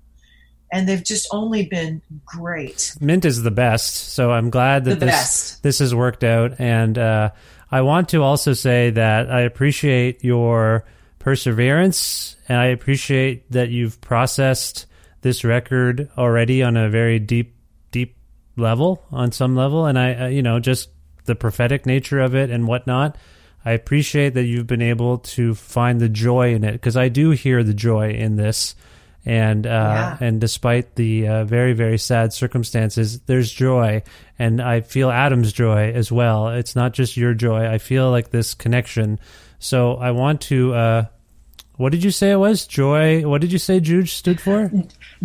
And 0.70 0.86
they've 0.86 1.02
just 1.02 1.26
only 1.32 1.64
been 1.64 2.02
great. 2.26 2.94
Mint 3.00 3.24
is 3.24 3.42
the 3.42 3.50
best. 3.50 4.12
So 4.12 4.30
I'm 4.30 4.50
glad 4.50 4.84
that 4.84 5.00
The 5.00 5.06
this 5.06 5.14
best. 5.14 5.62
this 5.62 5.78
has 5.78 5.94
worked 5.94 6.22
out. 6.24 6.60
And 6.60 6.98
uh, 6.98 7.30
I 7.70 7.80
want 7.80 8.10
to 8.10 8.22
also 8.22 8.52
say 8.52 8.90
that 8.90 9.30
I 9.30 9.42
appreciate 9.42 10.22
your 10.22 10.84
perseverance, 11.20 12.36
and 12.48 12.58
I 12.58 12.66
appreciate 12.66 13.50
that 13.52 13.70
you've 13.70 14.00
processed 14.00 14.86
this 15.22 15.42
record 15.44 16.10
already 16.18 16.62
on 16.62 16.76
a 16.76 16.88
very 16.90 17.18
deep, 17.18 17.54
deep 17.90 18.16
level, 18.56 19.04
on 19.10 19.32
some 19.32 19.56
level. 19.56 19.86
And 19.86 19.98
I, 19.98 20.14
uh, 20.14 20.26
you 20.28 20.42
know, 20.42 20.60
just 20.60 20.90
the 21.28 21.36
prophetic 21.36 21.86
nature 21.86 22.18
of 22.18 22.34
it 22.34 22.50
and 22.50 22.66
whatnot. 22.66 23.16
I 23.64 23.72
appreciate 23.72 24.34
that 24.34 24.44
you've 24.44 24.66
been 24.66 24.82
able 24.82 25.18
to 25.18 25.54
find 25.54 26.00
the 26.00 26.08
joy 26.08 26.54
in 26.54 26.64
it 26.64 26.72
because 26.72 26.96
I 26.96 27.08
do 27.08 27.30
hear 27.30 27.62
the 27.62 27.74
joy 27.74 28.10
in 28.10 28.34
this 28.36 28.74
and 29.26 29.66
uh, 29.66 29.70
Yeah. 29.70 30.16
and 30.26 30.40
despite 30.40 30.94
the 30.94 31.28
uh, 31.28 31.44
very 31.44 31.74
very 31.74 31.98
sad 31.98 32.32
circumstances, 32.32 33.20
there's 33.26 33.52
joy, 33.52 34.02
and 34.38 34.60
I 34.62 34.80
feel 34.80 35.10
Adam's 35.10 35.52
joy 35.52 35.92
as 35.92 36.10
well. 36.10 36.48
It's 36.48 36.74
not 36.74 36.94
just 36.94 37.16
your 37.16 37.34
joy. 37.34 37.66
I 37.68 37.78
feel 37.78 38.10
like 38.10 38.30
this 38.30 38.54
connection. 38.54 39.18
So 39.58 39.94
I 39.96 40.12
want 40.12 40.40
to. 40.42 40.74
Uh, 40.74 41.04
what 41.78 41.92
did 41.92 42.02
you 42.02 42.10
say 42.10 42.32
it 42.32 42.36
was? 42.36 42.66
Joy. 42.66 43.22
What 43.22 43.40
did 43.40 43.52
you 43.52 43.58
say 43.58 43.80
JOOJ 43.80 44.08
stood 44.08 44.40
for? 44.40 44.70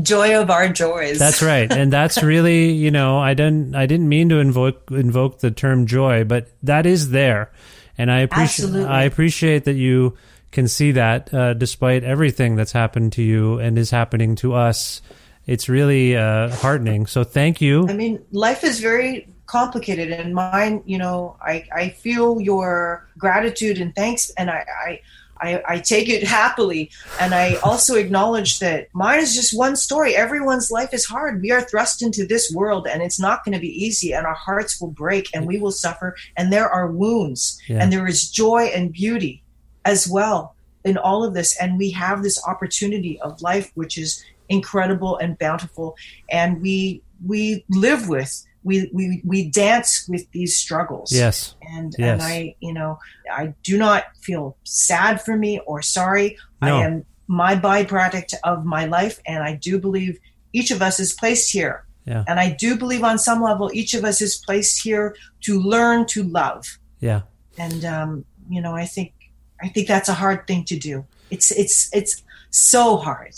Joy 0.02 0.40
of 0.40 0.52
our 0.52 0.70
joys. 0.70 1.18
That's 1.18 1.42
right, 1.42 1.70
and 1.72 1.92
that's 1.92 2.22
really 2.24 2.72
you 2.72 2.92
know 2.92 3.18
I 3.18 3.34
didn't 3.34 3.76
I 3.76 3.88
didn't 3.88 4.08
mean 4.08 4.30
to 4.30 4.38
invoke 4.38 4.92
invoke 4.92 5.40
the 5.40 5.50
term 5.50 5.88
joy, 5.88 6.24
but 6.24 6.50
that 6.62 6.86
is 6.86 7.10
there, 7.10 7.52
and 7.98 8.12
I 8.12 8.20
appreciate 8.20 8.66
Absolutely. 8.66 8.88
I 8.88 9.04
appreciate 9.04 9.66
that 9.66 9.74
you 9.74 10.16
can 10.52 10.68
see 10.68 10.92
that 10.92 11.34
uh, 11.34 11.56
despite 11.56 12.04
everything 12.04 12.56
that's 12.56 12.72
happened 12.72 13.14
to 13.14 13.24
you 13.24 13.58
and 13.58 13.78
is 13.78 13.90
happening 13.90 14.36
to 14.36 14.54
us. 14.54 15.02
It's 15.46 15.68
really 15.68 16.16
uh, 16.16 16.56
heartening. 16.56 17.08
So 17.08 17.26
thank 17.26 17.60
you. 17.60 17.86
I 17.90 17.94
mean, 17.94 18.24
life 18.32 18.64
is 18.64 18.80
very 18.80 19.28
complicated, 19.48 20.12
and 20.12 20.34
mine, 20.34 20.84
you 20.86 20.98
know, 20.98 21.36
I, 21.42 21.66
I 21.76 21.90
feel 21.90 22.40
your 22.40 23.10
gratitude 23.18 23.80
and 23.80 23.94
thanks, 23.94 24.30
and 24.38 24.50
I, 24.50 24.66
I, 24.88 25.02
I, 25.44 25.62
I 25.68 25.80
take 25.80 26.08
it 26.10 26.24
happily. 26.24 26.90
And 27.20 27.34
I 27.36 27.56
also 27.70 27.96
acknowledge 27.96 28.60
that 28.60 28.88
mine 28.94 29.20
is 29.20 29.36
just 29.36 29.58
one 29.58 29.76
story. 29.76 30.16
Everyone's 30.16 30.72
life 30.72 30.94
is 30.94 31.06
hard. 31.06 31.42
We 31.42 31.52
are 31.52 31.62
thrust 31.62 32.02
into 32.02 32.26
this 32.26 32.52
world, 32.60 32.88
and 32.88 33.02
it's 33.02 33.20
not 33.20 33.44
going 33.44 33.54
to 33.54 33.60
be 33.60 33.86
easy, 33.86 34.14
and 34.14 34.26
our 34.26 34.40
hearts 34.48 34.80
will 34.80 34.92
break, 34.92 35.26
and 35.34 35.46
we 35.46 35.60
will 35.60 35.72
suffer, 35.86 36.16
and 36.38 36.52
there 36.52 36.70
are 36.70 36.88
wounds, 36.92 37.42
Yeah. 37.68 37.80
and 37.82 37.92
there 37.92 38.08
is 38.08 38.30
joy 38.30 38.64
and 38.76 38.92
beauty 38.92 39.44
as 39.86 40.08
well 40.08 40.56
in 40.84 40.98
all 40.98 41.24
of 41.24 41.34
this. 41.34 41.50
And 41.62 41.78
we 41.78 41.90
have 41.92 42.24
this 42.24 42.40
opportunity 42.48 43.20
of 43.22 43.42
life, 43.42 43.72
which 43.76 43.98
is 43.98 44.24
incredible 44.50 45.18
and 45.18 45.38
bountiful 45.40 45.96
and 46.30 46.62
we 46.62 47.02
we 47.26 47.64
live 47.70 48.10
with 48.10 48.46
we 48.64 48.90
we 48.94 49.22
we 49.26 49.50
dance 49.50 50.08
with 50.08 50.30
these 50.32 50.56
struggles. 50.58 51.12
Yes. 51.12 51.56
And 51.62 51.94
Yes. 51.98 52.14
and 52.14 52.22
I, 52.22 52.56
you 52.60 52.74
know, 52.74 53.00
I 53.32 53.54
do 53.64 53.78
not 53.78 54.06
feel 54.22 54.58
sad 54.64 55.22
for 55.22 55.36
me 55.38 55.60
or 55.66 55.82
sorry. 55.82 56.38
No. 56.62 56.78
I 56.78 56.86
am 56.86 57.06
my 57.28 57.56
byproduct 57.56 58.34
of 58.44 58.66
my 58.66 58.86
life, 58.86 59.20
and 59.26 59.44
I 59.44 59.56
do 59.56 59.80
believe 59.80 60.20
each 60.54 60.72
of 60.72 60.82
us 60.82 61.00
is 61.00 61.14
placed 61.14 61.52
here. 61.52 61.86
Yeah. 62.06 62.24
And 62.28 62.40
I 62.40 62.52
do 62.52 62.78
believe 62.78 63.04
on 63.04 63.18
some 63.18 63.42
level 63.42 63.72
each 63.74 63.94
of 63.94 64.04
us 64.04 64.22
is 64.22 64.36
placed 64.46 64.84
here 64.84 65.16
to 65.42 65.60
learn 65.60 66.06
to 66.08 66.24
love. 66.24 66.78
Yeah. 67.00 67.22
And 67.58 67.86
um, 67.86 68.26
you 68.50 68.62
know, 68.62 68.76
I 68.76 68.86
think 68.86 69.14
I 69.62 69.70
think 69.70 69.88
that's 69.88 70.10
a 70.10 70.14
hard 70.14 70.48
thing 70.48 70.66
to 70.66 70.78
do. 70.78 71.06
It's 71.30 71.52
it's 71.52 71.90
it's 71.94 72.22
so 72.50 72.98
hard. 72.98 73.34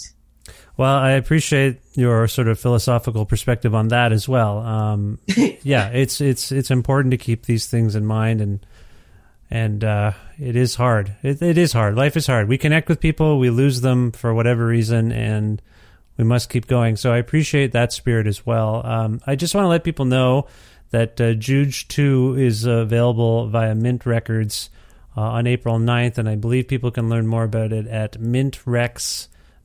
Well, 0.78 0.94
I 0.94 1.12
appreciate 1.12 1.80
your 1.94 2.28
sort 2.28 2.50
of 2.50 2.60
philosophical 2.60 3.26
perspective 3.26 3.74
on 3.74 3.90
that 3.90 4.12
as 4.12 4.28
well. 4.28 4.60
Um, 4.60 5.20
yeah, 5.64 5.90
it's 5.90 6.20
it's 6.20 6.52
it's 6.52 6.70
important 6.70 7.12
to 7.12 7.18
keep 7.18 7.46
these 7.46 7.68
things 7.68 7.96
in 7.96 8.06
mind, 8.06 8.42
and 8.42 8.66
and 9.50 9.84
uh, 9.84 10.12
it 10.38 10.56
is 10.56 10.76
hard. 10.76 11.16
It, 11.24 11.42
it 11.42 11.58
is 11.58 11.72
hard. 11.72 11.96
Life 11.96 12.18
is 12.18 12.28
hard. 12.28 12.50
We 12.50 12.58
connect 12.58 12.90
with 12.90 13.00
people, 13.00 13.40
we 13.40 13.50
lose 13.50 13.82
them 13.82 14.12
for 14.12 14.34
whatever 14.34 14.66
reason, 14.66 15.12
and 15.14 15.62
we 16.18 16.26
must 16.26 16.50
keep 16.50 16.68
going. 16.68 16.98
So 16.98 17.14
I 17.14 17.18
appreciate 17.18 17.72
that 17.72 17.94
spirit 17.94 18.28
as 18.28 18.46
well. 18.46 18.86
Um, 18.86 19.22
I 19.26 19.36
just 19.36 19.56
want 19.56 19.66
to 19.66 19.70
let 19.70 19.84
people 19.86 20.06
know 20.06 20.48
that 20.92 21.22
uh, 21.22 21.36
JOOJ 21.36 21.88
Two 21.88 22.36
is 22.38 22.66
available 22.66 23.48
via 23.48 23.76
Mint 23.76 24.06
Records 24.06 24.70
uh, 25.16 25.22
on 25.22 25.48
April 25.48 25.80
9th, 25.80 26.18
and 26.18 26.28
I 26.28 26.36
believe 26.36 26.68
people 26.68 26.92
can 26.92 27.08
learn 27.08 27.28
more 27.28 27.44
about 27.44 27.72
it 27.72 27.88
at 27.88 28.20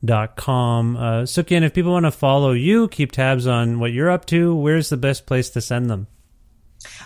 mintrecs.com. 0.05 0.97
Uh, 0.97 1.25
Sook-Yin, 1.25 1.63
if 1.63 1.73
people 1.73 1.91
want 1.91 2.05
to 2.05 2.11
follow 2.11 2.51
you, 2.51 2.87
keep 2.87 3.11
tabs 3.11 3.47
on 3.47 3.79
what 3.79 3.91
you're 3.91 4.09
up 4.09 4.25
to, 4.27 4.55
where's 4.55 4.89
the 4.89 4.97
best 4.97 5.25
place 5.25 5.49
to 5.51 5.61
send 5.61 5.89
them? 5.89 6.07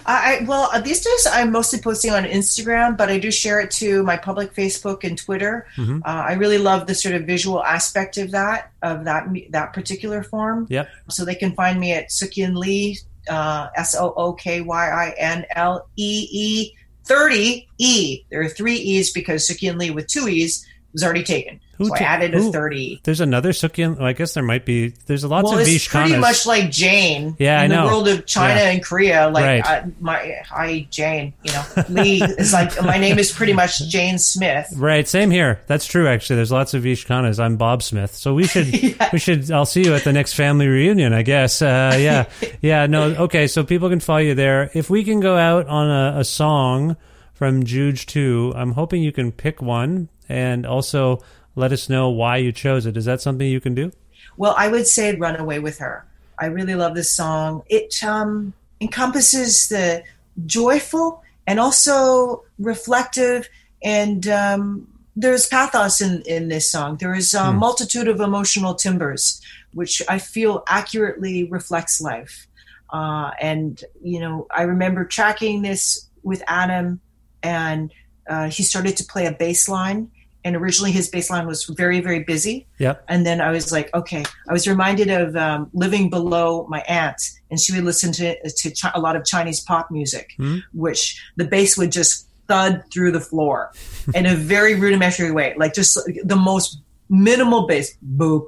I, 0.05 0.37
I 0.39 0.43
well 0.45 0.69
uh, 0.71 0.79
these 0.79 1.01
days 1.01 1.27
I'm 1.29 1.51
mostly 1.51 1.81
posting 1.81 2.11
on 2.11 2.23
Instagram, 2.23 2.95
but 2.95 3.09
I 3.09 3.19
do 3.19 3.29
share 3.29 3.59
it 3.59 3.71
to 3.71 4.03
my 4.03 4.15
public 4.15 4.53
Facebook 4.53 5.03
and 5.03 5.17
Twitter. 5.17 5.67
Mhm. 5.75 5.99
Uh, 5.99 6.01
I 6.05 6.33
really 6.35 6.57
love 6.57 6.87
the 6.87 6.95
sort 6.95 7.13
of 7.13 7.23
visual 7.23 7.61
aspect 7.61 8.17
of 8.17 8.31
that 8.31 8.71
of 8.81 9.03
that 9.03 9.27
that 9.49 9.73
particular 9.73 10.23
form. 10.23 10.65
Yep. 10.69 10.87
So 11.09 11.25
they 11.25 11.35
can 11.35 11.51
find 11.55 11.77
me 11.77 11.91
at 11.91 12.07
Sukyin 12.07 12.55
Lee, 12.55 12.99
uh, 13.29 13.67
S 13.75 13.95
O 13.95 14.13
O 14.15 14.31
K 14.31 14.61
Y 14.61 14.89
I 14.89 15.09
N 15.17 15.45
L 15.57 15.89
E 15.97 16.27
E 16.31 16.71
thirty 17.03 17.67
E. 17.77 18.21
There 18.29 18.39
are 18.43 18.47
three 18.47 18.75
E's 18.75 19.11
because 19.11 19.45
Sukyin 19.45 19.77
Lee 19.77 19.91
with 19.91 20.07
two 20.07 20.29
E's 20.29 20.65
was 20.93 21.03
already 21.03 21.23
taken. 21.23 21.59
Who 21.77 21.85
so 21.87 21.93
I 21.95 21.99
ta- 21.99 22.05
added 22.05 22.35
a 22.35 22.41
third 22.51 22.73
E. 22.73 23.01
There's 23.03 23.19
another 23.21 23.51
Sook-Yin. 23.53 23.95
Well, 23.95 24.05
I 24.07 24.13
guess 24.13 24.33
there 24.33 24.43
might 24.43 24.65
be. 24.65 24.93
There's 25.07 25.25
lots 25.25 25.49
well, 25.49 25.59
of 25.59 25.67
it's 25.67 25.87
pretty 25.87 26.17
much 26.17 26.45
like 26.45 26.71
Jane. 26.71 27.35
Yeah, 27.39 27.59
I 27.59 27.65
in 27.65 27.71
know. 27.71 27.83
the 27.85 27.91
world 27.91 28.07
of 28.07 28.25
China 28.25 28.59
Yeah. 28.61 28.69
and 28.69 28.83
Korea. 28.83 29.29
Like 29.29 29.45
Right. 29.45 29.65
uh, 29.65 29.87
my 29.99 30.35
hi 30.45 30.87
Jane. 30.89 31.33
You 31.43 31.51
know, 31.53 31.63
Lee 31.89 32.21
is 32.23 32.53
like 32.53 32.81
my 32.83 32.97
name 32.97 33.19
is 33.19 33.31
pretty 33.31 33.53
much 33.53 33.79
Jane 33.89 34.17
Smith. 34.17 34.71
Right, 34.75 35.07
same 35.07 35.31
here. 35.31 35.59
That's 35.67 35.85
true. 35.85 36.07
Actually, 36.07 36.37
there's 36.37 36.51
lots 36.51 36.73
of 36.73 36.83
Vish 36.83 37.05
Khannas. 37.05 37.39
I'm 37.39 37.57
Bob 37.57 37.83
Smith, 37.83 38.13
so 38.15 38.33
we 38.33 38.45
should 38.47 38.67
Yeah. 38.83 39.09
we 39.11 39.19
should. 39.19 39.51
I'll 39.51 39.65
see 39.65 39.83
you 39.83 39.93
at 39.95 40.03
the 40.03 40.13
next 40.13 40.33
family 40.33 40.67
reunion, 40.67 41.13
I 41.13 41.23
guess. 41.23 41.61
Uh, 41.61 41.97
yeah, 41.99 42.25
yeah. 42.61 42.85
No, 42.87 43.03
okay. 43.25 43.47
So 43.47 43.63
people 43.63 43.89
can 43.89 43.99
follow 43.99 44.19
you 44.19 44.35
there. 44.35 44.71
If 44.73 44.89
we 44.89 45.03
can 45.03 45.19
go 45.19 45.35
out 45.37 45.67
on 45.67 45.89
a, 45.89 46.19
a 46.19 46.23
song 46.23 46.95
from 47.33 47.63
JOOJ 47.63 48.05
Two, 48.05 48.53
I'm 48.55 48.71
hoping 48.71 49.01
you 49.01 49.11
can 49.11 49.31
pick 49.31 49.61
one 49.61 50.07
and 50.29 50.65
also 50.65 51.19
let 51.55 51.71
us 51.71 51.89
know 51.89 52.09
why 52.09 52.37
you 52.37 52.51
chose 52.51 52.85
it. 52.85 52.97
Is 52.97 53.05
that 53.05 53.21
something 53.21 53.47
you 53.47 53.61
can 53.61 53.75
do? 53.75 53.91
Well, 54.37 54.53
I 54.57 54.67
would 54.67 54.87
say 54.87 55.15
"Run 55.15 55.35
Away 55.35 55.59
with 55.59 55.79
Her." 55.79 56.05
I 56.37 56.47
really 56.47 56.75
love 56.75 56.95
this 56.95 57.09
song. 57.09 57.63
It 57.67 58.03
um, 58.03 58.53
encompasses 58.81 59.69
the 59.69 60.03
joyful 60.45 61.23
and 61.47 61.59
also 61.59 62.43
reflective, 62.59 63.49
and 63.81 64.27
um, 64.27 64.87
there's 65.15 65.47
pathos 65.47 66.01
in 66.01 66.21
in 66.23 66.49
this 66.49 66.69
song. 66.71 66.97
There 66.97 67.15
is 67.15 67.33
a 67.33 67.53
multitude 67.53 68.07
of 68.07 68.19
emotional 68.19 68.75
timbers, 68.75 69.41
which 69.73 70.01
I 70.09 70.19
feel 70.19 70.63
accurately 70.67 71.45
reflects 71.45 72.01
life. 72.01 72.47
Uh, 72.89 73.31
and 73.41 73.83
you 74.03 74.19
know, 74.19 74.47
I 74.55 74.63
remember 74.63 75.05
tracking 75.05 75.61
this 75.61 76.09
with 76.23 76.43
Adam, 76.47 76.99
and 77.41 77.91
uh, 78.27 78.49
he 78.49 78.63
started 78.63 78.97
to 78.97 79.05
play 79.05 79.25
a 79.25 79.31
bass 79.31 79.69
line. 79.69 80.11
And 80.45 80.55
originally, 80.55 80.91
his 80.93 81.09
bass 81.09 81.29
line 81.29 81.45
was 81.47 81.65
very, 81.65 81.99
very 81.99 82.23
busy. 82.23 82.67
yeah 82.77 82.95
And 83.09 83.25
then 83.25 83.41
I 83.41 83.49
was 83.51 83.71
like, 83.73 83.89
okay. 83.93 84.23
I 84.49 84.53
was 84.53 84.65
reminded 84.67 85.09
of 85.09 85.35
um, 85.35 85.69
living 85.73 86.09
below 86.09 86.65
my 86.69 86.81
aunt, 86.87 87.19
and 87.49 87.59
she 87.59 87.73
would 87.73 87.83
listen 87.83 88.13
to 88.13 88.27
to 88.61 88.69
chi- 88.71 88.91
a 88.95 88.99
lot 89.01 89.15
of 89.17 89.25
Chinese 89.25 89.59
pop 89.59 89.89
music, 89.91 90.27
Hmm. 90.37 90.59
which 90.71 91.21
the 91.35 91.45
bass 91.45 91.77
would 91.77 91.91
just 91.91 92.29
thud 92.47 92.83
through 92.93 93.11
the 93.11 93.19
floor 93.19 93.71
in 94.13 94.25
a 94.27 94.35
very 94.35 94.75
rudimentary 94.75 95.31
way, 95.31 95.55
like 95.57 95.73
just 95.73 95.97
the 96.23 96.35
most 96.35 96.79
minimal 97.09 97.65
bass, 97.67 97.97
boop, 98.17 98.43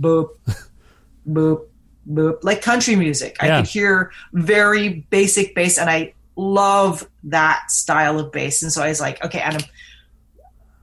boop, 0.00 0.28
boop, 1.28 1.66
boop, 2.08 2.38
like 2.42 2.62
country 2.62 2.96
music. 2.96 3.36
I 3.40 3.48
could 3.58 3.66
hear 3.66 4.10
very 4.32 5.06
basic 5.10 5.54
bass, 5.54 5.78
and 5.78 5.88
I 5.90 6.14
love 6.36 7.08
that 7.24 7.70
style 7.70 8.18
of 8.18 8.32
bass. 8.32 8.62
And 8.62 8.72
so 8.72 8.82
I 8.82 8.88
was 8.88 9.00
like, 9.00 9.24
okay, 9.24 9.40
Adam, 9.40 9.62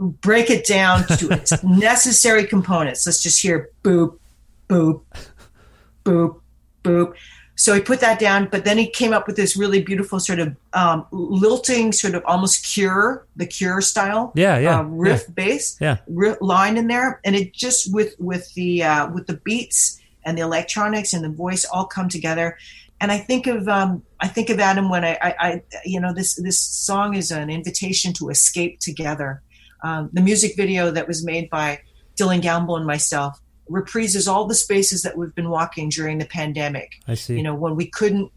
break 0.01 0.49
it 0.49 0.65
down 0.65 1.05
to 1.17 1.29
its 1.31 1.63
necessary 1.63 2.45
components. 2.45 3.05
Let's 3.05 3.21
just 3.23 3.41
hear 3.41 3.69
boop, 3.83 4.17
boop, 4.67 5.01
boop, 6.03 6.39
boop. 6.83 7.13
So 7.55 7.75
he 7.75 7.81
put 7.81 7.99
that 7.99 8.17
down, 8.17 8.47
but 8.49 8.65
then 8.65 8.77
he 8.79 8.89
came 8.89 9.13
up 9.13 9.27
with 9.27 9.35
this 9.35 9.55
really 9.55 9.83
beautiful 9.83 10.19
sort 10.19 10.39
of 10.39 10.55
um, 10.73 11.05
lilting, 11.11 11.91
sort 11.91 12.15
of 12.15 12.23
almost 12.25 12.65
cure, 12.65 13.27
the 13.35 13.45
cure 13.45 13.81
style, 13.81 14.31
Yeah, 14.33 14.57
yeah, 14.57 14.79
uh, 14.79 14.83
riff 14.83 15.25
bass 15.35 15.77
Yeah. 15.79 15.97
ri- 16.07 16.37
line 16.41 16.77
in 16.77 16.87
there, 16.87 17.19
and 17.23 17.35
it 17.35 17.53
just 17.53 17.93
with 17.93 18.15
with 18.17 18.51
the 18.55 18.83
uh, 18.83 19.11
with 19.11 19.27
the 19.27 19.35
beats 19.35 20.01
and 20.25 20.35
the 20.37 20.41
electronics 20.41 21.13
and 21.13 21.23
the 21.23 21.29
voice 21.29 21.63
all 21.65 21.85
come 21.85 22.09
together. 22.09 22.57
And 22.99 23.11
I 23.11 23.19
think 23.19 23.45
of 23.45 23.67
um, 23.67 24.01
I 24.19 24.27
think 24.27 24.49
of 24.49 24.59
Adam 24.59 24.89
when 24.89 25.03
I, 25.05 25.17
I, 25.21 25.35
I 25.39 25.61
you 25.85 25.99
know 25.99 26.13
this 26.13 26.35
this 26.35 26.59
song 26.59 27.15
is 27.15 27.29
an 27.31 27.51
invitation 27.51 28.11
to 28.13 28.29
escape 28.29 28.79
together. 28.79 29.43
Um, 29.83 30.09
the 30.13 30.21
music 30.21 30.55
video 30.55 30.91
that 30.91 31.07
was 31.07 31.25
made 31.25 31.49
by 31.49 31.81
Dylan 32.19 32.41
Gamble 32.41 32.75
and 32.77 32.85
myself 32.85 33.39
reprises 33.69 34.27
all 34.27 34.45
the 34.45 34.55
spaces 34.55 35.01
that 35.03 35.17
we've 35.17 35.33
been 35.33 35.49
walking 35.49 35.89
during 35.89 36.17
the 36.17 36.25
pandemic. 36.25 36.99
I 37.07 37.15
see. 37.15 37.37
you 37.37 37.43
know 37.43 37.55
when 37.55 37.75
we 37.75 37.85
couldn't 37.87 38.31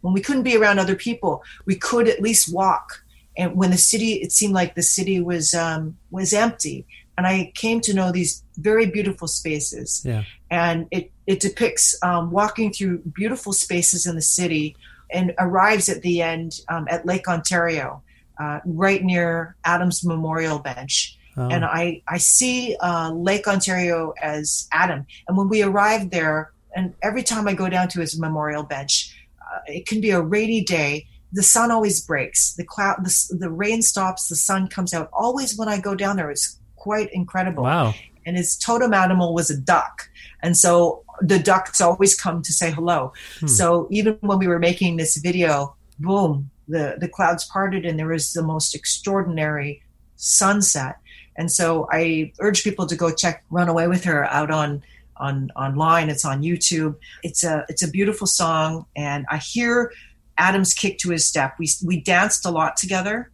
when 0.00 0.14
we 0.14 0.20
couldn't 0.20 0.42
be 0.42 0.56
around 0.56 0.78
other 0.78 0.96
people 0.96 1.42
we 1.64 1.76
could 1.76 2.08
at 2.08 2.20
least 2.20 2.52
walk. 2.52 3.04
And 3.36 3.56
when 3.56 3.70
the 3.70 3.78
city 3.78 4.14
it 4.14 4.32
seemed 4.32 4.54
like 4.54 4.74
the 4.74 4.82
city 4.82 5.20
was 5.20 5.54
um, 5.54 5.96
was 6.10 6.32
empty. 6.32 6.86
And 7.16 7.26
i 7.26 7.52
came 7.54 7.80
to 7.82 7.92
know 7.94 8.10
these 8.10 8.42
very 8.56 8.86
beautiful 8.86 9.28
spaces. 9.28 10.02
Yeah. 10.04 10.24
and 10.50 10.86
it 10.90 11.12
it 11.26 11.38
depicts 11.40 11.96
um, 12.02 12.30
walking 12.30 12.72
through 12.72 12.98
beautiful 12.98 13.52
spaces 13.52 14.06
in 14.06 14.16
the 14.16 14.22
city 14.22 14.76
and 15.12 15.34
arrives 15.38 15.88
at 15.88 16.02
the 16.02 16.22
end 16.22 16.60
um, 16.68 16.86
at 16.90 17.06
lake 17.06 17.28
ontario 17.28 18.02
uh, 18.40 18.58
right 18.64 19.02
near 19.04 19.54
adams 19.64 20.04
memorial 20.04 20.58
bench 20.58 21.16
Oh. 21.36 21.46
and 21.48 21.64
I, 21.64 22.02
I 22.08 22.18
see 22.18 22.76
uh, 22.80 23.12
Lake 23.12 23.46
Ontario 23.46 24.12
as 24.20 24.66
Adam. 24.72 25.06
And 25.28 25.36
when 25.38 25.48
we 25.48 25.62
arrived 25.62 26.10
there, 26.10 26.50
and 26.74 26.92
every 27.02 27.22
time 27.22 27.46
I 27.46 27.54
go 27.54 27.68
down 27.68 27.86
to 27.90 28.00
his 28.00 28.18
memorial 28.18 28.64
bench, 28.64 29.14
uh, 29.40 29.60
it 29.68 29.86
can 29.86 30.00
be 30.00 30.10
a 30.10 30.20
rainy 30.20 30.62
day. 30.64 31.06
The 31.32 31.44
sun 31.44 31.70
always 31.70 32.04
breaks. 32.04 32.54
The 32.54 32.64
cloud, 32.64 32.96
the, 33.04 33.36
the 33.38 33.48
rain 33.48 33.80
stops. 33.80 34.26
The 34.28 34.34
sun 34.34 34.66
comes 34.66 34.92
out. 34.92 35.08
Always 35.12 35.56
when 35.56 35.68
I 35.68 35.78
go 35.78 35.94
down 35.94 36.16
there, 36.16 36.32
it's 36.32 36.58
quite 36.74 37.08
incredible. 37.12 37.62
wow. 37.62 37.94
And 38.26 38.36
his 38.36 38.56
totem 38.56 38.92
animal 38.92 39.32
was 39.32 39.50
a 39.50 39.56
duck, 39.56 40.10
and 40.42 40.56
so 40.56 41.04
the 41.22 41.38
ducks 41.38 41.80
always 41.80 42.14
come 42.20 42.42
to 42.42 42.52
say 42.52 42.70
hello. 42.72 43.12
So 43.46 43.86
even 43.90 44.18
when 44.20 44.38
we 44.42 44.48
were 44.48 44.58
making 44.58 44.96
this 44.98 45.16
video, 45.16 45.76
boom, 46.00 46.50
the 46.70 46.96
the 46.98 47.08
clouds 47.08 47.44
parted, 47.44 47.84
and 47.84 47.98
there 47.98 48.08
was 48.08 48.32
the 48.32 48.42
most 48.42 48.74
extraordinary 48.74 49.82
sunset. 50.16 50.96
And 51.36 51.50
so 51.50 51.88
I 51.90 52.32
urge 52.40 52.64
people 52.64 52.86
to 52.86 52.96
go 52.96 53.10
check 53.12 53.44
"Run 53.50 53.68
Away 53.68 53.88
with 53.88 54.04
Her" 54.04 54.24
out 54.24 54.50
on 54.50 54.82
on 55.16 55.50
online. 55.56 56.10
It's 56.10 56.24
on 56.24 56.42
YouTube. 56.42 56.96
It's 57.22 57.44
a 57.44 57.64
it's 57.68 57.82
a 57.82 57.90
beautiful 57.90 58.26
song, 58.26 58.86
and 58.96 59.26
I 59.30 59.36
hear 59.36 59.92
Adam's 60.36 60.74
kick 60.74 60.98
to 60.98 61.10
his 61.10 61.26
step. 61.26 61.56
We 61.58 61.68
we 61.84 62.00
danced 62.00 62.46
a 62.46 62.50
lot 62.50 62.76
together, 62.76 63.30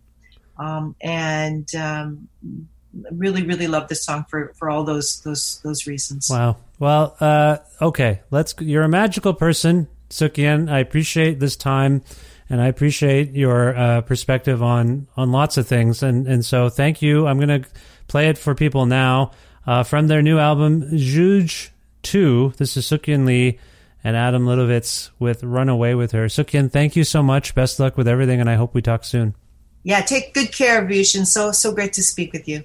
um, 0.58 0.94
and 1.00 1.68
um, 1.74 2.28
really 3.10 3.42
really 3.42 3.68
love 3.68 3.88
this 3.88 4.04
song 4.04 4.24
for 4.28 4.52
for 4.58 4.68
all 4.70 4.84
those 4.84 5.20
those 5.20 5.60
those 5.62 5.86
reasons. 5.86 6.28
Wow. 6.30 6.56
Well, 6.78 7.16
uh, 7.20 7.58
okay. 7.80 8.20
Let's. 8.30 8.54
You're 8.60 8.82
a 8.82 8.88
magical 8.88 9.32
person, 9.32 9.88
Sook-Yin. 10.10 10.68
I 10.68 10.80
appreciate 10.80 11.40
this 11.40 11.56
time, 11.56 12.02
and 12.48 12.60
I 12.60 12.66
appreciate 12.66 13.32
your 13.32 13.76
uh, 13.76 14.00
perspective 14.02 14.62
on 14.62 15.08
on 15.16 15.32
lots 15.32 15.56
of 15.56 15.66
things. 15.66 16.02
And 16.02 16.26
and 16.26 16.44
so, 16.44 16.68
thank 16.68 17.02
you. 17.02 17.26
I'm 17.26 17.38
gonna 17.38 17.64
play 18.08 18.28
it 18.28 18.38
for 18.38 18.54
people 18.54 18.86
now 18.86 19.32
uh, 19.66 19.82
from 19.82 20.08
their 20.08 20.22
new 20.22 20.38
album, 20.38 20.82
JOOJ 20.92 21.70
Two. 22.02 22.52
This 22.56 22.76
is 22.76 22.86
Sook-Yin 22.86 23.26
Lee, 23.26 23.58
and 24.04 24.16
Adam 24.16 24.46
Litovitz 24.46 25.10
with 25.18 25.42
Run 25.42 25.68
Away 25.68 25.94
with 25.94 26.12
Her. 26.12 26.28
Sook-Yin, 26.28 26.70
thank 26.70 26.94
you 26.94 27.04
so 27.04 27.22
much. 27.22 27.54
Best 27.54 27.80
luck 27.80 27.96
with 27.96 28.06
everything, 28.06 28.40
and 28.40 28.48
I 28.48 28.54
hope 28.54 28.74
we 28.74 28.82
talk 28.82 29.04
soon. 29.04 29.34
Yeah, 29.82 30.00
take 30.00 30.34
good 30.34 30.52
care 30.52 30.82
of 30.82 30.90
and 30.90 31.28
so 31.28 31.52
so 31.52 31.72
great 31.72 31.92
to 31.94 32.02
speak 32.02 32.32
with 32.32 32.48
you. 32.48 32.64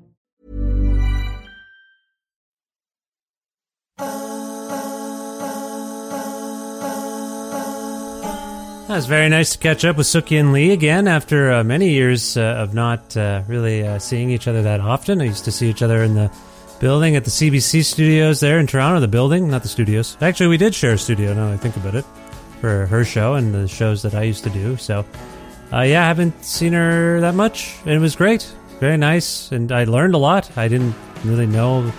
Was 9.01 9.07
very 9.07 9.29
nice 9.29 9.53
to 9.53 9.57
catch 9.57 9.83
up 9.83 9.97
with 9.97 10.05
Sook-Yin 10.05 10.51
Lee 10.51 10.69
again 10.71 11.07
after 11.07 11.51
uh, 11.51 11.63
many 11.63 11.89
years 11.89 12.37
uh, 12.37 12.41
of 12.41 12.75
not 12.75 13.17
uh, 13.17 13.41
really 13.47 13.87
uh, 13.87 13.97
seeing 13.97 14.29
each 14.29 14.47
other 14.47 14.61
that 14.61 14.79
often. 14.79 15.21
I 15.21 15.23
used 15.23 15.43
to 15.45 15.51
see 15.51 15.69
each 15.69 15.81
other 15.81 16.03
in 16.03 16.13
the 16.13 16.29
building 16.79 17.15
at 17.15 17.23
the 17.23 17.31
CBC 17.31 17.83
studios 17.83 18.41
there 18.41 18.59
in 18.59 18.67
Toronto, 18.67 18.99
the 18.99 19.07
building, 19.07 19.49
not 19.49 19.63
the 19.63 19.69
studios. 19.69 20.17
Actually, 20.21 20.49
we 20.49 20.57
did 20.57 20.75
share 20.75 20.93
a 20.93 20.97
studio 20.99 21.33
now 21.33 21.51
I 21.51 21.57
think 21.57 21.77
about 21.77 21.95
it 21.95 22.05
for 22.59 22.85
her 22.85 23.03
show 23.03 23.33
and 23.35 23.55
the 23.55 23.67
shows 23.67 24.03
that 24.03 24.13
I 24.13 24.21
used 24.21 24.43
to 24.43 24.51
do. 24.51 24.77
So, 24.77 25.05
uh, 25.73 25.79
yeah, 25.81 26.03
I 26.03 26.07
haven't 26.07 26.43
seen 26.43 26.73
her 26.73 27.21
that 27.21 27.33
much. 27.33 27.77
It 27.85 27.97
was 27.97 28.15
great. 28.15 28.43
Very 28.79 28.97
nice. 28.97 29.51
And 29.51 29.71
I 29.71 29.85
learned 29.85 30.13
a 30.13 30.19
lot. 30.19 30.55
I 30.57 30.67
didn't 30.67 30.93
really 31.23 31.47
know 31.47 31.91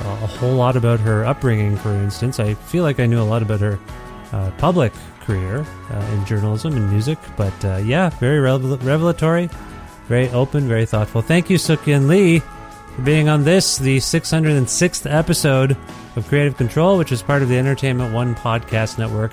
uh, 0.00 0.08
a 0.22 0.26
whole 0.26 0.54
lot 0.54 0.76
about 0.76 1.00
her 1.00 1.24
upbringing, 1.24 1.76
for 1.76 1.90
instance. 1.90 2.38
I 2.38 2.54
feel 2.54 2.82
like 2.82 3.00
I 3.00 3.06
knew 3.06 3.20
a 3.20 3.24
lot 3.24 3.42
about 3.42 3.60
her 3.60 3.78
uh, 4.32 4.50
public 4.58 4.92
career 5.20 5.66
uh, 5.90 5.98
in 6.12 6.24
journalism 6.24 6.74
and 6.74 6.90
music. 6.90 7.18
But 7.36 7.64
uh, 7.64 7.76
yeah, 7.78 8.10
very 8.10 8.38
revel- 8.38 8.78
revelatory, 8.78 9.48
very 10.06 10.28
open, 10.30 10.68
very 10.68 10.86
thoughtful. 10.86 11.22
Thank 11.22 11.50
you, 11.50 11.58
Sook-Yin 11.58 12.08
Lee, 12.08 12.40
for 12.94 13.02
being 13.02 13.28
on 13.28 13.44
this, 13.44 13.78
the 13.78 13.98
606th 13.98 15.12
episode 15.12 15.76
of 16.16 16.26
Creative 16.28 16.56
Control, 16.56 16.96
which 16.98 17.12
is 17.12 17.22
part 17.22 17.42
of 17.42 17.48
the 17.48 17.58
Entertainment 17.58 18.14
One 18.14 18.34
podcast 18.34 18.98
network 18.98 19.32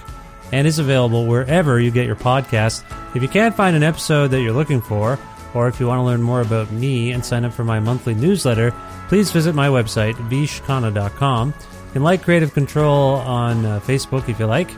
and 0.52 0.68
is 0.68 0.80
available 0.80 1.26
wherever 1.26 1.80
you 1.80 1.90
get 1.90 2.06
your 2.06 2.15
podcasts. 2.15 2.84
If 3.15 3.22
you 3.22 3.27
can't 3.27 3.56
find 3.56 3.76
an 3.76 3.84
episode 3.84 4.27
that 4.27 4.41
you're 4.41 4.53
looking 4.53 4.81
for, 4.81 5.18
or 5.53 5.68
if 5.68 5.80
you 5.80 5.88
want 5.88 5.99
to 5.99 6.03
learn 6.03 6.22
more 6.22 6.41
about 6.41 6.72
me 6.72 7.11
and 7.11 7.23
sign 7.26 7.45
up 7.45 7.53
for 7.53 7.64
my 7.64 7.80
monthly 7.80 8.14
newsletter, 8.14 8.73
please 9.14 9.31
visit 9.31 9.53
my 9.53 9.68
website, 9.68 10.15
vishkhanna.com. 10.27 11.49
You 11.49 11.91
can 11.94 12.02
like 12.02 12.23
Creative 12.23 12.52
Control 12.52 13.18
on 13.18 13.64
uh, 13.64 13.80
Facebook 13.81 14.27
if 14.27 14.40
you 14.40 14.48
like. 14.48 14.72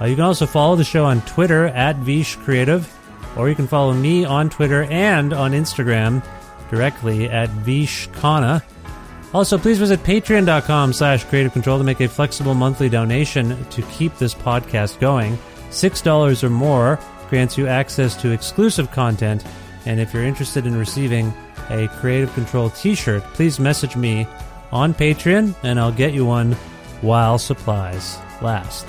Uh, 0.00 0.06
you 0.06 0.14
can 0.14 0.24
also 0.24 0.46
follow 0.46 0.76
the 0.76 0.82
show 0.82 1.04
on 1.04 1.20
Twitter 1.26 1.66
at 1.66 1.96
Vish 1.96 2.36
Creative, 2.36 2.90
or 3.36 3.50
you 3.50 3.54
can 3.54 3.66
follow 3.66 3.92
me 3.92 4.24
on 4.24 4.48
Twitter 4.48 4.84
and 4.84 5.34
on 5.34 5.52
Instagram 5.52 6.24
directly 6.70 7.28
at 7.28 7.50
Vishkhanna. 7.50 8.62
Also, 9.34 9.58
please 9.58 9.78
visit 9.78 10.02
patreon.com 10.04 10.94
slash 10.94 11.24
creative 11.24 11.52
control 11.52 11.76
to 11.76 11.84
make 11.84 12.00
a 12.00 12.08
flexible 12.08 12.54
monthly 12.54 12.88
donation 12.88 13.62
to 13.66 13.82
keep 13.82 14.16
this 14.16 14.32
podcast 14.32 15.00
going. 15.00 15.36
$6 15.68 16.42
or 16.42 16.48
more 16.48 16.98
grants 17.28 17.58
you 17.58 17.66
access 17.66 18.16
to 18.22 18.30
exclusive 18.30 18.90
content. 18.90 19.44
And 19.84 20.00
if 20.00 20.14
you're 20.14 20.24
interested 20.24 20.64
in 20.64 20.76
receiving 20.76 21.34
a 21.72 21.88
Creative 21.88 22.32
Control 22.34 22.70
t 22.70 22.94
shirt, 22.94 23.22
please 23.34 23.58
message 23.58 23.96
me 23.96 24.26
on 24.70 24.94
Patreon 24.94 25.54
and 25.62 25.78
I'll 25.78 25.92
get 25.92 26.14
you 26.14 26.24
one 26.24 26.52
while 27.00 27.38
supplies 27.38 28.18
last. 28.40 28.86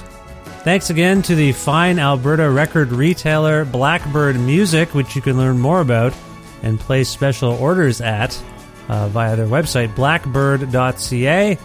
Thanks 0.63 0.89
again 0.89 1.21
to 1.23 1.35
the 1.35 1.51
fine 1.51 1.99
Alberta 1.99 2.49
record 2.49 2.93
retailer 2.93 3.65
Blackbird 3.65 4.39
Music, 4.39 4.93
which 4.93 5.15
you 5.15 5.21
can 5.21 5.37
learn 5.37 5.59
more 5.59 5.81
about 5.81 6.13
and 6.61 6.79
place 6.79 7.09
special 7.09 7.51
orders 7.51 7.99
at 7.99 8.41
uh, 8.87 9.09
via 9.09 9.35
their 9.35 9.47
website, 9.47 9.93
blackbird.ca. 9.93 11.57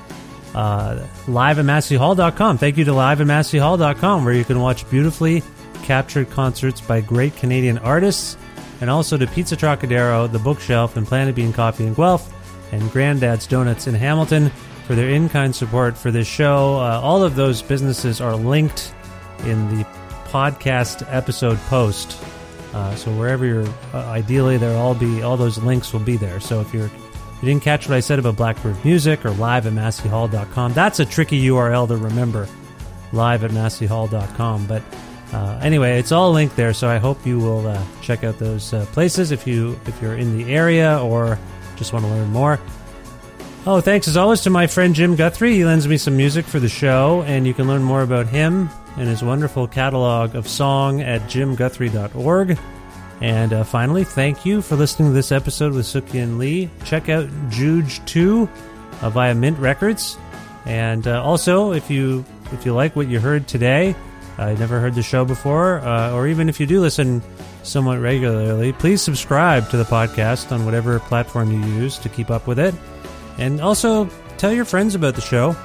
Uh, 0.55 1.07
live 1.29 1.59
at 1.59 1.65
masseyhall.com. 1.65 2.59
Thank 2.59 2.77
you 2.77 2.85
to 2.87 2.93
live 2.93 3.21
at 3.21 3.27
masseyhall.com, 3.27 4.25
where 4.25 4.35
you 4.35 4.45
can 4.45 4.59
watch 4.61 4.89
beautifully 4.91 5.43
captured 5.85 6.31
concerts 6.31 6.81
by 6.81 7.01
great 7.01 7.37
Canadian 7.37 7.79
artists, 7.79 8.37
and 8.81 8.91
also 8.91 9.17
to 9.17 9.27
Pizza 9.27 9.57
Trocadero, 9.57 10.31
The 10.31 10.39
Bookshelf, 10.39 10.97
and 10.97 11.07
Planet 11.07 11.35
Bean 11.35 11.53
Coffee 11.53 11.87
in 11.87 11.95
Guelph, 11.95 12.33
and 12.73 12.91
Granddad's 12.93 13.47
Donuts 13.47 13.87
in 13.87 13.95
Hamilton 13.95 14.51
for 14.87 14.95
their 14.95 15.11
in 15.11 15.29
kind 15.29 15.55
support 15.55 15.97
for 15.97 16.11
this 16.11 16.27
show. 16.27 16.77
Uh, 16.77 17.01
all 17.03 17.23
of 17.23 17.35
those 17.35 17.63
businesses 17.63 18.21
are 18.21 18.37
linked 18.37 18.95
in 19.45 19.69
the 19.77 19.85
podcast 20.25 21.07
episode 21.13 21.59
post. 21.69 22.23
Uh, 22.75 22.95
so 22.95 23.11
wherever 23.13 23.47
you're, 23.47 23.69
uh, 23.95 24.05
ideally, 24.07 24.57
there'll 24.57 24.79
all 24.79 24.95
be 24.95 25.23
all 25.23 25.37
those 25.37 25.59
links 25.59 25.93
will 25.93 26.01
be 26.01 26.17
there. 26.17 26.41
So 26.41 26.61
if 26.61 26.73
you're 26.73 26.87
if 27.39 27.43
you 27.43 27.51
didn't 27.51 27.63
catch 27.63 27.89
what 27.89 27.95
I 27.95 28.01
said 28.01 28.19
about 28.19 28.35
Blackbird 28.35 28.85
Music 28.85 29.25
or 29.25 29.31
live 29.31 29.65
at 29.67 29.73
masseyhall.com, 29.73 30.73
that's 30.73 30.99
a 30.99 31.05
tricky 31.05 31.41
URL 31.45 31.87
to 31.87 31.97
remember. 31.97 32.49
Live 33.13 33.45
at 33.45 33.53
masseyhall.com, 33.53 34.67
but 34.67 34.83
uh, 35.33 35.61
anyway, 35.63 35.99
it's 35.99 36.13
all 36.13 36.33
linked 36.33 36.57
there. 36.57 36.73
So 36.73 36.89
I 36.89 36.99
hope 36.99 37.27
you 37.27 37.39
will 37.39 37.67
uh, 37.67 37.83
check 38.01 38.25
out 38.25 38.39
those 38.39 38.73
uh, 38.73 38.87
places 38.93 39.31
if 39.31 39.47
you 39.47 39.79
if 39.87 40.01
you're 40.01 40.17
in 40.17 40.39
the 40.39 40.53
area 40.53 40.99
or 41.03 41.39
just 41.77 41.93
want 41.93 42.05
to 42.05 42.11
learn 42.11 42.31
more. 42.31 42.59
Oh, 43.67 43.81
thanks 43.81 44.09
as 44.09 44.17
always 44.17 44.41
to 44.43 44.51
my 44.51 44.67
friend 44.67 44.95
Jim 44.95 45.15
Guthrie. 45.15 45.55
He 45.55 45.65
lends 45.65 45.87
me 45.87 45.99
some 45.99 46.17
music 46.17 46.47
for 46.47 46.59
the 46.59 46.69
show, 46.69 47.23
and 47.27 47.47
you 47.47 47.53
can 47.53 47.69
learn 47.69 47.83
more 47.83 48.03
about 48.03 48.27
him 48.27 48.71
and 48.97 49.09
his 49.09 49.23
wonderful 49.23 49.67
catalog 49.67 50.35
of 50.35 50.49
song 50.49 51.03
at 51.03 51.21
jimguthrie.org. 51.23 52.59
And 53.21 53.53
uh, 53.53 53.65
finally, 53.65 54.05
thank 54.05 54.47
you 54.47 54.63
for 54.63 54.77
listening 54.77 55.11
to 55.11 55.15
this 55.15 55.33
episode 55.33 55.75
with 55.75 55.87
Sook-Yin 55.87 56.39
Lee. 56.39 56.71
Check 56.85 57.09
out 57.09 57.29
JOOJ 57.51 58.07
2 58.07 58.49
uh, 59.03 59.11
via 59.11 59.35
Mint 59.35 59.59
Records. 59.59 60.17
And 60.65 61.07
uh, 61.07 61.23
also, 61.23 61.73
if 61.73 61.91
you 61.91 62.25
if 62.53 62.65
you 62.65 62.73
like 62.73 62.97
what 62.97 63.09
you 63.09 63.21
heard 63.21 63.49
today, 63.49 63.95
I 64.39 64.55
never 64.55 64.79
heard 64.79 64.95
the 64.95 65.03
show 65.03 65.25
before, 65.25 65.81
uh, 65.81 66.13
or 66.13 66.29
even 66.29 66.49
if 66.49 66.61
you 66.61 66.67
do 66.67 66.81
listen 66.81 67.23
somewhat 67.65 68.01
regularly, 68.01 68.73
please 68.73 69.03
subscribe 69.03 69.69
to 69.71 69.77
the 69.77 69.85
podcast 69.85 70.53
on 70.53 70.65
whatever 70.65 71.01
platform 71.01 71.51
you 71.51 71.59
use 71.75 71.99
to 71.99 72.09
keep 72.09 72.31
up 72.31 72.47
with 72.47 72.59
it. 72.59 72.75
And 73.37 73.61
also, 73.61 74.09
tell 74.37 74.53
your 74.53 74.65
friends 74.65 74.95
about 74.95 75.17
the 75.17 75.21
show. 75.21 75.57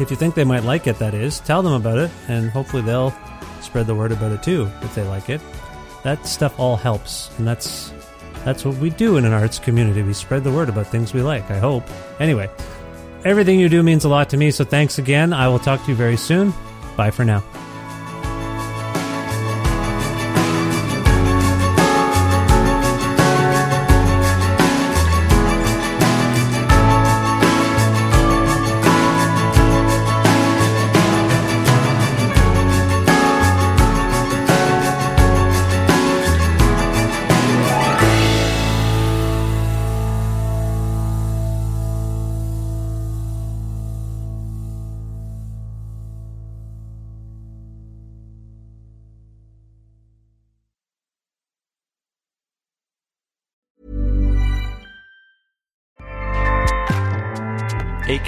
If 0.00 0.10
you 0.10 0.16
think 0.16 0.34
they 0.34 0.44
might 0.44 0.64
like 0.64 0.86
it, 0.86 0.98
that 0.98 1.14
is, 1.14 1.40
tell 1.40 1.62
them 1.62 1.74
about 1.74 1.98
it, 1.98 2.10
and 2.26 2.50
hopefully 2.50 2.82
they'll 2.82 3.14
spread 3.60 3.86
the 3.86 3.94
word 3.94 4.10
about 4.10 4.32
it 4.32 4.42
too 4.42 4.68
if 4.82 4.94
they 4.94 5.04
like 5.04 5.28
it. 5.30 5.40
That 6.02 6.26
stuff 6.26 6.58
all 6.58 6.76
helps, 6.76 7.30
and 7.38 7.46
that's 7.46 7.92
that's 8.44 8.64
what 8.64 8.76
we 8.78 8.90
do 8.90 9.16
in 9.16 9.24
an 9.24 9.32
arts 9.32 9.58
community. 9.58 10.02
We 10.02 10.14
spread 10.14 10.42
the 10.42 10.52
word 10.52 10.68
about 10.68 10.86
things 10.86 11.12
we 11.12 11.22
like. 11.22 11.50
I 11.50 11.58
hope. 11.58 11.84
Anyway, 12.18 12.50
everything 13.24 13.60
you 13.60 13.68
do 13.68 13.82
means 13.82 14.04
a 14.04 14.08
lot 14.08 14.30
to 14.30 14.36
me. 14.36 14.50
So 14.50 14.64
thanks 14.64 14.98
again. 14.98 15.32
I 15.32 15.48
will 15.48 15.58
talk 15.58 15.84
to 15.84 15.90
you 15.90 15.94
very 15.94 16.16
soon. 16.16 16.54
Bye 17.00 17.10
for 17.10 17.24
now. 17.24 17.42